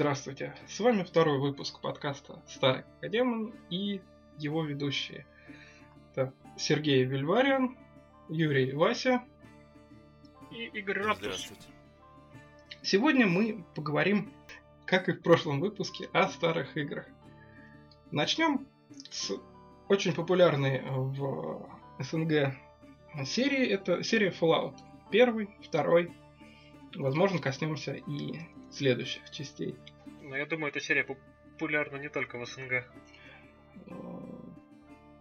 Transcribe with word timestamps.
Здравствуйте! 0.00 0.54
С 0.66 0.80
вами 0.80 1.02
второй 1.02 1.38
выпуск 1.38 1.78
подкаста 1.82 2.42
«Старый 2.48 2.84
Академон» 2.96 3.52
и 3.68 4.00
его 4.38 4.64
ведущие. 4.64 5.26
Это 6.10 6.32
Сергей 6.56 7.04
Вильвариан, 7.04 7.76
Юрий 8.30 8.72
Вася 8.72 9.22
и 10.50 10.64
Игорь. 10.68 11.02
Здравствуйте. 11.02 11.66
Сегодня 12.80 13.26
мы 13.26 13.62
поговорим, 13.74 14.32
как 14.86 15.10
и 15.10 15.12
в 15.12 15.20
прошлом 15.20 15.60
выпуске, 15.60 16.08
о 16.14 16.28
старых 16.28 16.78
играх. 16.78 17.04
Начнем 18.10 18.66
с 19.10 19.32
очень 19.90 20.14
популярной 20.14 20.80
в 20.80 21.68
СНГ 21.98 22.54
серии. 23.26 23.68
Это 23.68 24.02
серия 24.02 24.30
Fallout. 24.30 24.78
Первый, 25.10 25.50
второй. 25.62 26.10
Возможно, 26.94 27.38
коснемся 27.38 27.92
и 27.92 28.40
следующих 28.70 29.30
частей. 29.30 29.76
Но 30.22 30.36
я 30.36 30.46
думаю, 30.46 30.70
эта 30.70 30.80
серия 30.80 31.04
популярна 31.04 31.96
не 31.96 32.08
только 32.08 32.38
в 32.38 32.46
СНГ. 32.46 32.84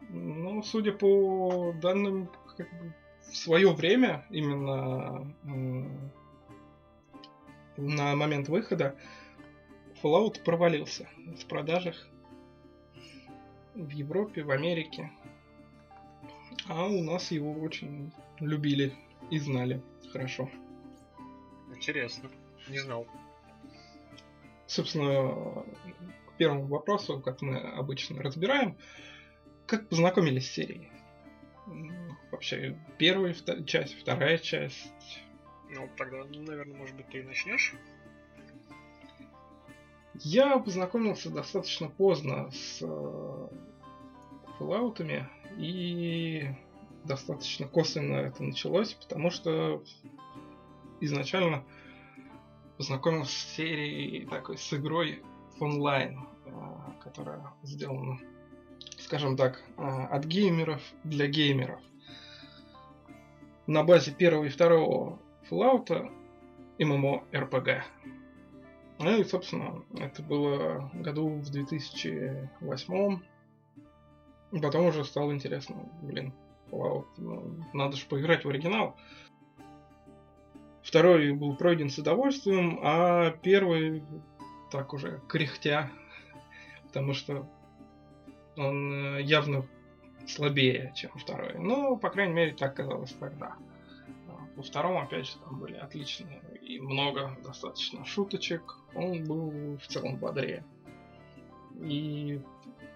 Ну, 0.10 0.64
судя 0.64 0.92
по 0.92 1.74
данным, 1.82 2.30
как 2.58 2.70
бы, 2.80 2.94
в 3.30 3.36
свое 3.36 3.72
время, 3.74 4.26
именно 4.30 5.34
на 7.78 8.16
момент 8.16 8.50
выхода, 8.50 8.96
Fallout 10.02 10.44
провалился 10.44 11.08
в 11.38 11.46
продажах 11.46 12.08
в 13.76 13.90
Европе, 13.90 14.44
в 14.44 14.52
Америке. 14.52 15.12
А 16.68 16.86
у 16.88 17.02
нас 17.04 17.32
его 17.32 17.54
очень 17.54 18.12
любили 18.40 18.94
и 19.30 19.40
знали 19.40 19.82
хорошо. 20.12 20.50
Интересно. 21.76 22.30
Не 22.68 22.80
знал. 22.80 23.08
Собственно, 24.70 25.66
к 26.28 26.38
первому 26.38 26.68
вопросу, 26.68 27.20
как 27.20 27.42
мы 27.42 27.58
обычно 27.58 28.22
разбираем, 28.22 28.78
как 29.66 29.90
познакомились 29.90 30.48
с 30.48 30.52
серией? 30.52 30.92
Вообще, 32.32 32.78
первая 33.00 33.34
часть, 33.66 34.00
вторая 34.00 34.38
часть. 34.38 34.94
Ну, 35.72 35.90
тогда, 35.98 36.24
наверное, 36.24 36.78
может 36.78 36.96
быть, 36.96 37.08
ты 37.10 37.22
и 37.22 37.24
начнешь? 37.24 37.74
Я 40.20 40.60
познакомился 40.60 41.32
достаточно 41.32 41.90
поздно 41.90 42.52
с 42.52 42.84
Fallout'ами, 44.60 45.26
и 45.58 46.48
достаточно 47.06 47.68
косвенно 47.68 48.18
это 48.18 48.44
началось, 48.44 48.94
потому 48.94 49.32
что 49.32 49.84
изначально 51.02 51.66
познакомился 52.80 53.34
с 53.34 53.56
серией 53.56 54.26
такой, 54.26 54.58
с 54.58 54.74
игрой 54.74 55.22
онлайн, 55.60 56.28
которая 57.04 57.54
сделана 57.62 58.18
скажем 59.10 59.36
так, 59.36 59.62
а, 59.76 60.06
от 60.06 60.26
геймеров 60.26 60.82
для 61.04 61.28
геймеров. 61.28 61.82
На 63.66 63.84
базе 63.84 64.12
первого 64.12 64.46
и 64.46 64.50
второго 64.50 65.20
Fallout 65.50 66.12
MMORPG. 66.78 67.82
Ну 69.00 69.18
и, 69.18 69.24
собственно, 69.24 69.84
это 69.98 70.22
было 70.22 70.92
году 70.94 71.28
в 71.30 71.50
2008. 71.50 73.20
Потом 74.62 74.86
уже 74.86 75.04
стало 75.06 75.34
интересно, 75.34 75.76
блин, 76.04 76.34
Fallout, 76.70 77.08
ну, 77.18 77.66
надо 77.74 77.98
же 77.98 78.06
поиграть 78.06 78.46
в 78.46 78.50
оригинал. 78.50 78.96
Второй 80.84 81.34
был 81.34 81.56
пройден 81.56 81.90
с 81.90 81.98
удовольствием, 81.98 82.80
а 82.82 83.32
первый 83.32 84.04
так 84.72 84.94
уже 84.94 85.22
кряхтя, 85.28 85.92
потому 86.88 87.14
что 87.14 87.48
он 88.56 88.94
э, 88.94 89.22
явно 89.22 89.66
слабее, 90.28 90.94
чем 90.96 91.12
второй. 91.16 91.58
Но, 91.58 91.96
по 91.98 92.10
крайней 92.10 92.34
мере, 92.34 92.54
так 92.54 92.76
казалось 92.76 93.14
тогда. 93.20 93.56
Во 94.56 94.64
втором, 94.64 94.98
опять 94.98 95.26
же, 95.28 95.38
там 95.40 95.60
были 95.60 95.76
отличные 95.76 96.42
и 96.62 96.80
много 96.80 97.38
достаточно 97.44 98.06
шуточек. 98.06 98.76
Он 98.94 99.24
был 99.24 99.78
в 99.78 99.88
целом 99.88 100.18
бодрее. 100.18 100.66
И 101.82 102.42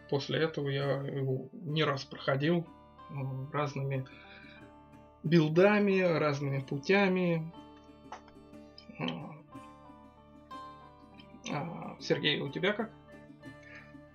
после 0.09 0.39
этого 0.39 0.67
я 0.69 1.01
его 1.01 1.47
не 1.53 1.83
раз 1.83 2.03
проходил 2.03 2.67
ну, 3.09 3.47
разными 3.51 4.05
билдами, 5.23 6.01
разными 6.01 6.59
путями. 6.59 7.51
А, 11.51 11.97
Сергей, 11.99 12.39
у 12.39 12.49
тебя 12.49 12.73
как? 12.73 12.91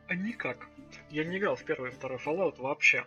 А 0.08 0.14
никак. 0.14 0.68
Я 1.10 1.24
не 1.24 1.38
играл 1.38 1.56
в 1.56 1.64
первый 1.64 1.90
и 1.90 1.92
второй 1.92 2.18
Fallout 2.18 2.60
вообще. 2.60 3.06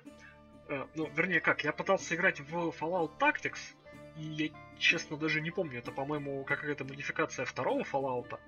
Э, 0.67 0.85
ну, 0.95 1.09
вернее, 1.15 1.41
как, 1.41 1.63
я 1.63 1.73
пытался 1.73 2.15
играть 2.15 2.39
в 2.39 2.69
Fallout 2.69 3.17
Tactics, 3.17 3.75
и 4.17 4.23
я, 4.23 4.49
честно, 4.77 5.17
даже 5.17 5.41
не 5.41 5.51
помню, 5.51 5.79
это, 5.79 5.91
по-моему, 5.91 6.43
какая-то 6.43 6.85
модификация 6.85 7.45
второго 7.45 7.81
Fallout. 7.81 8.39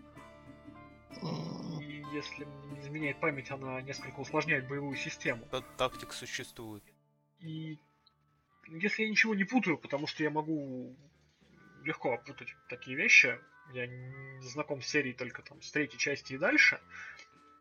И 1.82 2.04
если 2.14 2.46
не 2.46 2.80
изменяет 2.80 3.20
память, 3.20 3.50
она 3.50 3.82
несколько 3.82 4.20
усложняет 4.20 4.68
боевую 4.68 4.96
систему. 4.96 5.48
Тактик 5.78 6.14
существует. 6.14 6.84
И 7.40 7.80
если 8.68 9.04
я 9.04 9.10
ничего 9.10 9.36
не 9.36 9.44
путаю, 9.44 9.78
потому 9.78 10.08
что 10.08 10.24
я 10.24 10.30
могу 10.30 10.96
легко 11.84 12.14
опутать 12.14 12.56
такие 12.70 12.98
вещи, 12.98 13.40
я 13.74 13.88
знаком 14.42 14.82
с 14.82 14.88
серией 14.88 15.16
только 15.16 15.42
там 15.42 15.62
с 15.62 15.72
третьей 15.72 16.00
части 16.00 16.34
и 16.34 16.38
дальше, 16.38 16.80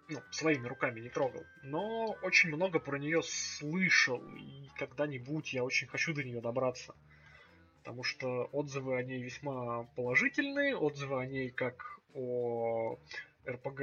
ну, 0.09 0.21
своими 0.31 0.67
руками 0.67 1.01
не 1.01 1.09
трогал, 1.09 1.45
но 1.63 2.17
очень 2.23 2.51
много 2.51 2.79
про 2.81 2.99
нее 2.99 3.23
слышал, 3.23 4.23
и 4.37 4.69
когда-нибудь 4.77 5.53
я 5.53 5.65
очень 5.65 5.87
хочу 5.87 6.13
до 6.13 6.23
нее 6.23 6.41
добраться. 6.41 6.95
Потому 7.79 8.05
что 8.05 8.45
отзывы 8.53 8.97
о 8.97 9.03
ней 9.03 9.23
весьма 9.23 9.85
положительные, 9.97 10.77
отзывы 10.77 11.21
о 11.21 11.27
ней 11.27 11.51
как 11.51 11.99
о 12.15 12.99
РПГ, 13.47 13.81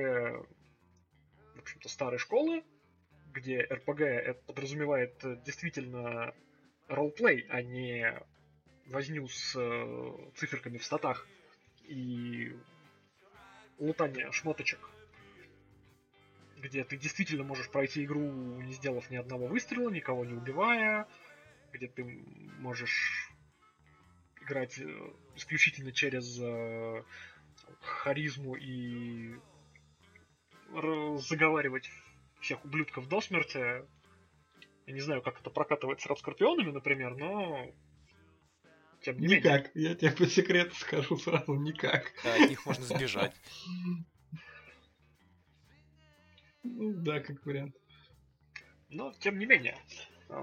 в 1.56 1.60
общем-то, 1.60 1.90
старой 1.90 2.20
школы, 2.20 2.64
где 3.34 3.62
РПГ 3.62 4.46
подразумевает 4.46 5.22
действительно 5.44 6.34
ролплей, 6.88 7.46
а 7.50 7.62
не 7.62 8.22
возню 8.90 9.28
с 9.28 9.56
э, 9.56 10.32
циферками 10.36 10.78
в 10.78 10.86
статах 10.86 11.28
и 11.84 12.56
лутание 13.78 14.32
шмоточек 14.32 14.90
где 16.62 16.84
ты 16.84 16.98
действительно 16.98 17.44
можешь 17.44 17.70
пройти 17.70 18.04
игру, 18.04 18.22
не 18.62 18.74
сделав 18.74 19.10
ни 19.10 19.16
одного 19.16 19.48
выстрела, 19.48 19.90
никого 19.90 20.26
не 20.26 20.34
убивая, 20.34 21.08
где 21.72 21.88
ты 21.88 22.04
можешь 22.60 23.32
играть 24.42 24.78
э, 24.80 25.14
исключительно 25.36 25.92
через 25.92 26.40
э, 26.40 27.04
харизму 27.82 28.56
и 28.56 29.36
заговаривать 31.18 31.90
всех 32.42 32.64
ублюдков 32.64 33.08
до 33.08 33.22
смерти. 33.22 33.84
Я 34.86 34.94
не 34.94 35.02
знаю, 35.02 35.22
как 35.22 35.40
это 35.40 35.50
прокатывает 35.50 36.00
с 36.00 36.04
Скорпионами, 36.04 36.72
например, 36.72 37.16
но 37.16 37.72
тем 39.14 39.22
не 39.22 39.36
никак. 39.36 39.44
менее. 39.44 39.62
Никак. 39.64 39.76
Я 39.76 39.96
тебе 39.96 40.12
по 40.12 40.26
секрету 40.26 40.76
скажу 40.76 41.18
сразу, 41.18 41.54
никак. 41.56 42.14
Да, 42.24 42.36
от 42.36 42.50
них 42.50 42.66
можно 42.66 42.86
сбежать. 42.86 43.34
Ну 46.64 46.94
да, 46.94 47.20
как 47.20 47.46
вариант. 47.46 47.76
Но, 48.90 49.14
тем 49.20 49.40
не 49.40 49.46
менее, 49.46 49.78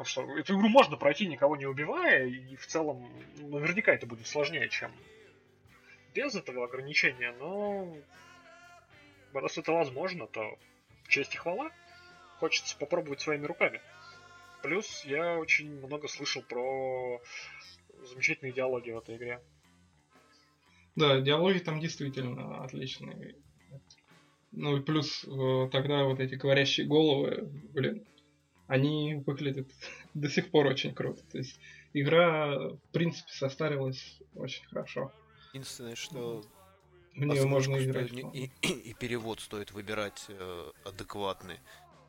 что 0.05 0.23
эту 0.39 0.55
игру 0.57 0.69
можно 0.69 0.97
пройти, 0.97 1.27
никого 1.27 1.57
не 1.57 1.67
убивая, 1.67 2.27
и 2.27 2.57
в 2.57 2.67
целом 2.67 3.09
наверняка 3.39 3.93
это 3.93 4.07
будет 4.07 4.27
сложнее, 4.27 4.69
чем 4.69 4.93
без 6.15 6.35
этого 6.35 6.65
ограничения, 6.65 7.33
но 7.39 7.97
раз 9.35 9.59
это 9.59 9.73
возможно, 9.73 10.27
то 10.27 10.59
честь 11.09 11.35
и 11.35 11.39
хвала. 11.39 11.71
Хочется 12.39 12.77
попробовать 12.77 13.21
своими 13.21 13.47
руками. 13.47 13.81
Плюс 14.63 15.05
я 15.05 15.39
очень 15.39 15.79
много 15.81 16.09
слышал 16.09 16.43
про 16.43 17.21
замечательные 18.07 18.53
диалоги 18.53 18.91
в 18.91 18.99
этой 18.99 19.17
игре. 19.17 19.43
Да, 20.95 21.21
диалоги 21.21 21.59
там 21.59 21.81
действительно 21.81 22.65
отличные. 22.65 23.37
Ну 24.53 24.79
и 24.79 24.81
плюс 24.81 25.25
э, 25.25 25.69
тогда 25.71 26.05
вот 26.05 26.21
эти 26.21 26.35
говорящие 26.35 26.87
головы, 26.87 27.51
блин, 27.75 28.07
они 28.67 29.23
выглядят 29.27 29.69
до 30.15 30.29
сих 30.29 30.51
пор 30.51 30.67
очень 30.67 30.95
круто. 30.95 31.23
То 31.31 31.39
есть 31.39 31.61
игра, 31.93 32.71
в 32.71 32.81
принципе, 32.93 33.31
состарилась 33.33 34.21
очень 34.35 34.65
хорошо. 34.67 35.13
Единственное, 35.53 35.95
что 35.95 36.43
в 37.15 37.25
нее 37.25 37.47
можно 37.47 37.77
играть. 37.83 38.13
И, 38.13 38.51
и, 38.63 38.69
и 38.69 38.95
перевод 38.95 39.41
стоит 39.41 39.73
выбирать 39.73 40.25
э, 40.29 40.73
адекватный. 40.85 41.59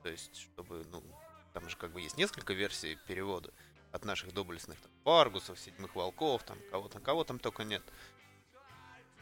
То 0.04 0.10
есть, 0.10 0.38
чтобы, 0.38 0.86
ну, 0.92 1.04
там 1.54 1.70
же 1.70 1.76
как 1.76 1.92
бы 1.92 2.02
есть 2.02 2.18
несколько 2.18 2.54
версий 2.54 2.98
перевода 3.08 3.52
от 3.98 4.06
наших 4.06 4.34
доблестных 4.34 4.80
там, 4.80 4.92
Варгусов, 5.04 5.60
Седьмых 5.60 5.96
Волков, 5.96 6.44
там, 6.44 6.58
кого 6.72 6.88
там, 6.88 7.02
кого 7.02 7.24
там 7.24 7.40
только 7.40 7.64
нет. 7.64 7.84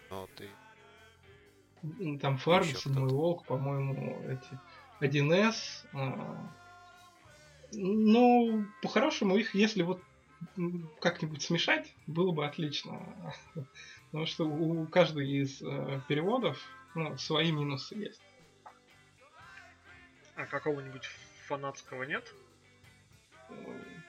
Вот, 0.10 0.30
и 0.40 2.04
м, 2.04 2.20
там 2.20 2.38
Фарго, 2.38 2.68
Ещё 2.68 2.78
Седьмой. 2.78 3.10
Волк, 3.10 3.46
по-моему, 3.46 4.30
эти 4.30 4.60
1С. 5.00 5.86
а. 5.94 6.50
Ну, 7.72 8.66
по-хорошему, 8.82 9.36
их, 9.38 9.56
если 9.56 9.82
вот 9.82 10.02
как-нибудь 11.02 11.42
смешать, 11.42 11.94
было 12.08 12.32
бы 12.32 12.46
отлично. 12.46 13.34
Потому 14.12 14.26
что 14.26 14.46
у 14.46 14.86
каждой 14.88 15.30
из 15.30 15.62
э, 15.62 16.02
переводов 16.08 16.62
ну, 16.94 17.18
свои 17.18 17.52
минусы 17.52 17.96
есть. 17.96 18.22
А 20.36 20.46
какого-нибудь 20.46 21.06
фанатского 21.48 22.04
нет? 22.04 22.24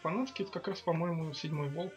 Э, 0.06 0.08
Фанатский 0.08 0.44
это 0.44 0.52
как 0.52 0.68
раз, 0.68 0.80
по-моему, 0.80 1.32
Седьмой 1.34 1.68
Волк 1.68 1.94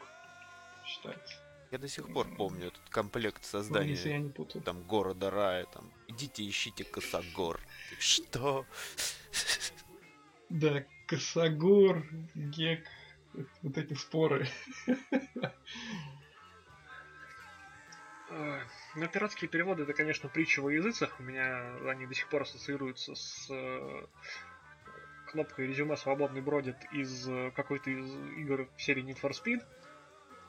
считается. 0.86 1.36
Я 1.72 1.78
до 1.78 1.88
сих 1.88 2.12
пор 2.12 2.28
помню 2.36 2.68
этот 2.68 2.90
комплект 2.90 3.42
Ну, 3.54 3.60
если 3.60 3.60
я 3.60 3.64
создания 3.64 4.20
не 4.20 4.30
путаю. 4.30 4.64
там 4.64 4.82
города 4.84 5.30
рая, 5.30 5.66
там 5.66 5.92
идите 6.08 6.48
ищите 6.48 6.84
Косогор. 6.84 7.60
Что? 8.00 8.66
Да, 10.50 10.84
Косогор, 11.06 12.04
Гек, 12.34 12.84
вот 13.62 13.78
эти 13.78 13.94
споры. 13.94 14.48
Ой, 18.32 18.60
Ну, 18.96 19.08
пиратские 19.08 19.48
переводы 19.48 19.84
это, 19.84 19.94
конечно, 19.94 20.28
притча 20.28 20.62
во 20.62 20.72
языцах. 20.72 21.20
У 21.20 21.24
меня 21.24 21.76
они 21.88 22.08
до 22.08 22.16
сих 22.16 22.28
пор 22.30 22.42
ассоциируются 22.42 23.14
с 23.14 23.46
э, 23.52 24.06
кнопкой 25.30 25.68
резюме 25.68 25.96
свободный 25.98 26.42
бродит 26.42 26.78
из 26.92 27.28
э, 27.28 27.52
какой-то 27.56 27.90
из 27.90 28.14
игр 28.38 28.70
в 28.76 28.82
серии 28.82 29.04
Need 29.04 29.20
for 29.22 29.32
Speed. 29.32 29.62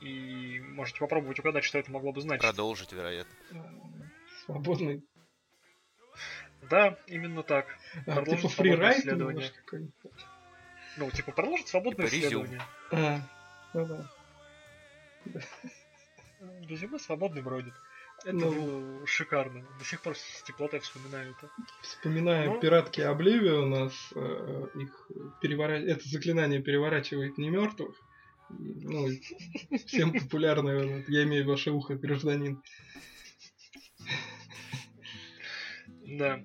И 0.00 0.60
можете 0.60 1.00
попробовать 1.00 1.38
угадать, 1.38 1.64
что 1.64 1.78
это 1.78 1.90
могло 1.90 2.12
бы 2.12 2.20
значить. 2.20 2.42
Продолжить, 2.42 2.92
вероятно. 2.92 3.34
Свободный. 4.44 5.04
Да, 6.68 6.98
именно 7.06 7.42
так. 7.42 7.66
А, 8.06 8.16
Продолжим 8.16 8.50
типа 8.50 8.54
свободное 8.54 8.92
исследование. 8.98 9.50
Ну, 10.96 11.10
типа, 11.10 11.32
продолжить 11.32 11.68
свободное 11.68 12.08
Типа 12.08 12.24
резюм. 12.24 12.44
исследование. 12.44 12.62
А, 12.90 13.20
ну 13.74 13.86
да. 13.86 14.10
Резюме 16.68 16.98
свободный 16.98 17.42
бродит. 17.42 17.74
Это 18.24 18.32
Ну. 18.36 18.52
было 18.52 19.06
шикарно. 19.06 19.66
До 19.78 19.84
сих 19.84 20.02
пор 20.02 20.16
с 20.16 20.42
теплотой 20.42 20.80
вспоминаю 20.80 21.34
это. 21.38 21.50
Вспоминая 21.82 22.46
Ну. 22.48 22.60
пиратки 22.60 23.00
Обливио, 23.00 23.62
у 23.62 23.66
нас 23.66 23.92
э, 24.14 24.66
их 24.74 25.10
перевора... 25.40 25.72
это 25.72 26.06
заклинание 26.08 26.60
переворачивает 26.60 27.38
не 27.38 27.48
мертвых. 27.50 27.96
Ну, 28.50 29.08
всем 29.86 30.12
популярное, 30.12 30.98
вот, 30.98 31.08
я 31.08 31.22
имею 31.22 31.46
ваше 31.46 31.70
ухо, 31.70 31.94
гражданин. 31.94 32.62
Да. 36.06 36.42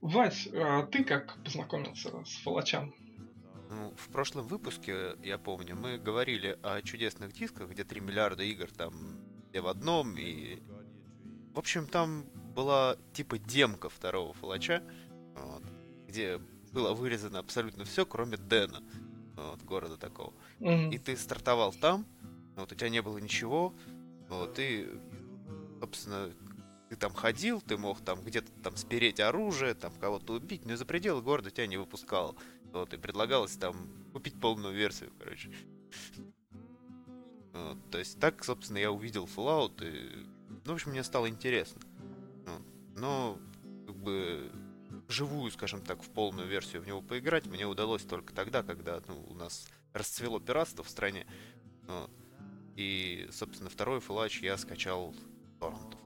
Вась, 0.00 0.48
а 0.54 0.82
ты 0.86 1.04
как 1.04 1.42
познакомился 1.42 2.24
с 2.24 2.36
Фалачам? 2.42 2.94
Ну, 3.70 3.94
в 3.96 4.08
прошлом 4.08 4.46
выпуске, 4.46 5.14
я 5.22 5.38
помню, 5.38 5.76
мы 5.76 5.98
говорили 5.98 6.58
о 6.62 6.82
чудесных 6.82 7.32
дисках, 7.32 7.70
где 7.70 7.84
3 7.84 8.00
миллиарда 8.00 8.42
игр 8.42 8.68
там 8.70 8.92
все 9.50 9.60
в 9.60 9.66
одном, 9.66 10.16
и... 10.16 10.58
В 11.60 11.62
общем, 11.62 11.86
там 11.86 12.24
была 12.54 12.96
типа 13.12 13.38
демка 13.38 13.90
второго 13.90 14.32
фалача, 14.32 14.82
вот, 15.34 15.62
где 16.08 16.40
было 16.72 16.94
вырезано 16.94 17.38
абсолютно 17.38 17.84
все, 17.84 18.06
кроме 18.06 18.38
Дэна, 18.38 18.82
вот, 19.36 19.62
города 19.64 19.98
такого. 19.98 20.32
Мгм. 20.58 20.90
И 20.90 20.96
ты 20.96 21.18
стартовал 21.18 21.74
там, 21.74 22.06
вот 22.56 22.72
у 22.72 22.74
тебя 22.74 22.88
не 22.88 23.02
было 23.02 23.18
ничего, 23.18 23.74
вот, 24.30 24.58
и, 24.58 24.88
собственно, 25.80 26.32
ты 26.88 26.96
там 26.96 27.12
ходил, 27.12 27.60
ты 27.60 27.76
мог 27.76 28.00
там 28.00 28.22
где-то 28.22 28.50
там 28.62 28.74
спереть 28.76 29.20
оружие, 29.20 29.74
там 29.74 29.92
кого-то 30.00 30.32
убить, 30.32 30.64
но 30.64 30.76
за 30.76 30.86
пределы 30.86 31.20
города 31.20 31.50
тебя 31.50 31.66
не 31.66 31.76
выпускал. 31.76 32.38
Вот, 32.72 32.94
и 32.94 32.96
предлагалось 32.96 33.58
там 33.58 33.76
купить 34.14 34.40
полную 34.40 34.74
версию, 34.74 35.12
короче. 35.18 35.52
Вот, 37.52 37.90
то 37.90 37.98
есть 37.98 38.18
так, 38.18 38.42
собственно, 38.44 38.78
я 38.78 38.90
увидел 38.90 39.26
Fallout, 39.26 39.86
и, 39.86 40.26
ну, 40.64 40.72
в 40.72 40.74
общем, 40.74 40.90
мне 40.90 41.02
стало 41.02 41.28
интересно. 41.28 41.80
Вот, 42.46 42.62
но, 42.96 43.38
как 43.86 43.96
бы, 43.96 44.50
живую, 45.08 45.50
скажем 45.50 45.82
так, 45.82 46.02
в 46.02 46.10
полную 46.10 46.48
версию 46.48 46.82
в 46.82 46.86
него 46.86 47.02
поиграть 47.02 47.46
мне 47.46 47.66
удалось 47.66 48.02
только 48.02 48.32
тогда, 48.34 48.62
когда 48.62 49.00
ну, 49.08 49.24
у 49.28 49.34
нас 49.34 49.66
расцвело 49.92 50.40
пиратство 50.40 50.84
в 50.84 50.88
стране. 50.88 51.26
Вот. 51.86 52.10
И, 52.76 53.28
собственно, 53.32 53.70
второй 53.70 53.98
Fallout 53.98 54.38
я 54.40 54.56
скачал 54.56 55.14
торрентов. 55.58 56.00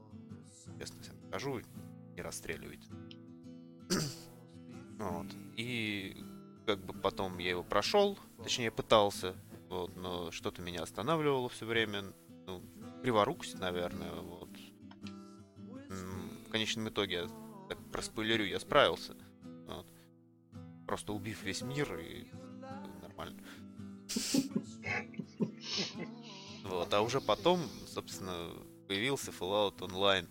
Честно 0.79 1.01
всем 1.01 1.15
скажу, 1.27 1.61
не 2.15 2.21
расстреливайте. 2.21 2.89
вот. 4.99 5.27
И 5.55 6.23
как 6.65 6.83
бы 6.83 6.93
потом 6.93 7.37
я 7.37 7.51
его 7.51 7.63
прошел, 7.63 8.17
точнее 8.43 8.71
пытался, 8.71 9.35
вот, 9.69 9.95
но 9.95 10.31
что-то 10.31 10.61
меня 10.61 10.83
останавливало 10.83 11.49
все 11.49 11.65
время. 11.65 12.05
Криворукость, 13.05 13.59
наверное, 13.59 14.11
вот. 14.13 14.49
В 16.47 16.49
конечном 16.49 16.89
итоге, 16.89 17.27
так 17.69 17.77
проспойлерю, 17.91 18.45
я 18.47 18.59
справился. 18.59 19.13
Вот. 19.67 19.85
Просто 20.87 21.13
убив 21.13 21.43
весь 21.43 21.61
мир 21.61 21.99
и 21.99 22.25
нормально. 23.03 23.39
Вот, 26.63 26.91
а 26.95 27.01
уже 27.01 27.21
потом, 27.21 27.61
собственно, 27.85 28.49
появился 28.87 29.29
Fallout 29.29 29.77
Online. 29.81 30.27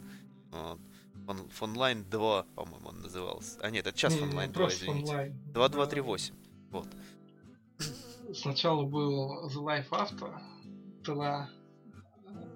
Вот. 0.50 0.80
Фон- 1.26 1.48
Фонлайн 1.50 2.04
2, 2.10 2.42
по-моему, 2.56 2.88
он 2.88 3.02
назывался. 3.02 3.60
А 3.60 3.70
нет, 3.70 3.86
это 3.86 3.96
сейчас 3.96 4.14
не, 4.14 4.18
Фонлайн 4.18 4.50
2, 4.50 4.60
просто 4.64 4.84
извините. 4.84 5.10
онлайн. 5.12 5.32
2238. 5.52 6.34
Вот. 6.72 6.88
Да. 6.90 8.34
Сначала 8.34 8.82
был 8.84 9.46
The 9.48 9.62
Life 9.62 9.90
After, 9.90 10.40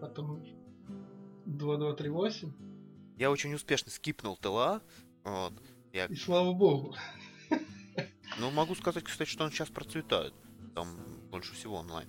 потом 0.00 0.44
2238. 1.46 2.52
Я 3.18 3.30
очень 3.30 3.54
успешно 3.54 3.90
скипнул 3.90 4.36
ТЛА. 4.36 4.82
Вот. 5.24 5.52
Я, 5.92 6.06
И 6.06 6.14
слава 6.14 6.52
богу. 6.52 6.94
ну, 8.38 8.50
могу 8.50 8.74
сказать, 8.74 9.04
кстати, 9.04 9.28
что 9.28 9.44
он 9.44 9.50
сейчас 9.50 9.68
процветает. 9.68 10.34
Там 10.74 10.88
больше 11.30 11.54
всего 11.54 11.76
онлайн. 11.76 12.08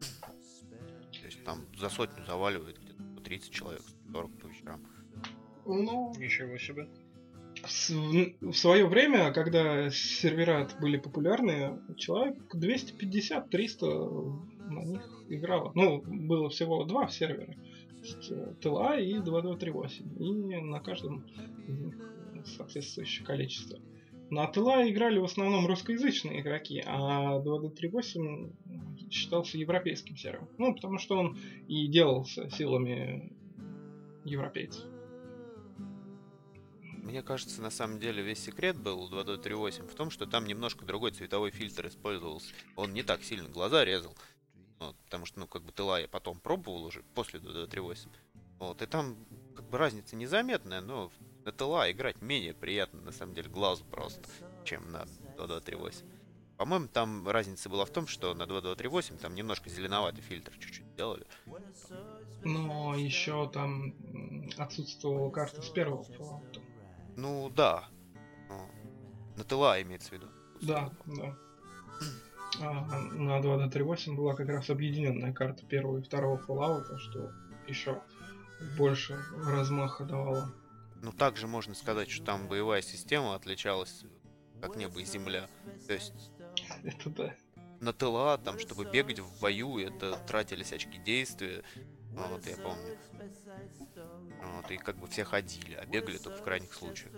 То 0.00 1.26
есть 1.26 1.44
там 1.44 1.66
за 1.76 1.88
сотню 1.88 2.24
заваливает 2.24 2.78
где-то 2.78 3.02
по 3.16 3.20
30 3.20 3.52
человек, 3.52 3.82
40 4.12 4.38
по 4.38 4.46
вечерам. 4.46 4.86
Ну, 5.66 6.14
Ничего 6.16 6.56
себе. 6.58 6.88
в, 8.40 8.52
свое 8.54 8.86
время, 8.86 9.32
когда 9.32 9.90
сервера 9.90 10.68
были 10.80 10.96
популярны, 10.96 11.80
человек 11.96 12.54
250-300 12.54 14.55
на 14.66 14.84
них 14.84 15.24
играло. 15.28 15.72
Ну, 15.74 16.02
было 16.06 16.48
всего 16.48 16.84
два 16.84 17.08
сервера. 17.08 17.54
ТЛА 18.60 19.00
и 19.00 19.18
2238. 19.18 20.22
И 20.22 20.56
на 20.60 20.80
каждом 20.80 21.24
из 21.66 21.78
них 21.78 21.96
соответствующее 22.44 23.26
количество. 23.26 23.78
На 24.30 24.46
ТЛА 24.46 24.88
играли 24.90 25.18
в 25.18 25.24
основном 25.24 25.66
русскоязычные 25.66 26.40
игроки, 26.40 26.82
а 26.84 27.38
2238 27.40 29.10
считался 29.10 29.56
европейским 29.56 30.16
сервером. 30.16 30.48
Ну, 30.58 30.74
потому 30.74 30.98
что 30.98 31.16
он 31.16 31.38
и 31.68 31.86
делался 31.86 32.50
силами 32.50 33.32
европейцев. 34.24 34.84
Мне 37.04 37.22
кажется, 37.22 37.62
на 37.62 37.70
самом 37.70 38.00
деле 38.00 38.20
весь 38.20 38.40
секрет 38.40 38.76
был 38.76 39.00
у 39.00 39.08
2238 39.08 39.86
в 39.86 39.94
том, 39.94 40.10
что 40.10 40.26
там 40.26 40.44
немножко 40.44 40.84
другой 40.84 41.12
цветовой 41.12 41.52
фильтр 41.52 41.86
использовался. 41.86 42.52
Он 42.74 42.92
не 42.92 43.04
так 43.04 43.22
сильно 43.22 43.48
глаза 43.48 43.84
резал. 43.84 44.16
Вот, 44.78 44.96
потому 45.04 45.26
что, 45.26 45.40
ну, 45.40 45.46
как 45.46 45.62
бы 45.62 45.72
ТЛА 45.72 46.00
я 46.00 46.08
потом 46.08 46.38
пробовал 46.38 46.84
уже 46.84 47.02
после 47.14 47.40
2238. 47.40 48.10
Вот, 48.58 48.82
и 48.82 48.86
там, 48.86 49.16
как 49.54 49.68
бы, 49.68 49.78
разница 49.78 50.16
незаметная, 50.16 50.80
но 50.80 51.10
на 51.44 51.52
ТЛА 51.52 51.90
играть 51.90 52.20
менее 52.20 52.54
приятно, 52.54 53.00
на 53.00 53.12
самом 53.12 53.34
деле, 53.34 53.48
глазу 53.48 53.84
просто, 53.84 54.28
чем 54.64 54.90
на 54.90 55.04
2238. 55.36 56.06
По-моему, 56.56 56.88
там 56.88 57.28
разница 57.28 57.68
была 57.68 57.84
в 57.84 57.90
том, 57.90 58.06
что 58.06 58.32
на 58.32 58.46
2238 58.46 59.18
там 59.18 59.34
немножко 59.34 59.68
зеленоватый 59.68 60.22
фильтр 60.22 60.52
чуть-чуть 60.58 60.94
делали. 60.96 61.26
Но 62.44 62.94
еще 62.94 63.50
там 63.50 63.94
отсутствовала 64.56 65.30
карта 65.30 65.60
с 65.60 65.68
первого 65.68 66.02
Fallout. 66.02 66.60
Ну, 67.16 67.50
да. 67.50 67.88
Ну, 68.48 68.70
На 69.36 69.44
ТЛА 69.44 69.82
имеется 69.82 70.10
в 70.10 70.12
виду. 70.12 70.28
Да, 70.62 70.90
да. 71.04 71.36
А 72.60 73.00
на 73.12 73.40
2238 73.40 74.16
была 74.16 74.34
как 74.34 74.48
раз 74.48 74.70
объединенная 74.70 75.32
карта 75.32 75.64
первого 75.66 75.98
и 75.98 76.02
второго 76.02 76.40
Fallout, 76.46 76.96
что 76.98 77.30
еще 77.66 78.02
больше 78.76 79.18
размаха 79.44 80.04
давало. 80.04 80.52
Ну, 81.02 81.12
также 81.12 81.46
можно 81.46 81.74
сказать, 81.74 82.10
что 82.10 82.24
там 82.24 82.48
боевая 82.48 82.82
система 82.82 83.34
отличалась 83.34 84.04
как 84.60 84.76
небо 84.76 85.00
и 85.00 85.04
земля. 85.04 85.48
То 85.86 85.92
есть 85.92 86.32
Это 86.84 87.10
да. 87.10 87.34
на 87.80 87.92
ТЛА, 87.92 88.38
там, 88.38 88.58
чтобы 88.58 88.84
бегать 88.84 89.20
в 89.20 89.40
бою, 89.40 89.78
это 89.78 90.16
тратились 90.26 90.72
очки 90.72 90.98
действия. 90.98 91.62
Вот, 92.12 92.46
я 92.46 92.56
помню. 92.56 92.98
Вот, 94.42 94.70
и 94.70 94.76
как 94.78 94.96
бы 94.96 95.06
все 95.06 95.24
ходили, 95.24 95.74
а 95.74 95.84
бегали 95.84 96.16
только 96.16 96.38
в 96.38 96.42
крайних 96.42 96.72
случаях. 96.72 97.12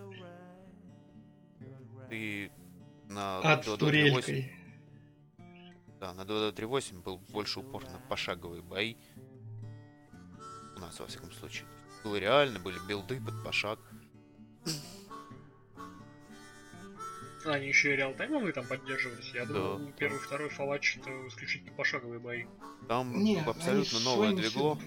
Ты 2.09 2.51
на 3.09 3.39
Ад 3.39 3.65
с 3.65 3.69
2.2.3.8 3.69 3.79
турелькой. 3.79 4.58
Да, 6.01 6.15
на 6.15 6.23
2.2.3.8 6.23 7.03
был 7.03 7.19
больше 7.31 7.61
упор 7.61 7.85
на 7.85 7.99
пошаговые 8.09 8.63
бои. 8.63 8.97
У 10.77 10.81
нас, 10.81 10.99
во 11.01 11.07
всяком 11.07 11.33
случае. 11.33 11.67
Было 12.05 12.17
реально, 12.17 12.61
были 12.61 12.79
билды 12.87 13.21
под 13.21 13.43
пошаг. 13.45 13.79
А, 17.45 17.53
они 17.53 17.69
еще 17.69 17.95
и 17.95 17.97
реалтаймовые 17.97 18.53
там 18.53 18.67
поддерживались. 18.67 19.33
Я 19.35 19.47
Да, 19.47 19.55
думал, 19.55 19.79
да. 19.79 19.93
первый, 19.93 20.19
второй 20.19 20.49
Fallout 20.51 20.83
это 21.01 21.29
исключительно 21.29 21.73
пошаговые 21.73 22.21
бои. 22.21 22.45
Там 22.89 23.19
Не, 23.23 23.41
абсолютно 23.41 24.01
новое 24.01 24.33
двигло. 24.35 24.79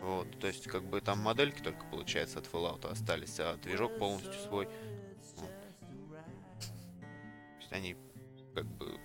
Вот, 0.00 0.38
то 0.40 0.46
есть, 0.46 0.66
как 0.66 0.82
бы 0.84 1.00
там 1.02 1.18
модельки 1.18 1.60
только, 1.62 1.84
получается, 1.86 2.38
от 2.38 2.46
Fallout 2.46 2.86
остались, 2.90 3.38
а 3.38 3.56
движок 3.58 3.98
полностью 3.98 4.32
свой. 4.32 4.66
Вот. 5.36 5.50
То 6.60 7.58
есть 7.60 7.72
они 7.72 7.96
как 8.54 8.64
бы 8.64 8.98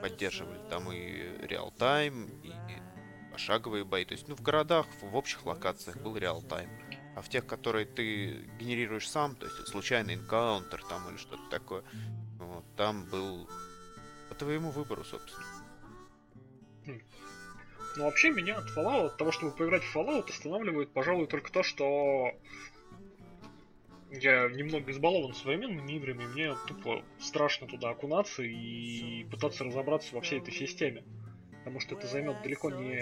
поддерживали 0.00 0.60
там 0.68 0.90
и 0.92 1.46
реал-тайм, 1.46 2.28
и 2.42 2.52
пошаговые 3.32 3.84
бои. 3.84 4.04
То 4.04 4.12
есть, 4.12 4.28
ну, 4.28 4.34
в 4.34 4.42
городах, 4.42 4.86
в, 5.00 5.16
общих 5.16 5.46
локациях 5.46 5.96
был 5.98 6.16
реал-тайм. 6.16 6.70
А 7.16 7.22
в 7.22 7.28
тех, 7.28 7.46
которые 7.46 7.86
ты 7.86 8.44
генерируешь 8.58 9.08
сам, 9.08 9.34
то 9.36 9.46
есть 9.46 9.68
случайный 9.68 10.14
энкаунтер 10.14 10.84
там 10.88 11.08
или 11.10 11.16
что-то 11.16 11.42
такое, 11.50 11.82
вот, 12.38 12.64
там 12.76 13.04
был 13.06 13.48
по 14.28 14.34
твоему 14.34 14.70
выбору, 14.70 15.04
собственно. 15.04 15.44
Но 17.96 18.04
вообще 18.04 18.30
меня 18.30 18.58
от 18.58 18.66
Fallout, 18.76 19.06
от 19.06 19.16
того, 19.16 19.32
чтобы 19.32 19.52
поиграть 19.52 19.82
в 19.82 19.96
Fallout, 19.96 20.30
останавливает, 20.30 20.92
пожалуй, 20.92 21.26
только 21.26 21.50
то, 21.50 21.62
что 21.62 22.32
я 24.10 24.48
немного 24.48 24.90
избалован 24.90 25.34
современными 25.34 25.92
играми, 25.92 26.24
мне 26.26 26.54
тупо 26.66 27.04
страшно 27.18 27.66
туда 27.66 27.90
окунаться 27.90 28.42
и 28.42 29.24
пытаться 29.24 29.64
разобраться 29.64 30.14
во 30.14 30.20
всей 30.20 30.40
этой 30.40 30.52
системе. 30.52 31.04
Потому 31.58 31.80
что 31.80 31.96
это 31.96 32.06
займет 32.06 32.42
далеко 32.42 32.70
не, 32.70 32.98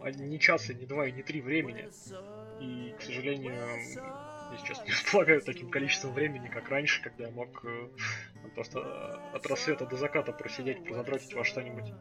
а, 0.00 0.10
не 0.10 0.40
час, 0.40 0.70
и 0.70 0.74
не 0.74 0.86
два, 0.86 1.06
и 1.06 1.12
не 1.12 1.22
три 1.22 1.40
времени. 1.40 1.88
И, 2.60 2.94
к 2.98 3.02
сожалению, 3.02 3.54
я 3.54 4.58
сейчас 4.58 4.84
не 4.84 4.90
располагаю 4.90 5.40
таким 5.42 5.70
количеством 5.70 6.14
времени, 6.14 6.48
как 6.48 6.68
раньше, 6.68 7.02
когда 7.02 7.26
я 7.26 7.30
мог 7.30 7.64
э, 7.64 7.88
просто 8.54 8.80
э, 8.80 9.36
от 9.36 9.46
рассвета 9.46 9.86
до 9.86 9.96
заката 9.96 10.32
просидеть, 10.32 10.84
прозадротить 10.84 11.34
во 11.34 11.44
что-нибудь. 11.44 11.92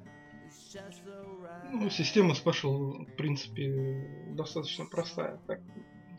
Ну, 1.71 1.89
система 1.89 2.33
Special, 2.33 3.05
в 3.05 3.15
принципе, 3.15 4.07
достаточно 4.31 4.85
простая. 4.85 5.39
Так, 5.47 5.59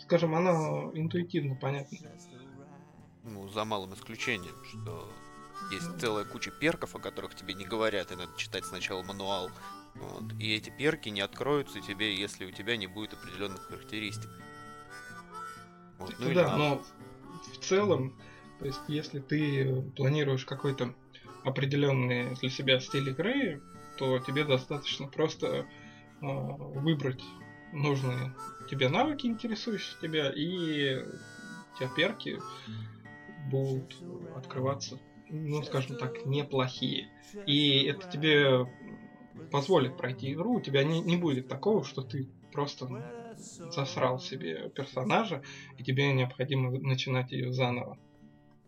скажем, 0.01 0.35
она 0.35 0.91
интуитивно 0.95 1.55
понятна. 1.55 1.99
Ну, 3.25 3.49
за 3.49 3.65
малым 3.65 3.95
исключением, 3.95 4.55
что 4.65 5.11
есть 5.71 6.01
целая 6.01 6.25
куча 6.25 6.51
перков, 6.51 6.95
о 6.95 6.99
которых 6.99 7.35
тебе 7.35 7.55
не 7.55 7.65
говорят, 7.65 8.11
и 8.13 8.17
надо 8.17 8.33
читать 8.37 8.65
сначала 8.65 9.03
мануал. 9.03 9.51
Вот. 9.97 10.33
И 10.39 10.55
эти 10.55 10.71
перки 10.71 11.09
не 11.09 11.21
откроются 11.21 11.81
тебе, 11.81 12.15
если 12.15 12.47
у 12.47 12.53
тебя 12.53 12.77
не 12.77 12.87
будет 12.87 13.15
определенных 13.15 13.63
характеристик. 13.67 14.31
Вот. 15.99 16.15
Ну, 16.19 16.29
Ну 16.29 16.35
да, 16.35 16.57
но 16.57 16.83
в 17.53 17.59
целом, 17.59 18.17
то 18.61 18.67
есть, 18.67 18.81
если 18.89 19.21
ты 19.21 19.83
планируешь 19.97 20.45
какой-то 20.45 20.95
определенный 21.45 22.35
для 22.37 22.51
себя 22.51 22.81
стиль 22.81 23.11
игры, 23.11 23.61
то 23.99 24.19
тебе 24.21 24.45
достаточно 24.45 25.09
просто 25.09 25.67
а, 26.21 26.27
выбрать 26.27 27.23
нужные 27.73 28.35
тебе 28.69 28.89
навыки, 28.89 29.27
интересующие 29.27 29.97
тебя, 30.01 30.31
и 30.31 30.97
у 30.97 31.79
тебя 31.79 31.89
перки 31.97 32.39
будут 33.51 33.97
открываться, 34.37 34.99
ну, 35.29 35.63
скажем 35.63 35.97
так, 35.97 36.27
неплохие. 36.27 37.11
И 37.47 37.85
это 37.85 38.09
тебе 38.09 38.67
позволит 39.51 39.97
пройти 39.97 40.33
игру, 40.33 40.55
у 40.55 40.61
тебя 40.61 40.85
не, 40.85 41.01
не 41.01 41.17
будет 41.17 41.49
такого, 41.49 41.85
что 41.85 42.03
ты 42.03 42.29
просто 42.53 42.89
засрал 43.39 44.19
себе 44.19 44.69
персонажа, 44.71 45.43
и 45.77 45.85
тебе 45.85 46.13
необходимо 46.13 46.71
начинать 46.71 47.31
ее 47.33 47.53
заново. 47.53 47.99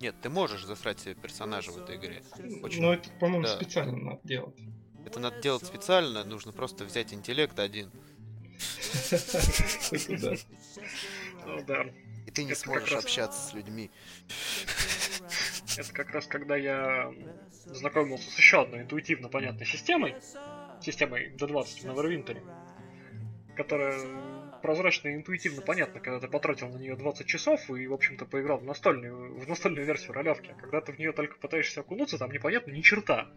Нет, 0.01 0.15
ты 0.23 0.31
можешь 0.31 0.65
засрать 0.65 1.01
себе 1.01 1.15
персонажа 1.15 1.73
в 1.73 1.79
этой 1.79 1.97
игре. 1.97 2.23
Очень- 2.63 2.81
Но 2.83 2.95
это, 2.95 3.11
по-моему, 3.19 3.45
да. 3.45 3.57
специально 3.57 3.97
надо 3.97 4.21
делать. 4.25 4.57
Это 5.05 5.21
надо 5.21 5.41
делать 5.41 5.65
специально, 5.65 6.25
нужно 6.25 6.53
просто 6.53 6.85
взять 6.85 7.13
интеллект 7.13 7.59
один. 7.59 7.91
Ну 11.47 11.65
да, 11.67 11.87
И 12.27 12.31
ты 12.31 12.45
не 12.45 12.55
сможешь 12.55 12.93
общаться 12.93 13.41
с 13.49 13.55
людьми. 13.55 13.91
Это 15.77 15.93
как 15.93 16.11
раз 16.11 16.27
когда 16.27 16.57
я 16.57 17.13
знакомился 17.65 18.31
с 18.31 18.37
еще 18.37 18.63
одной 18.63 18.83
интуитивно 18.83 19.29
понятной 19.29 19.67
системой, 19.67 20.17
системой 20.81 21.33
D20 21.37 21.65
в 21.65 21.85
Neverwinter, 21.85 22.43
которая 23.57 24.01
прозрачно 24.63 25.09
и 25.09 25.15
интуитивно 25.15 25.63
понятна, 25.63 26.01
когда 26.01 26.21
ты 26.21 26.29
потратил 26.29 26.69
на 26.69 26.77
нее 26.77 26.97
20 26.97 27.27
часов 27.27 27.71
и, 27.71 27.87
в 27.87 27.93
общем-то, 27.93 28.27
поиграл 28.27 28.59
в 28.59 28.65
настольную, 28.65 29.39
в 29.39 29.49
настольную 29.49 29.87
версию 29.87 30.13
ролевки. 30.13 30.51
А 30.51 30.61
когда 30.61 30.81
ты 30.81 30.93
в 30.93 30.99
нее 30.99 31.13
только 31.13 31.39
пытаешься 31.39 31.81
окунуться, 31.81 32.19
там 32.19 32.31
непонятно 32.31 32.73
ни 32.73 32.81
черта. 32.83 33.29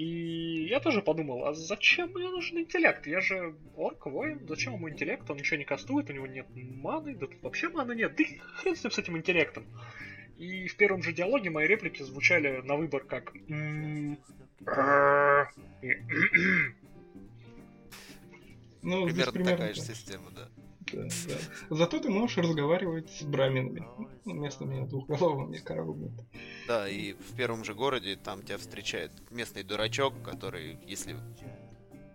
И 0.00 0.66
я 0.70 0.80
тоже 0.80 1.02
подумал, 1.02 1.44
а 1.46 1.52
зачем 1.52 2.10
мне 2.12 2.30
нужен 2.30 2.56
интеллект? 2.58 3.06
Я 3.06 3.20
же 3.20 3.54
орк, 3.76 4.06
воин, 4.06 4.40
зачем 4.48 4.72
ему 4.72 4.88
интеллект? 4.88 5.28
Он 5.28 5.36
ничего 5.36 5.58
не 5.58 5.66
кастует, 5.66 6.08
у 6.08 6.14
него 6.14 6.26
нет 6.26 6.46
маны, 6.54 7.14
да 7.14 7.26
тут 7.26 7.42
вообще 7.42 7.68
маны 7.68 7.94
нет. 7.94 8.16
Да 8.16 8.24
и 8.24 8.38
хрен 8.38 8.76
с 8.76 8.82
ним 8.82 8.92
с 8.92 8.98
этим 8.98 9.18
интеллектом. 9.18 9.66
И 10.38 10.68
в 10.68 10.76
первом 10.78 11.02
же 11.02 11.12
диалоге 11.12 11.50
мои 11.50 11.66
реплики 11.66 12.02
звучали 12.02 12.62
на 12.62 12.76
выбор 12.76 13.04
как 13.04 13.34
Ну, 18.82 19.04
Примерно 19.04 19.32
примерно 19.32 19.50
такая 19.58 19.74
же 19.74 19.82
система, 19.82 20.30
да. 20.30 20.48
Да, 20.92 21.02
да. 21.28 21.76
Зато 21.76 22.00
ты 22.00 22.10
можешь 22.10 22.36
разговаривать 22.38 23.10
с 23.10 23.22
браминами, 23.22 23.86
ну, 24.24 24.34
местными 24.34 24.86
двухголовыми 24.86 25.58
коровами. 25.58 26.12
Да, 26.66 26.88
и 26.88 27.12
в 27.12 27.36
первом 27.36 27.64
же 27.64 27.74
городе 27.74 28.16
там 28.16 28.42
тебя 28.42 28.58
встречает 28.58 29.12
местный 29.30 29.62
дурачок, 29.62 30.14
который, 30.22 30.78
если 30.86 31.16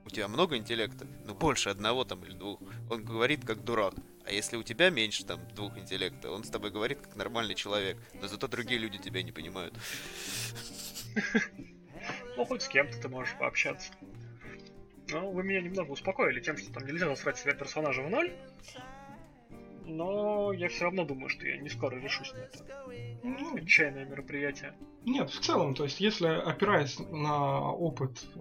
у 0.05 0.09
тебя 0.09 0.27
много 0.27 0.57
интеллекта, 0.57 1.07
ну 1.25 1.33
больше 1.33 1.69
одного 1.69 2.03
там 2.03 2.23
или 2.23 2.33
двух, 2.33 2.59
он 2.89 3.03
говорит 3.03 3.45
как 3.45 3.63
дурак. 3.63 3.95
А 4.25 4.31
если 4.31 4.57
у 4.57 4.63
тебя 4.63 4.89
меньше 4.89 5.23
там 5.23 5.39
двух 5.55 5.77
интеллекта, 5.77 6.31
он 6.31 6.43
с 6.43 6.49
тобой 6.49 6.71
говорит 6.71 6.99
как 7.01 7.15
нормальный 7.15 7.55
человек. 7.55 7.97
Но 8.21 8.27
зато 8.27 8.47
другие 8.47 8.79
люди 8.79 8.97
тебя 8.97 9.21
не 9.21 9.31
понимают. 9.31 9.73
ну 12.37 12.45
хоть 12.45 12.63
с 12.63 12.67
кем-то 12.67 12.99
ты 12.99 13.07
можешь 13.07 13.37
пообщаться. 13.37 13.91
Ну, 15.11 15.31
вы 15.31 15.43
меня 15.43 15.61
немного 15.61 15.91
успокоили 15.91 16.39
тем, 16.39 16.57
что 16.57 16.71
там 16.73 16.85
нельзя 16.87 17.07
насрать 17.07 17.37
себя 17.37 17.53
персонажа 17.53 18.01
в 18.01 18.09
ноль. 18.09 18.31
Но 19.85 20.51
я 20.51 20.67
все 20.67 20.85
равно 20.85 21.05
думаю, 21.05 21.29
что 21.29 21.45
я 21.45 21.57
не 21.57 21.69
скоро 21.69 21.95
решусь 21.97 22.33
на 22.33 22.39
это 22.39 22.57
Ну, 23.23 23.55
отчаянное 23.55 24.05
мероприятие. 24.05 24.73
нет, 25.05 25.29
в 25.29 25.39
целом, 25.39 25.75
то 25.75 25.83
есть, 25.83 25.99
если 25.99 26.27
опираясь 26.27 26.97
на 26.97 27.71
опыт 27.71 28.25
э, 28.35 28.39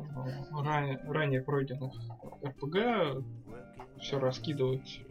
ранее, 0.65 0.99
ранее 1.07 1.43
пройденных 1.43 1.93
РПГ, 2.43 3.23
все 4.01 4.19
раскидывать, 4.19 5.03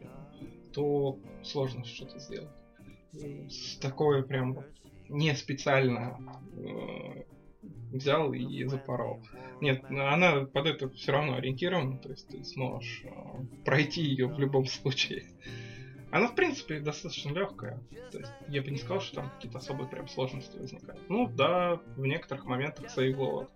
то 0.74 1.20
сложно 1.44 1.86
что-то 1.86 2.18
сделать. 2.20 2.50
С 3.12 3.78
такое 3.78 4.24
прям 4.24 4.58
не 5.10 5.36
специально 5.36 6.18
э, 6.58 7.24
взял 7.94 8.34
и 8.34 8.64
запорол. 8.66 9.24
Нет, 9.62 9.84
она 9.90 10.46
под 10.46 10.66
это 10.66 10.90
все 10.90 11.12
равно 11.12 11.36
ориентирована, 11.36 11.98
то 11.98 12.10
есть 12.10 12.28
ты 12.28 12.44
сможешь 12.44 13.04
э, 13.06 13.10
пройти 13.64 14.02
ее 14.02 14.28
в 14.28 14.40
любом 14.40 14.66
случае. 14.68 15.26
Она, 16.12 16.28
в 16.28 16.36
принципе, 16.36 16.80
достаточно 16.80 17.32
легкая. 17.32 17.80
То 18.12 18.20
есть 18.20 18.32
я 18.48 18.62
бы 18.62 18.70
не 18.70 18.78
сказал, 18.78 19.02
что 19.02 19.16
там 19.16 19.32
какие-то 19.32 19.58
особые 19.58 19.90
прям 19.90 20.08
сложности 20.08 20.58
возникают. 20.58 21.02
Ну 21.10 21.28
да, 21.28 21.80
в 21.96 22.06
некоторых 22.06 22.46
моментах 22.46 22.92
сейвлоад. 22.92 23.50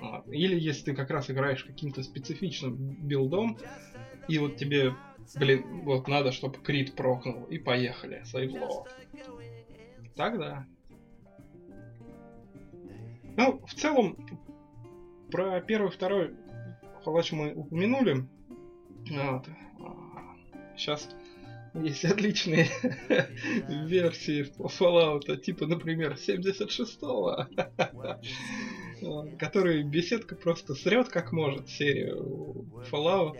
Вот. 0.00 0.28
Или 0.28 0.56
если 0.56 0.84
ты 0.84 0.94
как 0.94 1.10
раз 1.10 1.30
играешь 1.30 1.64
каким-то 1.64 2.04
специфичным 2.04 2.76
билдом, 2.76 3.58
и 4.28 4.38
вот 4.38 4.56
тебе, 4.56 4.94
блин, 5.34 5.82
вот 5.82 6.06
надо, 6.06 6.30
чтобы 6.30 6.58
крит 6.58 6.94
прокнул, 6.94 7.44
и 7.44 7.58
поехали, 7.58 8.22
сейвлоад. 8.24 8.88
Тогда. 10.14 10.64
Ну, 13.36 13.60
в 13.66 13.74
целом, 13.74 14.16
про 15.30 15.60
первый, 15.60 15.90
второй 15.90 16.34
Fallout 17.04 17.34
мы 17.34 17.52
упомянули. 17.54 18.26
Вот. 19.10 19.46
Сейчас 20.76 21.08
есть 21.74 22.04
отличные 22.04 22.68
версии 23.68 24.44
Fallout, 24.58 25.36
типа, 25.38 25.66
например, 25.66 26.14
76-го, 26.14 27.46
вот, 29.02 29.36
который 29.38 29.82
беседка 29.82 30.34
просто 30.34 30.74
срет 30.74 31.08
как 31.08 31.32
может 31.32 31.68
серию 31.68 32.66
Fallout. 32.90 33.38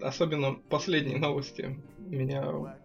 Особенно 0.00 0.54
последние 0.54 1.18
новости 1.18 1.78
меня... 1.98 2.76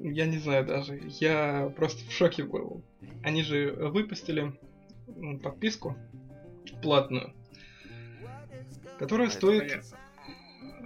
Я 0.00 0.26
не 0.26 0.38
знаю 0.38 0.64
даже, 0.64 1.00
я 1.20 1.72
просто 1.76 2.08
в 2.08 2.12
шоке 2.12 2.44
был. 2.44 2.82
Они 3.22 3.42
же 3.42 3.72
выпустили 3.72 4.52
подписку 5.42 5.96
платную, 6.82 7.34
которая 8.98 9.30
стоит... 9.30 9.84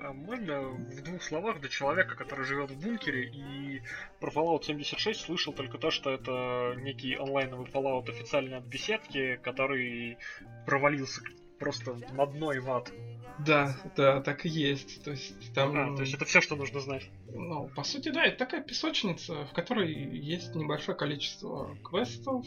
А 0.05 0.13
можно 0.13 0.63
в 0.63 1.03
двух 1.05 1.23
словах 1.23 1.61
для 1.61 1.69
человека, 1.69 2.17
который 2.17 2.45
живет 2.45 2.73
в 2.73 2.81
бункере 2.81 3.31
и 3.31 3.83
про 4.19 4.33
Fallout 4.33 4.65
76 4.65 5.21
слышал 5.21 5.53
только 5.53 5.79
то, 5.79 5.93
что 5.93 6.11
это 6.11 6.75
некий 6.79 7.15
онлайновый 7.15 7.69
Fallout 7.69 8.11
официально 8.11 8.57
от 8.57 8.65
беседки, 8.65 9.39
который 9.45 10.19
провалился 10.67 11.23
просто 11.63 11.97
на 12.13 12.27
дно 12.27 12.53
и 12.53 12.59
в 12.59 12.71
ад. 12.71 12.93
Да, 13.39 13.75
да, 13.97 14.21
так 14.21 14.45
и 14.45 14.49
есть. 14.49 15.03
То 15.05 15.13
есть 15.13 15.55
там. 15.55 15.77
А, 15.77 15.97
то 15.97 16.03
есть 16.03 16.15
это 16.15 16.25
все, 16.25 16.41
что 16.41 16.57
нужно 16.57 16.81
знать. 16.81 17.09
Ну, 17.33 17.69
по 17.75 17.83
сути, 17.83 18.11
да, 18.11 18.25
это 18.25 18.39
такая 18.39 18.63
песочница, 18.63 19.47
в 19.47 19.53
которой 19.53 19.93
есть 19.93 20.55
небольшое 20.55 20.97
количество 20.99 21.77
квестов. 21.85 22.45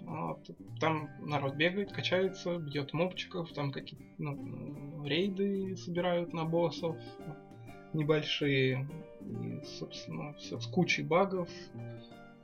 Вот. 0.00 0.50
Там 0.80 1.10
народ 1.20 1.54
бегает, 1.54 1.92
качается, 1.92 2.58
бьет 2.58 2.92
мобчиков, 2.92 3.52
там 3.52 3.72
какие-то 3.72 4.04
ну, 4.18 5.04
рейды 5.06 5.76
собирают 5.76 6.32
на 6.32 6.44
боссов 6.44 6.96
небольшие. 7.92 8.88
И, 9.20 9.60
собственно, 9.78 10.34
все 10.34 10.58
с 10.58 10.66
кучей 10.66 11.02
багов 11.02 11.48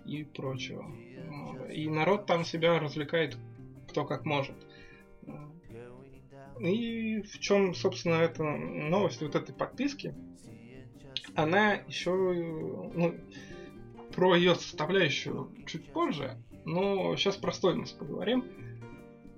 и 0.04 0.24
прочего. 0.24 0.84
И 1.72 1.88
народ 1.88 2.26
там 2.26 2.44
себя 2.44 2.78
развлекает 2.78 3.36
кто 3.88 4.04
как 4.04 4.24
может. 4.24 4.56
И 6.60 7.22
в 7.22 7.38
чем, 7.38 7.74
собственно, 7.74 8.14
эта 8.14 8.42
новость 8.42 9.20
вот 9.22 9.34
этой 9.34 9.54
подписки, 9.54 10.14
она 11.34 11.74
еще, 11.74 12.10
ну, 12.12 13.14
про 14.14 14.34
ее 14.34 14.54
составляющую 14.54 15.52
чуть 15.66 15.92
позже, 15.92 16.36
но 16.64 17.16
сейчас 17.16 17.36
про 17.36 17.52
стоимость 17.52 17.98
поговорим. 17.98 18.44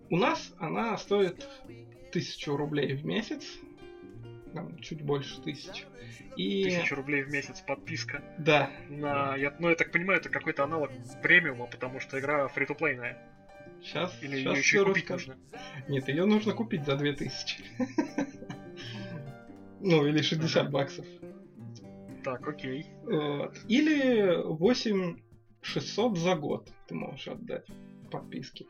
У 0.08 0.16
нас 0.16 0.54
она 0.58 0.96
стоит 0.96 1.46
тысячу 2.10 2.56
рублей 2.56 2.94
в 2.96 3.04
месяц, 3.04 3.44
там, 4.54 4.78
чуть 4.78 5.02
больше 5.02 5.40
тысяч. 5.42 5.86
И... 6.36 6.64
Тысячу 6.64 6.94
рублей 6.94 7.22
в 7.22 7.30
месяц 7.30 7.60
подписка. 7.60 8.22
Да. 8.38 8.70
На, 8.88 9.36
я, 9.36 9.54
ну, 9.58 9.68
я 9.68 9.74
так 9.74 9.92
понимаю, 9.92 10.20
это 10.20 10.28
какой-то 10.28 10.64
аналог 10.64 10.90
премиума, 11.22 11.66
потому 11.66 12.00
что 12.00 12.18
игра 12.18 12.48
фри-то-плейная. 12.48 13.18
Сейчас, 13.82 14.16
Или 14.22 14.38
сейчас 14.38 14.54
ее 14.54 14.60
еще 14.60 14.84
купить 14.84 15.08
нужно? 15.08 15.38
Нет, 15.88 16.08
ее 16.08 16.24
нужно 16.26 16.52
купить 16.52 16.84
за 16.84 16.96
2000. 16.96 17.58
Ну, 19.82 20.06
или 20.06 20.20
60 20.20 20.70
баксов. 20.70 21.06
Так, 22.22 22.46
окей. 22.46 22.84
Или 23.66 24.36
8600 24.44 26.18
за 26.18 26.34
год 26.34 26.70
ты 26.86 26.94
можешь 26.94 27.28
отдать 27.28 27.66
подписки. 28.10 28.66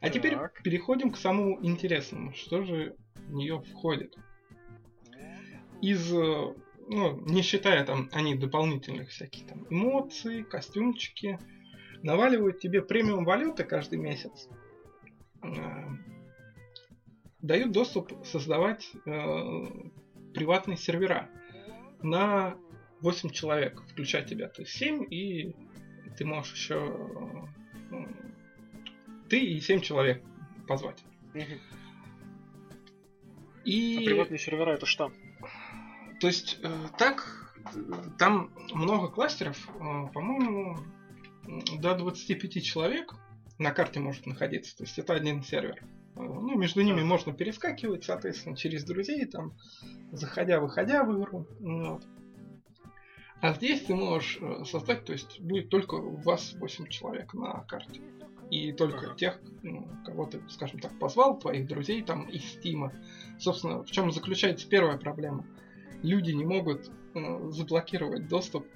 А 0.00 0.08
теперь 0.08 0.36
переходим 0.64 1.10
к 1.12 1.18
самому 1.18 1.62
интересному. 1.62 2.32
Что 2.32 2.64
же 2.64 2.96
в 3.14 3.34
нее 3.34 3.60
входит? 3.60 4.16
Из, 5.80 6.10
ну, 6.10 7.20
не 7.26 7.42
считая 7.42 7.84
там 7.84 8.08
они 8.12 8.34
дополнительных 8.34 9.10
всяких 9.10 9.46
там 9.46 9.66
эмоций, 9.68 10.42
костюмчики, 10.42 11.38
наваливают 12.02 12.60
тебе 12.60 12.82
премиум 12.82 13.24
валюты 13.24 13.64
каждый 13.64 13.98
месяц, 13.98 14.48
э, 15.42 15.48
дают 17.40 17.72
доступ 17.72 18.12
создавать 18.26 18.90
э, 19.06 19.10
приватные 20.34 20.76
сервера 20.76 21.28
на 22.02 22.56
8 23.00 23.30
человек, 23.30 23.82
включая 23.88 24.24
тебя. 24.24 24.48
То 24.48 24.62
есть 24.62 24.72
7, 24.74 25.06
и 25.10 25.54
ты 26.16 26.24
можешь 26.24 26.54
еще... 26.54 27.46
Э, 27.90 27.96
ты 29.28 29.40
и 29.40 29.60
7 29.60 29.80
человек 29.80 30.22
позвать. 30.68 31.02
И... 33.64 33.98
А 33.98 34.04
приватные 34.04 34.38
сервера 34.38 34.72
это 34.72 34.86
что? 34.86 35.12
То 36.20 36.26
есть 36.26 36.60
так, 36.98 37.54
там 38.18 38.52
много 38.72 39.08
кластеров, 39.08 39.58
по-моему, 40.12 40.78
до 41.78 41.94
25 41.94 42.62
человек 42.62 43.14
на 43.58 43.72
карте 43.72 44.00
может 44.00 44.26
находиться. 44.26 44.76
То 44.76 44.84
есть 44.84 44.98
это 44.98 45.14
один 45.14 45.42
сервер. 45.42 45.82
Ну, 46.14 46.56
между 46.56 46.82
ними 46.82 47.02
можно 47.02 47.32
перескакивать, 47.32 48.04
соответственно, 48.04 48.56
через 48.56 48.84
друзей, 48.84 49.24
там, 49.24 49.56
заходя, 50.12 50.60
выходя 50.60 51.04
в 51.04 51.18
игру. 51.18 51.46
Вот. 51.60 52.04
А 53.40 53.54
здесь 53.54 53.82
ты 53.82 53.94
можешь 53.94 54.38
э, 54.40 54.64
создать, 54.64 55.04
то 55.04 55.12
есть 55.12 55.40
будет 55.40 55.68
только 55.68 55.96
у 55.96 56.16
вас 56.16 56.54
8 56.54 56.86
человек 56.88 57.34
на 57.34 57.64
карте. 57.64 58.00
И 58.50 58.72
только 58.72 59.06
ага. 59.06 59.16
тех, 59.16 59.40
ну, 59.62 59.88
кого 60.04 60.26
ты, 60.26 60.40
скажем 60.48 60.78
так, 60.78 60.96
позвал, 60.98 61.38
твоих 61.38 61.66
друзей 61.66 62.02
там 62.02 62.28
из 62.28 62.44
Стима. 62.44 62.92
Собственно, 63.38 63.82
в 63.82 63.90
чем 63.90 64.12
заключается 64.12 64.68
первая 64.68 64.98
проблема? 64.98 65.46
Люди 66.02 66.30
не 66.30 66.44
могут 66.44 66.88
э, 67.14 67.50
заблокировать 67.50 68.28
доступ 68.28 68.66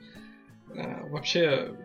э, 0.71 1.09
вообще 1.11 1.77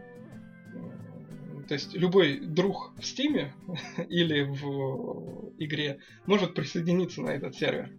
то 1.72 1.76
есть 1.76 1.94
любой 1.94 2.38
друг 2.38 2.92
в 2.98 3.06
Стиме 3.06 3.54
или 4.10 4.42
в 4.42 5.54
игре 5.58 6.00
может 6.26 6.54
присоединиться 6.54 7.22
на 7.22 7.30
этот 7.30 7.56
сервер. 7.56 7.90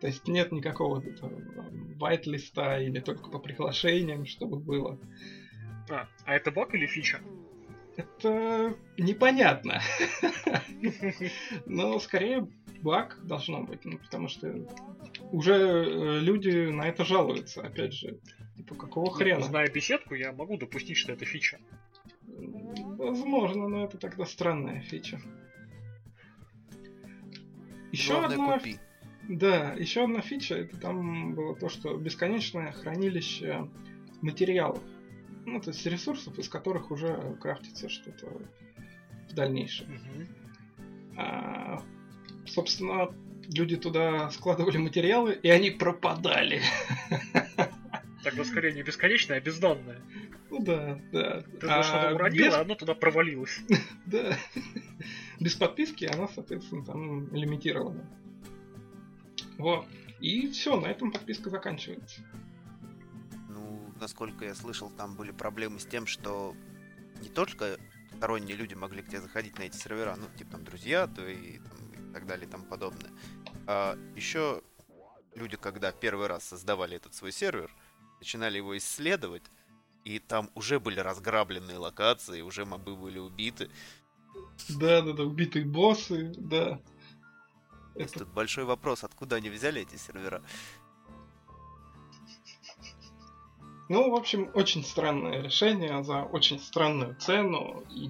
То 0.00 0.06
есть 0.06 0.26
нет 0.26 0.52
никакого 0.52 1.04
вайт-листа 1.98 2.80
или 2.80 2.98
только 3.00 3.28
по 3.28 3.38
приглашениям, 3.38 4.24
чтобы 4.24 4.58
было. 4.58 4.98
А, 5.90 6.08
а 6.24 6.34
это 6.34 6.50
баг 6.50 6.74
или 6.74 6.86
фича? 6.86 7.20
Это 7.94 8.74
непонятно. 8.96 9.82
Но 11.66 11.98
скорее 11.98 12.48
баг 12.80 13.18
должно 13.22 13.64
быть, 13.64 13.84
ну, 13.84 13.98
потому 13.98 14.28
что 14.28 14.66
уже 15.30 15.56
э, 15.56 16.20
люди 16.20 16.70
на 16.70 16.88
это 16.88 17.04
жалуются, 17.04 17.60
опять 17.60 17.92
же. 17.92 18.18
Типа, 18.56 18.74
какого 18.76 19.12
хрена? 19.12 19.42
Зная 19.42 19.68
беседку, 19.70 20.14
я 20.14 20.32
могу 20.32 20.56
допустить, 20.56 20.96
что 20.96 21.12
это 21.12 21.26
фича. 21.26 21.58
Возможно, 22.96 23.68
но 23.68 23.84
это 23.84 23.98
тогда 23.98 24.24
странная 24.24 24.80
фича. 24.80 25.20
Еще 27.92 28.24
одна... 28.24 28.58
Купи. 28.58 28.78
Да, 29.28 29.74
еще 29.74 30.04
одна 30.04 30.20
фича, 30.22 30.56
это 30.56 30.76
там 30.76 31.34
было 31.34 31.54
то, 31.54 31.68
что 31.68 31.96
бесконечное 31.96 32.72
хранилище 32.72 33.68
материалов. 34.22 34.82
Ну, 35.46 35.60
то 35.60 35.70
есть 35.70 35.86
ресурсов, 35.86 36.38
из 36.38 36.48
которых 36.48 36.90
уже 36.90 37.36
крафтится 37.40 37.88
что-то 37.88 38.26
в 39.28 39.34
дальнейшем. 39.34 39.86
Угу. 39.94 40.26
А, 41.16 41.82
собственно, 42.46 43.08
люди 43.52 43.76
туда 43.76 44.30
складывали 44.30 44.78
материалы, 44.78 45.38
и 45.40 45.48
они 45.48 45.70
пропадали. 45.70 46.62
Тогда 48.22 48.44
скорее 48.44 48.74
не 48.74 48.82
бесконечное, 48.82 49.38
а 49.38 49.40
бездонное. 49.40 50.00
Ну 50.50 50.62
да, 50.62 51.00
да. 51.12 51.42
Ты 51.60 51.66
а, 51.68 51.82
что-то 51.82 52.14
уронила, 52.14 52.46
без... 52.46 52.54
а 52.54 52.60
оно 52.62 52.74
туда 52.74 52.94
провалилось. 52.94 53.60
да. 54.06 54.36
Без 55.38 55.54
подписки 55.54 56.04
она, 56.04 56.28
соответственно, 56.28 56.84
там 56.84 57.32
лимитирована. 57.32 58.04
Вот. 59.58 59.86
И 60.20 60.50
все, 60.50 60.78
на 60.78 60.86
этом 60.86 61.12
подписка 61.12 61.50
заканчивается. 61.50 62.20
Ну, 63.48 63.92
насколько 64.00 64.44
я 64.44 64.54
слышал, 64.54 64.90
там 64.90 65.14
были 65.14 65.30
проблемы 65.30 65.78
с 65.78 65.86
тем, 65.86 66.06
что 66.06 66.54
не 67.22 67.28
только 67.28 67.78
сторонние 68.16 68.56
люди 68.56 68.74
могли 68.74 69.02
к 69.02 69.08
тебе 69.08 69.20
заходить 69.20 69.58
на 69.58 69.62
эти 69.62 69.76
сервера, 69.76 70.16
ну, 70.16 70.26
типа 70.36 70.52
там 70.52 70.64
друзья, 70.64 71.06
то 71.06 71.26
и, 71.26 71.58
там, 71.58 72.10
и 72.10 72.12
так 72.12 72.26
далее 72.26 72.46
и 72.46 72.50
тому 72.50 72.64
подобное. 72.64 73.10
А 73.66 73.96
еще 74.14 74.62
люди, 75.34 75.56
когда 75.56 75.92
первый 75.92 76.26
раз 76.26 76.44
создавали 76.44 76.96
этот 76.96 77.14
свой 77.14 77.32
сервер, 77.32 77.74
начинали 78.18 78.58
его 78.58 78.76
исследовать, 78.76 79.44
и 80.04 80.18
там 80.18 80.50
уже 80.54 80.80
были 80.80 81.00
разграбленные 81.00 81.78
локации, 81.78 82.40
уже 82.40 82.64
мобы 82.64 82.96
были 82.96 83.18
убиты. 83.18 83.70
Да, 84.68 85.02
да, 85.02 85.12
да, 85.12 85.22
убитые 85.24 85.64
боссы, 85.64 86.32
да. 86.36 86.80
Это... 87.94 88.20
Тут 88.20 88.28
большой 88.28 88.64
вопрос, 88.64 89.04
откуда 89.04 89.36
они 89.36 89.50
взяли 89.50 89.82
эти 89.82 89.96
сервера? 89.96 90.42
Ну, 93.88 94.10
в 94.10 94.14
общем, 94.14 94.50
очень 94.54 94.84
странное 94.84 95.42
решение 95.42 96.04
за 96.04 96.22
очень 96.22 96.60
странную 96.60 97.16
цену. 97.16 97.84
И 97.90 98.08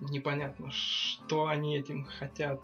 непонятно, 0.00 0.70
что 0.70 1.46
они 1.46 1.78
этим 1.78 2.04
хотят. 2.04 2.60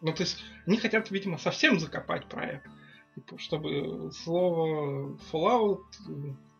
Ну, 0.00 0.12
то 0.12 0.22
есть, 0.24 0.42
они 0.66 0.76
хотят, 0.76 1.12
видимо, 1.12 1.38
совсем 1.38 1.78
закопать 1.78 2.26
проект. 2.26 2.68
Типа, 3.14 3.38
чтобы 3.38 4.10
слово 4.12 5.16
Fallout 5.30 5.84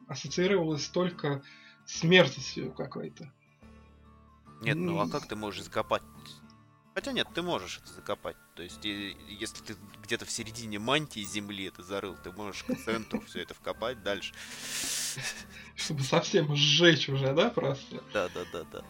ассоциировалось 0.08 0.88
только 0.88 1.42
с 1.86 2.02
мерзостью 2.02 2.72
какой-то. 2.72 3.32
Нет, 4.60 4.76
ну 4.76 4.98
а 5.00 5.08
как 5.08 5.26
ты 5.28 5.36
можешь 5.36 5.64
закопать? 5.64 6.02
Хотя 6.94 7.10
нет, 7.12 7.26
ты 7.34 7.42
можешь 7.42 7.78
это 7.78 7.92
закопать. 7.92 8.36
То 8.54 8.62
есть, 8.62 8.84
если 8.84 9.64
ты 9.64 9.76
где-то 10.02 10.24
в 10.24 10.30
середине 10.30 10.78
мантии 10.78 11.20
земли 11.20 11.64
это 11.64 11.82
зарыл, 11.82 12.16
ты 12.22 12.30
можешь 12.30 12.62
к 12.62 12.76
центру 12.76 13.20
все 13.22 13.40
это 13.40 13.52
вкопать 13.52 14.02
дальше. 14.04 14.32
Чтобы 15.74 16.02
совсем 16.02 16.54
сжечь 16.54 17.08
уже, 17.08 17.34
да, 17.34 17.50
просто? 17.50 18.00
Да, 18.12 18.28
да, 18.28 18.44
да, 18.52 18.64
да. 18.72 18.84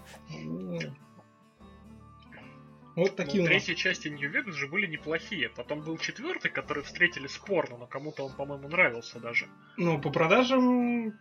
Вот 2.96 3.16
такие 3.16 3.42
ну, 3.42 3.48
у 3.48 3.52
нас. 3.52 3.64
третьи 3.64 3.74
части 3.74 4.08
Нью-Вегас 4.08 4.54
же 4.54 4.68
были 4.68 4.86
неплохие. 4.86 5.48
Потом 5.48 5.80
был 5.80 5.98
четвертый, 5.98 6.50
который 6.50 6.84
встретили 6.84 7.26
спорно, 7.26 7.76
но 7.76 7.86
кому-то 7.86 8.24
он, 8.24 8.32
по-моему, 8.32 8.68
нравился 8.68 9.18
даже. 9.18 9.48
Ну, 9.76 10.00
по 10.00 10.10
продажам 10.10 11.18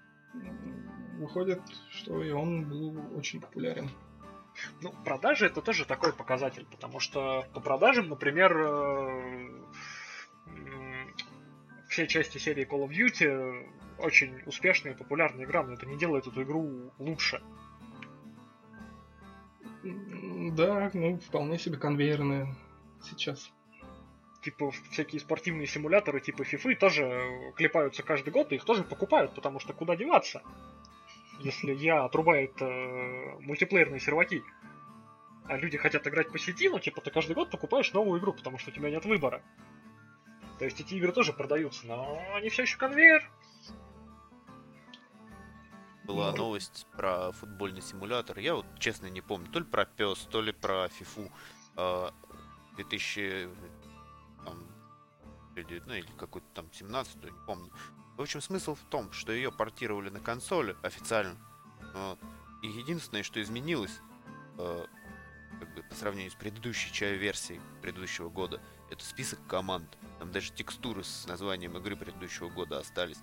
выходит, 1.17 1.61
что 1.89 2.23
и 2.23 2.31
он 2.31 2.69
был 2.69 3.17
очень 3.17 3.41
популярен. 3.41 3.89
Ну, 4.81 4.93
продажи 5.03 5.47
это 5.47 5.61
тоже 5.61 5.85
такой 5.85 6.13
показатель, 6.13 6.65
потому 6.69 6.99
что 6.99 7.47
по 7.53 7.59
продажам, 7.59 8.09
например, 8.09 8.55
э, 8.55 9.49
все 11.89 12.07
части 12.07 12.37
серии 12.37 12.67
Call 12.67 12.87
of 12.87 12.91
Duty 12.91 13.67
очень 13.97 14.41
успешная 14.45 14.93
и 14.93 14.97
популярная 14.97 15.45
игра, 15.45 15.63
но 15.63 15.73
это 15.73 15.87
не 15.87 15.97
делает 15.97 16.27
эту 16.27 16.43
игру 16.43 16.91
лучше. 16.99 17.41
Да, 19.83 20.89
ну, 20.93 21.17
вполне 21.17 21.59
себе 21.59 21.77
конвейерная 21.77 22.55
сейчас. 23.03 23.51
Типа 24.41 24.71
всякие 24.91 25.19
спортивные 25.19 25.67
симуляторы 25.67 26.19
типа 26.19 26.43
FIFA 26.43 26.75
тоже 26.75 27.53
клепаются 27.55 28.03
каждый 28.03 28.31
год, 28.31 28.51
и 28.51 28.55
их 28.55 28.65
тоже 28.65 28.83
покупают, 28.83 29.35
потому 29.35 29.59
что 29.59 29.73
куда 29.73 29.95
деваться, 29.95 30.41
если 31.39 31.73
я 31.73 32.03
отрубает 32.03 32.61
э, 32.61 33.37
мультиплеерные 33.39 33.99
серваки. 33.99 34.43
А 35.45 35.57
люди 35.57 35.77
хотят 35.77 36.07
играть 36.07 36.31
по 36.31 36.39
сети, 36.39 36.69
ну 36.69 36.79
типа 36.79 37.01
ты 37.01 37.11
каждый 37.11 37.33
год 37.33 37.51
покупаешь 37.51 37.91
новую 37.91 38.19
игру, 38.19 38.33
потому 38.33 38.57
что 38.57 38.71
у 38.71 38.73
тебя 38.73 38.89
нет 38.89 39.05
выбора. 39.05 39.41
То 40.59 40.65
есть 40.65 40.79
эти 40.79 40.93
игры 40.95 41.11
тоже 41.11 41.33
продаются, 41.33 41.85
но 41.87 42.21
они 42.35 42.49
все 42.49 42.63
еще 42.63 42.77
конвейер. 42.77 43.29
Была 46.03 46.33
новость 46.33 46.85
про 46.97 47.31
футбольный 47.31 47.81
симулятор. 47.81 48.39
Я 48.39 48.55
вот 48.55 48.65
честно 48.79 49.07
не 49.07 49.21
помню, 49.21 49.49
то 49.49 49.59
ли 49.59 49.65
про 49.65 49.85
пес, 49.85 50.27
то 50.29 50.41
ли 50.41 50.51
про 50.51 50.89
фифу. 50.89 51.31
э, 51.77 52.09
2000 52.75 53.49
там, 54.45 54.67
или, 55.55 55.81
ну, 55.85 55.93
или 55.93 56.07
какой-то 56.17 56.47
там 56.53 56.71
17 56.71 57.23
не 57.23 57.31
помню. 57.45 57.71
В 58.17 58.21
общем, 58.21 58.41
смысл 58.41 58.75
в 58.75 58.83
том, 58.89 59.11
что 59.11 59.31
ее 59.31 59.51
портировали 59.51 60.09
на 60.09 60.19
консоли 60.19 60.75
официально. 60.81 61.35
Вот. 61.93 62.19
И 62.61 62.67
единственное, 62.67 63.23
что 63.23 63.41
изменилось, 63.41 63.99
э, 64.57 64.85
как 65.59 65.75
бы 65.75 65.83
по 65.83 65.95
сравнению 65.95 66.31
с 66.31 66.35
предыдущей 66.35 66.91
чай 66.91 67.15
версией 67.15 67.61
предыдущего 67.81 68.29
года, 68.29 68.61
это 68.89 69.03
список 69.03 69.39
команд. 69.47 69.97
Там 70.19 70.31
даже 70.31 70.51
текстуры 70.53 71.03
с 71.03 71.25
названием 71.27 71.77
игры 71.77 71.95
предыдущего 71.95 72.49
года 72.49 72.79
остались. 72.79 73.17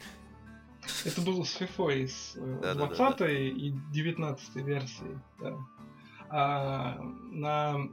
Это 1.05 1.21
было 1.21 1.43
с 1.45 1.61
FIFA 1.61 2.05
из 2.05 2.37
э, 2.37 2.59
Да-да-да-да. 2.63 3.17
20 3.17 3.21
и 3.57 3.75
19 3.93 4.57
версии. 4.57 5.21
Да. 5.39 5.57
А 6.29 6.99
на 7.31 7.89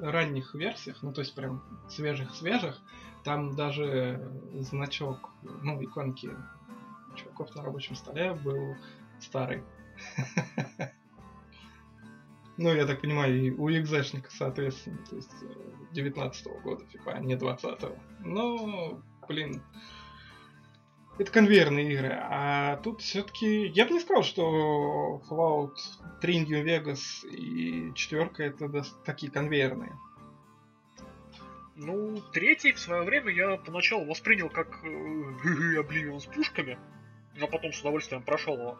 ранних 0.00 0.54
версиях, 0.54 1.02
ну 1.02 1.12
то 1.12 1.20
есть 1.20 1.34
прям 1.34 1.62
свежих-свежих, 1.88 2.80
там 3.24 3.54
даже 3.54 4.30
значок, 4.54 5.30
ну, 5.42 5.82
иконки 5.82 6.30
чуваков 7.16 7.54
на 7.54 7.62
рабочем 7.62 7.96
столе 7.96 8.34
был 8.34 8.76
старый. 9.20 9.62
Ну, 12.56 12.72
я 12.72 12.86
так 12.86 13.00
понимаю, 13.00 13.36
и 13.36 13.50
у 13.50 13.68
экзешника, 13.68 14.30
соответственно, 14.30 14.98
то 15.10 15.16
есть 15.16 15.32
19 15.90 16.46
года 16.62 16.84
FIFA, 16.84 17.12
а 17.12 17.18
не 17.18 17.34
20 17.34 17.82
-го. 17.82 17.98
Но, 18.20 19.02
блин, 19.26 19.60
это 21.18 21.30
конвейерные 21.30 21.92
игры. 21.92 22.18
А 22.20 22.76
тут 22.78 23.02
все-таки... 23.02 23.66
Я 23.68 23.86
бы 23.86 23.92
не 23.92 24.00
сказал, 24.00 24.22
что 24.22 25.22
Fallout 25.28 25.76
3 26.20 26.40
New 26.40 26.64
Vegas 26.64 27.26
и 27.28 27.94
четверка 27.94 28.44
это 28.44 28.84
такие 29.04 29.30
конвейерные. 29.30 29.92
Ну, 31.76 32.20
третий 32.32 32.72
в 32.72 32.78
свое 32.78 33.02
время 33.02 33.32
я 33.32 33.56
поначалу 33.56 34.04
воспринял 34.04 34.48
как 34.48 34.68
э, 34.84 35.78
Обливион 35.78 36.20
с 36.20 36.26
пушками, 36.26 36.78
но 37.36 37.48
потом 37.48 37.72
с 37.72 37.80
удовольствием 37.80 38.22
прошел 38.22 38.56
его. 38.56 38.78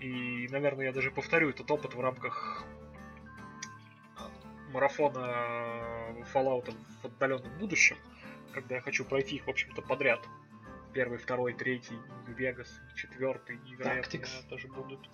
И, 0.00 0.46
наверное, 0.50 0.86
я 0.86 0.92
даже 0.92 1.10
повторю 1.10 1.48
этот 1.50 1.70
опыт 1.70 1.94
в 1.94 2.00
рамках 2.00 2.64
марафона 4.72 5.24
Fallout 6.34 6.74
в 7.00 7.06
отдаленном 7.06 7.58
будущем, 7.58 7.96
когда 8.52 8.74
я 8.74 8.80
хочу 8.82 9.06
пройти 9.06 9.36
их, 9.36 9.46
в 9.46 9.50
общем-то, 9.50 9.80
подряд. 9.80 10.20
Первый, 10.96 11.18
второй, 11.18 11.52
третий, 11.52 11.98
Вегас, 12.26 12.80
четвертый, 12.94 13.56
и, 13.66 13.74
вероятно, 13.74 14.16
Tactics. 14.16 14.48
тоже 14.48 14.66
будут. 14.68 15.06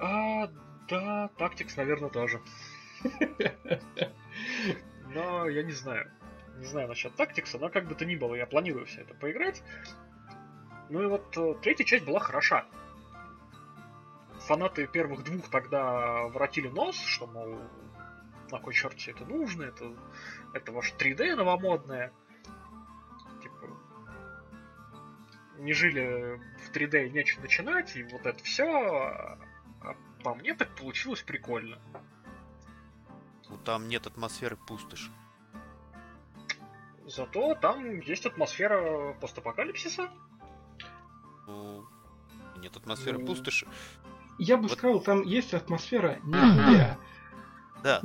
А, 0.00 0.48
да, 0.88 1.30
Tactics, 1.38 1.74
наверное, 1.76 2.10
тоже. 2.10 2.40
Но 5.14 5.48
я 5.48 5.62
не 5.62 5.70
знаю. 5.70 6.10
Не 6.56 6.66
знаю 6.66 6.88
насчет 6.88 7.14
тактикса, 7.14 7.60
но 7.60 7.68
как 7.68 7.86
бы 7.86 7.94
то 7.94 8.04
ни 8.04 8.16
было, 8.16 8.34
я 8.34 8.46
планирую 8.46 8.86
все 8.86 9.02
это 9.02 9.14
поиграть. 9.14 9.62
Ну 10.90 11.04
и 11.04 11.06
вот 11.06 11.36
э, 11.36 11.54
третья 11.62 11.84
часть 11.84 12.04
была 12.04 12.18
хороша. 12.18 12.66
Фанаты 14.40 14.88
первых 14.88 15.22
двух 15.22 15.48
тогда 15.48 16.22
воротили 16.24 16.66
нос, 16.66 16.96
что, 16.96 17.28
мол, 17.28 17.60
на 18.50 18.58
кой 18.58 18.74
черт 18.74 18.98
все 18.98 19.12
это 19.12 19.24
нужно, 19.24 19.62
это, 19.62 19.94
это 20.54 20.72
ваше 20.72 20.92
3D 20.96 21.36
новомодное. 21.36 22.12
Не 25.58 25.72
жили 25.72 26.40
в 26.66 26.70
3D 26.72 27.06
и 27.06 27.10
нечего 27.10 27.42
начинать, 27.42 27.96
и 27.96 28.02
вот 28.04 28.26
это 28.26 28.42
все. 28.42 28.66
А 28.66 29.38
по 30.22 30.34
мне 30.34 30.54
так 30.54 30.74
получилось 30.74 31.22
прикольно. 31.22 31.78
Ну, 33.48 33.58
Там 33.58 33.88
нет 33.88 34.06
атмосферы 34.06 34.56
пустоши. 34.56 35.10
Зато 37.06 37.54
там 37.56 38.00
есть 38.00 38.24
атмосфера 38.24 39.12
постапокалипсиса. 39.20 40.08
Ну, 41.46 41.84
нет 42.56 42.74
атмосферы 42.76 43.18
Ну, 43.18 43.26
пустоши. 43.26 43.66
Я 44.38 44.56
бы 44.56 44.64
Вот. 44.64 44.72
сказал, 44.72 45.00
там 45.00 45.22
есть 45.22 45.52
атмосфера 45.52 46.18
нихуя. 46.24 46.98
Да, 47.82 48.00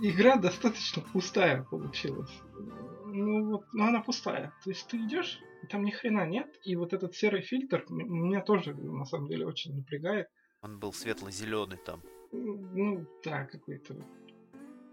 игра 0.00 0.36
достаточно 0.36 1.02
пустая 1.02 1.64
получилась. 1.64 2.30
Ну 3.16 3.46
вот, 3.48 3.66
ну 3.72 3.84
она 3.84 4.00
пустая. 4.00 4.52
То 4.64 4.70
есть 4.70 4.88
ты 4.88 4.96
идешь, 4.96 5.40
и 5.62 5.68
там 5.68 5.84
ни 5.84 5.92
хрена 5.92 6.26
нет, 6.26 6.48
и 6.64 6.74
вот 6.74 6.92
этот 6.92 7.14
серый 7.14 7.42
фильтр 7.42 7.84
меня 7.88 8.40
тоже 8.40 8.74
на 8.74 9.04
самом 9.04 9.28
деле 9.28 9.46
очень 9.46 9.76
напрягает. 9.76 10.26
он 10.62 10.80
был 10.80 10.92
светло-зеленый 10.92 11.78
там. 11.78 12.02
Ну, 12.32 13.06
да, 13.22 13.44
какой-то 13.44 13.94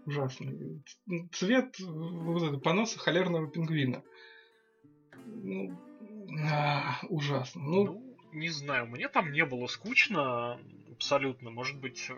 ужасный. 0.06 0.84
Цвет 1.32 1.74
вот 1.80 2.42
это, 2.44 2.58
поноса 2.58 3.00
холерного 3.00 3.50
пингвина. 3.50 4.04
Ну, 5.26 5.76
а, 6.48 7.00
ужасно. 7.08 7.60
Ну, 7.60 7.84
Ну, 7.86 8.16
не 8.32 8.50
знаю, 8.50 8.86
мне 8.86 9.08
там 9.08 9.32
не 9.32 9.44
было 9.44 9.66
скучно 9.66 10.60
абсолютно. 10.92 11.50
Может 11.50 11.80
быть, 11.80 12.08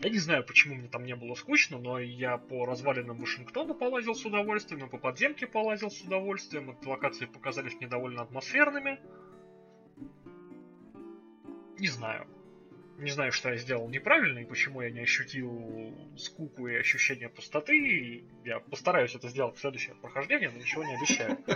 я 0.00 0.10
не 0.10 0.18
знаю, 0.18 0.44
почему 0.44 0.76
мне 0.76 0.88
там 0.88 1.04
не 1.04 1.16
было 1.16 1.34
скучно, 1.34 1.78
но 1.78 1.98
я 1.98 2.38
по 2.38 2.64
развалинам 2.66 3.18
Вашингтона 3.18 3.74
полазил 3.74 4.14
с 4.14 4.24
удовольствием, 4.24 4.86
и 4.86 4.88
по 4.88 4.98
подземке 4.98 5.46
полазил 5.46 5.90
с 5.90 6.00
удовольствием. 6.02 6.70
Эти 6.70 6.86
локации 6.86 7.26
показались 7.26 7.74
мне 7.74 7.88
довольно 7.88 8.22
атмосферными. 8.22 9.00
Не 11.78 11.88
знаю. 11.88 12.28
Не 12.98 13.10
знаю, 13.10 13.32
что 13.32 13.50
я 13.50 13.56
сделал 13.56 13.88
неправильно 13.88 14.40
и 14.40 14.44
почему 14.44 14.82
я 14.82 14.90
не 14.90 15.00
ощутил 15.00 15.94
скуку 16.16 16.66
и 16.68 16.76
ощущение 16.76 17.28
пустоты. 17.28 17.76
И 17.76 18.24
Я 18.44 18.60
постараюсь 18.60 19.14
это 19.14 19.28
сделать 19.28 19.56
в 19.56 19.60
следующее 19.60 19.94
прохождение, 19.96 20.50
но 20.50 20.58
ничего 20.58 20.84
не 20.84 20.94
обещаю. 20.96 21.38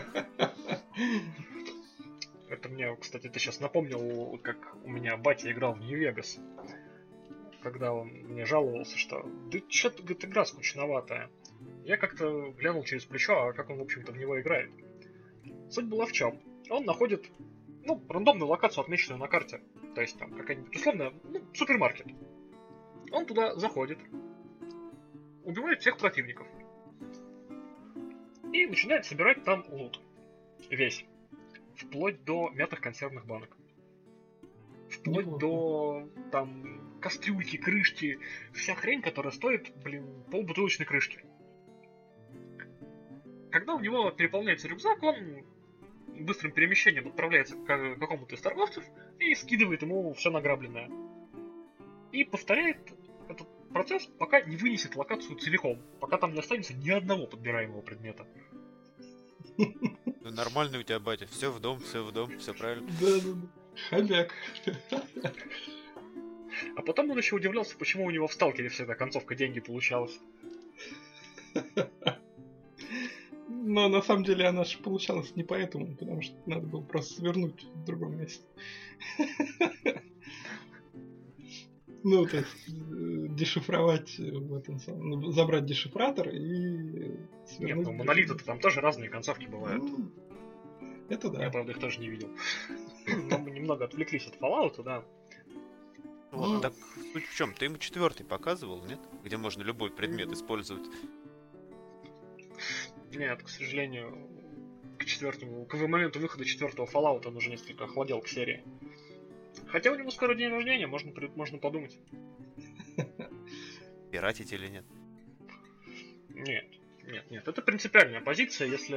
Это 2.49 2.69
мне, 2.69 2.95
кстати, 2.97 3.29
ты 3.29 3.39
сейчас 3.41 3.61
напомнил, 3.61 4.39
как 4.39 4.77
у 4.85 4.91
меня 4.91 5.17
батя 5.17 5.51
играл 5.51 5.75
в 5.75 5.81
Нью-Вегас. 5.81 6.39
Когда 7.63 7.93
он 7.93 8.09
мне 8.09 8.45
жаловался, 8.45 8.99
что 8.99 9.23
да 9.51 9.59
что-то, 9.69 10.03
говорит, 10.03 10.25
игра 10.25 10.45
скучноватая. 10.45 11.31
Я 11.85 11.97
как-то 11.97 12.51
глянул 12.59 12.85
через 12.85 13.05
плечо, 13.05 13.35
а 13.35 13.53
как 13.53 13.71
он, 13.71 13.79
в 13.79 13.83
общем-то, 13.83 14.13
в 14.13 14.17
него 14.17 14.41
играет. 14.41 14.71
Суть 15.71 15.87
была 15.87 16.07
в 16.07 16.13
чем? 16.13 16.41
Он 16.71 16.85
находит, 16.85 17.31
ну, 17.85 18.03
рандомную 18.09 18.49
локацию, 18.49 18.83
отмеченную 18.83 19.21
на 19.21 19.29
карте. 19.29 19.61
То 19.95 20.01
есть 20.01 20.19
там 20.19 20.33
какая-нибудь 20.35 20.75
условная, 20.75 21.13
ну, 21.25 21.41
супермаркет. 21.55 22.07
Он 23.11 23.27
туда 23.27 23.55
заходит, 23.57 23.99
убивает 25.45 25.81
всех 25.81 25.99
противников. 25.99 26.47
И 28.53 28.67
начинает 28.67 29.05
собирать 29.05 29.45
там 29.45 29.65
лут. 29.69 30.01
Весь 30.71 31.05
вплоть 31.77 32.25
до 32.25 32.51
мятых 32.51 32.81
консервных 32.81 33.27
банок. 33.27 33.57
Вплоть 34.89 35.27
Неплохо. 35.27 35.41
до 35.41 36.09
там 36.31 36.82
кастрюльки, 37.03 37.59
крышки, 37.59 38.19
вся 38.55 38.75
хрень, 38.75 39.03
которая 39.03 39.33
стоит, 39.33 39.75
блин, 39.83 40.07
полбутылочной 40.31 40.87
крышки. 40.87 41.25
Когда 43.51 43.75
у 43.75 43.81
него 43.81 44.11
переполняется 44.11 44.69
рюкзак, 44.69 45.03
он 45.03 45.45
быстрым 46.21 46.53
перемещением 46.53 47.09
отправляется 47.09 47.57
к 47.57 47.99
какому-то 47.99 48.35
из 48.35 48.41
торговцев 48.41 48.85
и 49.19 49.35
скидывает 49.35 49.83
ему 49.83 50.15
все 50.15 50.31
награбленное. 50.31 50.91
И 52.13 52.25
повторяет 52.25 52.79
этот 53.29 53.49
процесс, 53.71 54.07
пока 54.19 54.41
не 54.41 54.57
вынесет 54.57 54.97
локацию 54.97 55.37
целиком, 55.37 55.83
пока 56.01 56.17
там 56.19 56.33
не 56.33 56.41
останется 56.41 56.75
ни 56.75 56.91
одного 56.91 57.27
подбираемого 57.27 57.83
предмета. 57.83 58.27
Ну, 59.59 60.31
нормальный 60.31 60.79
у 60.79 60.83
тебя 60.83 61.01
батя, 61.01 61.27
все 61.27 61.51
в 61.51 61.61
дом, 61.61 61.81
все 61.81 62.03
в 62.03 62.13
дом, 62.13 62.39
все 62.39 62.55
правильно. 62.55 62.89
Да, 63.01 63.21
да, 63.21 63.33
да. 63.35 63.63
Хомяк. 63.91 64.35
А 66.77 66.83
потом 66.83 67.11
он 67.11 67.19
еще 67.19 67.37
удивлялся, 67.37 67.77
почему 67.77 68.05
у 68.05 68.11
него 68.11 68.27
в 68.27 68.33
сталкере 68.33 68.69
вся 68.69 68.85
эта 68.85 68.95
концовка 68.95 69.35
деньги 69.35 69.61
получалась. 69.61 70.19
Но 73.49 73.89
на 73.89 74.03
самом 74.03 74.25
деле 74.25 74.47
она 74.47 74.65
же 74.65 74.79
получалась 74.79 75.37
не 75.37 75.45
поэтому, 75.45 75.95
потому 75.97 76.23
что 76.23 76.35
надо 76.47 76.67
было 76.67 76.81
просто 76.81 77.15
свернуть 77.15 77.65
в 77.65 77.85
другом 77.85 78.19
месте. 78.19 78.45
Ну, 82.05 82.27
то 82.27 82.39
есть 82.39 82.69
э, 82.69 83.29
дешифровать 83.29 84.19
в 84.19 84.55
этом 84.57 84.81
самом, 84.81 85.09
ну, 85.09 85.31
забрать 85.31 85.67
дешифратор 85.67 86.31
и 86.31 87.17
Нет, 87.61 87.77
ну 87.77 87.93
монолиты 87.93 88.35
там 88.35 88.59
тоже 88.59 88.81
разные 88.81 89.09
концовки 89.09 89.47
бывают. 89.47 89.85
Ну, 89.85 90.11
это 91.09 91.31
да. 91.31 91.45
Я, 91.45 91.51
правда, 91.51 91.71
их 91.71 91.79
тоже 91.79 92.01
не 92.01 92.09
видел. 92.09 92.29
Но 93.31 93.39
мы 93.39 93.53
немного 93.53 93.85
отвлеклись 93.85 94.27
от 94.27 94.37
Fallout, 94.41 94.83
да. 94.83 95.05
Вот, 96.33 96.63
так 96.63 96.73
суть 97.13 97.27
в 97.27 97.37
чем? 97.37 97.53
Ты 97.53 97.67
ему 97.67 97.77
четвертый 97.77 98.25
показывал, 98.25 98.83
нет? 98.87 98.99
Где 99.23 99.37
можно 99.37 99.63
любой 99.63 99.91
предмет 99.91 100.33
использовать. 100.33 100.85
Нет, 103.13 103.43
к 103.43 103.49
сожалению, 103.51 104.17
к 104.99 105.05
четвертому, 105.05 105.67
к 105.67 105.75
моменту 105.75 106.21
выхода 106.21 106.47
четвертого 106.47 106.87
Fallout 106.87 107.29
он 107.29 107.37
уже 107.37 107.51
несколько 107.51 107.85
охладел 107.85 108.23
к 108.23 108.29
серии. 108.29 108.65
Хотя 109.67 109.93
у 109.93 109.95
него 109.95 110.11
скоро 110.11 110.35
день 110.35 110.49
рождения, 110.49 110.87
можно, 110.87 111.13
можно 111.37 111.59
подумать. 111.59 111.99
Пиратить 114.11 114.53
или 114.55 114.69
нет? 114.69 114.85
Нет, 116.31 116.65
нет, 117.05 117.31
нет, 117.31 117.47
это 117.47 117.61
принципиальная 117.61 118.23
позиция. 118.23 118.69
Если 118.69 118.97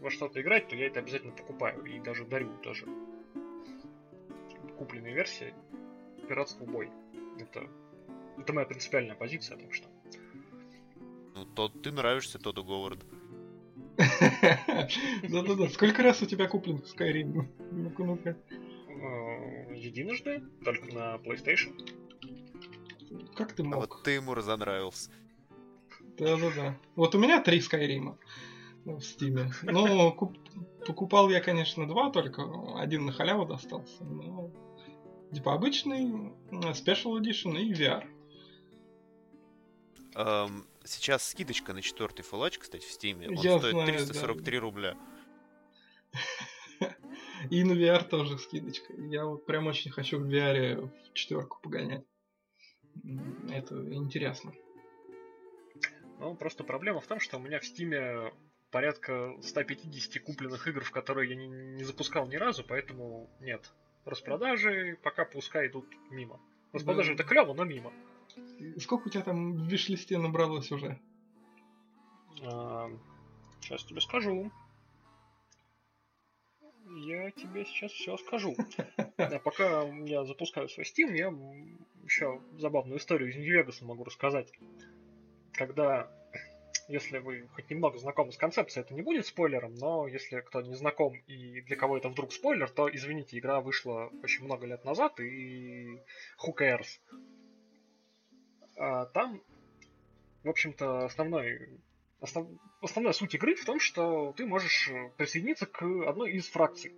во 0.00 0.10
что-то 0.10 0.40
играть, 0.40 0.66
то 0.66 0.74
я 0.74 0.88
это 0.88 0.98
обязательно 0.98 1.32
покупаю 1.32 1.84
и 1.84 2.00
даже 2.00 2.24
дарю 2.24 2.56
тоже. 2.58 2.86
Купленная 4.76 5.14
версия 5.14 5.54
пиратство 6.24 6.64
бой. 6.64 6.90
Это, 7.38 7.68
это 8.38 8.52
моя 8.52 8.66
принципиальная 8.66 9.14
позиция, 9.16 9.56
так 9.56 9.72
что. 9.74 9.88
Ну, 11.34 11.44
тот 11.46 11.82
ты 11.82 11.90
нравишься 11.92 12.38
Тоду 12.38 12.64
Говарду. 12.64 13.06
Да-да-да. 15.28 15.68
Сколько 15.68 16.02
раз 16.02 16.22
у 16.22 16.26
тебя 16.26 16.48
куплен 16.48 16.76
Skyrim? 16.78 17.46
Ну-ка, 17.70 18.04
ну-ка. 18.04 18.36
э, 18.88 19.74
Единожды, 19.76 20.42
только 20.64 20.92
на 20.94 21.16
PlayStation. 21.16 21.72
Как 23.34 23.52
ты 23.52 23.62
А 23.62 23.66
мог? 23.66 23.76
вот 23.76 24.02
ты 24.02 24.12
ему 24.12 24.34
разонравился. 24.34 25.10
Да-да-да. 26.18 26.76
Вот 26.96 27.14
у 27.14 27.18
меня 27.18 27.42
три 27.42 27.60
Скайрима 27.60 28.18
в 28.84 29.00
Стиме. 29.00 29.50
Ну, 29.62 30.12
куп- 30.12 30.36
покупал 30.86 31.30
я, 31.30 31.40
конечно, 31.40 31.86
два 31.88 32.10
только. 32.10 32.44
Один 32.76 33.06
на 33.06 33.12
халяву 33.12 33.46
достался. 33.46 34.04
Но 34.04 34.50
типа 35.34 35.54
обычный, 35.54 36.32
Special 36.50 37.20
Edition 37.20 37.58
и 37.60 37.72
VR. 37.72 38.06
Эм, 40.14 40.66
сейчас 40.84 41.28
скидочка 41.28 41.72
на 41.72 41.82
четвертый 41.82 42.22
фалач, 42.22 42.58
кстати, 42.58 42.86
в 42.86 42.90
Стиме. 42.90 43.28
Он 43.28 43.34
Я 43.34 43.58
стоит 43.58 43.72
знаю, 43.72 43.86
343 43.88 44.58
рубля. 44.58 44.96
И 47.50 47.64
на 47.64 47.72
VR 47.72 48.08
тоже 48.08 48.38
скидочка. 48.38 48.92
Я 48.94 49.26
вот 49.26 49.44
прям 49.44 49.66
очень 49.66 49.90
хочу 49.90 50.18
в 50.18 50.26
VR 50.26 50.88
в 50.88 51.12
четверку 51.14 51.58
погонять. 51.60 52.04
Это 53.50 53.74
интересно. 53.92 54.54
Ну, 56.20 56.36
просто 56.36 56.62
проблема 56.62 57.00
в 57.00 57.06
том, 57.06 57.18
что 57.18 57.38
у 57.38 57.40
меня 57.40 57.58
в 57.58 57.66
Стиме 57.66 58.32
порядка 58.70 59.36
150 59.42 60.22
купленных 60.22 60.66
игр, 60.68 60.82
в 60.84 60.90
которые 60.90 61.30
я 61.30 61.36
не, 61.36 61.48
не 61.48 61.84
запускал 61.84 62.26
ни 62.26 62.36
разу, 62.36 62.64
поэтому 62.64 63.28
нет. 63.40 63.72
Распродажи 64.04 64.98
пока 65.02 65.24
пускай 65.24 65.68
идут 65.68 65.86
мимо. 66.10 66.40
Распродажи 66.72 67.14
Да. 67.14 67.14
это 67.14 67.24
клево, 67.24 67.54
но 67.54 67.64
мимо. 67.64 67.92
Сколько 68.78 69.08
у 69.08 69.10
тебя 69.10 69.22
там 69.22 69.54
в 69.54 69.68
виш-листе 69.68 70.18
набралось 70.18 70.70
уже? 70.72 70.98
сейчас 72.34 73.84
тебе 73.84 74.00
скажу. 74.00 74.50
Я 76.86 77.30
тебе 77.30 77.64
сейчас 77.64 77.92
все 77.92 78.16
скажу. 78.16 78.54
А 79.16 79.38
пока 79.38 79.84
я 79.84 80.24
запускаю 80.24 80.68
свой 80.68 80.84
Steam, 80.84 81.16
я 81.16 81.32
еще 82.04 82.40
забавную 82.58 82.98
историю 82.98 83.30
из 83.30 83.36
Нью-Вегаса 83.36 83.84
могу 83.84 84.04
рассказать. 84.04 84.52
Когда, 85.52 86.10
если 86.88 87.18
вы 87.18 87.48
хоть 87.54 87.70
немного 87.70 87.98
знакомы 87.98 88.32
с 88.32 88.36
концепцией, 88.36 88.84
это 88.84 88.94
не 88.94 89.02
будет 89.02 89.26
спойлером, 89.26 89.74
но 89.74 90.06
если 90.06 90.40
кто 90.40 90.60
не 90.60 90.74
знаком 90.74 91.14
и 91.26 91.60
для 91.62 91.76
кого 91.76 91.96
это 91.96 92.08
вдруг 92.08 92.32
спойлер, 92.32 92.68
то 92.70 92.94
извините, 92.94 93.38
игра 93.38 93.60
вышла 93.60 94.10
очень 94.22 94.44
много 94.44 94.66
лет 94.66 94.84
назад 94.84 95.18
и 95.20 95.98
who 96.38 96.54
cares. 96.56 97.00
А, 98.76 99.06
там, 99.06 99.40
в 100.42 100.48
общем-то, 100.48 101.04
основной 101.06 101.80
Основ- 102.24 102.58
Основная 102.80 103.12
суть 103.12 103.34
игры 103.34 103.54
в 103.54 103.64
том, 103.66 103.78
что 103.78 104.32
ты 104.36 104.46
можешь 104.46 104.88
э, 104.88 105.10
присоединиться 105.18 105.66
к 105.66 105.82
одной 106.08 106.32
из 106.32 106.48
фракций. 106.48 106.94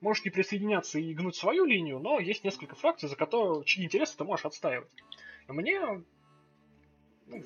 Можешь 0.00 0.24
не 0.24 0.30
присоединяться 0.30 1.00
и 1.00 1.14
гнуть 1.14 1.34
свою 1.34 1.64
линию, 1.64 1.98
но 1.98 2.20
есть 2.20 2.44
несколько 2.44 2.76
фракций, 2.76 3.08
за 3.08 3.16
которые 3.16 3.64
чьи 3.64 3.84
интересы 3.84 4.16
ты 4.16 4.24
можешь 4.24 4.46
отстаивать. 4.46 4.90
Мне, 5.48 5.80
ну, 7.26 7.42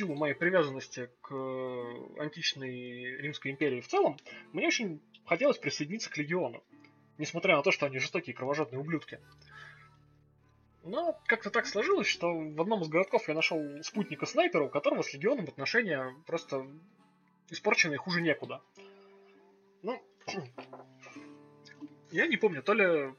силу 0.00 0.14
моей 0.14 0.34
привязанности 0.34 1.10
к 1.20 1.34
э, 1.34 2.20
античной 2.22 3.16
Римской 3.20 3.50
империи 3.50 3.82
в 3.82 3.88
целом, 3.88 4.16
мне 4.52 4.66
очень 4.66 5.02
хотелось 5.26 5.58
присоединиться 5.58 6.10
к 6.10 6.16
Легиону. 6.16 6.64
Несмотря 7.18 7.56
на 7.56 7.62
то, 7.62 7.70
что 7.70 7.84
они 7.84 7.98
жестокие 7.98 8.34
кровожадные 8.34 8.80
ублюдки. 8.80 9.20
Но 10.84 11.20
как-то 11.26 11.50
так 11.50 11.66
сложилось, 11.66 12.06
что 12.06 12.32
в 12.32 12.58
одном 12.62 12.80
из 12.80 12.88
городков 12.88 13.28
я 13.28 13.34
нашел 13.34 13.60
спутника-снайпера, 13.82 14.64
у 14.64 14.70
которого 14.70 15.02
с 15.02 15.12
Легионом 15.12 15.44
отношения 15.44 16.16
просто 16.26 16.66
испорченные 17.50 17.98
хуже 17.98 18.22
некуда. 18.22 18.62
Ну, 19.82 20.02
я 22.10 22.26
не 22.26 22.38
помню, 22.38 22.62
то 22.62 22.72
ли, 22.72 23.12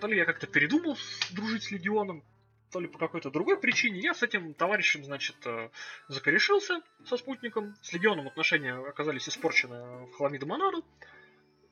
то 0.00 0.06
ли 0.06 0.16
я 0.16 0.24
как-то 0.24 0.46
передумал 0.46 0.96
дружить 1.32 1.64
с 1.64 1.72
Легионом, 1.72 2.22
то 2.70 2.80
ли 2.80 2.88
по 2.88 2.98
какой-то 2.98 3.30
другой 3.30 3.58
причине. 3.58 4.00
Я 4.00 4.14
с 4.14 4.22
этим 4.22 4.54
товарищем, 4.54 5.04
значит, 5.04 5.36
э, 5.46 5.70
закорешился 6.08 6.80
со 7.04 7.16
спутником. 7.16 7.74
С 7.82 7.92
Легионом 7.92 8.28
отношения 8.28 8.74
оказались 8.74 9.28
испорчены 9.28 10.06
в 10.06 10.12
хламиду 10.12 10.46
монаду. 10.46 10.84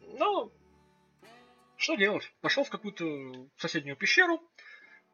Но 0.00 0.50
что 1.76 1.94
делать? 1.94 2.32
Пошел 2.40 2.64
в 2.64 2.70
какую-то 2.70 3.48
соседнюю 3.56 3.96
пещеру, 3.96 4.42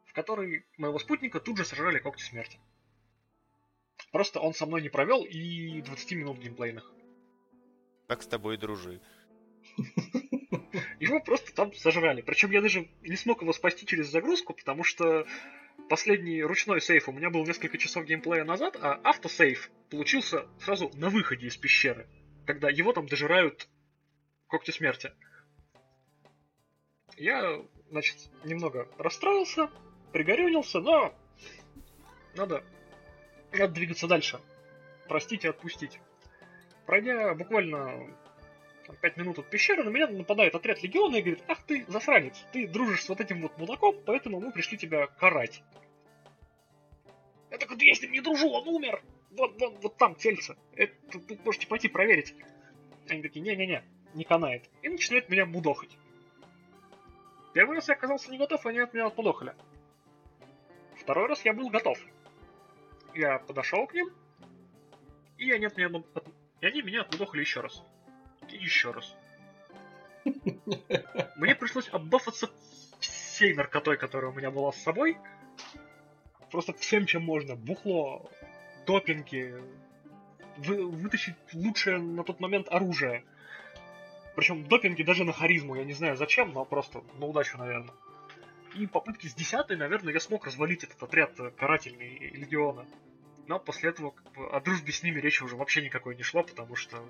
в 0.05 0.13
которой 0.13 0.65
моего 0.77 0.97
спутника 0.99 1.39
тут 1.39 1.57
же 1.57 1.65
сожрали 1.65 1.99
когти 1.99 2.23
смерти. 2.23 2.59
Просто 4.11 4.39
он 4.39 4.53
со 4.53 4.65
мной 4.65 4.81
не 4.81 4.89
провел 4.89 5.23
и 5.23 5.81
20 5.81 6.11
минут 6.13 6.39
геймплейных. 6.39 6.91
Так 8.07 8.23
с 8.23 8.27
тобой 8.27 8.57
дружи. 8.57 9.01
Его 10.99 11.19
просто 11.19 11.53
там 11.53 11.73
сожрали. 11.73 12.21
Причем 12.21 12.51
я 12.51 12.61
даже 12.61 12.87
не 13.01 13.15
смог 13.15 13.41
его 13.41 13.53
спасти 13.53 13.85
через 13.85 14.07
загрузку, 14.07 14.53
потому 14.53 14.83
что 14.83 15.25
последний 15.89 16.43
ручной 16.43 16.81
сейф 16.81 17.09
у 17.09 17.11
меня 17.11 17.29
был 17.29 17.45
несколько 17.45 17.77
часов 17.77 18.05
геймплея 18.05 18.43
назад, 18.43 18.77
а 18.81 18.99
автосейф 19.03 19.69
получился 19.89 20.47
сразу 20.59 20.91
на 20.95 21.09
выходе 21.09 21.47
из 21.47 21.57
пещеры, 21.57 22.07
когда 22.45 22.69
его 22.69 22.93
там 22.93 23.07
дожирают 23.07 23.67
когти 24.47 24.71
смерти. 24.71 25.11
Я, 27.17 27.61
значит, 27.89 28.17
немного 28.43 28.89
расстроился, 28.97 29.69
пригорюнился, 30.11 30.79
но 30.79 31.13
надо, 32.35 32.63
надо 33.53 33.73
двигаться 33.73 34.07
дальше. 34.07 34.39
Простить 35.07 35.45
и 35.45 35.47
отпустить. 35.47 35.99
Пройдя 36.85 37.33
буквально 37.35 38.15
там, 38.85 38.95
5 38.95 39.17
минут 39.17 39.39
от 39.39 39.49
пещеры, 39.49 39.83
на 39.83 39.89
меня 39.89 40.07
нападает 40.07 40.55
отряд 40.55 40.81
легиона 40.83 41.15
и 41.15 41.21
говорит, 41.21 41.43
ах 41.47 41.63
ты, 41.65 41.85
засранец, 41.87 42.45
ты 42.51 42.67
дружишь 42.67 43.03
с 43.03 43.09
вот 43.09 43.19
этим 43.19 43.41
вот 43.41 43.57
мудаком, 43.57 43.95
поэтому 44.05 44.39
мы 44.39 44.51
пришли 44.51 44.77
тебя 44.77 45.07
карать. 45.07 45.63
Я 47.51 47.57
такой, 47.57 47.77
да 47.77 47.85
я 47.85 47.95
с 47.95 48.01
ним 48.01 48.11
не 48.11 48.21
дружу, 48.21 48.49
он 48.49 48.67
умер! 48.67 49.01
Вот, 49.31 49.59
вот, 49.59 49.77
вот 49.81 49.97
там 49.97 50.15
тельце. 50.15 50.55
Это 50.75 50.93
вы 51.13 51.37
можете 51.43 51.67
пойти 51.67 51.87
проверить. 51.87 52.33
Они 53.09 53.21
такие, 53.21 53.41
не-не-не, 53.41 53.83
не 54.13 54.23
канает. 54.23 54.69
И 54.81 54.89
начинают 54.89 55.29
меня 55.29 55.45
мудохать. 55.45 55.97
Первый 57.53 57.75
раз 57.75 57.87
я 57.87 57.95
оказался 57.95 58.31
не 58.31 58.37
готов, 58.37 58.65
они 58.65 58.79
от 58.79 58.93
меня 58.93 59.07
отмудохали. 59.07 59.55
Второй 60.97 61.27
раз 61.27 61.43
я 61.43 61.53
был 61.53 61.69
готов. 61.69 61.99
Я 63.13 63.39
подошел 63.39 63.87
к 63.87 63.93
ним, 63.93 64.09
и 65.37 65.51
они, 65.51 65.65
от 65.65 65.77
меня, 65.77 65.87
от, 65.87 66.27
и 66.61 66.65
они 66.65 66.81
меня 66.81 67.01
отмудохали 67.01 67.41
еще 67.41 67.61
раз. 67.61 67.83
И 68.49 68.57
еще 68.57 68.91
раз. 68.91 69.15
Мне 71.35 71.55
пришлось 71.55 71.89
оббафаться 71.91 72.49
всей 72.99 73.53
наркотой, 73.53 73.97
которая 73.97 74.31
у 74.31 74.33
меня 74.33 74.51
была 74.51 74.71
с 74.71 74.81
собой. 74.81 75.17
Просто 76.51 76.73
всем, 76.73 77.05
чем 77.05 77.23
можно. 77.23 77.55
Бухло, 77.55 78.29
допинги, 78.87 79.55
вы, 80.57 80.85
вытащить 80.85 81.35
лучшее 81.53 81.99
на 81.99 82.23
тот 82.23 82.39
момент 82.39 82.67
оружие. 82.69 83.23
Причем 84.35 84.67
допинги 84.67 85.03
даже 85.03 85.23
на 85.23 85.33
харизму, 85.33 85.75
я 85.75 85.85
не 85.85 85.93
знаю 85.93 86.17
зачем, 86.17 86.51
но 86.53 86.65
просто 86.65 87.03
на 87.19 87.25
удачу, 87.25 87.57
наверное. 87.57 87.93
И 88.75 88.87
попытки 88.87 89.27
с 89.27 89.33
десятой, 89.33 89.77
наверное, 89.77 90.13
я 90.13 90.19
смог 90.19 90.45
развалить 90.45 90.83
этот 90.83 91.01
отряд 91.01 91.31
карательный 91.57 92.17
легиона. 92.33 92.85
Но 93.47 93.59
после 93.59 93.89
этого 93.91 94.11
как 94.11 94.31
бы, 94.33 94.49
о 94.49 94.59
дружбе 94.59 94.91
с 94.91 95.03
ними 95.03 95.19
речи 95.19 95.43
уже 95.43 95.55
вообще 95.55 95.81
никакой 95.83 96.15
не 96.15 96.23
шло, 96.23 96.43
потому 96.43 96.75
что 96.75 97.05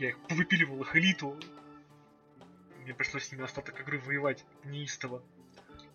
я 0.00 0.08
их 0.08 0.18
выпиливал 0.30 0.80
их 0.80 0.96
элиту. 0.96 1.36
Мне 2.82 2.94
пришлось 2.94 3.24
с 3.24 3.32
ними 3.32 3.44
остаток 3.44 3.78
игры 3.80 4.00
воевать 4.00 4.44
неистово. 4.64 5.22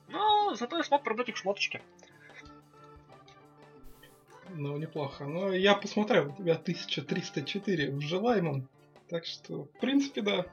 Но 0.07 0.53
зато 0.53 0.77
я 0.77 0.83
смог 0.83 1.03
продать 1.03 1.29
их 1.29 1.37
шмоточки. 1.37 1.81
Ну, 4.49 4.77
неплохо. 4.77 5.25
Но 5.25 5.51
я 5.51 5.73
посмотрел, 5.73 6.29
у 6.29 6.35
тебя 6.35 6.53
1304 6.53 7.91
в 7.91 8.01
желаемом. 8.01 8.67
Так 9.09 9.25
что, 9.25 9.63
в 9.63 9.79
принципе, 9.79 10.21
да. 10.21 10.45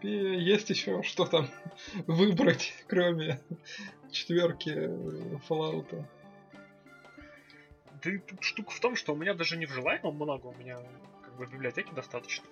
Тебе 0.00 0.42
есть 0.42 0.70
еще 0.70 1.02
что 1.02 1.26
там 1.26 1.50
выбрать, 2.06 2.72
кроме 2.86 3.40
четверки 4.10 4.70
Fallout. 5.46 6.04
Да 8.02 8.10
и 8.10 8.18
тут 8.18 8.42
штука 8.42 8.70
в 8.70 8.80
том, 8.80 8.96
что 8.96 9.12
у 9.12 9.16
меня 9.16 9.34
даже 9.34 9.58
не 9.58 9.66
в 9.66 9.70
желаемом 9.70 10.14
много, 10.14 10.46
у 10.46 10.54
меня 10.54 10.78
как 11.22 11.36
бы 11.36 11.44
в 11.44 11.52
библиотеке 11.52 11.92
достаточно. 11.92 12.46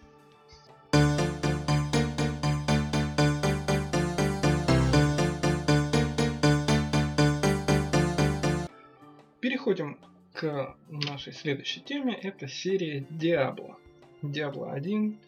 Переходим 9.68 9.98
к 10.32 10.76
нашей 10.88 11.34
следующей 11.34 11.82
теме. 11.82 12.14
Это 12.14 12.48
серия 12.48 13.00
Diablo. 13.00 13.76
Diablo 14.22 14.72
1 14.72 15.18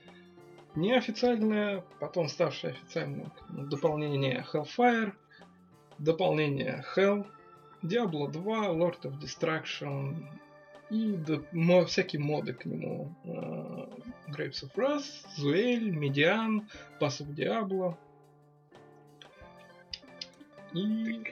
неофициальное, 0.76 1.85
потом 2.00 2.26
ставшее 2.26 2.72
официальным 2.72 3.31
дополнение 3.50 4.42
Hellfire, 4.50 5.12
дополнение 5.98 6.83
Hell, 6.96 7.26
Diablo 7.83 8.33
2, 8.33 8.68
Lord 8.68 9.03
of 9.03 9.20
Destruction 9.20 10.26
и 10.88 11.18
мо, 11.53 11.85
всякие 11.85 12.22
моды 12.22 12.55
к 12.55 12.64
нему. 12.64 13.14
Uh, 13.26 14.03
Grapes 14.29 14.62
of 14.62 14.74
Wrath, 14.74 15.05
Zuel, 15.37 15.90
Median, 15.90 16.66
Pass 16.98 17.20
of 17.20 17.35
Diablo. 17.35 17.94
И... 20.72 21.22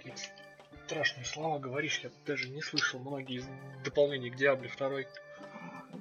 Страшные 0.89 1.27
слова 1.27 1.59
говоришь, 1.59 2.01
я 2.03 2.09
даже 2.25 2.49
не 2.49 2.63
слышал 2.63 2.99
многие 2.99 3.41
из 3.41 3.49
дополнений 3.85 4.31
к 4.31 4.37
Diablo 4.37 4.71
2. 4.75 5.01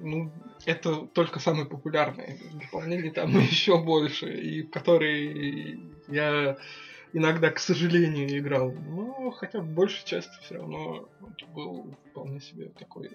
Ну, 0.00 0.32
это 0.64 1.06
только 1.08 1.40
самые 1.40 1.66
популярные. 1.66 2.38
Дополнений 2.54 3.10
там 3.10 3.38
еще 3.38 3.76
больше, 3.76 4.32
и 4.32 4.62
в 4.62 4.70
которые 4.70 5.78
я 6.08 6.56
иногда, 7.12 7.50
к 7.50 7.58
сожалению, 7.58 8.38
играл. 8.38 8.72
Но 8.72 9.30
хотя 9.32 9.60
бы 9.60 9.66
большей 9.66 10.06
части 10.06 10.32
все 10.40 10.54
равно 10.54 11.06
был 11.52 11.94
вполне 12.10 12.40
себе 12.40 12.70
такой 12.70 13.10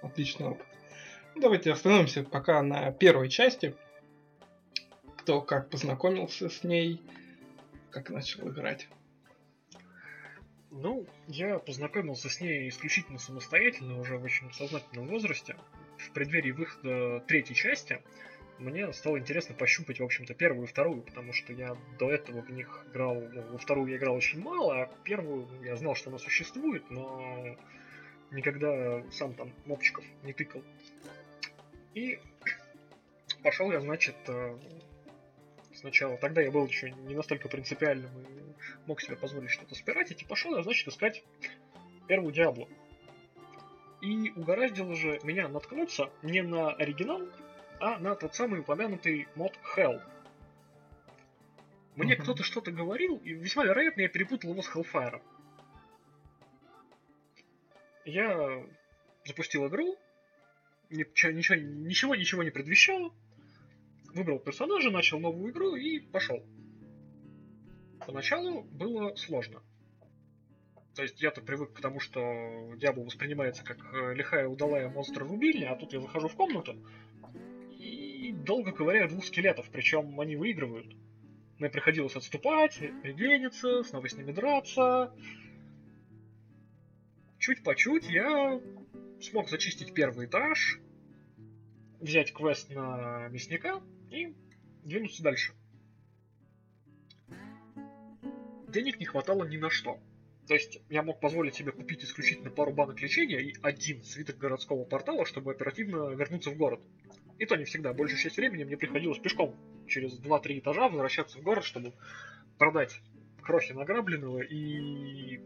отличный 0.00 0.46
опыт. 0.46 0.66
Ну, 1.34 1.42
давайте 1.42 1.70
остановимся 1.70 2.22
пока 2.22 2.62
на 2.62 2.92
первой 2.92 3.28
части. 3.28 3.74
Кто 5.18 5.42
как 5.42 5.68
познакомился 5.68 6.48
с 6.48 6.64
ней, 6.64 7.02
как 7.90 8.08
начал 8.08 8.48
играть. 8.48 8.88
Ну, 10.70 11.04
я 11.26 11.58
познакомился 11.58 12.28
с 12.28 12.40
ней 12.40 12.68
исключительно 12.68 13.18
самостоятельно, 13.18 13.98
уже 13.98 14.18
в 14.18 14.24
очень 14.24 14.52
сознательном 14.52 15.08
возрасте. 15.08 15.56
В 15.98 16.10
преддверии 16.12 16.52
выхода 16.52 17.20
третьей 17.26 17.56
части 17.56 18.00
мне 18.58 18.92
стало 18.92 19.18
интересно 19.18 19.54
пощупать, 19.54 19.98
в 19.98 20.04
общем-то, 20.04 20.34
первую 20.34 20.66
и 20.66 20.70
вторую, 20.70 21.02
потому 21.02 21.32
что 21.32 21.52
я 21.52 21.76
до 21.98 22.10
этого 22.10 22.42
в 22.42 22.50
них 22.50 22.86
играл, 22.90 23.14
ну, 23.14 23.42
во 23.52 23.58
вторую 23.58 23.90
я 23.90 23.96
играл 23.96 24.14
очень 24.14 24.40
мало, 24.40 24.82
а 24.82 24.90
первую 25.02 25.48
я 25.64 25.76
знал, 25.76 25.94
что 25.94 26.10
она 26.10 26.18
существует, 26.18 26.88
но 26.90 27.56
никогда 28.30 29.02
сам 29.10 29.34
там 29.34 29.52
мопчиков 29.66 30.04
не 30.22 30.32
тыкал. 30.32 30.62
И 31.94 32.20
пошел 33.42 33.72
я, 33.72 33.80
значит, 33.80 34.16
э, 34.28 34.56
сначала. 35.74 36.16
Тогда 36.18 36.40
я 36.40 36.50
был 36.50 36.66
еще 36.66 36.90
не 36.92 37.14
настолько 37.14 37.48
принципиальным 37.48 38.10
и 38.20 38.39
мог 38.86 39.00
себе 39.00 39.16
позволить 39.16 39.50
что-то 39.50 39.74
спиратить. 39.74 40.22
И 40.22 40.26
пошел 40.26 40.56
я, 40.56 40.62
значит, 40.62 40.88
искать 40.88 41.22
первую 42.08 42.32
Диаблу. 42.32 42.68
И 44.00 44.30
угораздило 44.30 44.94
же 44.94 45.20
меня 45.22 45.48
наткнуться 45.48 46.10
не 46.22 46.42
на 46.42 46.70
оригинал, 46.72 47.22
а 47.80 47.98
на 47.98 48.14
тот 48.14 48.34
самый 48.34 48.60
упомянутый 48.60 49.28
мод 49.34 49.58
Hell. 49.76 50.00
Мне 51.96 52.14
mm-hmm. 52.14 52.22
кто-то 52.22 52.42
что-то 52.42 52.70
говорил, 52.70 53.16
и 53.18 53.32
весьма 53.32 53.64
вероятно 53.64 54.02
я 54.02 54.08
перепутал 54.08 54.52
его 54.52 54.62
с 54.62 54.70
Hellfire. 54.74 55.20
Я 58.04 58.64
запустил 59.24 59.68
игру, 59.68 59.98
ничего, 60.88 61.32
ничего, 61.32 61.56
ничего, 61.56 62.14
ничего 62.14 62.42
не 62.42 62.50
предвещало, 62.50 63.12
выбрал 64.14 64.38
персонажа, 64.38 64.90
начал 64.90 65.20
новую 65.20 65.52
игру 65.52 65.76
и 65.76 66.00
пошел. 66.00 66.42
Поначалу 68.10 68.62
было 68.62 69.14
сложно. 69.14 69.62
То 70.96 71.02
есть 71.02 71.22
я-то 71.22 71.42
привык 71.42 71.74
к 71.74 71.80
тому, 71.80 72.00
что 72.00 72.74
Диабло 72.76 73.04
воспринимается 73.04 73.62
как 73.62 73.78
э, 73.94 74.14
лихая 74.14 74.48
удалая 74.48 74.88
монстр 74.88 75.22
рубильня, 75.22 75.70
а 75.70 75.76
тут 75.76 75.92
я 75.92 76.00
захожу 76.00 76.26
в 76.26 76.34
комнату 76.34 76.74
и 77.78 78.32
долго 78.32 78.72
ковыряю 78.72 79.08
двух 79.08 79.24
скелетов, 79.24 79.70
причем 79.70 80.18
они 80.18 80.34
выигрывают. 80.34 80.92
Мне 81.60 81.70
приходилось 81.70 82.16
отступать, 82.16 82.80
регениться, 82.80 83.84
снова 83.84 84.08
с 84.08 84.16
ними 84.16 84.32
драться. 84.32 85.14
Чуть 87.38 87.62
по 87.62 87.76
чуть 87.76 88.10
я 88.10 88.60
смог 89.20 89.48
зачистить 89.48 89.94
первый 89.94 90.26
этаж, 90.26 90.80
взять 92.00 92.32
квест 92.32 92.70
на 92.70 93.28
мясника 93.28 93.80
и 94.10 94.34
двинуться 94.82 95.22
дальше. 95.22 95.52
Денег 98.70 99.00
не 99.00 99.06
хватало 99.06 99.44
ни 99.44 99.56
на 99.56 99.70
что. 99.70 99.98
То 100.46 100.54
есть 100.54 100.80
я 100.88 101.02
мог 101.02 101.20
позволить 101.20 101.54
себе 101.54 101.72
купить 101.72 102.02
исключительно 102.04 102.50
пару 102.50 102.72
банок 102.72 103.00
лечения 103.00 103.40
и 103.40 103.54
один 103.62 104.02
свиток 104.02 104.38
городского 104.38 104.84
портала, 104.84 105.24
чтобы 105.24 105.52
оперативно 105.52 106.12
вернуться 106.14 106.50
в 106.50 106.56
город. 106.56 106.80
И 107.38 107.46
то 107.46 107.56
не 107.56 107.64
всегда. 107.64 107.92
Большую 107.92 108.18
часть 108.18 108.36
времени 108.36 108.64
мне 108.64 108.76
приходилось 108.76 109.18
пешком 109.18 109.56
через 109.86 110.18
2-3 110.20 110.58
этажа 110.58 110.88
возвращаться 110.88 111.38
в 111.38 111.42
город, 111.42 111.64
чтобы 111.64 111.92
продать 112.58 113.00
крохи 113.42 113.72
награбленного 113.72 114.40
и 114.40 115.38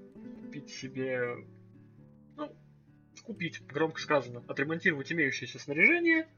купить 0.42 0.70
себе... 0.70 1.36
Ну, 2.36 2.56
купить, 3.22 3.64
громко 3.66 4.00
сказано, 4.00 4.42
отремонтировать 4.48 5.12
имеющееся 5.12 5.58
снаряжение, 5.58 6.28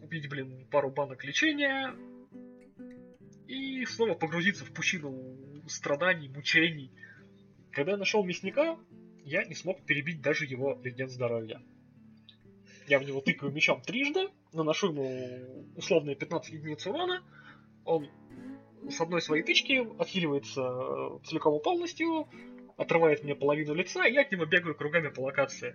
купить, 0.00 0.28
блин, 0.28 0.66
пару 0.70 0.90
банок 0.90 1.24
лечения 1.24 1.94
и 3.46 3.84
снова 3.86 4.14
погрузиться 4.14 4.64
в 4.64 4.72
пучину 4.72 5.36
страданий, 5.68 6.28
мучений. 6.28 6.92
Когда 7.72 7.92
я 7.92 7.98
нашел 7.98 8.24
мясника, 8.24 8.78
я 9.24 9.44
не 9.44 9.54
смог 9.54 9.84
перебить 9.84 10.20
даже 10.20 10.44
его 10.44 10.80
реген 10.82 11.08
здоровья. 11.08 11.60
Я 12.88 12.98
в 12.98 13.04
него 13.04 13.20
тыкаю 13.20 13.52
мечом 13.52 13.82
трижды, 13.82 14.28
наношу 14.52 14.88
ему 14.88 15.72
условные 15.76 16.16
15 16.16 16.52
единиц 16.52 16.86
урона, 16.86 17.22
он 17.84 18.08
с 18.88 19.00
одной 19.00 19.20
своей 19.20 19.42
тычки 19.42 19.84
отхиливается 20.00 20.60
э, 20.60 21.18
целиком 21.24 21.58
и 21.58 21.62
полностью, 21.62 22.28
отрывает 22.76 23.24
мне 23.24 23.34
половину 23.34 23.74
лица, 23.74 24.06
и 24.06 24.12
я 24.12 24.22
от 24.22 24.30
него 24.30 24.46
бегаю 24.46 24.74
кругами 24.74 25.08
по 25.08 25.20
локации. 25.20 25.74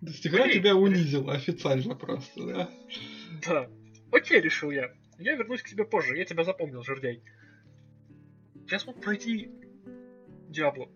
То 0.00 0.06
есть 0.06 0.26
игра 0.26 0.48
тебя 0.48 0.76
унизила 0.76 1.32
официально 1.32 1.94
просто, 1.94 2.46
да? 2.46 2.70
Да. 3.46 3.70
Окей, 4.12 4.40
решил 4.40 4.70
я. 4.70 4.92
Я 5.18 5.34
вернусь 5.34 5.62
к 5.62 5.68
тебе 5.68 5.84
позже, 5.84 6.16
я 6.16 6.24
тебя 6.24 6.44
запомнил, 6.44 6.82
жердяй. 6.82 7.22
Я 8.70 8.78
смог 8.78 9.00
пройти 9.00 9.50
Диабло. 10.48 10.88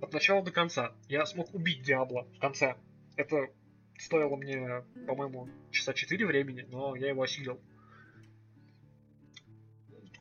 От 0.00 0.12
начала 0.12 0.42
до 0.42 0.52
конца. 0.52 0.94
Я 1.08 1.26
смог 1.26 1.52
убить 1.54 1.82
Диабло 1.82 2.28
в 2.36 2.38
конце. 2.38 2.76
Это 3.16 3.48
стоило 3.98 4.36
мне, 4.36 4.84
по-моему, 5.06 5.48
часа 5.70 5.94
4 5.94 6.26
времени, 6.26 6.64
но 6.68 6.94
я 6.94 7.08
его 7.08 7.22
осилил. 7.22 7.60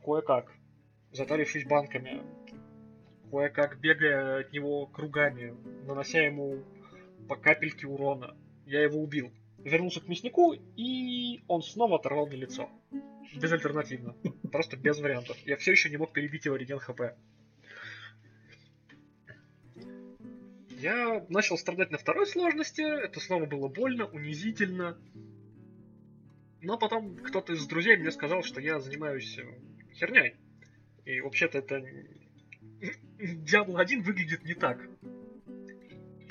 Кое-как. 0.03 0.51
затарившись 1.11 1.67
банками, 1.67 2.23
кое-как 3.29 3.79
бегая 3.79 4.39
от 4.39 4.51
него 4.51 4.87
кругами, 4.87 5.55
нанося 5.85 6.21
ему 6.21 6.63
по 7.29 7.35
капельке 7.35 7.85
урона. 7.85 8.35
Я 8.65 8.81
его 8.81 8.99
убил. 8.99 9.31
Вернулся 9.63 10.01
к 10.01 10.07
мяснику, 10.07 10.53
и 10.75 11.43
он 11.47 11.61
снова 11.61 11.97
оторвал 11.97 12.27
мне 12.27 12.37
лицо. 12.37 12.69
Безальтернативно. 13.35 14.15
Просто 14.51 14.75
без 14.77 14.99
вариантов. 14.99 15.37
Я 15.45 15.55
все 15.57 15.71
еще 15.71 15.89
не 15.89 15.97
мог 15.97 16.13
перебить 16.13 16.45
его 16.45 16.55
реген 16.55 16.79
хп. 16.79 17.01
Я 20.81 21.23
начал 21.29 21.59
страдать 21.59 21.91
на 21.91 21.99
второй 21.99 22.25
сложности, 22.25 22.81
это 22.81 23.19
снова 23.19 23.45
было 23.45 23.67
больно, 23.67 24.07
унизительно. 24.07 24.97
Но 26.61 26.77
потом 26.77 27.17
кто-то 27.17 27.53
из 27.53 27.67
друзей 27.67 27.97
мне 27.97 28.11
сказал, 28.11 28.41
что 28.41 28.59
я 28.61 28.79
занимаюсь 28.79 29.37
э, 29.37 29.43
херней. 29.93 30.35
И 31.05 31.21
вообще-то 31.21 31.59
это... 31.59 31.83
Diablo 33.19 33.77
1 33.77 34.01
выглядит 34.01 34.43
не 34.43 34.55
так. 34.55 34.87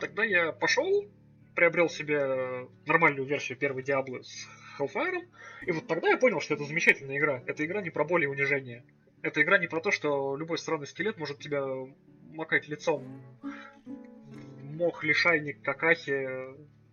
Тогда 0.00 0.24
я 0.24 0.50
пошел, 0.50 1.08
приобрел 1.54 1.88
себе 1.88 2.68
нормальную 2.86 3.26
версию 3.26 3.58
первой 3.58 3.82
Diablo 3.82 4.22
с 4.22 4.48
Hellfire, 4.78 5.28
и 5.66 5.72
вот 5.72 5.86
тогда 5.86 6.08
я 6.08 6.16
понял, 6.16 6.40
что 6.40 6.54
это 6.54 6.64
замечательная 6.64 7.18
игра. 7.18 7.42
Это 7.46 7.64
игра 7.64 7.82
не 7.82 7.90
про 7.90 8.04
боль 8.04 8.24
и 8.24 8.26
унижение. 8.26 8.84
Это 9.22 9.42
игра 9.42 9.58
не 9.58 9.66
про 9.66 9.80
то, 9.80 9.90
что 9.90 10.36
любой 10.36 10.58
странный 10.58 10.86
скелет 10.86 11.18
может 11.18 11.38
тебя 11.38 11.64
макать 12.32 12.68
лицом 12.68 13.22
мох, 14.80 15.04
лишайник, 15.04 15.62
какахи, 15.62 16.26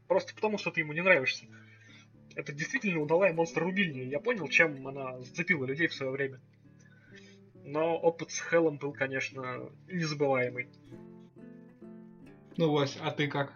просто 0.07 0.35
потому, 0.35 0.57
что 0.57 0.71
ты 0.71 0.81
ему 0.81 0.93
не 0.93 1.01
нравишься. 1.01 1.45
Это 2.35 2.51
действительно 2.51 3.01
удалая 3.01 3.33
монстр-рубильня. 3.33 4.03
Я 4.03 4.19
понял, 4.19 4.47
чем 4.49 4.85
она 4.87 5.19
зацепила 5.19 5.65
людей 5.65 5.87
в 5.87 5.93
свое 5.93 6.11
время. 6.11 6.39
Но 7.63 7.97
опыт 7.97 8.31
с 8.31 8.39
Хеллом 8.39 8.77
был, 8.77 8.93
конечно, 8.93 9.71
незабываемый. 9.87 10.67
Ну, 12.57 12.71
Вась, 12.71 12.97
а 13.01 13.11
ты 13.11 13.27
как? 13.27 13.53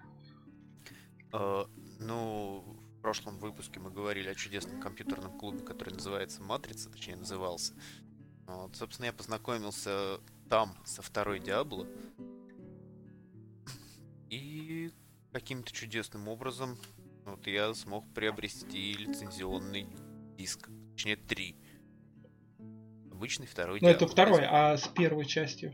Uh, 1.32 1.70
ну, 2.00 2.64
в 2.98 3.02
прошлом 3.02 3.38
выпуске 3.40 3.80
мы 3.80 3.90
говорили 3.90 4.30
о 4.30 4.36
чудесном 4.36 4.82
компьютерном 4.82 5.38
клубе, 5.38 5.60
который 5.60 5.94
называется 5.94 6.42
Матрица, 6.42 6.90
точнее 6.90 7.16
назывался. 7.16 7.74
Вот, 8.46 8.76
собственно, 8.76 9.06
я 9.06 9.14
познакомился 9.14 10.20
там 10.50 10.76
со 10.84 11.02
второй 11.02 11.40
Диабло. 11.40 11.88
И 14.30 14.92
каким-то 15.32 15.72
чудесным 15.72 16.28
образом 16.28 16.78
вот 17.26 17.48
я 17.48 17.74
смог 17.74 18.06
приобрести 18.14 18.94
лицензионный 18.94 19.88
диск. 20.38 20.70
Точнее, 20.94 21.16
три. 21.16 21.56
Обычный 23.12 23.48
второй 23.48 23.80
Ну, 23.82 23.88
это 23.88 24.08
второй, 24.08 24.46
а 24.46 24.78
с 24.78 24.88
первой 24.88 25.26
частью? 25.26 25.74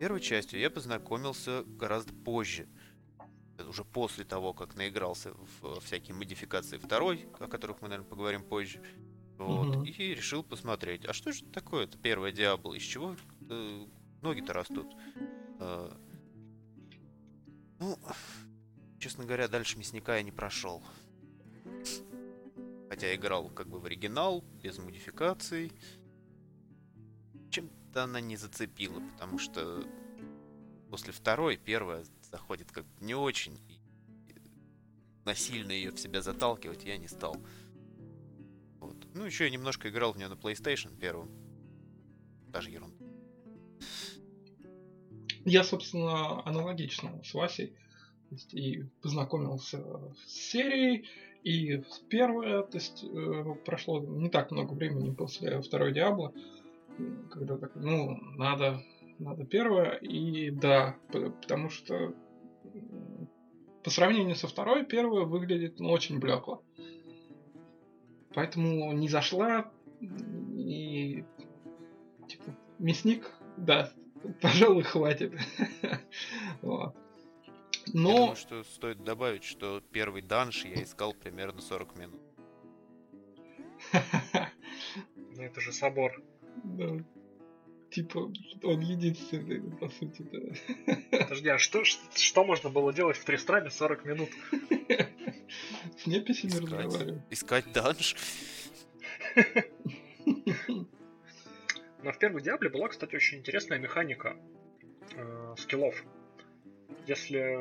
Первой 0.00 0.20
частью 0.20 0.60
я 0.60 0.70
познакомился 0.70 1.62
гораздо 1.66 2.12
позже. 2.12 2.68
Уже 3.58 3.84
после 3.84 4.24
того, 4.24 4.52
как 4.52 4.74
наигрался 4.74 5.32
в 5.60 5.80
всякие 5.80 6.14
модификации 6.14 6.78
второй, 6.78 7.26
о 7.38 7.46
которых 7.46 7.80
мы, 7.80 7.88
наверное, 7.88 8.08
поговорим 8.08 8.42
позже. 8.42 8.82
Вот, 9.38 9.76
угу. 9.76 9.84
И 9.84 10.14
решил 10.14 10.42
посмотреть, 10.42 11.04
а 11.04 11.12
что 11.12 11.32
же 11.32 11.44
такое 11.44 11.84
это 11.84 11.98
первое 11.98 12.32
Диабло, 12.32 12.74
из 12.74 12.82
чего 12.82 13.16
э, 13.48 13.86
ноги-то 14.22 14.52
растут? 14.52 14.94
Э, 15.60 15.90
ну, 17.78 17.98
честно 18.98 19.24
говоря, 19.24 19.48
дальше 19.48 19.78
мясника 19.78 20.16
я 20.16 20.22
не 20.22 20.32
прошел. 20.32 20.82
Хотя 22.88 23.14
играл 23.14 23.50
как 23.50 23.68
бы 23.68 23.78
в 23.78 23.84
оригинал, 23.84 24.42
без 24.62 24.78
модификаций. 24.78 25.72
Чем-то 27.50 28.04
она 28.04 28.20
не 28.20 28.36
зацепила, 28.36 29.00
потому 29.00 29.38
что 29.38 29.84
после 30.90 31.12
второй 31.12 31.56
первая 31.56 32.04
заходит 32.36 32.70
как 32.70 32.84
не 33.00 33.14
очень. 33.14 33.58
И 34.28 34.34
насильно 35.24 35.72
ее 35.72 35.90
в 35.90 35.98
себя 35.98 36.20
заталкивать 36.20 36.84
я 36.84 36.98
не 36.98 37.08
стал. 37.08 37.36
Вот. 38.78 38.96
Ну, 39.14 39.24
еще 39.24 39.44
я 39.44 39.50
немножко 39.50 39.88
играл 39.88 40.12
в 40.12 40.18
нее 40.18 40.28
на 40.28 40.34
PlayStation 40.34 40.94
первым. 41.00 41.30
Даже 42.48 42.70
ерунда. 42.70 43.04
Я, 45.46 45.64
собственно, 45.64 46.46
аналогично 46.46 47.22
с 47.24 47.32
Васей 47.32 47.74
и 48.52 48.82
познакомился 49.00 49.78
с 50.26 50.30
серией, 50.50 51.08
и 51.42 51.82
первое, 52.10 52.64
то 52.64 52.76
есть 52.76 53.04
э, 53.04 53.54
прошло 53.64 54.00
не 54.00 54.28
так 54.28 54.50
много 54.50 54.74
времени 54.74 55.14
после 55.14 55.62
второй 55.62 55.92
Диабло, 55.94 56.34
когда 57.30 57.56
так, 57.56 57.76
ну, 57.76 58.18
надо, 58.36 58.82
надо 59.20 59.46
первое, 59.46 59.92
и 59.98 60.50
да, 60.50 60.96
потому 61.12 61.70
что 61.70 62.14
по 63.86 63.90
сравнению 63.90 64.34
со 64.34 64.48
второй, 64.48 64.84
первая 64.84 65.26
выглядит 65.26 65.78
ну, 65.78 65.92
очень 65.92 66.18
блекло. 66.18 66.60
Поэтому 68.34 68.90
не 68.90 69.08
зашла, 69.08 69.70
и 70.00 71.22
типа, 72.26 72.56
мясник, 72.80 73.30
да, 73.56 73.92
пожалуй, 74.42 74.82
хватит. 74.82 75.34
вот. 76.62 76.96
Но... 77.92 78.10
Я 78.10 78.16
думаю, 78.16 78.34
что 78.34 78.64
стоит 78.64 79.04
добавить, 79.04 79.44
что 79.44 79.80
первый 79.92 80.20
данж 80.20 80.64
я 80.64 80.82
искал 80.82 81.14
примерно 81.14 81.60
40 81.60 81.96
минут. 81.96 82.20
Ну 85.36 85.42
это 85.42 85.60
же 85.60 85.70
собор. 85.70 86.22
Да. 86.64 86.96
Типа, 87.90 88.32
он 88.64 88.80
единственный, 88.80 89.60
по 89.78 89.88
сути, 89.88 90.22
да. 90.32 91.18
Подожди, 91.18 91.48
а 91.48 91.58
что, 91.58 91.84
что 91.84 92.44
можно 92.44 92.68
было 92.68 92.92
делать 92.92 93.16
в 93.16 93.24
Тристраме 93.24 93.70
40 93.70 94.04
минут? 94.04 94.28
С 95.96 96.06
неписями 96.06 96.52
разговаривать. 96.52 97.22
Искать 97.30 97.72
данж? 97.72 98.16
Но 102.02 102.12
в 102.12 102.18
первой 102.18 102.42
Диабле 102.42 102.70
была, 102.70 102.88
кстати, 102.88 103.16
очень 103.16 103.38
интересная 103.38 103.78
механика 103.78 104.36
э, 105.14 105.54
скиллов. 105.58 106.04
Если 107.06 107.56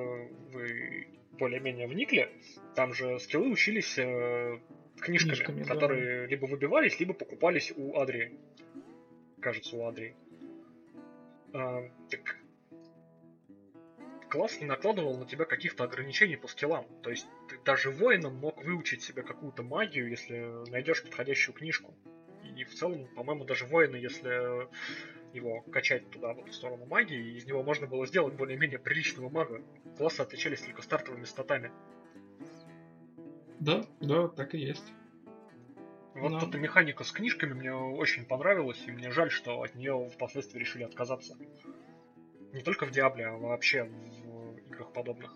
вы 0.51 1.07
более-менее 1.31 1.87
вникли, 1.87 2.29
там 2.75 2.93
же 2.93 3.19
скиллы 3.19 3.49
учились 3.49 3.97
э, 3.97 4.59
книжками, 4.99 5.35
книжками, 5.35 5.63
которые 5.63 6.21
да. 6.21 6.27
либо 6.27 6.45
выбивались, 6.45 6.99
либо 6.99 7.13
покупались 7.13 7.73
у 7.75 7.99
Адрии. 7.99 8.37
Кажется, 9.45 9.77
у 9.77 9.85
Адрии. 9.85 10.15
Э, 11.53 11.87
так 12.09 12.37
класс 14.27 14.59
не 14.59 14.65
накладывал 14.65 15.15
на 15.19 15.27
тебя 15.27 15.45
каких-то 15.45 15.83
ограничений 15.83 16.35
по 16.35 16.47
скиллам. 16.47 16.87
То 17.03 17.11
есть 17.11 17.27
ты 17.47 17.59
даже 17.63 17.91
воином 17.91 18.37
мог 18.37 18.63
выучить 18.63 19.03
себе 19.03 19.21
какую-то 19.21 19.61
магию, 19.61 20.09
если 20.09 20.67
найдешь 20.71 21.03
подходящую 21.03 21.53
книжку. 21.53 21.93
И 22.57 22.63
в 22.63 22.73
целом, 22.73 23.07
по-моему, 23.15 23.45
даже 23.45 23.65
воины, 23.67 23.97
если 23.97 24.67
его 25.37 25.61
качать 25.71 26.09
туда, 26.09 26.33
вот, 26.33 26.49
в 26.49 26.53
сторону 26.55 26.87
магии, 26.87 27.37
из 27.37 27.45
него 27.45 27.61
можно 27.61 27.85
было 27.85 28.07
сделать 28.07 28.33
более-менее 28.33 28.79
приличного 28.79 29.29
мага. 29.29 29.61
Классы 29.95 30.21
отличались 30.21 30.61
только 30.61 30.81
стартовыми 30.81 31.25
статами. 31.25 31.71
Да, 33.59 33.85
да, 34.01 34.27
так 34.27 34.55
и 34.55 34.57
есть. 34.57 34.91
Вот 36.15 36.31
Но... 36.31 36.39
эта 36.39 36.57
механика 36.57 37.03
с 37.03 37.11
книжками 37.11 37.53
мне 37.53 37.73
очень 37.73 38.25
понравилась, 38.25 38.81
и 38.87 38.91
мне 38.91 39.11
жаль, 39.11 39.29
что 39.29 39.61
от 39.61 39.75
нее 39.75 40.09
впоследствии 40.13 40.59
решили 40.59 40.83
отказаться. 40.83 41.37
Не 42.53 42.61
только 42.61 42.85
в 42.85 42.91
Диабле, 42.91 43.27
а 43.27 43.37
вообще 43.37 43.83
в 43.83 44.57
играх 44.67 44.93
подобных. 44.93 45.35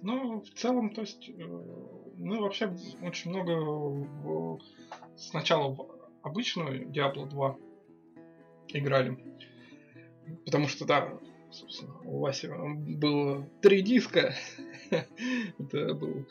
Ну, 0.00 0.40
в 0.40 0.48
целом, 0.54 0.94
то 0.94 1.02
есть, 1.02 1.28
э, 1.28 1.32
мы 2.16 2.40
вообще 2.40 2.74
очень 3.02 3.30
много 3.30 3.50
в, 3.50 4.60
сначала 5.18 5.74
в 5.74 5.86
обычную 6.22 6.86
Diablo 6.86 7.28
2 7.28 7.56
играли. 8.68 9.18
Потому 10.46 10.68
что, 10.68 10.86
да, 10.86 11.12
собственно, 11.50 12.00
у 12.04 12.20
Васи 12.20 12.48
было 12.48 13.46
три 13.60 13.82
диска. 13.82 14.34
Это 14.90 15.94
был 15.94 16.26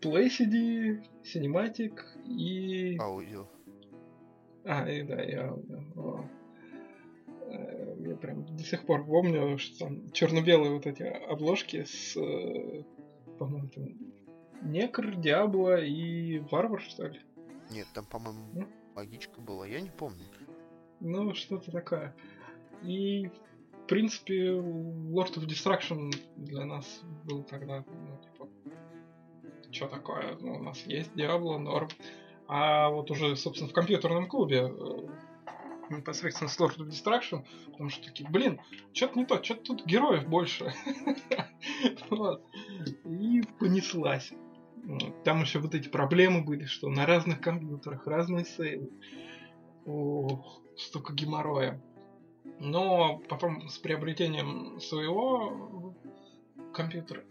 Play 0.00 0.28
CD, 0.28 1.02
Cinematic 1.24 2.00
и... 2.26 2.96
Аудио. 2.98 3.46
А, 4.64 4.88
и 4.88 5.02
да, 5.02 5.22
и 5.22 5.34
аудио. 5.34 6.24
Э, 7.50 7.96
я 7.98 8.16
прям 8.16 8.44
до 8.44 8.62
сих 8.62 8.84
пор 8.84 9.04
помню, 9.04 9.58
что 9.58 9.86
там 9.86 10.10
черно-белые 10.12 10.74
вот 10.74 10.86
эти 10.86 11.02
обложки 11.02 11.84
с, 11.84 12.16
э, 12.16 12.84
по-моему, 13.38 13.68
там 13.68 13.84
Некр, 14.62 15.14
Диабло 15.16 15.80
и 15.80 16.40
Варвар, 16.50 16.80
что 16.80 17.06
ли? 17.06 17.20
Нет, 17.70 17.86
там, 17.94 18.04
по-моему, 18.06 18.40
ну? 18.52 18.66
магичка 18.94 19.40
была, 19.40 19.66
я 19.66 19.80
не 19.80 19.90
помню. 19.90 20.24
Ну, 21.00 21.32
что-то 21.34 21.70
такое. 21.70 22.14
И, 22.82 23.30
в 23.84 23.86
принципе, 23.86 24.50
Lord 24.50 25.34
of 25.36 25.46
Destruction 25.46 26.12
для 26.36 26.64
нас 26.64 27.02
был 27.24 27.44
тогда, 27.44 27.84
ну, 27.86 28.18
типа, 28.22 28.48
что 29.78 29.86
такое? 29.86 30.36
Ну, 30.40 30.56
у 30.56 30.62
нас 30.62 30.84
есть 30.86 31.14
Диабло, 31.14 31.56
норм. 31.56 31.88
А 32.48 32.88
вот 32.90 33.12
уже, 33.12 33.36
собственно, 33.36 33.70
в 33.70 33.72
компьютерном 33.72 34.26
клубе 34.26 34.72
э, 34.72 35.06
непосредственно 35.90 36.50
с 36.50 36.58
Lord 36.58 36.78
of 36.78 36.88
Destruction, 36.88 37.44
потому 37.70 37.88
что 37.88 38.04
такие, 38.04 38.28
блин, 38.28 38.60
что-то 38.92 39.16
не 39.16 39.24
то, 39.24 39.42
что-то 39.42 39.62
тут 39.62 39.86
героев 39.86 40.26
больше. 40.26 40.74
И 43.04 43.42
понеслась. 43.60 44.32
Там 45.24 45.42
еще 45.42 45.60
вот 45.60 45.76
эти 45.76 45.88
проблемы 45.88 46.42
были, 46.42 46.64
что 46.64 46.88
на 46.88 47.06
разных 47.06 47.40
компьютерах 47.40 48.04
разные 48.06 48.44
сейвы. 48.46 48.90
Ох, 49.86 50.60
столько 50.76 51.12
геморроя. 51.12 51.80
Но 52.58 53.18
потом 53.28 53.68
с 53.68 53.78
приобретением 53.78 54.80
своего 54.80 55.94
компьютера 56.72 57.22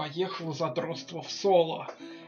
поехал 0.00 0.54
задротство 0.54 1.20
в 1.20 1.30
соло. 1.30 1.86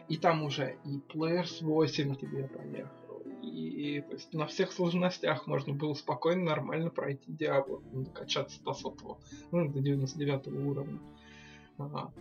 И 0.09 0.19
там 0.19 0.43
уже 0.43 0.77
и 0.85 0.99
Players 0.99 1.65
8 1.65 2.17
тебе 2.17 2.47
поехал. 2.47 3.23
И, 3.43 4.03
то 4.07 4.13
есть 4.13 4.35
на 4.35 4.47
всех 4.47 4.73
сложностях 4.73 5.47
можно 5.47 5.73
было 5.73 5.95
спокойно, 5.95 6.45
нормально 6.45 6.91
пройти 6.91 7.33
Диабло. 7.33 7.81
Докачаться 7.93 8.63
до 8.63 8.75
сотого, 8.75 9.19
ну, 9.53 9.71
до 9.73 9.81
99 9.81 10.49
уровня. 10.49 10.99
Ага. 11.79 12.13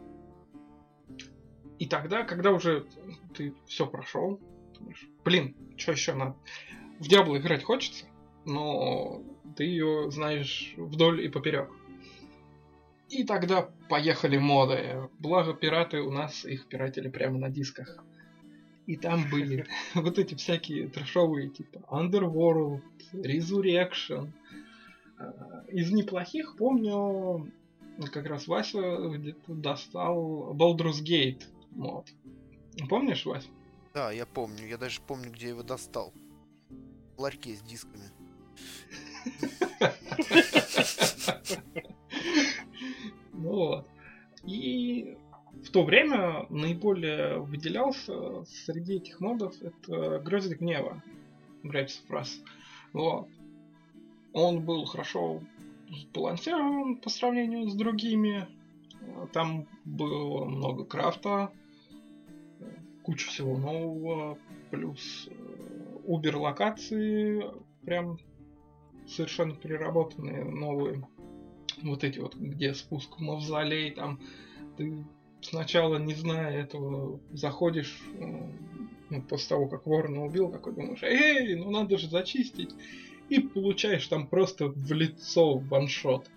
И 1.80 1.86
тогда, 1.86 2.24
когда 2.24 2.52
уже 2.52 2.88
ты 3.36 3.54
все 3.68 3.86
прошел, 3.86 4.40
думаешь, 4.80 5.06
блин, 5.26 5.58
что 5.76 5.92
еще 5.92 6.14
надо? 6.14 6.38
В 7.00 7.10
Диабло 7.10 7.38
играть 7.38 7.64
хочется, 7.64 8.06
но 8.46 9.22
ты 9.58 9.66
ее 9.66 10.10
знаешь 10.12 10.76
вдоль 10.78 11.26
и 11.26 11.28
поперек. 11.28 11.70
И 13.12 13.26
тогда 13.26 13.70
поехали 13.90 14.38
моды. 14.38 15.10
Благо 15.20 15.54
пираты 15.54 16.02
у 16.02 16.12
нас 16.12 16.46
их 16.46 16.68
пиратели 16.68 17.10
прямо 17.10 17.38
на 17.38 17.50
дисках. 17.50 18.02
И 18.88 18.96
там 18.96 19.30
были 19.30 19.68
вот 19.96 20.18
эти 20.18 20.34
всякие 20.36 20.88
трэшовые 20.88 21.50
типа 21.50 21.80
Underworld, 21.90 22.82
Resurrection. 23.12 24.32
А, 25.18 25.66
из 25.68 25.92
неплохих 25.92 26.56
помню, 26.56 27.52
как 28.14 28.28
раз 28.28 28.48
Вася 28.48 29.10
где-то 29.10 29.56
достал 29.56 30.54
Baldur's 30.54 31.04
Gate 31.04 31.44
мод. 31.72 32.08
Помнишь, 32.88 33.26
Вась? 33.26 33.50
Да, 33.94 34.14
я 34.14 34.26
помню. 34.26 34.66
Я 34.66 34.78
даже 34.78 35.02
помню, 35.02 35.32
где 35.32 35.50
его 35.50 35.64
достал. 35.64 36.14
В 37.18 37.22
ларьке 37.22 37.56
с 37.56 37.62
дисками. 37.62 38.10
Вот. 43.42 43.88
И 44.44 45.18
в 45.64 45.70
то 45.72 45.84
время 45.84 46.46
наиболее 46.50 47.40
выделялся 47.40 48.44
среди 48.46 48.96
этих 48.96 49.20
модов 49.20 49.54
это 49.62 50.20
Грозит 50.20 50.60
гнева. 50.60 51.04
Grapes 51.64 52.02
of 52.02 52.10
Wrath. 52.10 52.30
Вот. 52.94 53.28
Он 54.34 54.64
был 54.64 54.86
хорошо 54.86 55.42
сбалансирован 55.90 56.98
по 56.98 57.10
сравнению 57.10 57.70
с 57.70 57.76
другими. 57.76 58.48
Там 59.34 59.68
было 59.84 60.46
много 60.46 60.86
крафта, 60.86 61.52
куча 63.04 63.28
всего 63.28 63.58
нового, 63.58 64.38
плюс 64.70 65.28
Uber 66.08 66.38
локации 66.38 67.44
прям 67.84 68.20
совершенно 69.08 69.56
переработанные 69.56 70.46
новые. 70.46 71.08
Вот 71.84 72.04
эти 72.04 72.20
вот, 72.20 72.36
где 72.36 72.74
спуск 72.74 73.18
в 73.18 73.22
мавзолей, 73.22 73.92
там 73.92 74.20
ты 74.78 75.04
сначала, 75.42 75.98
не 75.98 76.14
зная 76.14 76.62
этого, 76.62 77.20
заходишь, 77.32 78.02
ну, 79.10 79.22
после 79.24 79.50
того, 79.50 79.68
как 79.68 79.86
ворона 79.86 80.26
убил, 80.26 80.52
такой 80.52 80.74
думаешь, 80.74 81.04
эй, 81.04 81.56
ну 81.56 81.72
надо 81.72 81.98
же 81.98 82.10
зачистить. 82.10 82.72
И 83.30 83.40
получаешь 83.40 84.08
там 84.08 84.28
просто 84.28 84.68
в 84.68 84.92
лицо 84.92 85.58
ваншот. 85.58 86.30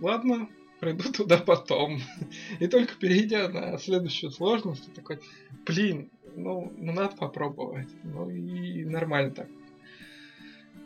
Ладно, 0.00 0.48
приду 0.80 1.12
туда 1.12 1.38
потом. 1.38 2.00
И 2.60 2.66
только 2.66 2.94
перейдя 2.94 3.48
на 3.48 3.78
следующую 3.78 4.30
сложность, 4.30 4.92
такой, 4.94 5.20
блин, 5.66 6.10
ну, 6.36 6.72
ну 6.76 6.92
надо 6.92 7.16
попробовать. 7.16 7.88
Ну 8.04 8.30
и 8.30 8.84
нормально 8.84 9.30
так. 9.32 9.48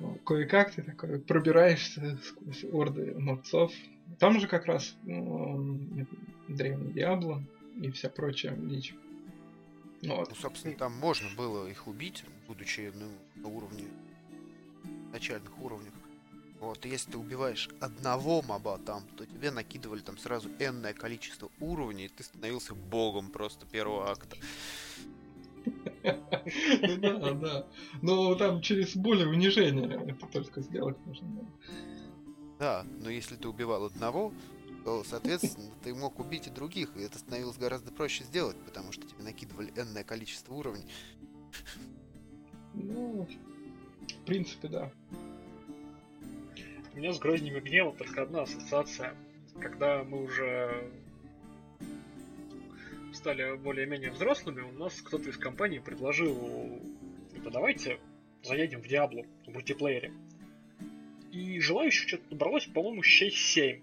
Ну, 0.00 0.14
кое-как 0.24 0.74
ты 0.74 0.82
такой 0.82 1.18
пробираешься 1.18 2.18
сквозь 2.24 2.64
орды 2.64 3.14
морцов. 3.18 3.72
Там 4.18 4.40
же 4.40 4.46
как 4.46 4.66
раз 4.66 4.94
ну, 5.02 5.80
древний 6.46 6.92
Диабло 6.92 7.42
и 7.80 7.90
вся 7.90 8.08
прочая 8.08 8.56
дичь. 8.56 8.94
Ну, 10.02 10.16
вот. 10.16 10.28
ну, 10.30 10.34
собственно, 10.36 10.74
там 10.74 10.92
можно 10.92 11.28
было 11.36 11.68
их 11.68 11.88
убить, 11.88 12.24
будучи 12.46 12.92
ну, 12.94 13.08
на 13.42 13.48
уровне 13.48 13.84
начальных 15.12 15.58
уровнях. 15.60 15.92
Вот, 16.60 16.84
если 16.84 17.12
ты 17.12 17.18
убиваешь 17.18 17.68
одного 17.80 18.42
моба 18.42 18.78
там, 18.78 19.02
то 19.16 19.24
тебе 19.24 19.50
накидывали 19.50 20.00
там 20.00 20.18
сразу 20.18 20.48
энное 20.58 20.92
количество 20.92 21.50
уровней, 21.60 22.06
и 22.06 22.08
ты 22.08 22.24
становился 22.24 22.74
богом 22.74 23.30
просто 23.30 23.64
первого 23.66 24.10
акта. 24.10 24.36
Да, 26.98 27.32
да. 27.32 27.66
Но 28.02 28.34
там 28.34 28.60
через 28.60 28.96
боль 28.96 29.22
и 29.22 29.26
унижение 29.26 30.04
это 30.06 30.26
только 30.26 30.60
сделать 30.60 30.96
можно. 31.04 31.28
Да, 32.58 32.84
но 33.00 33.10
если 33.10 33.36
ты 33.36 33.48
убивал 33.48 33.84
одного, 33.84 34.32
то, 34.84 35.04
соответственно, 35.04 35.70
ты 35.82 35.94
мог 35.94 36.18
убить 36.18 36.46
и 36.46 36.50
других, 36.50 36.96
и 36.96 37.02
это 37.02 37.18
становилось 37.18 37.56
гораздо 37.56 37.92
проще 37.92 38.24
сделать, 38.24 38.56
потому 38.64 38.92
что 38.92 39.06
тебе 39.06 39.22
накидывали 39.22 39.72
энное 39.76 40.04
количество 40.04 40.54
уровней. 40.54 40.84
Ну, 42.74 43.28
в 44.08 44.24
принципе, 44.24 44.68
да. 44.68 44.92
У 46.94 46.96
меня 46.98 47.12
с 47.12 47.18
Грозними 47.18 47.60
гнева 47.60 47.92
только 47.92 48.22
одна 48.22 48.42
ассоциация. 48.42 49.14
Когда 49.60 50.02
мы 50.04 50.24
уже 50.24 50.90
стали 53.18 53.56
более-менее 53.56 54.10
взрослыми, 54.10 54.60
у 54.60 54.72
нас 54.72 55.02
кто-то 55.02 55.28
из 55.28 55.36
компании 55.36 55.80
предложил, 55.80 56.80
типа, 57.34 57.50
давайте 57.50 57.98
заедем 58.44 58.80
в 58.80 58.86
Диабло 58.86 59.24
в 59.44 59.50
мультиплеере. 59.50 60.12
И 61.32 61.60
желающих 61.60 62.08
что-то 62.08 62.24
набралось, 62.30 62.66
по-моему, 62.66 63.02
6-7. 63.02 63.82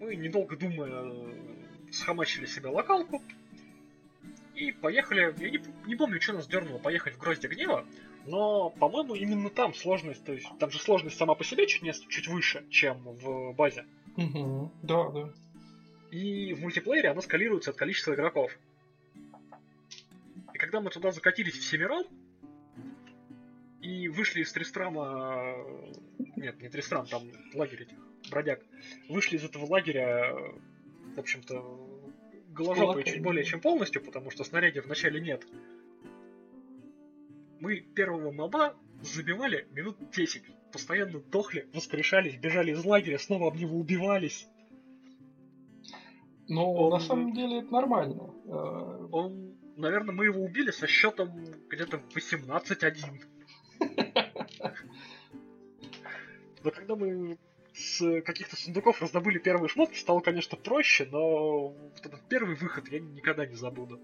Мы, 0.00 0.16
недолго 0.16 0.56
думая, 0.56 1.12
схомачили 1.92 2.46
себе 2.46 2.68
локалку. 2.68 3.22
И 4.56 4.72
поехали, 4.72 5.34
я 5.38 5.50
не, 5.50 5.62
не 5.86 5.94
помню, 5.94 6.20
что 6.20 6.34
нас 6.34 6.46
дернуло 6.46 6.78
поехать 6.78 7.14
в 7.14 7.18
Грозди 7.18 7.46
Гнева, 7.46 7.86
но, 8.26 8.70
по-моему, 8.70 9.14
именно 9.14 9.48
там 9.48 9.72
сложность, 9.72 10.22
то 10.24 10.32
есть 10.32 10.46
там 10.58 10.70
же 10.70 10.78
сложность 10.78 11.16
сама 11.16 11.34
по 11.34 11.44
себе 11.44 11.66
чуть, 11.66 12.08
чуть 12.08 12.28
выше, 12.28 12.66
чем 12.68 12.98
в 13.04 13.54
базе. 13.54 13.86
Угу, 14.16 14.72
да, 14.82 15.08
да. 15.10 15.32
И 16.10 16.52
в 16.54 16.60
мультиплеере 16.60 17.10
оно 17.10 17.20
скалируется 17.20 17.70
от 17.70 17.76
количества 17.76 18.14
игроков. 18.14 18.56
И 20.52 20.58
когда 20.58 20.80
мы 20.80 20.90
туда 20.90 21.12
закатились 21.12 21.54
в 21.54 21.64
семером, 21.64 22.04
и 23.80 24.08
вышли 24.08 24.42
из 24.42 24.52
Тристрама... 24.52 25.56
Нет, 26.36 26.60
не 26.60 26.68
Тристрам, 26.68 27.06
там 27.06 27.22
лагерь 27.54 27.82
этих 27.82 27.96
бродяг. 28.30 28.64
Вышли 29.08 29.36
из 29.36 29.44
этого 29.44 29.66
лагеря, 29.66 30.34
в 31.16 31.18
общем-то, 31.18 31.88
голожопые 32.50 33.04
чуть 33.04 33.22
более 33.22 33.44
чем 33.44 33.60
полностью, 33.60 34.02
потому 34.02 34.30
что 34.30 34.44
снаряди 34.44 34.80
вначале 34.80 35.20
нет. 35.20 35.46
Мы 37.60 37.80
первого 37.80 38.32
моба 38.32 38.76
забивали 39.02 39.66
минут 39.72 39.96
10. 40.10 40.42
Постоянно 40.72 41.20
дохли, 41.20 41.68
воскрешались, 41.72 42.36
бежали 42.36 42.72
из 42.72 42.84
лагеря, 42.84 43.18
снова 43.18 43.48
об 43.48 43.56
него 43.56 43.78
убивались. 43.78 44.46
Но 46.50 46.72
он... 46.72 46.90
на 46.90 46.98
самом 46.98 47.32
деле 47.32 47.60
это 47.60 47.72
нормально. 47.72 48.34
Э, 48.46 49.08
он, 49.12 49.54
наверное, 49.76 50.12
мы 50.12 50.24
его 50.24 50.42
убили 50.42 50.72
со 50.72 50.88
счетом 50.88 51.44
где-то 51.68 52.02
18-1. 52.14 52.94
Но 56.64 56.70
когда 56.72 56.96
мы 56.96 57.38
с 57.72 58.20
каких-то 58.22 58.56
сундуков 58.56 59.00
раздобыли 59.00 59.38
первые 59.38 59.68
шмотки, 59.68 59.96
стало, 59.96 60.20
конечно, 60.20 60.58
проще, 60.58 61.08
но 61.10 61.68
вот 61.68 62.04
этот 62.04 62.20
первый 62.28 62.56
выход 62.56 62.88
я 62.88 62.98
никогда 62.98 63.46
не 63.46 63.54
забуду. 63.54 64.00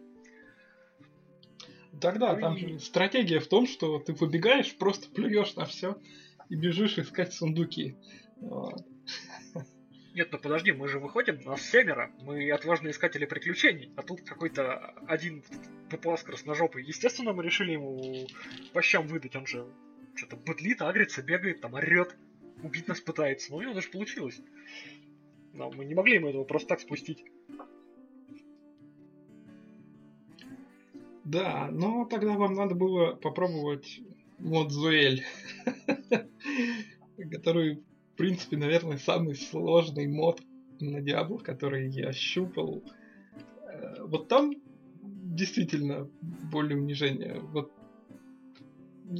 Тогда 2.00 2.32
ну 2.34 2.40
там 2.40 2.56
и... 2.56 2.78
стратегия 2.78 3.40
в 3.40 3.48
том, 3.48 3.66
что 3.66 3.98
ты 3.98 4.12
выбегаешь, 4.12 4.74
просто 4.76 5.10
плюешь 5.10 5.56
на 5.56 5.64
все 5.64 5.98
и 6.48 6.54
бежишь 6.54 6.96
искать 6.96 7.34
сундуки. 7.34 7.96
Вот. 8.36 8.86
Нет, 10.16 10.30
ну 10.32 10.38
подожди, 10.38 10.72
мы 10.72 10.88
же 10.88 10.98
выходим, 10.98 11.42
нас 11.42 11.60
семеро, 11.60 12.10
мы 12.22 12.50
отважные 12.50 12.92
искатели 12.92 13.26
приключений, 13.26 13.92
а 13.96 14.02
тут 14.02 14.22
какой-то 14.22 14.94
один 15.06 15.44
папуас 15.90 16.22
красножопый. 16.22 16.82
Естественно, 16.82 17.34
мы 17.34 17.42
решили 17.42 17.72
ему 17.72 18.26
по 18.72 18.80
щам 18.80 19.06
выдать, 19.08 19.36
он 19.36 19.46
же 19.46 19.66
что-то 20.14 20.36
быдлит, 20.36 20.80
агрится, 20.80 21.22
бегает, 21.22 21.60
там 21.60 21.74
орет, 21.74 22.16
убить 22.62 22.88
нас 22.88 22.98
пытается. 22.98 23.50
Ну, 23.50 23.58
у 23.58 23.60
него 23.60 23.74
даже 23.74 23.90
получилось. 23.90 24.40
Но 25.52 25.70
мы 25.70 25.84
не 25.84 25.94
могли 25.94 26.14
ему 26.14 26.30
этого 26.30 26.44
просто 26.44 26.68
так 26.68 26.80
спустить. 26.80 27.22
Да, 31.24 31.68
но 31.70 32.06
тогда 32.06 32.38
вам 32.38 32.54
надо 32.54 32.74
было 32.74 33.12
попробовать 33.12 34.00
мод 34.38 34.72
Зуэль, 34.72 35.26
который, 37.30 37.84
в 38.16 38.18
принципе, 38.18 38.56
наверное, 38.56 38.96
самый 38.96 39.34
сложный 39.34 40.06
мод 40.06 40.40
на 40.80 41.02
Диабло, 41.02 41.36
который 41.36 41.90
я 41.90 42.14
щупал. 42.14 42.82
Э, 43.70 44.04
вот 44.04 44.28
там 44.28 44.54
действительно 45.02 46.08
более 46.50 46.78
унижение. 46.78 47.38
Вот 47.52 47.70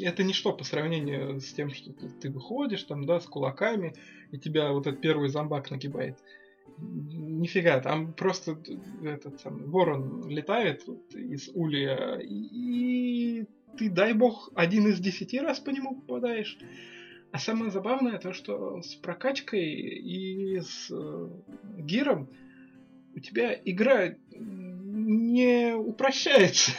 это 0.00 0.22
ничто 0.22 0.54
по 0.54 0.64
сравнению 0.64 1.38
с 1.40 1.52
тем, 1.52 1.68
что 1.68 1.92
ты, 1.92 2.30
выходишь 2.30 2.84
там, 2.84 3.04
да, 3.04 3.20
с 3.20 3.26
кулаками, 3.26 3.92
и 4.32 4.38
тебя 4.38 4.72
вот 4.72 4.86
этот 4.86 5.02
первый 5.02 5.28
зомбак 5.28 5.70
нагибает. 5.70 6.16
Нифига, 6.78 7.80
там 7.80 8.14
просто 8.14 8.58
этот 9.04 9.42
самый 9.42 9.66
ворон 9.66 10.26
летает 10.26 10.86
вот, 10.86 11.14
из 11.14 11.50
улья, 11.52 12.18
и, 12.18 13.40
и 13.40 13.46
ты, 13.76 13.90
дай 13.90 14.14
бог, 14.14 14.50
один 14.54 14.86
из 14.88 15.00
десяти 15.00 15.38
раз 15.38 15.60
по 15.60 15.68
нему 15.68 16.00
попадаешь. 16.00 16.56
А 17.32 17.38
самое 17.38 17.70
забавное 17.70 18.18
то, 18.18 18.32
что 18.32 18.80
с 18.82 18.94
прокачкой 18.94 19.74
и 19.74 20.60
с 20.60 20.90
э, 20.90 21.28
гиром 21.78 22.28
у 23.14 23.20
тебя 23.20 23.54
игра 23.64 24.14
не 24.32 25.74
упрощается. 25.74 26.72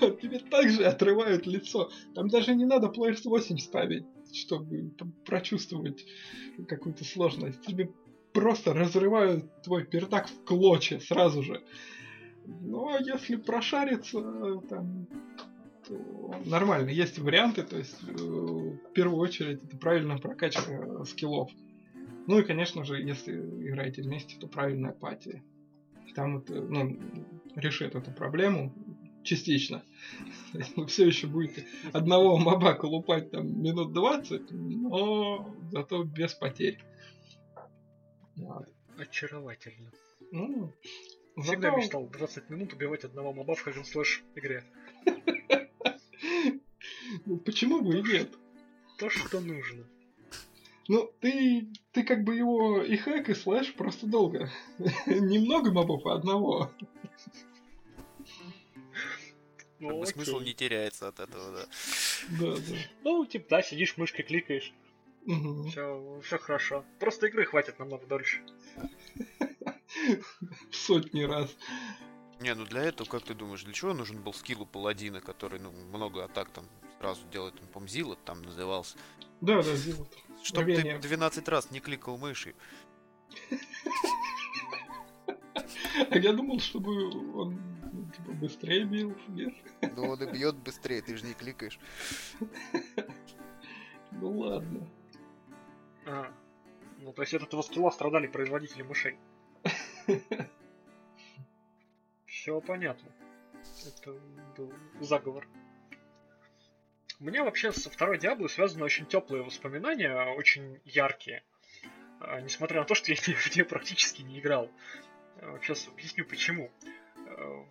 Тебе 0.00 0.38
также 0.38 0.84
отрывают 0.84 1.46
лицо. 1.46 1.90
Там 2.14 2.28
даже 2.28 2.54
не 2.54 2.64
надо 2.64 2.86
Players 2.88 3.22
8 3.24 3.58
ставить, 3.58 4.04
чтобы 4.32 4.92
прочувствовать 5.24 6.06
какую-то 6.66 7.04
сложность. 7.04 7.60
Тебе 7.62 7.90
просто 8.32 8.72
разрывают 8.72 9.44
твой 9.62 9.84
пердак 9.84 10.28
в 10.28 10.44
клочья 10.44 10.98
сразу 11.00 11.42
же. 11.42 11.62
Ну, 12.46 12.88
а 12.88 12.98
если 13.00 13.36
прошариться, 13.36 14.60
там, 14.68 15.06
нормально. 16.44 16.90
Есть 16.90 17.18
варианты, 17.18 17.62
то 17.62 17.76
есть 17.76 17.96
э, 18.02 18.12
в 18.12 18.92
первую 18.92 19.18
очередь 19.20 19.62
это 19.62 19.76
правильная 19.76 20.18
прокачка 20.18 21.04
скиллов. 21.04 21.50
Ну 22.26 22.38
и, 22.38 22.44
конечно 22.44 22.84
же, 22.84 23.00
если 23.00 23.36
играете 23.36 24.02
вместе, 24.02 24.36
то 24.38 24.46
правильная 24.48 24.92
пати. 24.92 25.42
Там 26.14 26.38
это, 26.38 26.60
ну, 26.60 26.98
решит 27.54 27.94
эту 27.94 28.10
проблему 28.10 28.74
частично. 29.22 29.82
Вы 30.76 30.86
все 30.86 31.06
еще 31.06 31.26
будете 31.26 31.66
одного 31.92 32.38
моба 32.38 32.74
колупать 32.74 33.30
там 33.30 33.62
минут 33.62 33.92
20, 33.92 34.50
но 34.50 35.54
зато 35.70 36.04
без 36.04 36.34
потерь. 36.34 36.78
Очаровательно. 38.98 39.90
Ну, 40.32 40.72
Всегда 41.36 41.70
зато... 41.70 41.80
мечтал 41.80 42.06
20 42.08 42.50
минут 42.50 42.72
убивать 42.72 43.04
одного 43.04 43.32
моба 43.32 43.54
в 43.54 43.66
Hagen 43.66 43.84
Slash 43.84 44.22
игре. 44.34 44.64
Ну, 47.28 47.36
почему 47.36 47.82
бы 47.82 47.98
и 47.98 48.02
нет? 48.02 48.30
То, 48.96 49.10
что 49.10 49.40
нужно. 49.40 49.84
Ну, 50.88 51.12
ты, 51.20 51.68
ты 51.92 52.02
как 52.02 52.24
бы 52.24 52.34
его 52.34 52.82
и 52.82 52.96
хэк, 52.96 53.28
и 53.28 53.34
слэш 53.34 53.74
просто 53.74 54.06
долго. 54.06 54.50
Немного 55.06 55.70
мобов, 55.70 56.06
а 56.06 56.14
одного. 56.14 56.72
Ну, 59.78 59.88
как 59.88 59.98
бы 59.98 60.06
смысл 60.06 60.40
не 60.40 60.54
теряется 60.54 61.08
от 61.08 61.20
этого, 61.20 61.52
да. 61.52 61.66
Да, 62.40 62.56
да. 62.56 62.76
Ну, 63.04 63.26
типа, 63.26 63.46
да, 63.50 63.62
сидишь, 63.62 63.98
мышкой 63.98 64.24
кликаешь. 64.24 64.72
Угу. 65.26 65.68
Все, 65.68 66.20
все 66.24 66.38
хорошо. 66.38 66.82
Просто 66.98 67.26
игры 67.26 67.44
хватит 67.44 67.78
намного 67.78 68.06
дольше. 68.06 68.40
Сотни 70.72 71.24
раз. 71.24 71.54
Не, 72.40 72.54
ну 72.54 72.64
для 72.64 72.84
этого, 72.84 73.06
как 73.06 73.24
ты 73.24 73.34
думаешь, 73.34 73.64
для 73.64 73.74
чего 73.74 73.92
нужен 73.92 74.22
был 74.22 74.32
скилл 74.32 74.62
у 74.62 74.66
паладина, 74.66 75.20
который, 75.20 75.60
ну, 75.60 75.72
много 75.92 76.24
атак 76.24 76.48
там 76.48 76.64
сразу 76.98 77.26
делает, 77.28 77.54
он, 77.60 77.68
по 77.68 77.86
Зилот 77.86 78.18
там 78.24 78.42
назывался. 78.42 78.96
Да, 79.40 79.62
да, 79.62 79.74
Зилот. 79.76 80.08
Чтобы 80.42 80.74
ты 80.74 80.98
12 80.98 81.48
раз 81.48 81.70
не 81.70 81.80
кликал 81.80 82.16
мышью. 82.18 82.54
А 86.10 86.18
я 86.18 86.32
думал, 86.32 86.60
чтобы 86.60 87.08
он 87.34 87.58
ну, 87.92 88.10
типа, 88.10 88.32
быстрее 88.32 88.84
бил, 88.84 89.16
нет? 89.28 89.54
Ну 89.96 90.10
он 90.10 90.22
и 90.22 90.30
бьет 90.30 90.56
быстрее, 90.56 91.02
ты 91.02 91.16
же 91.16 91.26
не 91.26 91.34
кликаешь. 91.34 91.78
Ну 94.12 94.38
ладно. 94.38 94.88
А, 96.06 96.32
ну 96.98 97.12
то 97.12 97.22
есть 97.22 97.34
от 97.34 97.42
этого 97.42 97.62
скилла 97.62 97.90
страдали 97.90 98.26
производители 98.26 98.82
мышей. 98.82 99.18
Все 102.26 102.60
понятно. 102.60 103.10
Это 103.86 104.12
был 104.56 104.72
заговор. 105.00 105.46
У 107.20 107.24
меня 107.24 107.42
вообще 107.42 107.72
со 107.72 107.90
второй 107.90 108.18
Диабло 108.18 108.46
связаны 108.46 108.84
очень 108.84 109.06
теплые 109.06 109.42
воспоминания, 109.42 110.14
очень 110.34 110.80
яркие. 110.84 111.42
А, 112.20 112.40
несмотря 112.40 112.80
на 112.80 112.86
то, 112.86 112.94
что 112.94 113.10
я 113.10 113.16
в 113.16 113.54
нее 113.54 113.64
практически 113.64 114.22
не 114.22 114.38
играл. 114.38 114.70
Сейчас 115.62 115.86
а, 115.88 115.90
объясню 115.90 116.24
почему. 116.24 116.70
А, 117.26 117.64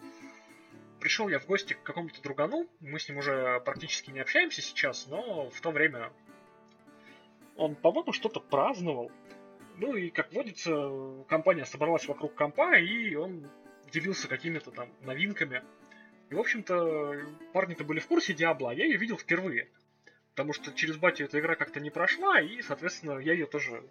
Пришел 1.00 1.30
я 1.30 1.40
в 1.40 1.46
гости 1.46 1.74
к 1.74 1.84
какому-то 1.84 2.22
другану, 2.22 2.68
мы 2.80 3.00
с 3.00 3.08
ним 3.08 3.20
уже 3.20 3.62
практически 3.62 4.10
не 4.10 4.20
общаемся 4.20 4.62
сейчас, 4.62 5.08
но 5.08 5.50
в 5.52 5.62
то 5.62 5.70
время 5.70 6.12
он, 7.56 7.76
по-моему, 7.76 8.14
что-то 8.14 8.40
праздновал. 8.40 9.12
Ну 9.78 9.96
и, 9.96 10.10
как 10.10 10.34
водится, 10.34 11.24
компания 11.30 11.66
собралась 11.66 12.08
вокруг 12.08 12.34
компа, 12.34 12.78
и 12.80 13.14
он 13.14 13.48
делился 13.92 14.28
какими-то 14.28 14.72
там 14.72 14.90
новинками. 15.02 15.64
И, 16.30 16.36
в 16.36 16.40
общем-то, 16.40 17.26
парни-то 17.54 17.84
были 17.84 18.00
в 18.00 18.08
курсе 18.08 18.34
Диабло, 18.34 18.72
а 18.72 18.74
я 18.74 18.86
ее 18.86 18.98
видел 18.98 19.18
впервые. 19.18 19.70
Потому 20.32 20.54
что 20.54 20.74
через 20.74 20.98
батю 20.98 21.26
эта 21.26 21.40
игра 21.40 21.56
как-то 21.56 21.80
не 21.80 21.90
прошла, 21.90 22.40
и, 22.40 22.62
соответственно, 22.62 23.18
я 23.20 23.34
ее 23.34 23.46
тоже 23.46 23.84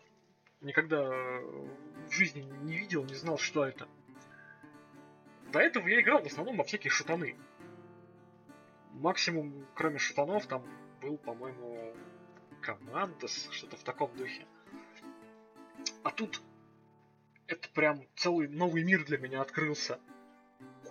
никогда 0.60 1.08
в 1.08 2.10
жизни 2.10 2.42
не 2.62 2.76
видел, 2.76 3.04
не 3.04 3.14
знал, 3.14 3.38
что 3.38 3.64
это. 3.64 3.88
До 5.52 5.60
этого 5.60 5.88
я 5.88 6.00
играл 6.00 6.22
в 6.22 6.26
основном 6.26 6.56
во 6.56 6.64
всякие 6.64 6.90
шутаны. 6.90 7.36
Максимум, 8.92 9.66
кроме 9.74 9.98
шутанов, 9.98 10.46
там 10.46 10.64
был, 11.00 11.18
по-моему, 11.18 11.94
Командос, 12.60 13.48
что-то 13.52 13.76
в 13.76 13.82
таком 13.82 14.14
духе. 14.16 14.46
А 16.02 16.10
тут 16.10 16.42
это 17.46 17.68
прям 17.70 18.02
целый 18.16 18.48
новый 18.48 18.84
мир 18.84 19.04
для 19.04 19.18
меня 19.18 19.40
открылся. 19.40 20.00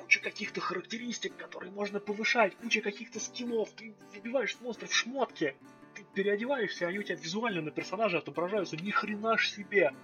Куча 0.06 0.20
каких-то 0.20 0.62
характеристик, 0.62 1.36
которые 1.36 1.72
можно 1.72 2.00
повышать, 2.00 2.56
куча 2.58 2.82
каких-то 2.82 3.20
скиллов. 3.20 3.72
Ты 3.72 3.96
выбиваешь 4.14 4.56
монстров 4.62 4.92
в 4.92 4.94
шмотки, 4.94 5.56
ты 5.96 6.04
переодеваешься, 6.14 6.88
они 6.88 7.00
у 7.00 7.04
тебя 7.04 7.16
визуально 7.16 7.64
на 7.64 7.72
персонаже 7.72 8.20
отображаются, 8.20 8.78
ни 8.78 8.92
хрена 8.92 9.36
ж 9.40 9.50
себе. 9.50 9.96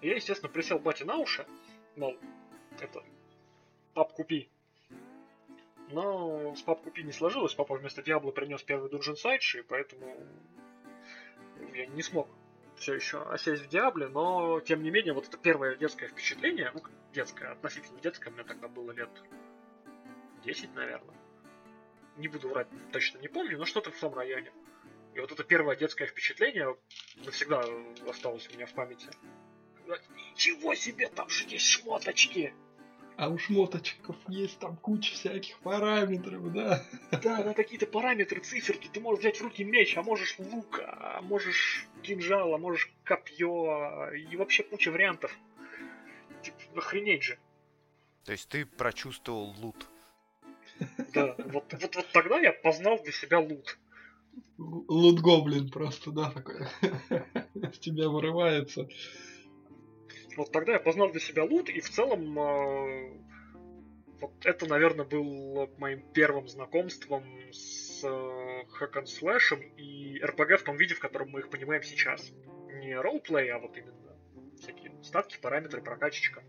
Я, 0.00 0.14
естественно, 0.14 0.50
присел 0.50 0.78
бате 0.78 1.04
на 1.04 1.18
уши, 1.18 1.46
мол, 1.94 2.16
это, 2.80 3.04
пап, 3.92 4.14
купи. 4.14 4.48
Но 5.90 6.56
с 6.56 6.62
пап 6.62 6.82
купи 6.82 7.02
не 7.02 7.12
сложилось, 7.12 7.52
папа 7.52 7.74
вместо 7.74 8.02
Диабло 8.02 8.30
принес 8.30 8.62
первый 8.62 8.90
Dungeon 8.90 9.16
Сайдши, 9.16 9.62
поэтому 9.62 10.26
я 11.74 11.84
не 11.84 12.00
смог 12.00 12.28
все 12.76 12.94
еще 12.94 13.22
осесть 13.22 13.62
в 13.62 13.68
Диабле, 13.68 14.08
но 14.08 14.60
тем 14.60 14.82
не 14.82 14.90
менее, 14.90 15.12
вот 15.12 15.28
это 15.28 15.36
первое 15.36 15.76
детское 15.76 16.08
впечатление, 16.08 16.70
ну, 16.74 16.82
детское, 17.12 17.52
относительно 17.52 18.00
детское, 18.00 18.30
мне 18.30 18.44
тогда 18.44 18.68
было 18.68 18.90
лет 18.92 19.10
10, 20.44 20.74
наверное. 20.74 21.14
Не 22.16 22.28
буду 22.28 22.48
врать, 22.48 22.68
точно 22.92 23.18
не 23.18 23.28
помню, 23.28 23.58
но 23.58 23.64
что-то 23.64 23.90
в 23.90 23.98
том 23.98 24.14
районе. 24.14 24.52
И 25.14 25.20
вот 25.20 25.30
это 25.30 25.44
первое 25.44 25.76
детское 25.76 26.06
впечатление 26.06 26.76
навсегда 27.24 27.64
осталось 28.08 28.48
у 28.48 28.54
меня 28.54 28.66
в 28.66 28.72
памяти. 28.72 29.08
Ничего 30.32 30.74
себе, 30.74 31.08
там 31.08 31.28
же 31.28 31.44
есть 31.46 31.66
шмоточки! 31.66 32.54
А 33.16 33.28
у 33.28 33.38
шмоточков 33.38 34.16
есть 34.28 34.58
там 34.58 34.76
куча 34.76 35.14
всяких 35.14 35.58
параметров, 35.60 36.52
да? 36.52 36.84
Да, 37.22 37.44
на 37.44 37.54
какие-то 37.54 37.86
параметры, 37.86 38.40
циферки. 38.40 38.88
Ты 38.92 39.00
можешь 39.00 39.20
взять 39.20 39.40
в 39.40 39.44
руки 39.44 39.62
меч, 39.62 39.96
а 39.96 40.02
можешь 40.02 40.36
лук, 40.38 40.80
а 40.82 41.20
можешь 41.22 41.86
кинжал, 42.02 42.54
а 42.54 42.58
можешь 42.58 42.92
копье, 43.04 44.10
и 44.10 44.36
вообще 44.36 44.64
куча 44.64 44.90
вариантов. 44.90 45.36
Типа, 46.42 46.58
охренеть 46.76 47.22
же. 47.22 47.38
То 48.24 48.32
есть 48.32 48.48
ты 48.48 48.66
прочувствовал 48.66 49.54
лут. 49.60 49.86
Да, 51.12 51.36
вот, 51.38 51.72
вот, 51.72 51.94
вот 51.94 52.06
тогда 52.12 52.38
я 52.40 52.52
познал 52.52 53.00
для 53.02 53.12
себя 53.12 53.38
лут. 53.38 53.78
Лут-гоблин 54.58 55.70
просто, 55.70 56.10
да, 56.10 56.30
такой. 56.30 56.66
С 57.72 57.78
тебя 57.78 58.08
вырывается. 58.08 58.88
Вот 60.36 60.52
тогда 60.52 60.72
я 60.72 60.80
познал 60.80 61.10
для 61.10 61.20
себя 61.20 61.44
лут, 61.44 61.68
и 61.68 61.80
в 61.80 61.88
целом 61.88 62.38
э, 62.38 63.10
вот 64.20 64.32
это, 64.44 64.66
наверное, 64.66 65.04
был 65.04 65.70
моим 65.78 66.02
первым 66.12 66.48
знакомством 66.48 67.24
с 67.52 68.02
э, 68.04 68.64
хэк 68.68 69.06
слэшем 69.06 69.60
и 69.60 70.20
РПГ 70.20 70.60
в 70.60 70.64
том 70.64 70.76
виде, 70.76 70.94
в 70.94 71.00
котором 71.00 71.30
мы 71.30 71.40
их 71.40 71.50
понимаем 71.50 71.82
сейчас. 71.82 72.32
Не 72.80 72.94
ролплей, 72.96 73.50
а 73.50 73.58
вот 73.58 73.76
именно 73.76 74.16
всякие 74.60 74.92
статки, 75.02 75.38
параметры, 75.40 75.82
прокачечка. 75.82 76.42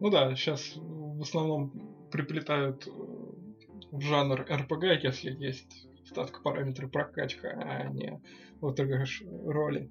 Ну 0.00 0.10
да, 0.10 0.34
сейчас 0.34 0.74
в 0.76 1.22
основном 1.22 2.08
приплетают 2.10 2.86
э, 2.86 2.90
в 2.90 4.00
жанр 4.00 4.46
РПГ, 4.50 5.02
если 5.02 5.30
есть 5.30 5.88
статка 6.06 6.40
параметры 6.40 6.88
прокачка, 6.88 7.48
а 7.50 7.88
не 7.88 8.20
вот 8.60 8.80
роли. 9.44 9.90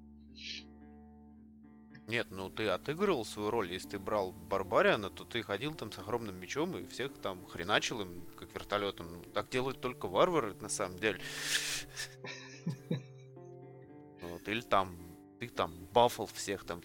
Нет, 2.08 2.28
ну 2.30 2.48
ты 2.48 2.68
отыгрывал 2.68 3.26
свою 3.26 3.50
роль. 3.50 3.70
Если 3.70 3.90
ты 3.90 3.98
брал 3.98 4.32
Барбариана, 4.32 5.10
то 5.10 5.24
ты 5.24 5.42
ходил 5.42 5.74
там 5.74 5.92
с 5.92 5.98
огромным 5.98 6.40
мечом 6.40 6.74
и 6.78 6.86
всех 6.86 7.12
там 7.18 7.46
хреначил 7.46 8.00
им, 8.00 8.24
как 8.34 8.52
вертолетом. 8.54 9.22
Так 9.34 9.50
делают 9.50 9.82
только 9.82 10.08
варвары, 10.08 10.54
на 10.54 10.68
самом 10.68 10.98
деле. 10.98 11.20
Вот, 14.20 14.46
или 14.46 14.60
там 14.60 14.94
ты 15.40 15.48
там 15.48 15.72
бафал 15.92 16.26
всех 16.26 16.64
там, 16.64 16.82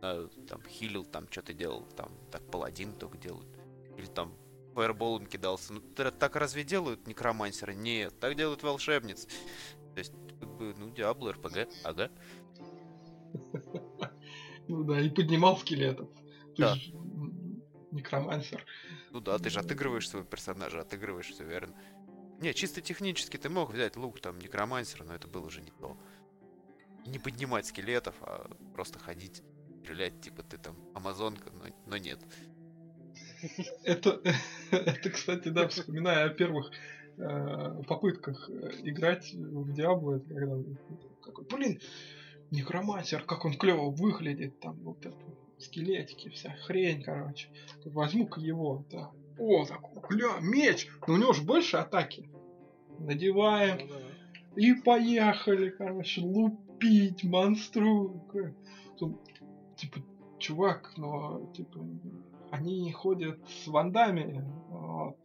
там 0.00 0.62
хилил, 0.68 1.06
там 1.06 1.26
что-то 1.30 1.54
делал, 1.54 1.86
там 1.96 2.10
так 2.30 2.42
паладин 2.50 2.92
только 2.92 3.16
делают. 3.16 3.48
Или 3.96 4.06
там 4.06 4.34
фаерболом 4.74 5.26
кидался. 5.26 5.72
Ну 5.72 5.80
так 5.80 6.36
разве 6.36 6.64
делают 6.64 7.06
некромансеры? 7.06 7.74
Нет, 7.74 8.18
так 8.20 8.36
делают 8.36 8.62
волшебницы. 8.62 9.26
То 9.94 9.98
есть, 9.98 10.12
как 10.40 10.48
бы, 10.56 10.74
ну, 10.76 10.90
Диабло, 10.90 11.32
РПГ, 11.32 11.68
ага. 11.84 12.10
Ну 14.68 14.84
да, 14.84 15.00
и 15.00 15.10
поднимал 15.10 15.56
скелетов. 15.58 16.08
Ты 16.56 16.62
да. 16.62 16.74
же 16.74 16.92
некромансер. 17.90 18.64
Ну 19.10 19.20
да, 19.20 19.38
ты 19.38 19.50
же 19.50 19.60
отыгрываешь 19.60 20.08
своего 20.08 20.26
персонажа, 20.26 20.80
отыгрываешь 20.80 21.30
все 21.30 21.44
верно. 21.44 21.74
Не, 22.40 22.54
чисто 22.54 22.80
технически 22.80 23.36
ты 23.36 23.48
мог 23.48 23.72
взять 23.72 23.96
лук 23.96 24.20
там 24.20 24.38
некромансера, 24.38 25.04
но 25.04 25.14
это 25.14 25.28
было 25.28 25.46
уже 25.46 25.60
не 25.60 25.70
то. 25.70 25.96
Не 27.06 27.18
поднимать 27.18 27.66
скелетов, 27.66 28.14
а 28.22 28.50
просто 28.74 28.98
ходить, 28.98 29.42
стрелять, 29.82 30.20
типа 30.20 30.42
ты 30.42 30.58
там 30.58 30.76
амазонка, 30.94 31.50
но, 31.52 31.66
но 31.86 31.96
нет. 31.96 32.18
Это, 33.84 34.20
это, 34.70 35.10
кстати, 35.10 35.48
да, 35.48 35.68
вспоминая 35.68 36.26
о 36.26 36.30
первых 36.30 36.70
э, 37.18 37.82
попытках 37.86 38.48
э, 38.48 38.70
играть 38.82 39.32
в 39.34 39.72
Диабло, 39.72 40.16
это 40.16 40.28
когда 40.28 40.56
какой, 41.22 41.44
блин, 41.44 41.80
некромансер, 42.52 43.24
как 43.24 43.44
он 43.44 43.54
клево 43.54 43.90
выглядит, 43.90 44.60
там 44.60 44.78
вот 44.84 45.04
это 45.04 45.16
скелетики, 45.58 46.28
вся 46.28 46.50
хрень, 46.66 47.02
короче. 47.02 47.48
Возьму-ка 47.84 48.40
его, 48.40 48.84
да. 48.90 49.10
О, 49.38 49.64
такой, 49.64 50.02
бля, 50.08 50.38
меч! 50.40 50.88
Но 51.06 51.14
у 51.14 51.16
него 51.16 51.32
же 51.32 51.42
больше 51.42 51.78
атаки. 51.78 52.30
Надеваем. 52.98 53.88
Ну, 53.88 53.94
да. 53.94 54.60
И 54.60 54.74
поехали, 54.74 55.70
короче, 55.70 56.20
лупить 56.20 57.24
монстру. 57.24 58.22
Типа, 59.76 60.00
чувак, 60.38 60.92
но, 60.96 61.50
типа, 61.56 61.80
они 62.50 62.92
ходят 62.92 63.40
с 63.48 63.66
вандами. 63.66 64.44
Вот. 64.68 65.16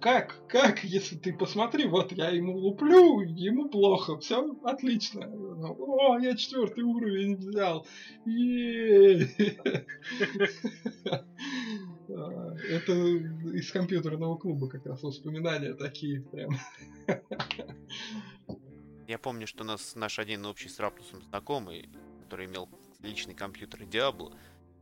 Как? 0.00 0.46
Как? 0.48 0.84
Если 0.84 1.16
ты 1.16 1.32
посмотри, 1.32 1.86
вот 1.86 2.12
я 2.12 2.30
ему 2.30 2.56
луплю, 2.56 3.20
ему 3.20 3.68
плохо, 3.68 4.18
все 4.18 4.56
отлично. 4.64 5.26
О, 5.26 6.18
я 6.18 6.36
четвертый 6.36 6.84
уровень 6.84 7.36
взял. 7.36 7.86
Это 12.68 12.92
из 12.92 13.70
компьютерного 13.70 14.36
клуба 14.36 14.68
как 14.68 14.86
раз 14.86 15.02
воспоминания 15.02 15.74
такие 15.74 16.22
прям. 16.22 16.58
Я 19.08 19.18
помню, 19.18 19.46
что 19.46 19.64
нас 19.64 19.94
наш 19.94 20.18
один 20.18 20.46
общий 20.46 20.68
с 20.68 20.78
Раптусом 20.78 21.22
знакомый, 21.22 21.88
который 22.22 22.46
имел 22.46 22.68
личный 23.00 23.34
компьютер 23.34 23.84
Диабло, 23.84 24.32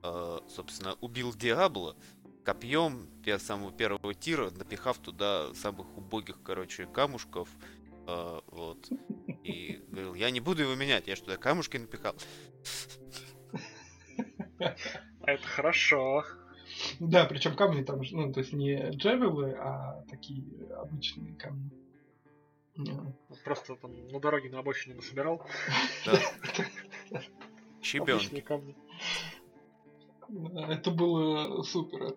э, 0.03 0.39
собственно, 0.49 0.95
убил 1.01 1.35
Диабло, 1.35 1.97
копьем 2.51 3.09
самого 3.39 3.71
первого 3.71 4.13
тира, 4.13 4.51
напихав 4.51 4.99
туда 4.99 5.55
самых 5.55 5.87
убогих, 5.97 6.43
короче, 6.43 6.87
камушков. 6.87 7.49
Э, 8.09 8.41
вот. 8.49 8.89
И 9.45 9.81
говорил, 9.89 10.15
я 10.15 10.31
не 10.31 10.41
буду 10.41 10.63
его 10.63 10.75
менять, 10.75 11.07
я 11.07 11.15
что, 11.15 11.27
туда 11.27 11.37
камушки 11.37 11.77
напихал? 11.77 12.15
Это 14.59 15.47
хорошо. 15.47 16.25
Да, 16.99 17.25
причем 17.27 17.55
камни 17.55 17.85
там, 17.85 18.01
ну, 18.11 18.33
то 18.33 18.41
есть 18.41 18.53
не 18.53 18.91
джевелы, 18.91 19.53
а 19.53 20.05
такие 20.11 20.45
обычные 20.75 21.35
камни. 21.35 21.71
Просто 23.45 23.77
там 23.77 24.09
на 24.09 24.19
дороге 24.19 24.51
на 24.51 24.59
обочине 24.59 24.97
насобирал. 24.97 25.47
Щебенки. 27.81 28.45
Это 30.57 30.91
было 30.91 31.63
супер. 31.63 32.17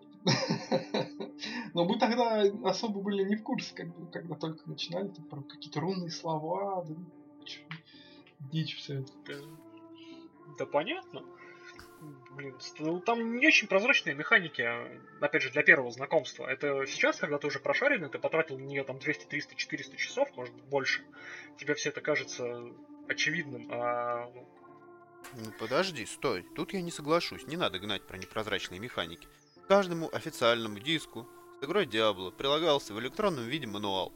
Но 1.74 1.84
мы 1.84 1.98
тогда 1.98 2.42
особо 2.64 3.00
были 3.00 3.24
не 3.24 3.36
в 3.36 3.42
курсе, 3.42 3.74
когда, 3.74 4.06
когда 4.06 4.34
только 4.36 4.68
начинали, 4.68 5.08
там 5.08 5.24
про 5.26 5.42
какие-то 5.42 5.80
рунные 5.80 6.10
слова, 6.10 6.84
да, 6.84 6.94
дичь 8.52 8.76
все 8.76 9.00
это. 9.00 9.12
Да, 9.26 9.34
да 10.58 10.66
понятно. 10.66 11.22
Блин, 12.32 12.56
ну, 12.80 13.00
там 13.00 13.38
не 13.38 13.46
очень 13.46 13.66
прозрачные 13.66 14.14
механики, 14.14 14.60
а, 14.60 15.00
опять 15.20 15.42
же, 15.42 15.50
для 15.50 15.62
первого 15.62 15.90
знакомства. 15.90 16.46
Это 16.46 16.84
сейчас, 16.86 17.16
когда 17.16 17.38
ты 17.38 17.46
уже 17.46 17.60
прошаренный, 17.60 18.10
ты 18.10 18.18
потратил 18.18 18.58
на 18.58 18.64
нее 18.64 18.84
там 18.84 18.98
200, 18.98 19.26
300, 19.26 19.54
400 19.54 19.96
часов, 19.96 20.28
может 20.36 20.54
больше, 20.64 21.02
тебе 21.58 21.74
все 21.74 21.88
это 21.90 22.02
кажется 22.02 22.62
очевидным, 23.08 23.68
а 23.70 24.30
ну, 24.34 24.46
ну 25.36 25.52
подожди, 25.58 26.04
стой. 26.06 26.44
Тут 26.54 26.72
я 26.72 26.82
не 26.82 26.90
соглашусь. 26.90 27.46
Не 27.46 27.56
надо 27.56 27.78
гнать 27.78 28.06
про 28.06 28.18
непрозрачные 28.18 28.80
механики. 28.80 29.26
К 29.64 29.66
каждому 29.66 30.14
официальному 30.14 30.78
диску 30.78 31.26
с 31.58 31.64
игрой 31.64 31.86
Diablo 31.86 32.30
прилагался 32.30 32.92
в 32.92 33.00
электронном 33.00 33.44
виде 33.44 33.66
мануал, 33.66 34.12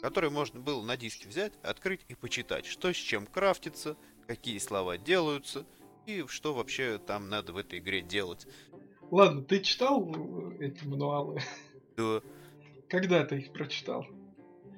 который 0.00 0.28
можно 0.28 0.58
было 0.58 0.82
на 0.82 0.96
диске 0.96 1.28
взять, 1.28 1.52
открыть 1.62 2.00
и 2.08 2.16
почитать, 2.16 2.66
что 2.66 2.92
с 2.92 2.96
чем 2.96 3.26
крафтится, 3.26 3.96
какие 4.26 4.58
слова 4.58 4.98
делаются 4.98 5.64
и 6.04 6.24
что 6.26 6.52
вообще 6.52 6.98
там 6.98 7.28
надо 7.28 7.52
в 7.52 7.58
этой 7.58 7.78
игре 7.78 8.02
делать. 8.02 8.48
Ладно, 9.12 9.44
ты 9.44 9.60
читал 9.60 10.04
э, 10.04 10.66
эти 10.66 10.84
мануалы? 10.84 11.40
Да. 11.96 12.20
Когда 12.88 13.24
ты 13.24 13.36
их 13.36 13.52
прочитал? 13.52 14.04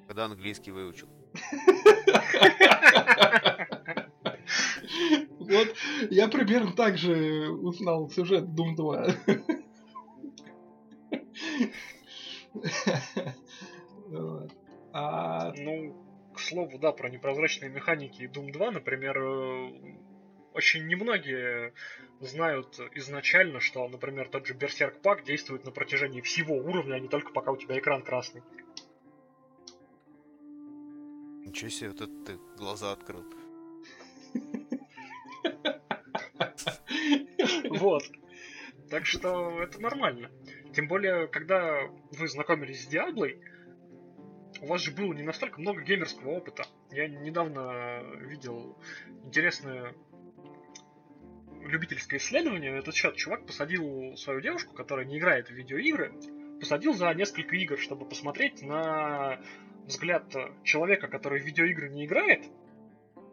Когда 0.07 0.27
английский 0.27 0.71
выучил. 0.71 1.09
Вот 5.39 5.75
я 6.11 6.29
примерно 6.29 6.73
так 6.73 6.97
же 6.97 7.51
узнал 7.51 8.11
сюжет 8.11 8.45
Doom 8.45 8.77
2. 8.77 9.07
А... 14.93 15.53
Ну, 15.57 16.05
к 16.35 16.41
слову, 16.41 16.79
да, 16.79 16.93
про 16.93 17.09
непрозрачные 17.09 17.71
механики 17.71 18.23
и 18.23 18.27
Doom 18.27 18.53
2, 18.53 18.71
например, 18.73 19.19
э, 19.19 19.73
очень 20.53 20.87
немногие 20.87 21.73
знают 22.21 22.79
изначально, 22.95 23.61
что, 23.61 23.89
например, 23.89 24.29
тот 24.29 24.47
же 24.47 24.55
Берсерк 24.55 25.01
Пак 25.01 25.25
действует 25.25 25.65
на 25.65 25.71
протяжении 25.71 26.21
всего 26.21 26.57
уровня, 26.57 26.95
а 26.95 27.01
не 27.01 27.09
только 27.09 27.33
пока 27.33 27.53
у 27.53 27.57
тебя 27.57 27.79
экран 27.79 28.03
красный. 28.03 28.43
Ничего 31.45 31.71
себе, 31.71 31.91
вот 31.91 32.01
это 32.01 32.25
ты 32.25 32.39
глаза 32.57 32.93
открыл. 32.93 33.25
Вот. 37.71 38.05
Так 38.91 39.07
что 39.07 39.63
это 39.63 39.81
нормально. 39.81 40.31
Тем 40.75 40.89
более, 40.89 41.29
когда 41.29 41.83
вы 42.11 42.29
знакомились 42.29 42.85
с 42.85 42.87
Диаблой, 42.87 43.41
у 44.61 44.67
вас 44.67 44.83
же 44.83 44.93
было 44.93 45.13
не 45.13 45.23
настолько 45.23 45.61
много 45.61 45.83
геймерского 45.83 46.31
опыта. 46.31 46.65
Я 46.91 47.07
недавно 47.07 48.03
видел 48.21 48.77
интересное 49.25 49.95
любительское 51.63 52.19
исследование 52.19 52.73
на 52.73 52.79
этот 52.79 52.95
счет. 52.95 53.17
Чувак 53.17 53.47
посадил 53.47 54.17
свою 54.17 54.41
девушку, 54.41 54.75
которая 54.75 55.07
не 55.07 55.19
играет 55.19 55.49
в 55.49 55.53
видеоигры, 55.53 56.13
посадил 56.59 56.95
за 56.95 57.13
несколько 57.15 57.57
игр, 57.57 57.79
чтобы 57.79 58.07
посмотреть 58.07 58.63
на 58.63 59.41
взгляд 59.87 60.35
человека, 60.63 61.09
который 61.09 61.41
в 61.41 61.45
видеоигры 61.45 61.89
не 61.91 62.07
играет, 62.07 62.45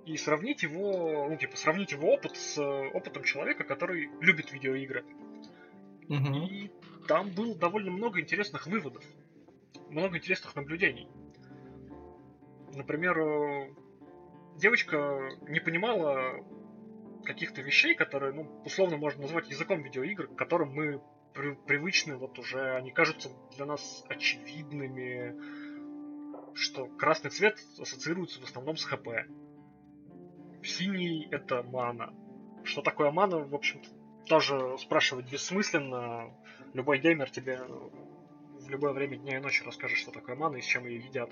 и 0.06 0.18
сравнить 0.18 0.64
его, 0.64 1.28
ну, 1.30 1.38
типа, 1.38 1.56
сравнить 1.56 1.92
его 1.92 2.14
опыт 2.14 2.36
с 2.36 2.60
опытом 2.60 3.24
человека, 3.24 3.64
который 3.64 4.10
любит 4.20 4.52
видеоигры. 4.52 5.04
Угу. 6.10 6.36
И 6.50 6.72
там 7.12 7.30
было 7.30 7.54
довольно 7.54 7.92
много 7.92 8.22
интересных 8.22 8.68
выводов, 8.68 9.04
много 9.90 10.18
интересных 10.18 10.56
наблюдений. 10.56 11.10
Например, 12.74 13.20
э, 13.20 13.76
девочка 14.56 15.30
не 15.42 15.60
понимала 15.60 16.42
каких-то 17.26 17.62
вещей, 17.62 17.96
которые, 17.96 18.32
ну, 18.32 18.62
условно 18.64 18.96
можно 18.96 19.24
назвать 19.24 19.50
языком 19.50 19.84
видеоигр, 19.84 20.28
к 20.28 20.38
которым 20.38 20.72
мы 20.74 21.02
при 21.34 21.54
привычны, 21.54 22.16
вот 22.16 22.40
уже 22.40 22.76
они 22.76 22.92
кажутся 22.92 23.30
для 23.58 23.66
нас 23.66 24.06
очевидными, 24.08 25.36
что 26.54 26.86
красный 26.86 27.30
цвет 27.30 27.60
ассоциируется 27.78 28.40
в 28.40 28.46
основном 28.46 28.78
с 28.78 28.86
ХП. 28.86 29.10
Синий 30.64 31.28
это 31.30 31.62
мана. 31.62 32.14
Что 32.64 32.82
такое 32.82 33.12
мана, 33.12 33.40
в 33.40 33.54
общем-то, 33.54 33.90
тоже 34.26 34.78
спрашивать 34.80 35.32
бессмысленно. 35.32 36.34
Любой 36.74 37.00
геймер 37.00 37.30
тебе 37.30 37.60
в 38.60 38.70
любое 38.70 38.94
время 38.94 39.18
дня 39.18 39.38
и 39.38 39.42
ночи 39.42 39.64
расскажет, 39.64 39.98
что 39.98 40.12
такое 40.12 40.36
мана 40.36 40.56
и 40.56 40.62
с 40.62 40.66
чем 40.66 40.86
ее 40.86 41.00
едят. 41.00 41.32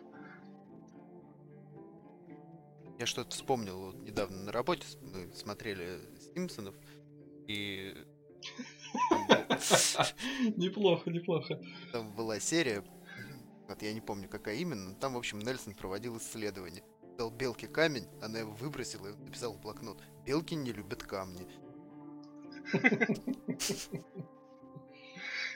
Я 2.99 3.05
что-то 3.05 3.31
вспомнил 3.31 3.79
вот 3.79 3.95
недавно 4.01 4.43
на 4.43 4.51
работе, 4.51 4.85
мы 5.01 5.31
смотрели 5.33 6.01
Симпсонов, 6.19 6.75
и... 7.47 7.95
Неплохо, 10.57 11.09
неплохо. 11.09 11.61
Там 11.93 12.13
была 12.13 12.39
серия, 12.41 12.83
вот 13.69 13.81
я 13.81 13.93
не 13.93 14.01
помню, 14.01 14.27
какая 14.27 14.55
именно, 14.55 14.95
там, 14.95 15.13
в 15.13 15.17
общем, 15.17 15.39
Нельсон 15.39 15.75
проводил 15.75 16.17
исследование. 16.17 16.83
Дал 17.17 17.31
белке 17.31 17.67
камень, 17.67 18.07
она 18.21 18.39
его 18.39 18.51
выбросила 18.51 19.07
и 19.07 19.15
написал 19.15 19.53
в 19.53 19.61
блокнот. 19.61 20.01
Белки 20.25 20.55
не 20.55 20.73
любят 20.73 21.03
камни. 21.03 21.47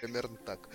Примерно 0.01 0.37
так. 0.45 0.69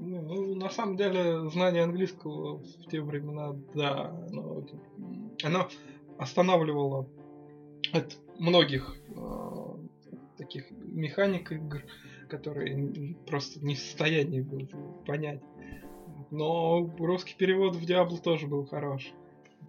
Ну, 0.00 0.20
ну, 0.22 0.54
на 0.56 0.70
самом 0.70 0.96
деле, 0.96 1.48
знание 1.50 1.84
английского 1.84 2.58
в 2.58 2.90
те 2.90 3.00
времена, 3.00 3.54
да, 3.74 4.10
оно, 4.28 4.64
оно 5.44 5.68
останавливало 6.18 7.08
от 7.92 8.18
многих 8.38 8.96
э, 9.14 9.76
таких 10.36 10.70
механик 10.70 11.52
игр, 11.52 11.82
которые 12.28 13.14
просто 13.26 13.64
не 13.64 13.76
в 13.76 13.78
состоянии 13.78 14.40
были 14.40 14.68
понять. 15.06 15.42
Но 16.30 16.90
русский 16.98 17.36
перевод 17.36 17.76
в 17.76 17.84
Диабло 17.84 18.18
тоже 18.18 18.48
был 18.48 18.66
хорош. 18.66 19.12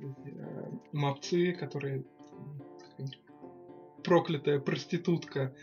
Э, 0.02 0.72
мопцы, 0.92 1.54
которые 1.54 2.04
проклятая 4.06 4.60
проститутка 4.60 5.56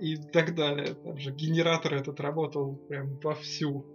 и 0.00 0.16
так 0.16 0.54
далее. 0.54 0.94
Там 0.94 1.18
же 1.18 1.32
генератор 1.32 1.94
этот 1.94 2.20
работал 2.20 2.76
прям 2.76 3.18
вовсю. 3.20 3.86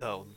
Да, 0.00 0.16
он 0.16 0.36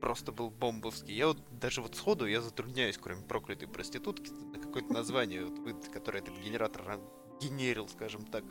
просто 0.00 0.32
был 0.32 0.50
бомбовский. 0.50 1.14
Я 1.14 1.28
вот 1.28 1.38
даже 1.50 1.82
вот 1.82 1.94
сходу 1.96 2.26
я 2.26 2.40
затрудняюсь, 2.40 2.98
кроме 2.98 3.22
проклятой 3.22 3.68
проститутки, 3.68 4.30
на 4.30 4.58
какое-то 4.58 4.92
название, 4.92 5.44
вот, 5.44 5.88
которое 5.88 6.20
этот 6.20 6.38
генератор 6.38 7.00
генерил, 7.40 7.88
скажем 7.88 8.24
так. 8.24 8.44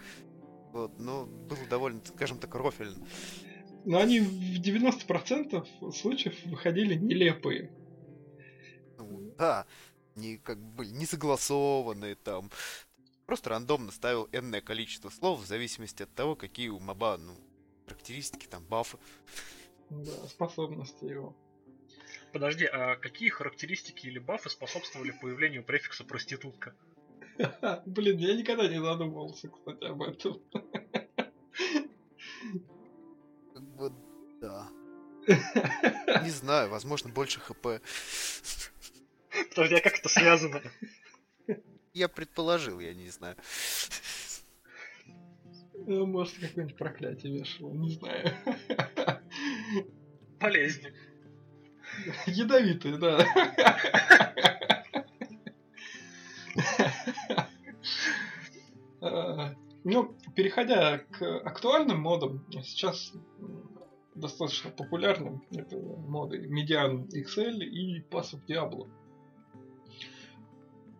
Вот, 0.72 1.00
но 1.00 1.26
было 1.26 1.66
довольно, 1.70 2.02
скажем 2.06 2.38
так, 2.38 2.54
рофельно. 2.54 3.08
Но 3.86 4.00
они 4.00 4.20
в 4.20 4.62
90% 4.62 5.91
случаев 5.93 6.36
выходили 6.45 6.95
нелепые. 6.95 7.72
Ну, 8.97 9.34
да, 9.38 9.66
не 10.16 10.38
как 10.38 10.60
бы 10.60 10.86
не 10.86 11.06
согласованные 11.06 12.16
там. 12.16 12.52
Просто 13.30 13.52
рандомно 13.52 13.92
ставил 13.92 14.28
энное 14.32 14.60
количество 14.60 15.12
слов 15.12 15.42
в 15.42 15.46
зависимости 15.46 16.02
от 16.02 16.12
того, 16.16 16.36
какие 16.36 16.70
у 16.70 16.80
моба, 16.80 17.16
ну, 17.16 17.36
характеристики, 17.86 18.48
там, 18.48 18.66
бафы. 18.66 18.98
Да, 19.92 20.28
способности 20.28 21.06
его. 21.06 21.38
Подожди, 22.34 22.66
а 22.66 22.96
какие 22.96 23.30
характеристики 23.30 24.08
или 24.08 24.18
бафы 24.18 24.50
способствовали 24.50 25.12
появлению 25.12 25.64
префикса 25.64 26.06
проститутка? 26.06 26.76
Блин, 27.86 28.18
я 28.18 28.36
никогда 28.36 28.68
не 28.68 28.82
задумывался, 28.82 29.50
кстати, 29.50 29.84
об 29.84 30.02
этом. 30.02 30.42
Как 33.54 33.64
бы, 33.76 33.94
да. 34.42 34.70
Не 36.24 36.32
знаю, 36.32 36.72
возможно, 36.72 37.12
больше 37.12 37.40
хп. 37.40 37.80
Подожди, 39.50 39.76
а 39.76 39.82
как 39.82 40.00
это 40.00 40.10
связано? 40.10 40.64
Я 41.94 42.08
предположил, 42.08 42.80
я 42.80 42.94
не 42.94 43.10
знаю. 43.10 43.36
Ну, 45.88 46.06
может, 46.06 46.36
какое-нибудь 46.36 46.78
проклятие 46.78 47.40
вешало, 47.40 47.74
не 47.74 47.90
знаю. 47.92 48.32
Болезни. 50.40 50.94
Ядовитые, 52.28 52.98
да. 52.98 53.26
Ну, 59.84 60.16
переходя 60.36 61.00
к 61.00 61.22
актуальным 61.40 62.02
модам, 62.02 62.46
сейчас 62.64 63.14
достаточно 64.14 64.70
популярным 64.72 65.42
это 65.52 65.78
моды 65.78 66.46
Median 66.46 67.08
XL 67.08 67.64
и 67.64 68.02
Pass 68.02 68.34
of 68.34 68.46
Diablo. 68.46 68.90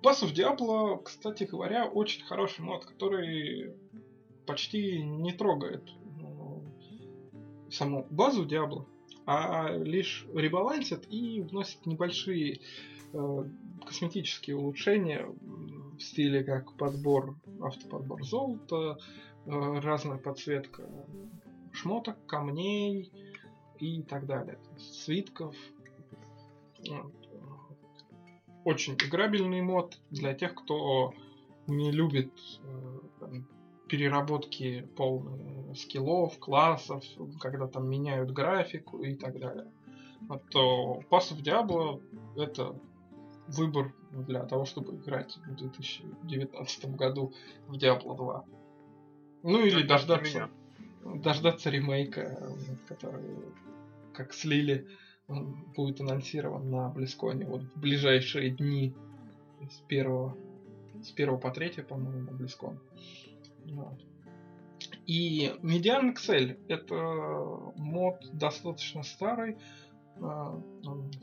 Pass 0.02 0.24
of 0.24 0.34
Diablo, 0.34 1.04
кстати 1.04 1.44
говоря, 1.44 1.86
очень 1.86 2.24
хороший 2.26 2.62
мод, 2.62 2.86
который 2.86 3.74
почти 4.46 5.04
не 5.04 5.34
трогает 5.34 5.84
ну, 6.18 6.64
саму 7.70 8.08
базу 8.10 8.48
Diablo, 8.48 8.86
а 9.26 9.70
лишь 9.76 10.26
ребалансит 10.34 11.06
и 11.12 11.42
вносит 11.42 11.86
небольшие 11.86 12.62
э, 13.14 13.44
косметические 13.86 14.56
улучшения 14.56 15.26
в 15.26 16.00
стиле 16.00 16.44
как 16.44 16.78
подбор, 16.78 17.36
автоподбор 17.62 18.24
золота, 18.24 19.00
э, 19.46 19.80
разная 19.80 20.18
подсветка 20.18 20.90
шмоток, 21.74 22.26
камней 22.26 23.12
и 23.78 24.02
так 24.04 24.26
далее. 24.26 24.60
Свитков. 24.78 25.56
Очень 28.70 28.94
играбельный 28.94 29.62
мод 29.62 29.98
для 30.12 30.36
тех, 30.36 30.54
кто 30.54 31.16
не 31.66 31.92
любит 31.92 32.32
э, 32.62 33.00
там, 33.20 33.48
переработки 33.88 34.88
полные 34.96 35.74
скиллов, 35.74 36.38
классов, 36.38 37.04
когда 37.40 37.66
там 37.66 37.90
меняют 37.90 38.30
графику 38.30 39.02
и 39.02 39.16
так 39.16 39.40
далее. 39.40 39.72
Вот, 40.22 40.44
то 40.52 41.02
Pass 41.10 41.34
of 41.34 41.42
Diablo 41.42 42.04
это 42.38 42.76
выбор 43.48 43.92
для 44.12 44.46
того, 44.46 44.66
чтобы 44.66 44.98
играть 44.98 45.36
в 45.48 45.56
2019 45.56 46.96
году 46.96 47.34
в 47.68 47.74
Diablo 47.74 48.16
2. 48.16 48.46
Ну 49.42 49.66
или 49.66 49.82
дождаться, 49.82 50.48
дождаться 51.04 51.72
ремейка, 51.72 52.56
который 52.88 53.36
как 54.14 54.32
слили, 54.32 54.88
он 55.30 55.56
будет 55.76 56.02
анонсирован 56.02 56.70
на 56.70 56.90
Близконе 56.90 57.46
вот 57.46 57.62
в 57.62 57.80
ближайшие 57.80 58.50
дни 58.50 58.94
с 59.70 59.78
первого 59.88 60.36
с 61.04 61.12
первого 61.12 61.40
по 61.40 61.52
третье, 61.52 61.84
по-моему, 61.84 62.30
на 62.30 62.32
Близкон. 62.32 62.78
Вот. 63.66 63.94
И 65.06 65.52
Median 65.62 66.14
Excel 66.14 66.60
это 66.68 66.96
мод 67.78 68.18
достаточно 68.34 69.04
старый, 69.04 69.58
а, 70.22 70.62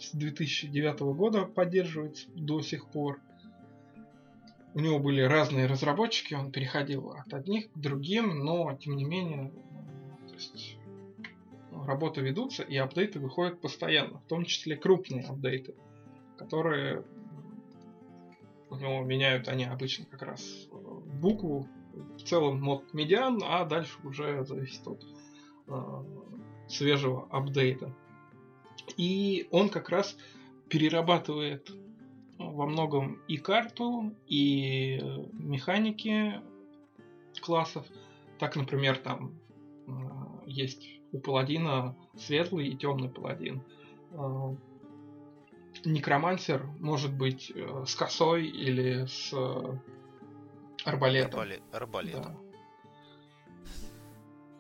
с 0.01 0.13
2009 0.15 1.15
года 1.15 1.45
поддерживается 1.45 2.29
до 2.35 2.63
сих 2.63 2.87
пор. 2.87 3.21
У 4.75 4.81
него 4.81 4.99
были 4.99 5.21
разные 5.21 5.67
разработчики, 5.67 6.35
он 6.35 6.53
переходил 6.53 7.11
от 7.11 7.33
одних 7.33 7.71
к 7.71 7.79
другим, 7.79 8.45
но 8.45 8.75
тем 8.77 8.97
не 8.97 9.05
менее 9.05 9.51
то 10.29 10.35
есть, 10.35 10.76
работы 11.87 12.21
ведутся 12.21 12.63
и 12.63 12.77
апдейты 12.77 13.19
выходят 13.21 13.61
постоянно, 13.61 14.19
в 14.19 14.29
том 14.29 14.45
числе 14.45 14.77
крупные 14.77 15.25
апдейты, 15.25 15.75
которые 16.37 17.05
ну, 18.71 19.05
меняют 19.05 19.49
они 19.49 19.65
обычно 19.65 20.07
как 20.07 20.23
раз 20.23 20.69
букву, 21.21 21.69
в 22.19 22.23
целом 22.23 22.61
мод 22.61 22.93
медиан, 22.93 23.41
а 23.43 23.65
дальше 23.65 23.99
уже 24.05 24.45
зависит 24.45 24.87
от 24.87 25.03
э, 25.69 26.05
свежего 26.69 27.27
апдейта. 27.31 27.95
И 28.97 29.49
он 29.51 29.71
как 29.71 29.89
раз 29.89 30.17
перерабатывает 30.69 31.71
во 32.39 32.67
многом 32.67 33.23
и 33.29 33.39
карту, 33.39 34.13
и 34.27 35.01
механики 35.33 36.41
классов. 37.41 37.87
Так, 38.39 38.57
например, 38.57 38.99
там 38.99 39.33
э, 39.87 39.91
есть 40.47 40.96
у 41.13 41.19
паладина 41.19 41.97
светлый 42.17 42.69
и 42.69 42.77
темный 42.77 43.09
паладин. 43.09 43.63
Э, 44.13 44.55
некромансер 45.85 46.65
может 46.79 47.15
быть 47.15 47.53
э, 47.55 47.85
с 47.87 47.95
косой 47.95 48.47
или 48.47 49.07
с 49.07 49.33
арбалетом. 50.85 51.41
Арбалет, 51.41 51.63
арбалетом. 51.73 52.23
Да. 52.23 52.37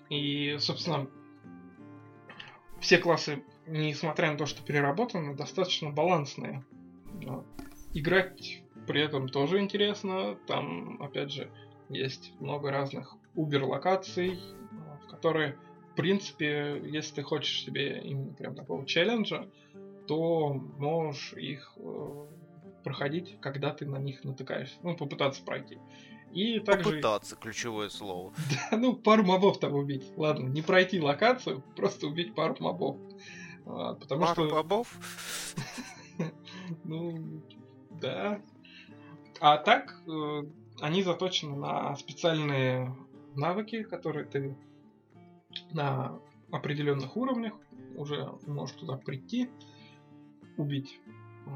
И, 0.08 0.56
собственно, 0.58 1.08
все 2.80 2.98
классы 2.98 3.42
несмотря 3.66 4.30
на 4.30 4.38
то, 4.38 4.46
что 4.46 4.62
переработаны, 4.62 5.34
достаточно 5.34 5.90
балансные. 5.90 6.64
Играть 7.92 8.62
при 8.86 9.02
этом 9.02 9.28
тоже 9.28 9.60
интересно. 9.60 10.36
Там, 10.46 11.02
опять 11.02 11.32
же, 11.32 11.50
есть 11.88 12.32
много 12.40 12.70
разных 12.70 13.14
убер-локаций, 13.34 14.38
в 15.02 15.10
которые, 15.10 15.58
принципе, 15.96 16.80
если 16.84 17.16
ты 17.16 17.22
хочешь 17.22 17.64
себе 17.64 18.00
именно 18.02 18.32
прям 18.34 18.54
такого 18.54 18.86
челленджа, 18.86 19.48
то 20.06 20.52
можешь 20.52 21.32
их 21.32 21.72
э, 21.76 22.26
проходить, 22.84 23.36
когда 23.40 23.72
ты 23.72 23.86
на 23.86 23.96
них 23.96 24.22
натыкаешься. 24.22 24.76
Ну, 24.82 24.96
попытаться 24.96 25.42
пройти. 25.42 25.78
И 26.32 26.60
также... 26.60 26.84
Попытаться, 26.84 27.36
ключевое 27.36 27.88
слово. 27.88 28.32
Да, 28.70 28.76
ну, 28.76 28.94
пару 28.94 29.24
мобов 29.24 29.58
там 29.58 29.74
убить. 29.74 30.04
Ладно, 30.16 30.48
не 30.48 30.62
пройти 30.62 31.00
локацию, 31.00 31.62
просто 31.74 32.06
убить 32.06 32.34
пару 32.34 32.56
мобов. 32.60 32.98
А, 33.66 33.94
потому 33.94 34.22
Пару 34.22 34.46
что... 34.46 34.54
бобов? 34.54 34.98
Ну, 36.84 37.42
да. 38.00 38.40
А 39.40 39.58
так, 39.58 40.00
э, 40.08 40.42
они 40.80 41.02
заточены 41.02 41.56
на 41.56 41.94
специальные 41.96 42.96
навыки, 43.36 43.82
которые 43.82 44.24
ты 44.24 44.56
на 45.72 46.18
определенных 46.50 47.16
уровнях 47.16 47.54
уже 47.96 48.32
можешь 48.46 48.76
туда 48.76 48.96
прийти, 48.96 49.50
убить, 50.56 51.00
э, 51.46 51.50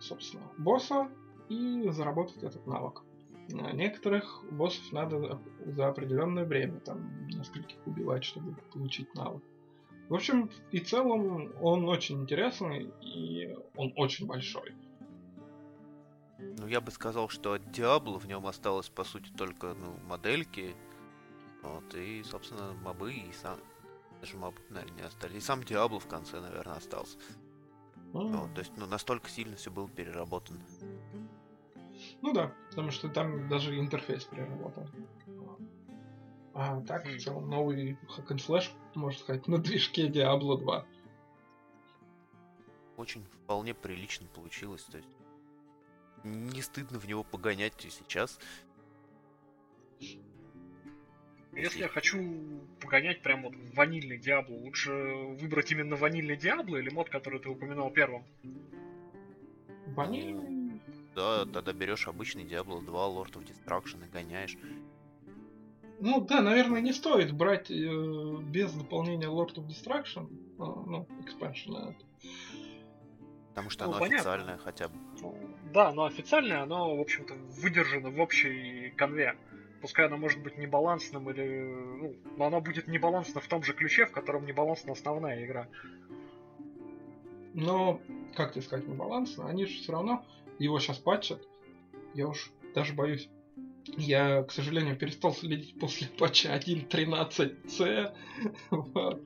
собственно, 0.00 0.44
босса 0.58 1.08
и 1.48 1.88
заработать 1.90 2.42
этот 2.42 2.66
навык. 2.66 3.02
А 3.52 3.72
Некоторых 3.72 4.44
боссов 4.50 4.92
надо 4.92 5.40
за 5.64 5.88
определенное 5.88 6.44
время, 6.44 6.80
там, 6.80 7.26
нескольких 7.28 7.78
убивать, 7.86 8.24
чтобы 8.24 8.56
получить 8.72 9.14
навык. 9.14 9.42
В 10.08 10.14
общем 10.14 10.50
и 10.70 10.78
целом, 10.78 11.52
он 11.60 11.88
очень 11.88 12.22
интересный 12.22 12.90
и 13.00 13.56
он 13.76 13.92
очень 13.96 14.26
большой. 14.26 14.74
Ну, 16.38 16.66
я 16.66 16.80
бы 16.80 16.90
сказал, 16.90 17.28
что 17.28 17.54
от 17.54 17.70
Диабло 17.72 18.18
в 18.18 18.26
нем 18.26 18.46
осталось, 18.46 18.88
по 18.88 19.04
сути, 19.04 19.30
только 19.36 19.74
ну, 19.74 19.98
модельки. 20.06 20.76
Вот, 21.66 21.94
и, 21.94 22.22
собственно, 22.22 22.72
мобы, 22.74 23.12
и 23.12 23.32
сам... 23.32 23.58
Даже 24.20 24.36
мобы, 24.36 24.56
наверное, 24.70 24.96
не 24.96 25.02
остались. 25.02 25.36
И 25.36 25.40
сам 25.40 25.62
Диабло 25.62 26.00
в 26.00 26.06
конце, 26.06 26.40
наверное, 26.40 26.76
остался. 26.76 27.18
Ну, 28.12 28.28
Вот, 28.28 28.54
то 28.54 28.60
есть, 28.60 28.72
ну, 28.76 28.86
настолько 28.86 29.28
сильно 29.28 29.56
все 29.56 29.70
было 29.70 29.88
переработано. 29.88 30.60
Ну 32.22 32.32
да, 32.32 32.52
потому 32.70 32.90
что 32.90 33.08
там 33.08 33.48
даже 33.48 33.78
интерфейс 33.78 34.24
переработан. 34.24 34.88
А 36.54 36.80
так, 36.82 37.06
в 37.06 37.14
Хм. 37.14 37.18
целом, 37.18 37.50
новый 37.50 37.98
hack 38.16 38.28
and 38.28 38.38
slash, 38.38 38.70
можно 38.94 39.20
сказать, 39.20 39.46
на 39.46 39.58
движке 39.58 40.08
Diablo 40.08 40.56
2. 40.58 40.86
Очень 42.96 43.24
вполне 43.24 43.74
прилично 43.74 44.26
получилось, 44.28 44.82
то 44.84 44.96
есть 44.96 45.08
не 46.24 46.62
стыдно 46.62 46.98
в 46.98 47.06
него 47.06 47.22
погонять 47.24 47.84
и 47.84 47.90
сейчас. 47.90 48.38
Если 51.56 51.80
я 51.80 51.88
хочу 51.88 52.18
погонять 52.80 53.22
прям 53.22 53.42
вот 53.42 53.54
в 53.54 53.74
ванильный 53.74 54.18
Диабло, 54.18 54.54
лучше 54.56 54.92
выбрать 54.92 55.72
именно 55.72 55.96
ванильный 55.96 56.36
Диабло 56.36 56.76
или 56.76 56.90
мод, 56.90 57.08
который 57.08 57.40
ты 57.40 57.48
упоминал 57.48 57.90
первым? 57.90 58.24
Ванильный... 59.86 60.80
Да, 61.14 61.46
тогда 61.46 61.72
берешь 61.72 62.06
обычный 62.08 62.44
Diablo 62.44 62.84
2 62.84 63.08
Lord 63.08 63.32
of 63.32 63.46
Destruction 63.46 64.06
и 64.06 64.10
гоняешь. 64.10 64.58
Ну 65.98 66.20
да, 66.20 66.42
наверное, 66.42 66.82
не 66.82 66.92
стоит 66.92 67.32
брать 67.32 67.70
э, 67.70 68.36
без 68.42 68.70
дополнения 68.72 69.26
Lord 69.28 69.54
of 69.54 69.66
Destruction, 69.66 70.26
э, 70.26 70.58
ну, 70.58 71.08
expansion 71.24 71.90
это. 71.90 72.04
Потому 73.48 73.70
что 73.70 73.86
Ну, 73.86 73.90
оно 73.92 74.00
понятно. 74.00 74.16
официальное 74.18 74.58
хотя 74.58 74.88
бы. 74.88 74.94
Ну, 75.22 75.38
Да, 75.72 75.90
но 75.94 76.04
официальное, 76.04 76.60
оно, 76.60 76.94
в 76.94 77.00
общем-то, 77.00 77.32
выдержано 77.62 78.10
в 78.10 78.20
общей 78.20 78.92
конве. 78.98 79.34
Пускай 79.80 80.06
оно 80.06 80.16
может 80.16 80.42
быть 80.42 80.56
небалансным 80.58 81.30
или... 81.30 81.64
Ну, 82.00 82.16
но 82.36 82.46
оно 82.46 82.60
будет 82.60 82.88
небалансно 82.88 83.40
в 83.40 83.46
том 83.46 83.62
же 83.62 83.72
ключе, 83.72 84.06
в 84.06 84.12
котором 84.12 84.46
небалансна 84.46 84.92
основная 84.92 85.44
игра. 85.44 85.68
Но, 87.54 88.00
как 88.34 88.52
тебе 88.52 88.62
сказать, 88.62 88.86
не 88.86 88.94
балансно, 88.94 89.48
они 89.48 89.66
же 89.66 89.78
все 89.78 89.92
равно 89.92 90.24
его 90.58 90.78
сейчас 90.78 90.98
патчат. 90.98 91.40
Я 92.14 92.28
уж 92.28 92.50
даже 92.74 92.92
боюсь. 92.92 93.28
Я, 93.86 94.42
к 94.42 94.50
сожалению, 94.50 94.96
перестал 94.96 95.32
следить 95.32 95.78
после 95.78 96.08
патча 96.08 96.54
1.13c, 96.56 98.12
вот, 98.70 99.22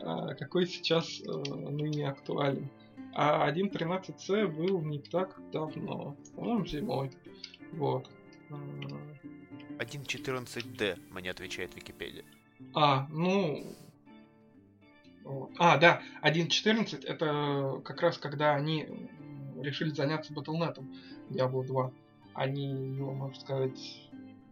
а 0.00 0.34
какой 0.34 0.66
сейчас 0.66 1.20
э, 1.20 1.30
ныне 1.30 2.08
актуален. 2.08 2.70
А 3.14 3.50
1.13c 3.50 4.46
был 4.46 4.80
не 4.80 4.98
так 4.98 5.38
давно, 5.52 6.16
по-моему, 6.34 6.66
зимой. 6.66 7.10
Вот. 7.72 8.08
Э, 9.78 9.84
1.14d, 9.84 10.98
мне 11.10 11.30
отвечает 11.30 11.74
Википедия. 11.74 12.24
А, 12.74 13.06
ну... 13.10 13.76
вот. 15.24 15.50
А, 15.58 15.76
да, 15.78 16.02
1.14 16.22 17.04
это 17.06 17.80
как 17.84 18.00
раз 18.02 18.18
когда 18.18 18.54
они 18.54 18.86
решили 19.60 19.90
заняться 19.90 20.32
Battle.net 20.32 20.82
Diablo 21.30 21.64
2. 21.64 21.92
Они 22.34 22.94
его, 22.96 23.12
можно 23.12 23.38
сказать, 23.40 24.08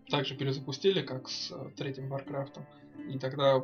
также 0.08 0.36
перезапустили, 0.36 1.02
как 1.02 1.28
с 1.28 1.50
э, 1.52 1.70
третьим 1.76 2.12
Warcraft. 2.12 2.60
И 3.08 3.18
тогда 3.18 3.62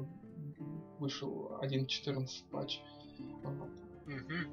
вышел 0.99 1.59
1.14 1.63 2.29
патч. 2.51 2.79
Вот, 3.43 3.69
Мгм. 4.07 4.53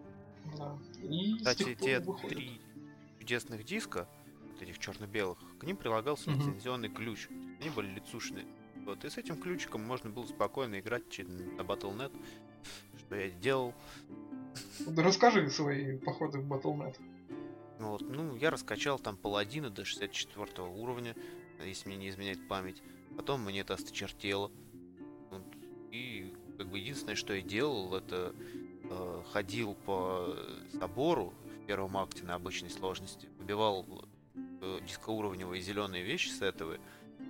да. 0.57 0.78
И 1.03 1.38
Кстати, 1.38 1.76
те 1.76 1.99
выходит. 1.99 2.38
три 2.38 2.62
чудесных 3.20 3.64
диска, 3.64 4.07
вот 4.60 4.68
этих 4.68 4.80
черно-белых, 4.80 5.38
к 5.60 5.64
ним 5.64 5.78
прилагался 5.78 6.32
лицензионный 6.32 6.89
ключ. 6.89 7.28
Они 7.60 7.70
были 7.70 7.88
лицушные. 7.88 8.45
Вот, 8.86 9.03
и 9.05 9.10
с 9.10 9.18
этим 9.18 9.39
ключиком 9.39 9.86
можно 9.86 10.10
было 10.10 10.26
спокойно 10.26 10.80
играть 10.80 11.03
на 11.20 11.62
Battle.net, 11.62 12.12
что 12.97 13.16
я 13.16 13.30
делал. 13.30 13.74
Да 14.88 15.03
Расскажи 15.03 15.49
свои 15.49 15.97
походы 15.97 16.39
в 16.39 16.51
Battle.net. 16.51 16.97
Вот, 17.80 18.01
ну, 18.01 18.36
я 18.36 18.49
раскачал 18.49 18.99
там 18.99 19.16
паладина 19.16 19.70
до 19.70 19.86
64 19.86 20.68
уровня, 20.68 21.16
если 21.64 21.88
мне 21.89 21.97
не 21.97 22.10
изменяет 22.10 22.45
память. 22.47 22.82
Потом 23.16 23.41
мне 23.43 23.62
это 23.62 23.76
осточертело. 23.76 24.51
Вот, 25.30 25.43
и 25.91 26.34
как 26.57 26.68
бы 26.68 26.80
единственное, 26.80 27.16
что 27.16 27.34
я 27.34 27.41
делал, 27.41 27.95
это 27.95 28.36
э, 28.84 29.24
ходил 29.32 29.76
по 29.86 30.36
собору 30.78 31.34
в 31.45 31.66
первом 31.68 31.95
акте 31.97 32.24
на 32.24 32.36
обычной 32.36 32.70
сложности, 32.70 33.30
выбивал 33.38 33.86
э, 34.62 34.80
дискоуровневые 34.86 35.62
зеленые 35.62 36.03
вещи 36.03 36.30
сетовые, 36.30 36.80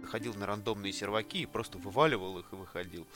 ходил 0.05 0.34
на 0.36 0.45
рандомные 0.45 0.93
серваки 0.93 1.41
и 1.41 1.45
просто 1.45 1.77
вываливал 1.77 2.39
их 2.39 2.51
и 2.51 2.55
выходил. 2.55 3.07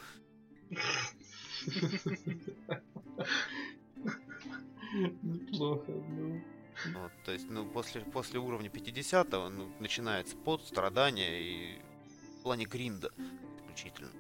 Неплохо, 4.93 5.91
ну. 5.91 6.41
Вот, 6.93 7.11
то 7.24 7.32
есть, 7.32 7.49
ну, 7.49 7.66
после, 7.66 8.01
после 8.01 8.39
уровня 8.39 8.70
50 8.70 9.32
ну, 9.32 9.72
начинается 9.80 10.36
пот, 10.36 10.66
страдания 10.66 11.39
и 11.39 11.80
в 12.39 12.43
плане 12.43 12.66
гринда 12.66 13.11
исключительно. 13.57 14.11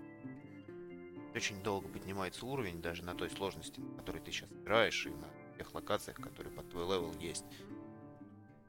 Очень 1.35 1.61
долго 1.63 1.87
поднимается 1.87 2.45
уровень, 2.45 2.81
даже 2.81 3.03
на 3.03 3.15
той 3.15 3.29
сложности, 3.31 3.79
на 3.79 3.97
которой 3.97 4.21
ты 4.21 4.31
сейчас 4.31 4.51
играешь, 4.51 5.05
и 5.07 5.09
на 5.09 5.27
тех 5.57 5.73
локациях, 5.73 6.17
которые 6.17 6.53
под 6.53 6.69
твой 6.69 6.85
level 6.85 7.13
есть. 7.19 7.45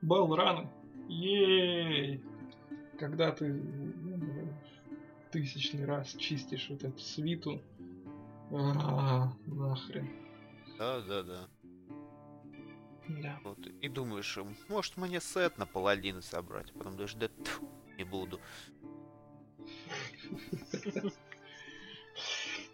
Балраны. 0.00 0.70
Ей! 1.08 2.22
Когда 2.98 3.32
ты 3.32 3.52
ну, 3.52 4.52
тысячный 5.30 5.84
раз 5.84 6.14
чистишь 6.14 6.68
вот 6.70 6.84
эту 6.84 6.98
свиту. 6.98 7.60
А, 8.50 9.32
нахрен. 9.46 10.08
Да, 10.78 11.00
да, 11.00 11.22
да. 11.22 11.48
Да. 13.08 13.40
Вот. 13.44 13.58
И 13.66 13.88
думаешь, 13.88 14.38
может 14.68 14.96
мне 14.96 15.20
сет 15.20 15.58
на 15.58 15.66
паладина 15.66 16.22
собрать, 16.22 16.70
а 16.74 16.78
потом 16.78 16.96
даже 16.96 17.16
да 17.18 17.28
тьфу, 17.28 17.68
не 17.98 18.04
буду. 18.04 18.40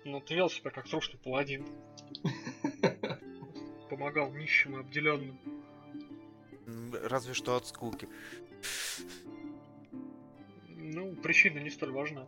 Ну, 0.05 0.21
ты 0.21 0.35
вел 0.35 0.49
себя 0.49 0.71
как 0.71 0.89
трушный 0.89 1.19
паладин. 1.19 1.67
Помогал 3.91 4.33
нищим 4.33 4.77
и 4.77 4.81
обделенным. 4.81 5.39
Разве 7.05 7.35
что 7.35 7.57
от 7.57 7.67
скуки. 7.67 8.09
Ну, 10.69 11.15
причина 11.17 11.59
не 11.59 11.71
столь 11.71 11.93
важна. 11.93 12.27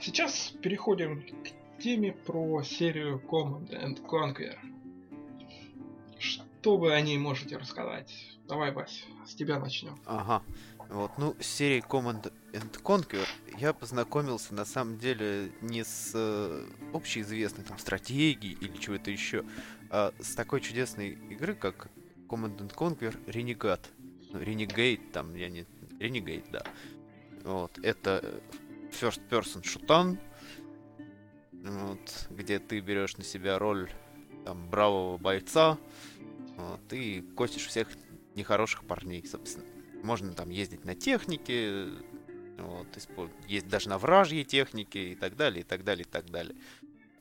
Сейчас 0.00 0.52
переходим 0.62 1.22
к 1.22 1.82
теме 1.82 2.12
про 2.12 2.62
серию 2.62 3.22
Command 3.28 3.70
and 3.70 4.00
Conquer. 4.02 4.56
Что 6.18 6.76
вы 6.78 6.92
о 6.92 7.00
ней 7.00 7.18
можете 7.18 7.56
рассказать? 7.56 8.12
Давай, 8.48 8.72
Вась, 8.72 9.04
с 9.26 9.34
тебя 9.34 9.58
начнем. 9.58 9.98
Ага. 10.06 10.42
Вот, 10.88 11.18
ну, 11.18 11.36
с 11.40 11.46
серией 11.46 11.80
Command 11.80 12.32
and 12.52 12.82
Conquer 12.82 13.26
я 13.58 13.72
познакомился 13.72 14.54
на 14.54 14.64
самом 14.64 14.98
деле 14.98 15.50
не 15.60 15.84
с 15.84 16.12
э, 16.14 16.66
общеизвестной 16.92 17.64
там 17.64 17.78
стратегией 17.78 18.56
или 18.60 18.76
чего-то 18.76 19.10
еще, 19.10 19.44
а 19.90 20.14
с 20.20 20.34
такой 20.34 20.60
чудесной 20.60 21.10
игры, 21.30 21.54
как 21.54 21.88
Command 22.28 22.58
and 22.58 22.74
Conquer 22.74 23.16
Renegade. 23.26 23.86
Ну, 24.30 24.40
Renegade, 24.40 25.10
там, 25.10 25.34
я 25.34 25.48
не, 25.48 25.66
Renegade, 25.98 26.50
да. 26.50 26.62
Вот, 27.42 27.78
это 27.82 28.40
first 28.92 29.20
person 29.28 29.64
шутан, 29.64 30.18
вот, 31.52 32.28
где 32.30 32.58
ты 32.58 32.80
берешь 32.80 33.16
на 33.16 33.24
себя 33.24 33.58
роль 33.58 33.90
там, 34.44 34.68
бравого 34.68 35.18
бойца, 35.18 35.78
вот, 36.56 36.92
и 36.92 37.22
косишь 37.36 37.66
всех 37.66 37.88
нехороших 38.34 38.84
парней, 38.84 39.26
собственно. 39.26 39.75
Можно 40.02 40.32
там 40.32 40.50
ездить 40.50 40.84
на 40.84 40.94
технике, 40.94 41.88
вот, 42.58 42.86
есть 43.46 43.68
даже 43.68 43.88
на 43.88 43.98
вражьей 43.98 44.44
технике 44.44 45.12
и 45.12 45.14
так 45.14 45.36
далее, 45.36 45.60
и 45.60 45.64
так 45.64 45.84
далее, 45.84 46.04
и 46.04 46.08
так 46.08 46.30
далее. 46.30 46.56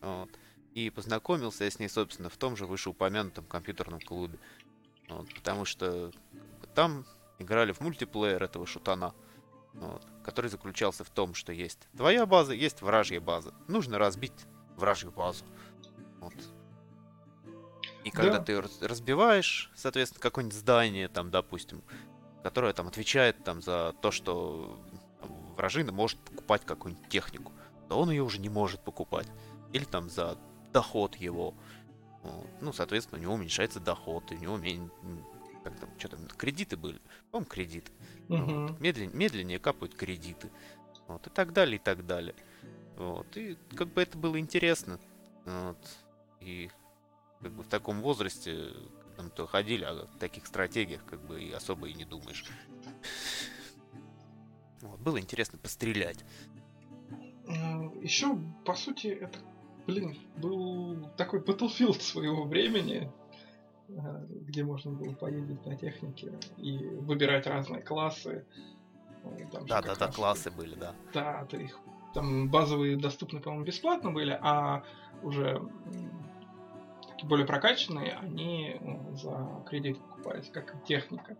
Вот. 0.02 0.30
И 0.74 0.90
познакомился 0.90 1.64
я 1.64 1.72
с 1.72 1.80
ней, 1.80 1.88
собственно, 1.88 2.30
в 2.30 2.38
том 2.38 2.56
же 2.58 2.66
вышеупомянутом 2.66 3.46
компьютерном 3.46 4.00
клубе. 4.02 4.38
Вот, 5.08 5.34
потому 5.34 5.66
что 5.66 6.12
там 6.74 7.06
играли 7.40 7.72
в 7.72 7.80
мультиплеер 7.82 8.44
этого 8.44 8.66
шутана, 8.66 9.14
вот, 9.74 10.06
который 10.24 10.50
заключался 10.50 11.04
в 11.04 11.10
том, 11.10 11.34
что 11.34 11.52
есть 11.54 11.88
твоя 11.96 12.26
база, 12.26 12.54
есть 12.54 12.82
вражья 12.82 13.22
база. 13.22 13.54
Нужно 13.68 13.98
разбить 13.98 14.46
вражью 14.76 15.12
базу. 15.12 15.46
Вот. 16.20 16.34
И 18.04 18.12
когда 18.12 18.38
да. 18.38 18.44
ты 18.44 18.62
разбиваешь, 18.86 19.72
соответственно, 19.76 20.22
какое-нибудь 20.22 20.58
здание, 20.58 21.08
там, 21.08 21.32
допустим, 21.32 21.82
которое 22.46 22.74
там 22.74 22.88
отвечает 22.88 23.44
там 23.44 23.60
за 23.60 23.96
то, 24.02 24.12
что 24.12 24.80
там, 25.20 25.32
вражина 25.56 25.92
может 25.92 26.20
покупать 26.20 26.64
какую-нибудь 26.64 27.10
технику, 27.10 27.52
то 27.90 28.00
он 28.00 28.12
ее 28.12 28.22
уже 28.22 28.38
не 28.38 28.50
может 28.50 28.82
покупать. 28.82 29.28
Или 29.74 29.84
там 29.84 30.12
за 30.12 30.38
доход 30.72 31.16
его. 31.16 31.56
Ну, 32.62 32.72
соответственно, 32.72 33.18
у 33.18 33.24
него 33.24 33.34
уменьшается 33.34 33.80
доход, 33.80 34.32
у 34.32 34.36
него 34.36 34.54
умен... 34.54 34.92
как 35.64 35.80
там, 35.80 35.90
что 35.98 36.10
там, 36.10 36.28
кредиты 36.38 36.78
были, 36.78 37.02
по-моему, 37.32 37.50
кредиты. 37.50 37.92
Угу. 38.30 38.38
Вот. 38.38 38.80
Медлен... 38.80 39.10
Медленнее 39.18 39.58
капают 39.58 39.96
кредиты. 39.96 40.52
Вот, 41.08 41.26
и 41.26 41.32
так 41.32 41.52
далее, 41.52 41.78
и 41.78 41.80
так 41.80 42.06
далее. 42.06 42.36
Вот, 42.96 43.36
и 43.38 43.58
как 43.76 43.88
бы 43.88 44.04
это 44.04 44.20
было 44.20 44.40
интересно. 44.40 45.00
Вот. 45.46 45.80
И 46.42 46.70
как 47.42 47.54
бы 47.54 47.64
в 47.64 47.68
таком 47.70 48.02
возрасте, 48.02 48.72
когда 49.16 49.30
то 49.30 49.48
ходили, 49.48 49.84
а 49.84 50.06
в 50.06 50.18
таких 50.18 50.46
стратегиях 50.48 51.04
как 51.06 51.22
бы 51.26 51.42
и 51.42 51.52
особо 51.52 51.88
и 51.88 51.94
не 51.94 52.06
думаешь. 52.06 52.46
Вот, 54.82 55.00
было 55.00 55.20
интересно 55.20 55.58
пострелять. 55.58 56.24
Еще, 58.02 58.38
по 58.66 58.76
сути, 58.76 59.08
это, 59.08 59.40
блин, 59.88 60.18
был 60.38 61.10
такой 61.18 61.40
Battlefield 61.40 62.02
своего 62.02 62.46
времени, 62.46 63.12
э, 63.88 64.26
где 64.42 64.64
можно 64.64 64.92
было 64.92 65.14
поездить 65.14 65.66
на 65.66 65.76
технике 65.76 66.34
и 66.58 66.78
выбирать 66.78 67.48
разные 67.48 67.82
классы. 67.82 68.46
Э, 69.24 69.48
там 69.52 69.66
да, 69.68 69.82
да, 69.82 69.96
да, 69.96 70.08
классы 70.12 70.52
были, 70.52 70.76
да. 70.76 70.94
Да, 71.14 71.46
ты 71.46 71.64
их 71.64 71.80
там 72.16 72.50
базовые 72.50 72.96
доступны, 72.96 73.42
по-моему, 73.42 73.66
бесплатно 73.66 74.10
были, 74.10 74.40
а 74.42 74.84
уже 75.22 75.62
такие 77.26 77.30
более 77.30 77.46
прокачанные, 77.46 78.14
они 78.14 78.78
ну, 78.82 79.16
за 79.16 79.64
кредит 79.68 80.00
покупались, 80.00 80.50
как 80.52 80.84
техника. 80.86 81.38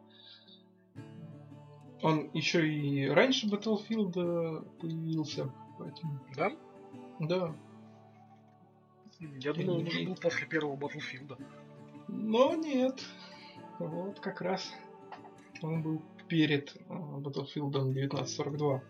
Он 2.02 2.30
еще 2.34 2.68
и 2.68 3.08
раньше 3.08 3.48
Battlefield 3.48 4.14
появился, 4.80 5.52
поэтому... 5.80 6.20
Да? 6.36 6.52
Да. 7.20 7.56
Я 9.20 9.54
думал, 9.54 9.78
он 9.78 9.88
уже 9.88 10.06
был 10.06 10.16
после 10.16 10.46
первого 10.48 10.76
Battlefield. 10.76 11.38
Но 12.08 12.56
нет. 12.56 13.04
Вот 13.80 14.20
как 14.20 14.42
раз 14.42 14.72
он 15.62 15.82
был 15.82 16.02
перед 16.28 16.76
э, 16.76 16.80
Battlefield 16.90 17.76
1942. 17.76 18.84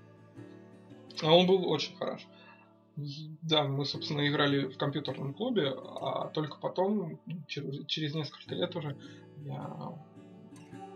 А 1.23 1.33
он 1.33 1.47
был 1.47 1.69
очень 1.69 1.95
хорош. 1.95 2.27
Да, 3.41 3.63
мы, 3.63 3.85
собственно, 3.85 4.25
играли 4.27 4.67
в 4.67 4.77
компьютерном 4.77 5.33
клубе, 5.33 5.69
а 5.69 6.29
только 6.29 6.57
потом, 6.57 7.19
через, 7.47 7.85
через 7.87 8.15
несколько 8.15 8.55
лет 8.55 8.75
уже, 8.75 8.97
я 9.43 9.93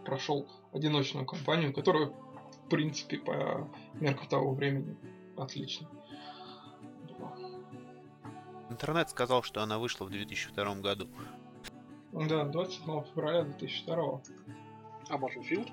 прошел 0.06 0.47
одиночную 0.74 1.26
кампанию, 1.26 1.74
которая, 1.74 2.08
в 2.08 2.70
принципе, 2.70 3.18
по 3.18 3.70
меркам 3.95 4.28
того 4.28 4.54
времени 4.54 4.95
отлично. 5.38 5.88
Интернет 8.70 9.10
сказал, 9.10 9.43
что 9.43 9.62
она 9.62 9.78
вышла 9.78 10.06
в 10.06 10.10
2002 10.10 10.76
году. 10.76 11.10
Да, 12.14 12.45
27 12.45 13.04
февраля 13.14 13.43
2002. 13.43 14.22
А 15.10 15.18
Battlefield? 15.18 15.70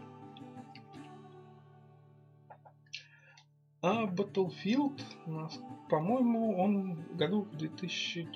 А 3.87 4.07
Battlefield 4.07 5.01
по-моему, 5.89 6.59
он 6.59 7.03
году 7.17 7.43
в 7.43 7.57
2000... 7.57 8.29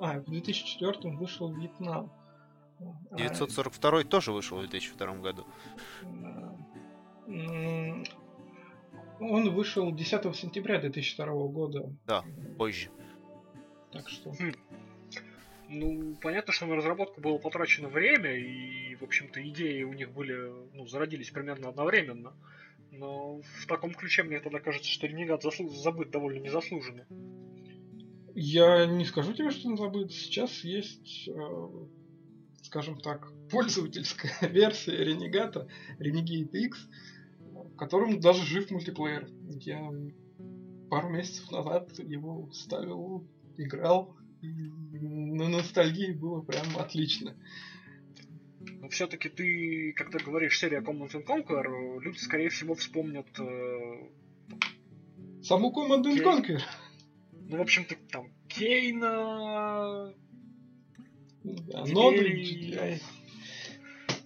А, 0.00 0.18
в 0.18 0.24
2004 0.24 1.14
вышел 1.16 1.52
в 1.52 1.56
Вьетнам. 1.56 2.10
942 3.12 4.00
а... 4.00 4.04
тоже 4.04 4.32
вышел 4.32 4.58
в 4.58 4.60
2002 4.62 5.14
году. 5.18 5.46
Он 9.20 9.50
вышел 9.50 9.92
10 9.92 10.36
сентября 10.36 10.80
2002 10.80 11.26
года. 11.48 11.92
Да, 12.06 12.24
позже. 12.56 12.90
Так 13.92 14.08
что... 14.08 14.32
Хм. 14.32 14.52
Ну, 15.68 16.16
понятно, 16.22 16.52
что 16.52 16.66
на 16.66 16.76
разработку 16.76 17.20
было 17.20 17.38
потрачено 17.38 17.88
время, 17.88 18.34
и, 18.34 18.94
в 18.96 19.02
общем-то, 19.02 19.46
идеи 19.48 19.82
у 19.82 19.92
них 19.92 20.10
были, 20.12 20.50
ну, 20.72 20.86
зародились 20.86 21.30
примерно 21.30 21.68
одновременно. 21.68 22.32
Но 22.90 23.40
в 23.40 23.66
таком 23.66 23.94
ключе 23.94 24.22
мне 24.22 24.40
тогда 24.40 24.60
кажется, 24.60 24.88
что 24.88 25.06
Ренегат 25.06 25.42
заслу... 25.42 25.68
забыт 25.68 26.10
довольно 26.10 26.40
незаслуженно. 26.40 27.06
Я 28.34 28.86
не 28.86 29.04
скажу 29.04 29.32
тебе, 29.32 29.50
что 29.50 29.68
он 29.68 29.76
забыт. 29.76 30.12
Сейчас 30.12 30.64
есть, 30.64 31.28
э, 31.28 31.68
скажем 32.62 32.98
так, 33.00 33.32
пользовательская 33.50 34.48
версия 34.48 35.04
Ренегата, 35.04 35.68
Renegade 35.98 36.50
X, 36.52 36.88
в 37.40 37.76
котором 37.76 38.20
даже 38.20 38.44
жив 38.44 38.70
мультиплеер. 38.70 39.28
Я 39.60 39.92
пару 40.88 41.10
месяцев 41.10 41.50
назад 41.50 41.98
его 41.98 42.50
ставил, 42.52 43.26
играл, 43.56 44.16
и 44.40 44.48
на 44.48 45.48
ностальгии 45.48 46.12
было 46.12 46.40
прям 46.40 46.76
отлично. 46.78 47.34
Но 48.88 48.92
все-таки 48.92 49.28
ты, 49.28 49.92
когда 49.92 50.18
говоришь 50.18 50.58
серия 50.58 50.80
Command 50.80 51.10
and 51.12 51.26
Conquer, 51.26 52.00
люди, 52.00 52.16
скорее 52.16 52.48
всего, 52.48 52.74
вспомнят... 52.74 53.26
Э, 53.38 54.08
Саму 55.42 55.70
Command 55.70 56.04
and 56.04 56.24
Conquer? 56.24 56.60
Ну, 57.32 57.58
в 57.58 57.60
общем-то, 57.60 57.96
там, 58.10 58.32
Кейна... 58.48 60.14
Оно 61.74 62.14
GDI. 62.14 63.02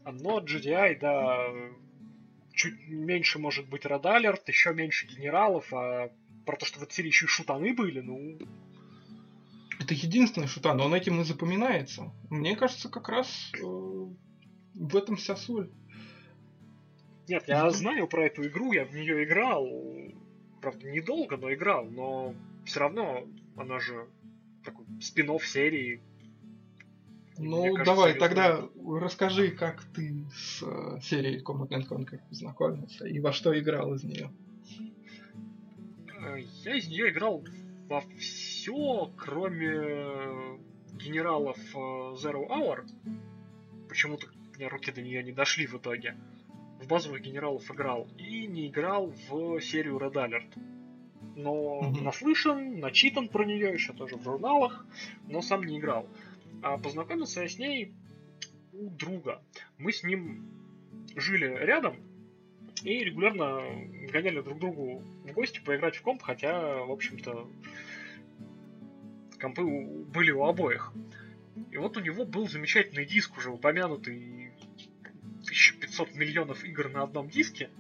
Оно 0.04 0.38
GDI, 0.38 0.98
да. 1.00 1.48
Чуть 2.52 2.86
меньше, 2.86 3.40
может 3.40 3.68
быть, 3.68 3.84
Alert, 3.84 4.42
еще 4.46 4.72
меньше 4.72 5.08
генералов, 5.08 5.74
а 5.74 6.12
про 6.46 6.56
то, 6.56 6.66
что 6.66 6.78
в 6.78 6.84
этой 6.84 6.92
серии 6.92 7.08
еще 7.08 7.24
и 7.24 7.28
шутаны 7.28 7.74
были, 7.74 7.98
ну... 7.98 8.38
Это 9.80 9.94
единственный 9.94 10.46
шутан, 10.46 10.76
но 10.76 10.84
он 10.84 10.94
этим 10.94 11.20
и 11.20 11.24
запоминается. 11.24 12.12
Мне 12.30 12.54
кажется, 12.54 12.88
как 12.88 13.08
раз 13.08 13.50
э, 13.60 14.06
в 14.82 14.96
этом 14.96 15.16
вся 15.16 15.36
соль. 15.36 15.70
Нет, 17.28 17.44
я 17.46 17.70
знаю 17.70 18.08
про 18.08 18.26
эту 18.26 18.46
игру, 18.46 18.72
я 18.72 18.84
в 18.84 18.92
нее 18.92 19.24
играл. 19.24 19.68
Правда, 20.60 20.90
недолго, 20.90 21.36
но 21.36 21.52
играл, 21.52 21.86
но 21.86 22.34
все 22.64 22.80
равно 22.80 23.24
она 23.56 23.78
же 23.78 24.08
такой 24.64 24.84
спин 25.00 25.38
серии. 25.40 26.00
Ну, 27.38 27.62
кажется, 27.62 27.84
давай, 27.84 28.14
тогда 28.14 28.68
расскажи, 28.84 29.50
как 29.50 29.82
ты 29.94 30.24
с 30.34 30.62
э, 30.62 31.00
серией 31.00 31.42
Command 31.42 31.88
Conquer 31.88 32.20
познакомился 32.28 33.06
и 33.06 33.18
во 33.20 33.32
что 33.32 33.58
играл 33.58 33.94
из 33.94 34.04
нее. 34.04 34.30
Э, 36.20 36.38
я 36.64 36.76
из 36.76 36.88
нее 36.88 37.10
играл 37.10 37.42
во 37.88 38.02
все, 38.18 39.10
кроме 39.16 40.58
генералов 40.92 41.58
э, 41.74 41.78
Zero 41.78 42.46
Hour. 42.48 42.86
Почему-то 43.88 44.26
меня 44.58 44.68
руки 44.68 44.90
до 44.92 45.02
нее 45.02 45.22
не 45.22 45.32
дошли 45.32 45.66
в 45.66 45.74
итоге. 45.74 46.16
В 46.80 46.86
базовых 46.88 47.22
генералов 47.22 47.70
играл. 47.70 48.08
И 48.18 48.46
не 48.46 48.68
играл 48.68 49.12
в 49.28 49.60
серию 49.60 49.98
Red 49.98 50.14
Alert. 50.14 50.58
Но 51.36 51.80
mm-hmm. 51.82 52.02
наслышан, 52.02 52.80
начитан 52.80 53.28
про 53.28 53.44
нее 53.44 53.72
еще 53.72 53.92
тоже 53.92 54.16
в 54.16 54.22
журналах, 54.22 54.84
но 55.28 55.40
сам 55.40 55.64
не 55.64 55.78
играл. 55.78 56.08
А 56.62 56.76
познакомился 56.78 57.42
я 57.42 57.48
с 57.48 57.58
ней 57.58 57.94
у 58.72 58.90
друга. 58.90 59.42
Мы 59.78 59.92
с 59.92 60.02
ним 60.02 60.48
жили 61.16 61.46
рядом 61.46 61.96
и 62.82 63.04
регулярно 63.04 63.60
гоняли 64.10 64.40
друг 64.40 64.58
другу 64.58 65.02
в 65.24 65.32
гости 65.32 65.60
поиграть 65.64 65.96
в 65.96 66.02
комп, 66.02 66.22
хотя, 66.22 66.82
в 66.84 66.90
общем-то, 66.90 67.48
компы 69.40 69.62
были 69.62 70.30
у 70.32 70.44
обоих. 70.44 70.92
И 71.70 71.76
вот 71.76 71.96
у 71.96 72.00
него 72.00 72.24
был 72.24 72.48
замечательный 72.48 73.04
диск, 73.04 73.36
уже 73.36 73.50
упомянутый 73.50 74.41
1500 75.70 76.14
миллионов 76.14 76.64
игр 76.64 76.88
на 76.88 77.02
одном 77.02 77.28
диске. 77.28 77.70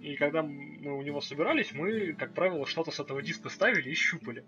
И 0.00 0.16
когда 0.16 0.42
мы 0.42 0.96
у 0.96 1.02
него 1.02 1.20
собирались, 1.20 1.72
мы, 1.72 2.14
как 2.14 2.34
правило, 2.34 2.66
что-то 2.66 2.90
с 2.90 3.00
этого 3.00 3.22
диска 3.22 3.48
ставили 3.50 3.90
и 3.90 3.94
щупали. 3.94 4.44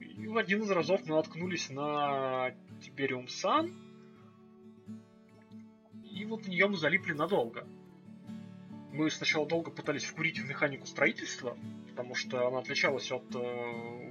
И 0.00 0.26
в 0.26 0.36
один 0.36 0.62
из 0.62 0.70
разов 0.70 1.00
мы 1.06 1.16
наткнулись 1.16 1.70
на 1.70 2.54
Tiberium 2.80 3.26
Sun, 3.26 3.74
и 6.10 6.24
вот 6.26 6.44
в 6.44 6.48
нее 6.48 6.68
мы 6.68 6.76
залипли 6.76 7.12
надолго. 7.12 7.66
Мы 8.92 9.10
сначала 9.10 9.46
долго 9.46 9.72
пытались 9.72 10.04
вкурить 10.04 10.38
в 10.38 10.48
механику 10.48 10.86
строительства, 10.86 11.58
потому 11.90 12.14
что 12.14 12.46
она 12.46 12.60
отличалась 12.60 13.10
от 13.10 13.24
э, 13.34 13.38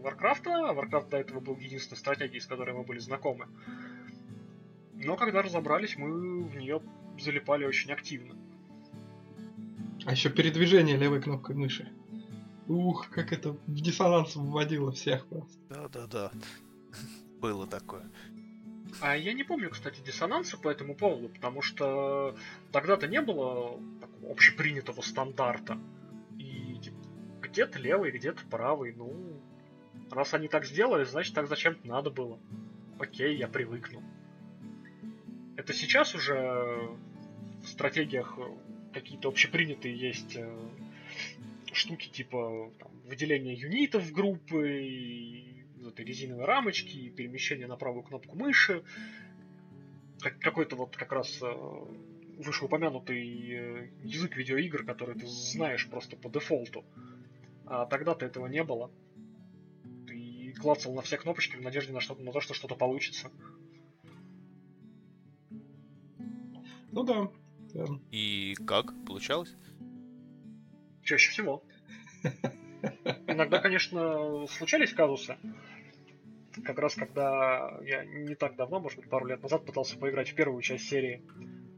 Warcraft, 0.01 0.43
Warcraft 0.43 1.09
до 1.09 1.17
этого 1.17 1.39
был 1.39 1.55
единственной 1.55 1.97
стратегией, 1.97 2.41
с 2.41 2.45
которой 2.45 2.75
мы 2.75 2.83
были 2.83 2.99
знакомы. 2.99 3.47
Но 4.95 5.15
когда 5.15 5.41
разобрались, 5.41 5.95
мы 5.97 6.43
в 6.43 6.55
нее 6.57 6.81
залипали 7.19 7.65
очень 7.65 7.91
активно. 7.91 8.35
А 10.05 10.11
еще 10.11 10.29
передвижение 10.29 10.97
левой 10.97 11.21
кнопкой 11.21 11.55
мыши. 11.55 11.91
Ух, 12.67 13.09
как 13.09 13.31
это 13.31 13.51
в 13.51 13.59
диссонанс 13.67 14.35
вводило 14.35 14.91
всех 14.91 15.25
просто. 15.27 15.57
Да-да-да. 15.69 16.31
Было 17.39 17.67
такое. 17.67 18.09
А 19.01 19.15
я 19.17 19.33
не 19.33 19.43
помню, 19.43 19.69
кстати, 19.69 20.01
диссонанса 20.01 20.57
по 20.57 20.69
этому 20.69 20.95
поводу, 20.95 21.29
потому 21.29 21.61
что 21.61 22.35
тогда-то 22.71 23.07
не 23.07 23.21
было 23.21 23.79
такого 23.99 24.31
общепринятого 24.31 25.01
стандарта. 25.01 25.77
И 26.37 26.79
типа, 26.81 26.97
где-то 27.41 27.79
левый, 27.79 28.11
где-то 28.11 28.45
правый. 28.49 28.93
Ну, 28.93 29.41
раз 30.11 30.33
они 30.33 30.47
так 30.47 30.65
сделали, 30.65 31.03
значит 31.03 31.33
так 31.33 31.47
зачем-то 31.47 31.87
надо 31.87 32.11
было. 32.11 32.39
Окей, 32.99 33.35
я 33.37 33.47
привыкну. 33.47 34.03
Это 35.55 35.73
сейчас 35.73 36.15
уже 36.15 36.97
в 37.63 37.67
стратегиях 37.67 38.37
какие-то 38.93 39.27
общепринятые 39.29 39.95
есть 39.95 40.35
э, 40.35 40.69
штуки 41.71 42.09
типа 42.09 42.71
там, 42.79 42.91
выделения 43.05 43.53
юнитов 43.53 44.03
в 44.03 44.13
группы, 44.13 44.81
и 44.83 45.53
этой 45.87 46.05
резиновой 46.05 46.45
рамочки, 46.45 46.95
и 46.97 47.09
перемещение 47.09 47.67
на 47.67 47.75
правую 47.75 48.03
кнопку 48.03 48.35
мыши. 48.35 48.83
Как, 50.19 50.39
какой-то 50.39 50.75
вот 50.75 50.95
как 50.95 51.11
раз 51.11 51.39
э, 51.41 51.45
вышеупомянутый 52.37 53.51
э, 53.51 53.89
язык 54.03 54.37
видеоигр, 54.37 54.85
который 54.85 55.15
ты 55.15 55.27
знаешь 55.27 55.87
просто 55.89 56.15
по 56.15 56.29
дефолту. 56.29 56.85
А 57.65 57.85
тогда-то 57.85 58.25
этого 58.25 58.47
не 58.47 58.63
было. 58.63 58.91
Ты 60.07 60.53
клацал 60.59 60.93
на 60.93 61.01
все 61.01 61.17
кнопочки 61.17 61.57
в 61.57 61.61
надежде 61.61 61.93
на, 61.93 61.99
что 61.99 62.15
на 62.15 62.31
то, 62.31 62.41
что 62.41 62.53
что-то 62.53 62.75
получится. 62.75 63.31
Ну 66.93 67.03
да, 67.03 67.27
да. 67.73 67.85
И 68.11 68.53
как 68.67 68.93
получалось? 69.05 69.55
Чаще 71.01 71.31
всего. 71.31 71.63
Иногда, 73.27 73.59
конечно, 73.59 74.45
случались 74.47 74.93
казусы. 74.93 75.37
Как 76.63 76.77
раз 76.77 76.93
когда 76.93 77.79
я 77.83 78.05
не 78.05 78.35
так 78.35 78.55
давно, 78.55 78.79
может 78.79 78.99
быть, 78.99 79.09
пару 79.09 79.25
лет 79.25 79.41
назад 79.41 79.65
пытался 79.65 79.97
поиграть 79.97 80.29
в 80.29 80.35
первую 80.35 80.61
часть 80.61 80.87
серии. 80.87 81.23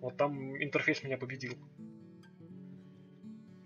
Вот 0.01 0.17
там 0.17 0.61
интерфейс 0.61 1.01
меня 1.01 1.17
победил. 1.17 1.57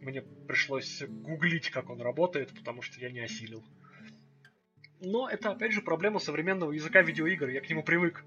Мне 0.01 0.21
пришлось 0.21 1.01
гуглить, 1.07 1.71
как 1.71 1.89
он 1.89 1.99
работает, 1.99 2.53
потому 2.53 2.83
что 2.83 3.01
я 3.01 3.11
не 3.11 3.21
осилил. 3.21 3.63
Но 5.01 5.27
это, 5.27 5.49
опять 5.51 5.71
же, 5.71 5.81
проблема 5.81 6.19
современного 6.19 6.73
языка 6.73 7.01
видеоигр. 7.01 7.49
Я 7.49 7.61
к 7.61 7.69
нему 7.69 7.83
привык. 7.83 8.23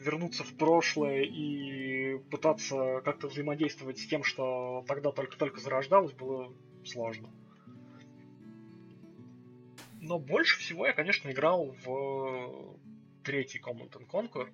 Вернуться 0.00 0.44
в 0.44 0.54
прошлое 0.54 1.22
и 1.22 2.18
пытаться 2.30 3.02
как-то 3.04 3.28
взаимодействовать 3.28 3.98
с 3.98 4.06
тем, 4.06 4.24
что 4.24 4.84
тогда 4.88 5.12
только-только 5.12 5.60
зарождалось, 5.60 6.12
было 6.12 6.52
сложно. 6.84 7.30
Но 10.00 10.18
больше 10.18 10.58
всего 10.58 10.86
я, 10.86 10.92
конечно, 10.94 11.30
играл 11.30 11.74
в 11.84 12.78
третий 13.22 13.60
Command 13.60 13.92
and 13.92 14.08
Conquer. 14.10 14.48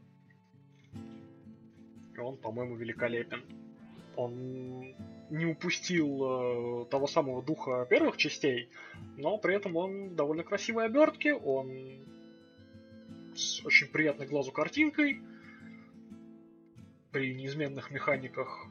И 2.15 2.19
он, 2.19 2.37
по-моему, 2.37 2.75
великолепен. 2.75 3.45
Он 4.17 4.95
не 5.31 5.45
упустил 5.45 6.83
э, 6.83 6.87
того 6.87 7.07
самого 7.07 7.43
духа 7.43 7.87
первых 7.89 8.17
частей, 8.17 8.71
но 9.17 9.39
при 9.39 9.55
этом 9.55 9.77
он 9.77 10.15
довольно 10.15 10.43
красивой 10.43 10.87
обертки, 10.87 11.29
он 11.29 12.07
с 13.35 13.65
очень 13.67 13.89
приятной 13.89 14.27
глазу 14.27 14.53
картинкой, 14.53 15.21
при 17.17 17.35
неизменных 17.35 17.91
механиках. 17.91 18.67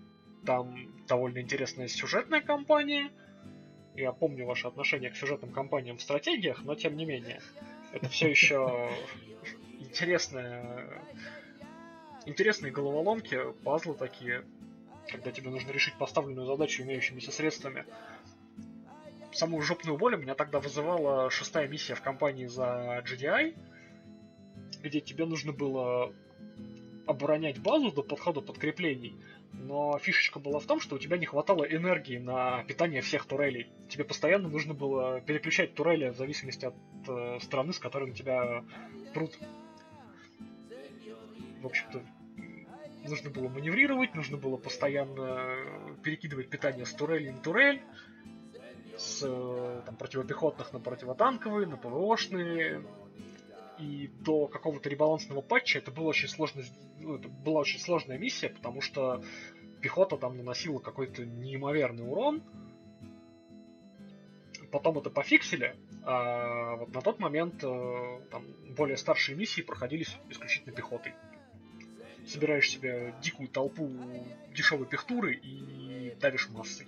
Там 0.45 0.75
довольно 1.07 1.39
интересная 1.39 1.87
сюжетная 1.87 2.41
кампания. 2.41 3.09
Я 3.95 4.11
помню 4.11 4.45
ваше 4.45 4.67
отношение 4.67 5.09
к 5.09 5.15
сюжетным 5.15 5.51
кампаниям 5.51 5.97
в 5.97 6.01
стратегиях, 6.03 6.63
но 6.63 6.75
тем 6.75 6.95
не 6.95 7.05
менее. 7.05 7.41
Это 7.91 8.07
все 8.07 8.29
еще 8.29 8.91
интересная 9.79 11.01
интересные 12.27 12.71
головоломки, 12.71 13.39
пазлы 13.63 13.95
такие, 13.95 14.45
когда 15.11 15.31
тебе 15.31 15.49
нужно 15.49 15.71
решить 15.71 15.95
поставленную 15.95 16.45
задачу 16.45 16.83
имеющимися 16.83 17.31
средствами. 17.31 17.83
Самую 19.31 19.63
жопную 19.63 19.97
боль 19.97 20.17
меня 20.17 20.35
тогда 20.35 20.59
вызывала 20.59 21.31
шестая 21.31 21.67
миссия 21.67 21.95
в 21.95 22.03
кампании 22.03 22.45
за 22.45 23.03
GDI, 23.07 23.57
где 24.83 25.01
тебе 25.01 25.25
нужно 25.25 25.51
было 25.51 26.13
оборонять 27.07 27.59
базу 27.59 27.91
до 27.91 28.03
подхода 28.03 28.41
подкреплений, 28.41 29.15
но 29.53 29.97
фишечка 29.99 30.39
была 30.39 30.59
в 30.59 30.65
том, 30.65 30.79
что 30.79 30.95
у 30.95 30.99
тебя 30.99 31.17
не 31.17 31.25
хватало 31.25 31.63
энергии 31.63 32.17
на 32.17 32.63
питание 32.63 33.01
всех 33.01 33.25
турелей. 33.25 33.67
Тебе 33.89 34.03
постоянно 34.03 34.49
нужно 34.49 34.73
было 34.73 35.21
переключать 35.21 35.75
турели 35.75 36.09
в 36.09 36.17
зависимости 36.17 36.65
от 36.65 36.75
э, 37.07 37.39
страны, 37.41 37.73
с 37.73 37.79
которой 37.79 38.09
на 38.09 38.15
тебя 38.15 38.63
прут. 39.13 39.37
В 41.61 41.65
общем-то, 41.65 42.01
нужно 43.07 43.29
было 43.29 43.47
маневрировать, 43.47 44.13
нужно 44.15 44.37
было 44.37 44.57
постоянно 44.57 45.57
перекидывать 46.03 46.49
питание 46.49 46.85
с 46.85 46.93
турели 46.93 47.29
на 47.29 47.39
турель, 47.39 47.81
с 48.97 49.21
э, 49.23 49.81
там, 49.85 49.95
противопехотных 49.95 50.73
на 50.73 50.79
противотанковые, 50.79 51.67
на 51.67 51.77
ПВОшные. 51.77 52.83
И 53.79 54.09
до 54.21 54.47
какого-то 54.47 54.89
ребалансного 54.89 55.41
патча 55.41 55.79
это, 55.79 55.91
было 55.91 56.07
очень 56.07 56.27
сложно, 56.27 56.63
ну, 56.99 57.15
это 57.15 57.27
была 57.27 57.61
очень 57.61 57.79
сложная 57.79 58.17
миссия, 58.17 58.49
потому 58.49 58.81
что 58.81 59.23
пехота 59.81 60.17
там 60.17 60.37
наносила 60.37 60.79
какой-то 60.79 61.25
неимоверный 61.25 62.07
урон. 62.07 62.43
Потом 64.71 64.97
это 64.97 65.09
пофиксили, 65.09 65.75
а 66.03 66.75
вот 66.77 66.93
на 66.93 67.01
тот 67.01 67.19
момент 67.19 67.63
э, 67.63 68.21
там, 68.31 68.45
более 68.75 68.97
старшие 68.97 69.37
миссии 69.37 69.61
проходились 69.61 70.17
исключительно 70.29 70.73
пехотой 70.73 71.13
собираешь 72.27 72.69
себе 72.69 73.13
дикую 73.21 73.49
толпу 73.49 73.91
дешевой 74.53 74.87
пехтуры 74.87 75.35
и 75.35 76.15
давишь 76.19 76.49
массой. 76.49 76.87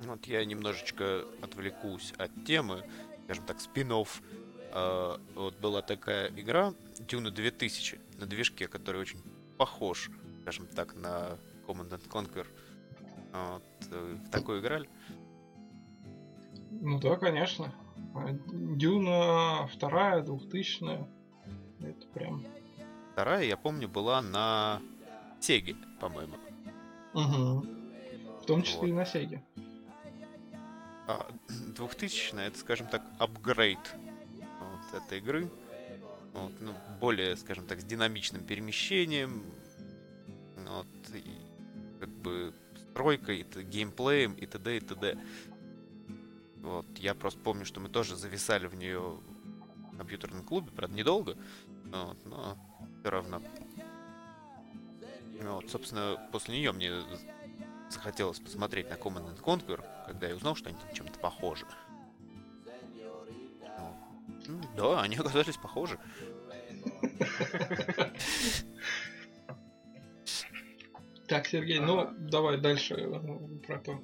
Вот 0.00 0.26
я 0.26 0.44
немножечко 0.44 1.26
отвлекусь 1.42 2.12
от 2.16 2.30
темы, 2.46 2.84
скажем 3.24 3.44
так, 3.44 3.60
спин 3.60 3.92
-офф. 3.92 4.08
Uh, 4.08 4.49
вот 4.72 5.56
была 5.60 5.82
такая 5.82 6.28
игра 6.28 6.72
Dune 7.00 7.30
2000 7.30 8.00
на 8.18 8.26
движке, 8.26 8.68
который 8.68 9.00
очень 9.00 9.20
похож, 9.58 10.10
скажем 10.42 10.66
так, 10.66 10.94
на 10.94 11.38
Command 11.66 11.90
and 11.90 12.08
Conquer. 12.08 12.46
Вот, 13.32 13.62
э, 13.90 14.16
в 14.26 14.30
такую 14.30 14.60
играли? 14.60 14.88
Ну 16.70 16.98
да, 16.98 17.16
конечно. 17.16 17.72
Дюна 18.46 19.66
вторая, 19.68 20.22
двухтысячная. 20.22 21.08
Это 21.80 22.06
прям 22.08 22.44
вторая, 23.12 23.44
я 23.44 23.56
помню, 23.56 23.88
была 23.88 24.22
на 24.22 24.80
Сеге, 25.40 25.76
по-моему. 26.00 26.36
Угу. 27.14 27.66
В 28.42 28.46
том 28.46 28.62
числе 28.62 28.80
вот. 28.80 28.88
и 28.88 28.92
на 28.92 29.04
Сеге. 29.04 29.42
А, 31.06 31.26
2000 31.48 32.34
это, 32.36 32.58
скажем 32.58 32.86
так, 32.86 33.02
апгрейд 33.18 33.78
этой 34.94 35.18
игры. 35.18 35.48
Вот, 36.32 36.52
ну, 36.60 36.74
более, 37.00 37.36
скажем 37.36 37.66
так, 37.66 37.80
с 37.80 37.84
динамичным 37.84 38.44
перемещением. 38.44 39.42
Вот, 40.56 40.86
и 41.14 41.24
как 41.98 42.08
бы 42.08 42.54
стройкой, 42.92 43.40
и 43.40 43.62
геймплеем 43.62 44.34
и 44.34 44.46
т.д. 44.46 44.76
и 44.76 44.80
т.д. 44.80 45.18
Вот, 46.56 46.86
я 46.98 47.14
просто 47.14 47.40
помню, 47.40 47.64
что 47.64 47.80
мы 47.80 47.88
тоже 47.88 48.16
зависали 48.16 48.66
в 48.66 48.74
нее 48.74 49.18
в 49.92 49.96
компьютерном 49.96 50.44
клубе, 50.44 50.70
правда, 50.70 50.94
недолго. 50.94 51.36
Вот, 51.86 52.18
но 52.26 52.56
все 53.00 53.10
равно. 53.10 53.42
Ну, 55.42 55.54
вот, 55.54 55.70
собственно, 55.70 56.28
после 56.32 56.58
нее 56.58 56.72
мне 56.72 56.92
захотелось 57.88 58.38
посмотреть 58.38 58.90
на 58.90 58.94
Command 58.94 59.34
and 59.34 59.42
Conquer, 59.42 59.82
когда 60.06 60.28
я 60.28 60.36
узнал, 60.36 60.54
что 60.54 60.68
они 60.68 60.78
там 60.78 60.94
чем-то 60.94 61.18
похожи. 61.18 61.66
Да, 64.76 65.02
они 65.02 65.16
оказались 65.16 65.56
похожи. 65.56 65.98
Так, 71.30 71.46
Сергей, 71.46 71.78
а... 71.78 71.82
ну 71.82 72.10
давай 72.18 72.58
дальше 72.58 72.94
э, 72.94 73.66
про 73.66 73.78
то, 73.78 74.02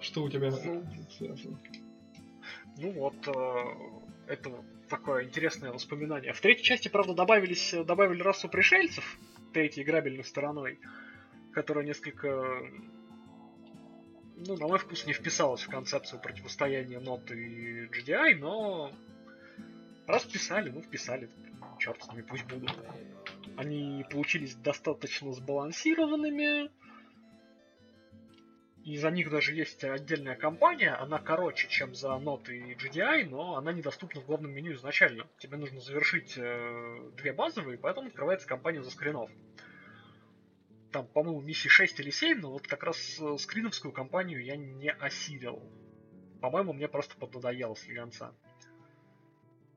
что 0.00 0.24
у 0.24 0.28
тебя 0.28 0.50
ну, 0.50 0.84
связано. 1.16 1.60
Ну 2.78 2.90
вот, 2.90 3.14
э, 3.28 4.32
это 4.32 4.50
такое 4.88 5.24
интересное 5.24 5.72
воспоминание. 5.72 6.32
В 6.32 6.40
третьей 6.40 6.64
части, 6.64 6.88
правда, 6.88 7.14
добавились, 7.14 7.72
добавили 7.72 8.20
расу 8.20 8.48
пришельцев, 8.48 9.16
третьей 9.52 9.84
играбельной 9.84 10.24
стороной, 10.24 10.80
которая 11.52 11.84
несколько, 11.84 12.28
ну, 14.36 14.56
на 14.56 14.66
мой 14.66 14.80
вкус, 14.80 15.06
не 15.06 15.12
вписалась 15.12 15.62
в 15.62 15.70
концепцию 15.70 16.20
противостояния 16.20 16.98
Нот 16.98 17.30
и 17.30 17.86
GDI, 17.86 18.34
но 18.38 18.92
раз 20.06 20.24
вписали, 20.24 20.70
ну, 20.70 20.82
вписали. 20.82 21.30
Черт 21.78 22.02
с 22.02 22.10
ними, 22.10 22.22
пусть 22.22 22.44
будут. 22.46 22.74
Они 23.56 24.04
получились 24.10 24.54
достаточно 24.54 25.32
сбалансированными, 25.32 26.70
и 28.86 28.98
за 28.98 29.10
них 29.10 29.30
даже 29.30 29.52
есть 29.52 29.82
отдельная 29.82 30.36
компания, 30.36 30.92
она 30.92 31.18
короче, 31.18 31.66
чем 31.68 31.92
за 31.92 32.10
Note 32.10 32.52
и 32.52 32.74
GDI, 32.74 33.28
но 33.28 33.56
она 33.56 33.72
недоступна 33.72 34.20
в 34.20 34.26
главном 34.26 34.52
меню 34.52 34.74
изначально. 34.74 35.26
Тебе 35.38 35.56
нужно 35.56 35.80
завершить 35.80 36.34
э, 36.36 37.10
две 37.16 37.32
базовые, 37.32 37.78
поэтому 37.78 38.06
открывается 38.06 38.46
компания 38.46 38.84
за 38.84 38.92
скринов. 38.92 39.28
Там, 40.92 41.08
по-моему, 41.08 41.40
миссии 41.40 41.66
6 41.66 41.98
или 41.98 42.10
7, 42.10 42.38
но 42.38 42.52
вот 42.52 42.68
как 42.68 42.84
раз 42.84 43.18
э, 43.18 43.36
скриновскую 43.38 43.90
компанию 43.90 44.44
я 44.44 44.54
не 44.54 44.92
осилил. 44.92 45.60
По-моему, 46.40 46.72
мне 46.72 46.86
просто 46.86 47.16
поднадоело 47.16 47.74
слегонца. 47.74 48.36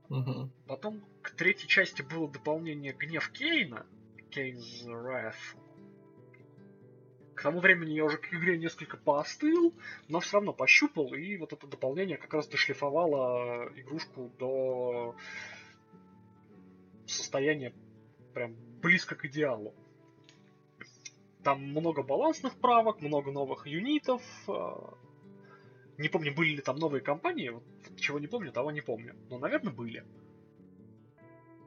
Угу. 0.09 0.49
Потом 0.67 1.03
к 1.21 1.31
третьей 1.31 1.67
части 1.67 2.01
было 2.01 2.29
дополнение 2.29 2.93
Гнев 2.93 3.29
Кейна, 3.31 3.85
Кейн's 4.31 4.85
Wrath, 4.85 5.55
к 7.39 7.41
тому 7.41 7.61
времени 7.61 7.93
я 7.93 8.03
уже 8.03 8.17
к 8.17 8.33
игре 8.33 8.57
несколько 8.57 8.97
поостыл, 8.97 9.73
но 10.09 10.19
все 10.19 10.33
равно 10.37 10.51
пощупал, 10.51 11.13
и 11.13 11.37
вот 11.37 11.53
это 11.53 11.67
дополнение 11.67 12.17
как 12.17 12.33
раз 12.33 12.49
дошлифовало 12.49 13.71
игрушку 13.77 14.29
до 14.37 15.15
состояния 17.05 17.73
прям 18.33 18.57
близко 18.81 19.15
к 19.15 19.23
идеалу. 19.23 19.73
Там 21.41 21.63
много 21.63 22.03
балансных 22.03 22.59
правок, 22.59 22.99
много 22.99 23.31
новых 23.31 23.65
юнитов. 23.65 24.21
Не 25.99 26.07
помню, 26.07 26.33
были 26.33 26.55
ли 26.55 26.61
там 26.61 26.77
новые 26.77 27.01
компании. 27.01 27.49
Вот, 27.49 27.63
чего 27.97 28.19
не 28.19 28.27
помню, 28.27 28.53
того 28.53 28.71
не 28.71 28.79
помню. 28.79 29.17
Но, 29.29 29.37
наверное, 29.37 29.73
были. 29.73 30.05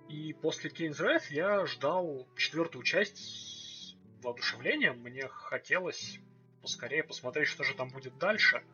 И 0.08 0.32
после 0.32 0.70
Keynes 0.70 1.00
Wrath 1.00 1.24
я 1.28 1.66
ждал 1.66 2.26
четвертую 2.34 2.82
часть 2.82 3.94
воодушевлением. 4.22 5.00
Мне 5.00 5.28
хотелось 5.28 6.18
поскорее 6.62 7.04
посмотреть, 7.04 7.48
что 7.48 7.62
же 7.62 7.74
там 7.74 7.90
будет 7.90 8.16
дальше. 8.16 8.64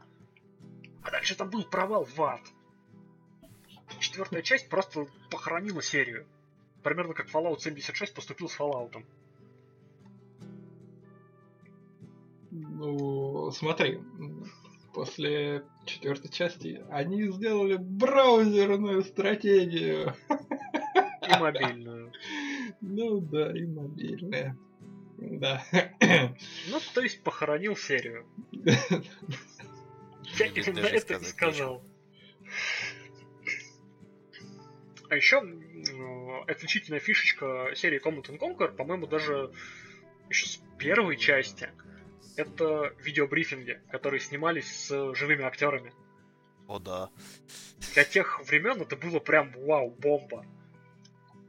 А 1.02 1.10
дальше 1.10 1.34
там 1.34 1.50
был 1.50 1.64
провал 1.64 2.04
в 2.04 2.22
ад. 2.22 2.42
Четвертая 3.98 4.42
часть 4.42 4.68
просто 4.68 5.08
похоронила 5.28 5.82
серию. 5.82 6.24
Примерно 6.84 7.14
как 7.14 7.28
Fallout 7.28 7.58
76 7.58 8.14
поступил 8.14 8.48
с 8.48 8.56
Fallout. 8.56 9.04
Ну, 12.52 13.50
смотри, 13.50 14.00
после 14.98 15.62
четвертой 15.86 16.28
части 16.28 16.82
они 16.90 17.30
сделали 17.30 17.76
браузерную 17.76 19.04
стратегию. 19.04 20.12
И 20.28 21.38
мобильную. 21.38 22.12
Ну 22.80 23.20
да, 23.20 23.56
и 23.56 23.64
мобильная. 23.64 24.58
Да. 25.18 25.62
Ну, 26.00 26.80
то 26.94 27.00
есть 27.00 27.22
похоронил 27.22 27.76
серию. 27.76 28.26
Я 28.50 30.46
именно 30.46 30.80
это 30.80 31.14
и 31.14 31.22
сказал. 31.22 31.84
А 35.08 35.14
еще 35.14 35.38
отличительная 36.48 36.98
фишечка 36.98 37.70
серии 37.76 38.04
Command 38.04 38.36
Conquer, 38.36 38.74
по-моему, 38.74 39.06
даже 39.06 39.52
еще 40.28 40.48
с 40.48 40.60
первой 40.76 41.16
части, 41.16 41.70
это 42.38 42.94
видеобрифинги, 43.02 43.80
которые 43.90 44.20
снимались 44.20 44.70
с 44.86 45.14
живыми 45.14 45.42
актерами. 45.42 45.92
О 46.68 46.78
да. 46.78 47.10
Для 47.94 48.04
тех 48.04 48.40
времен 48.44 48.80
это 48.80 48.96
было 48.96 49.18
прям 49.18 49.52
вау, 49.52 49.90
бомба. 49.90 50.46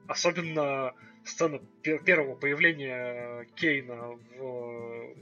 Особенно 0.08 0.96
сцена 1.24 1.60
первого 1.84 2.36
появления 2.36 3.46
Кейна 3.56 4.18
в 4.38 5.16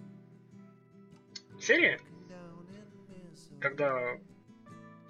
серии, 1.60 2.00
когда 3.60 4.18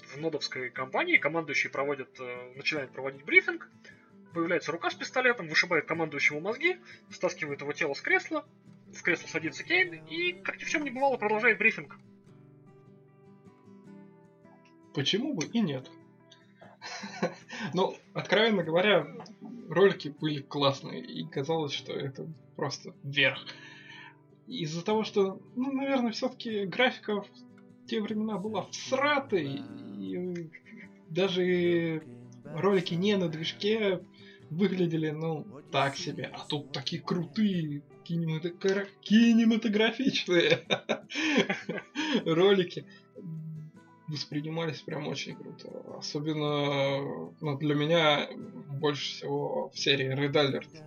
в 0.08 0.18
нодовской 0.18 0.70
компании 0.70 1.18
командующий 1.18 1.70
проводит, 1.70 2.10
э, 2.20 2.54
начинает 2.56 2.92
проводить 2.92 3.26
брифинг, 3.26 3.70
появляется 4.34 4.72
рука 4.72 4.90
с 4.90 4.96
пистолетом, 4.96 5.50
вышибает 5.50 5.86
командующему 5.86 6.40
мозги, 6.40 6.78
стаскивает 7.12 7.62
его 7.62 7.74
тело 7.74 7.94
с 7.94 8.02
кресла, 8.02 8.48
в 8.94 9.02
кресло 9.02 9.28
садится 9.28 9.64
Кейн 9.64 9.94
и, 9.94 10.34
как 10.34 10.60
ни 10.60 10.64
в 10.64 10.70
чем 10.70 10.84
не 10.84 10.92
бывало, 10.92 11.18
продолжает 11.18 11.58
брифинг. 11.58 11.98
Почему 14.94 15.34
бы 15.34 15.46
и 15.46 15.60
нет? 15.60 15.90
Ну, 17.74 17.96
откровенно 18.14 18.64
говоря, 18.64 19.08
ролики 19.68 20.10
были 20.10 20.42
классные, 20.42 21.04
и 21.04 21.26
казалось, 21.26 21.72
что 21.74 21.92
это 21.92 22.28
просто 22.56 22.94
верх. 23.04 23.40
Из-за 24.48 24.84
того, 24.86 25.04
что, 25.04 25.42
ну, 25.56 25.72
наверное, 25.72 26.12
все-таки 26.12 26.66
графика 26.66 27.22
в 27.22 27.28
те 27.88 28.00
времена 28.00 28.38
была 28.38 28.64
всратой, 28.72 29.62
и 29.98 30.50
даже 31.10 32.04
ролики 32.44 32.94
не 32.94 33.18
на 33.18 33.28
движке 33.28 34.02
выглядели, 34.50 35.10
ну, 35.10 35.46
так 35.72 35.96
себе. 35.96 36.32
А 36.34 36.46
тут 36.46 36.72
такие 36.72 37.02
крутые 37.02 37.82
кинематографичные 38.08 40.66
ролики 42.26 42.86
воспринимались 44.08 44.82
прям 44.82 45.08
очень 45.08 45.36
круто. 45.36 45.70
Особенно 45.98 47.32
ну, 47.42 47.58
для 47.58 47.76
меня 47.76 48.30
больше 48.80 49.04
всего 49.04 49.70
в 49.70 49.78
серии 49.78 50.16
Red 50.16 50.34
Alert. 50.34 50.84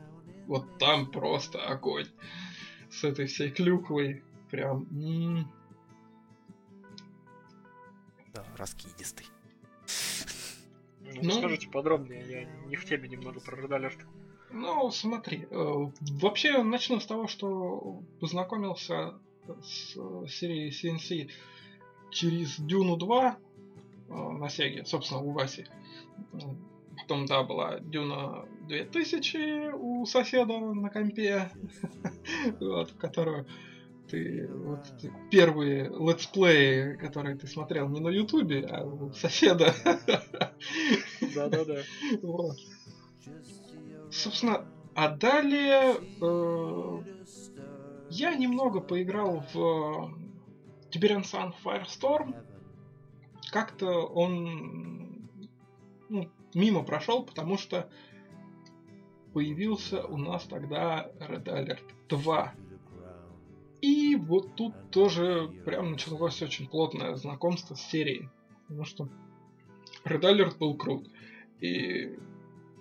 Вот 0.46 0.78
там 0.78 1.10
просто 1.10 1.62
огонь. 1.62 2.06
С 2.90 3.04
этой 3.04 3.26
всей 3.26 3.50
клюквой. 3.50 4.22
Прям... 4.50 4.86
М-м. 4.90 5.50
Да, 8.34 8.44
раскидистый. 8.56 9.26
Ну, 11.02 11.20
ну, 11.22 11.30
скажите 11.32 11.68
подробнее, 11.68 12.24
я 12.28 12.44
не 12.66 12.76
в 12.76 12.84
теме 12.84 13.08
немного 13.08 13.40
про 13.40 13.56
Red 13.56 13.70
Alert. 13.70 14.06
Ну, 14.52 14.90
смотри, 14.90 15.46
э, 15.50 15.86
вообще 16.20 16.62
начну 16.62 17.00
с 17.00 17.06
того, 17.06 17.28
что 17.28 18.02
познакомился 18.20 19.14
с 19.62 19.94
серией 20.28 20.70
CNC 20.70 21.30
через 22.10 22.58
Дюну 22.58 22.96
2 22.96 23.36
э, 24.08 24.12
на 24.12 24.48
Сеге, 24.48 24.84
собственно, 24.84 25.20
у 25.20 25.30
Васи. 25.30 25.66
Потом, 26.96 27.26
да, 27.26 27.42
была 27.42 27.78
Дюна 27.80 28.44
2000 28.68 29.72
у 29.74 30.04
соседа 30.06 30.58
на 30.58 30.90
компе, 30.90 31.50
вот, 32.60 32.92
которую 32.92 33.46
ты 34.08 34.48
вот 34.48 34.80
первые 35.30 35.84
летсплеи, 35.84 36.96
которые 36.96 37.36
ты 37.36 37.46
смотрел 37.46 37.88
не 37.88 38.00
на 38.00 38.08
Ютубе, 38.08 38.66
а 38.66 38.84
у 38.84 39.12
соседа. 39.12 39.72
Да-да-да. 41.34 41.82
Вот. 42.22 42.56
Собственно, 44.10 44.66
а 44.94 45.08
далее 45.08 45.96
э, 46.20 47.02
я 48.10 48.34
немного 48.34 48.80
поиграл 48.80 49.44
в 49.52 50.14
Tiberian 50.90 51.22
Sun 51.22 51.54
Firestorm 51.64 52.34
как-то 53.50 54.06
он 54.06 55.28
ну, 56.08 56.30
мимо 56.54 56.82
прошел, 56.82 57.24
потому 57.24 57.58
что 57.58 57.88
появился 59.32 60.04
у 60.04 60.16
нас 60.16 60.44
тогда 60.44 61.10
Red 61.20 61.44
Alert 61.44 61.82
2. 62.08 62.54
И 63.82 64.16
вот 64.16 64.54
тут 64.56 64.74
тоже 64.90 65.50
прям 65.64 65.92
началось 65.92 66.42
очень 66.42 66.68
плотное 66.68 67.14
знакомство 67.14 67.74
с 67.74 67.80
серией. 67.80 68.28
Потому 68.66 68.84
что 68.84 69.08
Red 70.04 70.22
Alert 70.22 70.58
был 70.58 70.76
крут. 70.76 71.08
И 71.60 72.18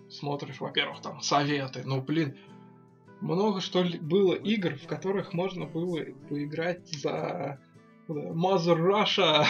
смотришь, 0.10 0.60
во-первых, 0.60 1.02
там 1.02 1.22
советы. 1.22 1.84
Ну, 1.86 2.02
блин, 2.02 2.38
много 3.22 3.62
что 3.62 3.84
ли 3.84 4.00
было 4.00 4.34
игр, 4.34 4.76
в 4.76 4.88
которых 4.88 5.34
можно 5.34 5.66
было 5.66 6.04
поиграть 6.30 6.88
за 6.88 7.60
Mother 8.08 8.78
Russia 8.78 9.46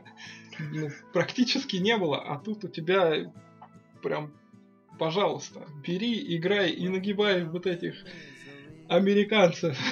ну, 0.58 0.90
практически 1.12 1.76
не 1.76 1.96
было, 1.96 2.20
а 2.20 2.38
тут 2.38 2.64
у 2.64 2.68
тебя 2.68 3.32
прям, 4.02 4.32
пожалуйста, 4.98 5.66
бери, 5.86 6.36
играй 6.36 6.70
и 6.70 6.88
нагибай 6.88 7.44
вот 7.44 7.66
этих 7.66 7.94
американцев. 8.88 9.78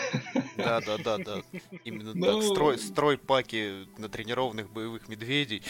Да, 0.56 0.80
да, 0.80 0.96
да, 0.96 1.18
да. 1.18 1.42
Именно 1.84 2.14
Ну- 2.14 2.40
так. 2.40 2.42
Строй, 2.42 2.78
строй 2.78 3.18
паки 3.18 3.86
на 3.98 4.08
тренированных 4.08 4.70
боевых 4.70 5.06
медведей. 5.06 5.62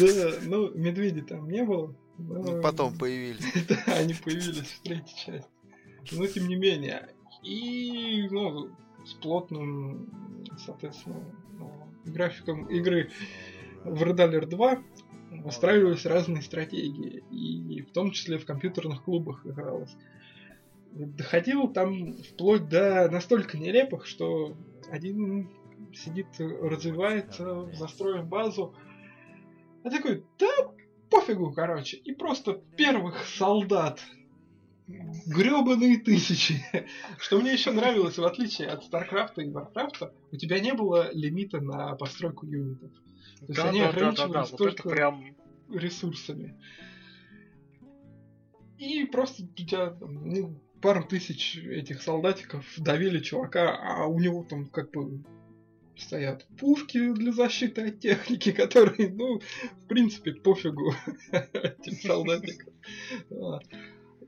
Да, 0.00 0.32
ну, 0.42 0.74
медведей 0.74 1.22
там 1.22 1.48
не 1.48 1.62
было. 1.62 1.94
Ну, 2.18 2.60
потом 2.60 2.96
появились. 2.96 3.44
Да, 3.68 3.94
они 3.94 4.14
появились 4.14 4.72
в 4.72 4.82
третьей 4.82 5.16
части. 5.16 5.50
Но 6.12 6.26
тем 6.26 6.48
не 6.48 6.56
менее. 6.56 7.08
И, 7.42 8.26
ну, 8.30 8.70
с 9.04 9.14
плотным, 9.14 10.10
соответственно, 10.58 11.22
ну, 11.58 11.72
графиком 12.04 12.66
игры 12.66 13.10
в 13.84 14.02
Red 14.02 14.16
Alert 14.16 14.46
2 14.46 14.82
выстраивались 15.44 16.06
разные 16.06 16.42
стратегии. 16.42 17.22
И 17.30 17.82
в 17.82 17.92
том 17.92 18.10
числе 18.10 18.38
в 18.38 18.46
компьютерных 18.46 19.04
клубах 19.04 19.46
игралось. 19.46 19.94
Доходило 20.92 21.68
там 21.68 22.16
вплоть 22.16 22.68
до 22.68 23.08
настолько 23.10 23.58
нелепых, 23.58 24.06
что 24.06 24.56
один 24.90 25.50
сидит, 25.94 26.26
развивается, 26.38 27.70
застроив 27.74 28.26
базу, 28.26 28.74
а 29.84 29.90
такой, 29.90 30.24
да 30.38 30.48
пофигу, 31.10 31.52
короче. 31.52 31.96
И 31.98 32.12
просто 32.12 32.60
первых 32.76 33.24
солдат 33.26 34.00
гребаные 34.88 35.98
тысячи. 35.98 36.62
Что 37.18 37.40
мне 37.40 37.52
еще 37.52 37.70
нравилось, 37.72 38.18
в 38.18 38.24
отличие 38.24 38.68
от 38.68 38.84
Старкрафта 38.84 39.42
и 39.42 39.50
Варкрафта, 39.50 40.14
у 40.32 40.36
тебя 40.36 40.60
не 40.60 40.72
было 40.72 41.10
лимита 41.12 41.60
на 41.60 41.94
постройку 41.94 42.46
юнитов. 42.46 42.90
То 43.40 43.46
есть 43.48 43.60
они 43.60 43.80
Да, 43.80 43.92
да, 43.92 43.92
да, 43.92 44.00
да, 44.00 44.02
да, 44.02 44.08
ограничивались 44.08 44.50
вот 44.50 44.58
только 44.58 44.88
прям... 44.88 45.36
ресурсами. 45.72 46.58
И 48.78 49.04
просто 49.06 49.42
у 49.42 49.46
тебя 49.48 49.96
ну, 50.00 50.58
пару 50.80 51.04
тысяч 51.04 51.56
этих 51.56 52.00
солдатиков 52.00 52.64
давили 52.78 53.18
чувака, 53.18 53.76
а 53.76 54.06
у 54.06 54.18
него 54.18 54.44
там 54.44 54.66
как 54.66 54.90
бы 54.92 55.22
стоят 55.98 56.46
пушки 56.58 57.12
для 57.12 57.32
защиты 57.32 57.88
от 57.88 58.00
техники, 58.00 58.52
которые, 58.62 59.10
ну, 59.10 59.40
в 59.40 59.86
принципе, 59.86 60.32
пофигу 60.32 60.92
этим 61.32 61.94
солдатикам. 61.94 62.72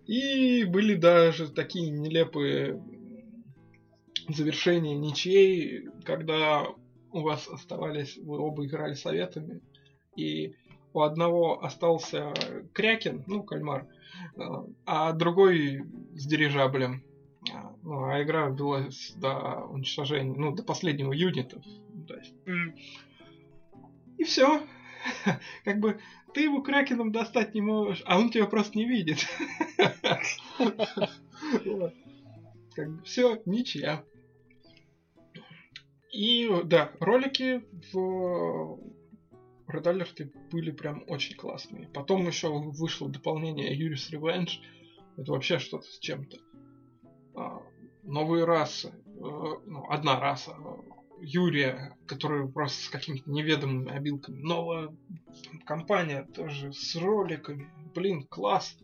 И 0.06 0.64
были 0.64 0.94
даже 0.94 1.48
такие 1.48 1.90
нелепые 1.90 2.82
завершения 4.28 4.96
ничей, 4.96 5.88
когда 6.04 6.66
у 7.12 7.20
вас 7.20 7.48
оставались, 7.48 8.16
вы 8.18 8.38
оба 8.38 8.66
играли 8.66 8.94
советами, 8.94 9.60
и 10.16 10.54
у 10.92 11.00
одного 11.00 11.64
остался 11.64 12.32
Крякин, 12.72 13.24
ну, 13.26 13.42
кальмар, 13.42 13.86
а, 14.36 14.64
а 14.86 15.12
другой 15.12 15.82
с 16.14 16.26
дирижаблем. 16.26 17.02
А, 17.82 17.86
Ну, 17.86 18.04
а 18.04 18.22
игра 18.22 18.48
велась 18.48 19.12
до 19.16 19.64
уничтожения, 19.64 20.34
ну, 20.36 20.54
до 20.54 20.62
последнего 20.62 21.12
юнита. 21.12 21.60
То 22.06 22.14
есть 22.16 22.34
и 24.20 24.24
все. 24.24 24.62
Как 25.64 25.80
бы 25.80 25.98
ты 26.34 26.42
его 26.42 26.62
кракеном 26.62 27.10
достать 27.10 27.54
не 27.54 27.62
можешь, 27.62 28.02
а 28.04 28.18
он 28.18 28.30
тебя 28.30 28.46
просто 28.46 28.76
не 28.76 28.86
видит. 28.86 29.26
Как 32.74 32.90
бы 32.90 33.02
все, 33.02 33.40
ничья. 33.46 34.04
И 36.12 36.50
да, 36.64 36.92
ролики 37.00 37.62
в 37.92 38.78
Red 39.68 39.84
Alert 39.84 40.30
были 40.50 40.70
прям 40.70 41.02
очень 41.06 41.36
классные. 41.36 41.88
Потом 41.88 42.26
еще 42.26 42.48
вышло 42.50 43.08
дополнение 43.08 43.74
Юрис 43.74 44.12
Revenge. 44.12 44.58
Это 45.16 45.32
вообще 45.32 45.58
что-то 45.58 45.86
с 45.86 45.98
чем-то. 45.98 46.36
А, 47.36 47.62
Новые 48.02 48.44
расы. 48.44 48.88
Э, 49.06 49.20
Ну, 49.66 49.84
одна 49.88 50.18
раса. 50.20 50.52
э, 50.52 50.90
Юрия, 51.22 51.96
который 52.06 52.48
просто 52.48 52.84
с 52.84 52.88
какими-то 52.88 53.30
неведомыми 53.30 53.90
обилками. 53.92 54.40
Новая 54.40 54.88
компания 55.66 56.26
тоже 56.34 56.72
с 56.72 56.96
роликами. 56.96 57.70
Блин, 57.94 58.26
класс. 58.26 58.76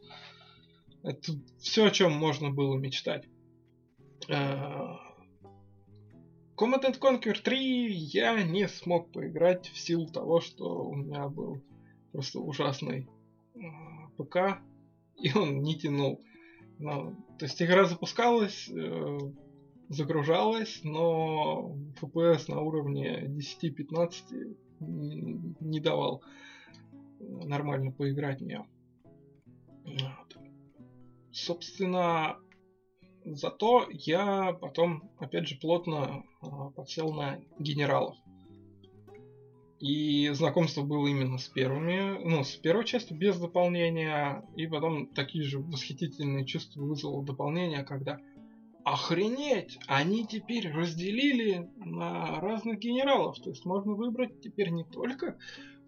Это 1.02 1.32
все, 1.58 1.86
о 1.86 1.90
чем 1.90 2.12
можно 2.12 2.50
было 2.50 2.76
мечтать. 2.76 3.24
Э, 4.28 4.96
Command 6.56 6.84
and 6.84 6.98
Conquer 6.98 7.40
3 7.40 7.86
я 7.92 8.42
не 8.42 8.66
смог 8.68 9.12
поиграть 9.12 9.68
в 9.68 9.78
силу 9.78 10.06
того, 10.08 10.40
что 10.40 10.84
у 10.86 10.94
меня 10.94 11.28
был 11.28 11.62
просто 12.12 12.40
ужасный 12.40 13.08
ПК, 14.16 14.58
и 15.16 15.32
он 15.36 15.62
не 15.62 15.78
тянул. 15.78 16.22
Ну, 16.78 17.16
то 17.38 17.46
есть 17.46 17.60
игра 17.62 17.84
запускалась, 17.84 18.68
э, 18.68 19.18
загружалась, 19.88 20.80
но 20.82 21.76
FPS 22.00 22.44
на 22.48 22.60
уровне 22.60 23.26
10-15 23.28 24.56
н- 24.80 25.56
не 25.60 25.80
давал 25.80 26.22
нормально 27.18 27.92
поиграть 27.92 28.40
в 28.40 28.44
нее. 28.44 28.66
Вот. 29.84 30.38
Собственно, 31.32 32.36
зато 33.24 33.86
я 33.90 34.52
потом, 34.60 35.10
опять 35.18 35.48
же, 35.48 35.56
плотно 35.58 36.24
а, 36.40 36.70
подсел 36.70 37.12
на 37.12 37.38
генералов. 37.58 38.16
И 39.80 40.30
знакомство 40.30 40.82
было 40.82 41.06
именно 41.06 41.36
с 41.36 41.48
первыми, 41.48 42.18
ну, 42.24 42.44
с 42.44 42.56
первой 42.56 42.86
частью 42.86 43.16
без 43.18 43.38
дополнения, 43.38 44.42
и 44.56 44.66
потом 44.66 45.06
такие 45.08 45.44
же 45.44 45.58
восхитительные 45.58 46.46
чувства 46.46 46.80
вызвало 46.80 47.22
дополнение, 47.22 47.84
когда 47.84 48.18
охренеть, 48.84 49.78
они 49.86 50.26
теперь 50.26 50.70
разделили 50.70 51.68
на 51.76 52.40
разных 52.40 52.78
генералов, 52.78 53.38
то 53.40 53.50
есть 53.50 53.66
можно 53.66 53.92
выбрать 53.92 54.40
теперь 54.40 54.70
не 54.70 54.84
только 54.84 55.36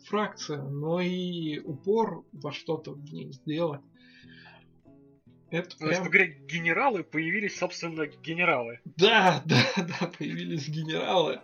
фракцию, 0.05 0.69
но 0.69 1.01
и 1.01 1.61
упор 1.61 2.25
во 2.33 2.53
что-то 2.53 2.93
в 2.93 3.05
ней 3.13 3.33
сделать. 3.33 3.81
Это 5.51 5.79
То 5.79 5.87
есть 5.87 6.01
прям... 6.01 6.05
в 6.05 6.09
игре 6.11 6.41
генералы 6.47 7.05
появились, 7.05 7.57
собственно, 7.57 8.07
генералы. 8.07 8.81
Да, 8.85 9.43
да, 9.47 9.63
да, 9.77 10.11
появились 10.19 10.69
генералы. 10.69 11.41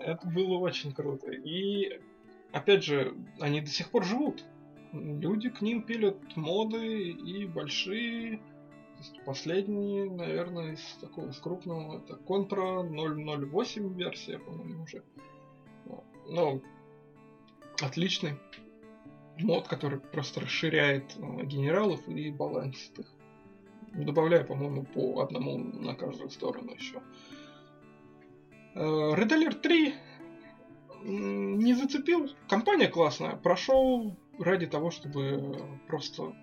Это 0.00 0.26
было 0.26 0.58
очень 0.58 0.92
круто. 0.92 1.30
И, 1.30 2.00
опять 2.52 2.84
же, 2.84 3.16
они 3.40 3.60
до 3.60 3.68
сих 3.68 3.90
пор 3.90 4.04
живут. 4.04 4.44
Люди 4.92 5.50
к 5.50 5.60
ним 5.60 5.82
пилят 5.82 6.36
моды 6.36 7.10
и 7.10 7.46
большие. 7.46 8.38
То 8.38 9.02
есть 9.02 9.24
Последний, 9.24 10.08
наверное, 10.08 10.72
из 10.72 10.82
такого 11.00 11.28
из 11.28 11.36
крупного, 11.38 11.98
это 11.98 12.14
Contra 12.14 12.82
008 12.82 13.94
версия, 13.94 14.38
по-моему, 14.38 14.84
уже. 14.84 15.02
Ну, 16.28 16.62
отличный 17.80 18.32
мод, 19.38 19.68
который 19.68 19.98
просто 20.00 20.40
расширяет 20.40 21.14
э, 21.16 21.44
генералов 21.44 22.06
и 22.08 22.30
балансит 22.30 22.98
их. 22.98 23.06
Добавляя, 23.92 24.44
по-моему, 24.44 24.84
по 24.84 25.20
одному 25.20 25.58
на 25.58 25.94
каждую 25.94 26.30
сторону 26.30 26.72
еще. 26.72 27.00
Э, 28.76 29.14
Alert 29.14 29.60
3 29.62 29.94
м, 31.04 31.58
не 31.58 31.74
зацепил. 31.74 32.30
Компания 32.48 32.88
классная. 32.88 33.36
Прошел 33.36 34.14
ради 34.38 34.66
того, 34.66 34.90
чтобы 34.90 35.58
просто 35.88 36.34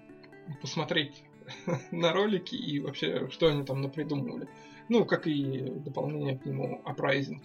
посмотреть 0.62 1.24
на 1.92 2.12
ролики 2.12 2.56
и 2.56 2.80
вообще, 2.80 3.30
что 3.30 3.48
они 3.48 3.64
там 3.64 3.82
напридумывали. 3.82 4.48
Ну, 4.90 5.06
как 5.06 5.28
и 5.28 5.62
дополнение 5.86 6.38
к 6.38 6.46
нему 6.46 6.82
Uprising. 6.86 7.42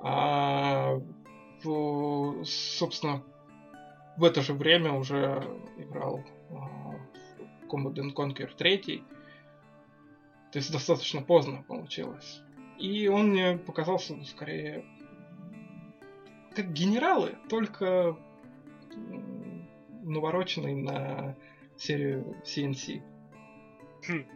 А, 0.00 1.00
собственно, 1.62 3.22
в 4.16 4.24
это 4.24 4.42
же 4.42 4.54
время 4.54 4.92
уже 4.92 5.44
играл 5.76 6.24
а, 6.50 6.94
Command 7.68 7.94
and 7.94 8.14
Conquer 8.14 8.50
3. 8.56 9.04
То 10.50 10.58
есть 10.58 10.72
достаточно 10.72 11.22
поздно 11.22 11.62
получилось. 11.66 12.42
И 12.78 13.08
он 13.08 13.30
мне 13.30 13.56
показался 13.56 14.14
ну, 14.14 14.24
скорее 14.24 14.84
как 16.54 16.72
генералы, 16.72 17.36
только 17.48 18.16
навороченный 20.02 20.74
на 20.74 21.36
серию 21.76 22.36
CNC. 22.44 23.02
Хм. 24.08 24.26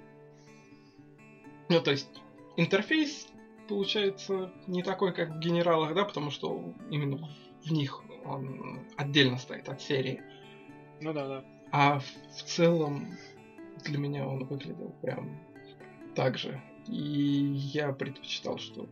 Ну, 1.68 1.80
то 1.80 1.90
есть 1.90 2.08
интерфейс 2.56 3.26
получается 3.68 4.52
не 4.66 4.82
такой, 4.82 5.12
как 5.12 5.30
в 5.30 5.38
генералах, 5.38 5.94
да, 5.94 6.04
потому 6.04 6.30
что 6.30 6.74
именно 6.90 7.28
в 7.64 7.72
них 7.72 8.02
он 8.24 8.80
отдельно 8.96 9.38
стоит 9.38 9.68
от 9.68 9.80
серии. 9.80 10.22
Ну 11.00 11.12
да, 11.12 11.26
да. 11.26 11.44
А 11.72 11.98
в 11.98 12.04
в 12.32 12.42
целом 12.42 13.16
для 13.84 13.98
меня 13.98 14.26
он 14.26 14.44
выглядел 14.44 14.94
прям 15.02 15.40
так 16.14 16.38
же. 16.38 16.60
И 16.88 17.52
я 17.72 17.92
предпочитал, 17.92 18.58
что 18.58 18.88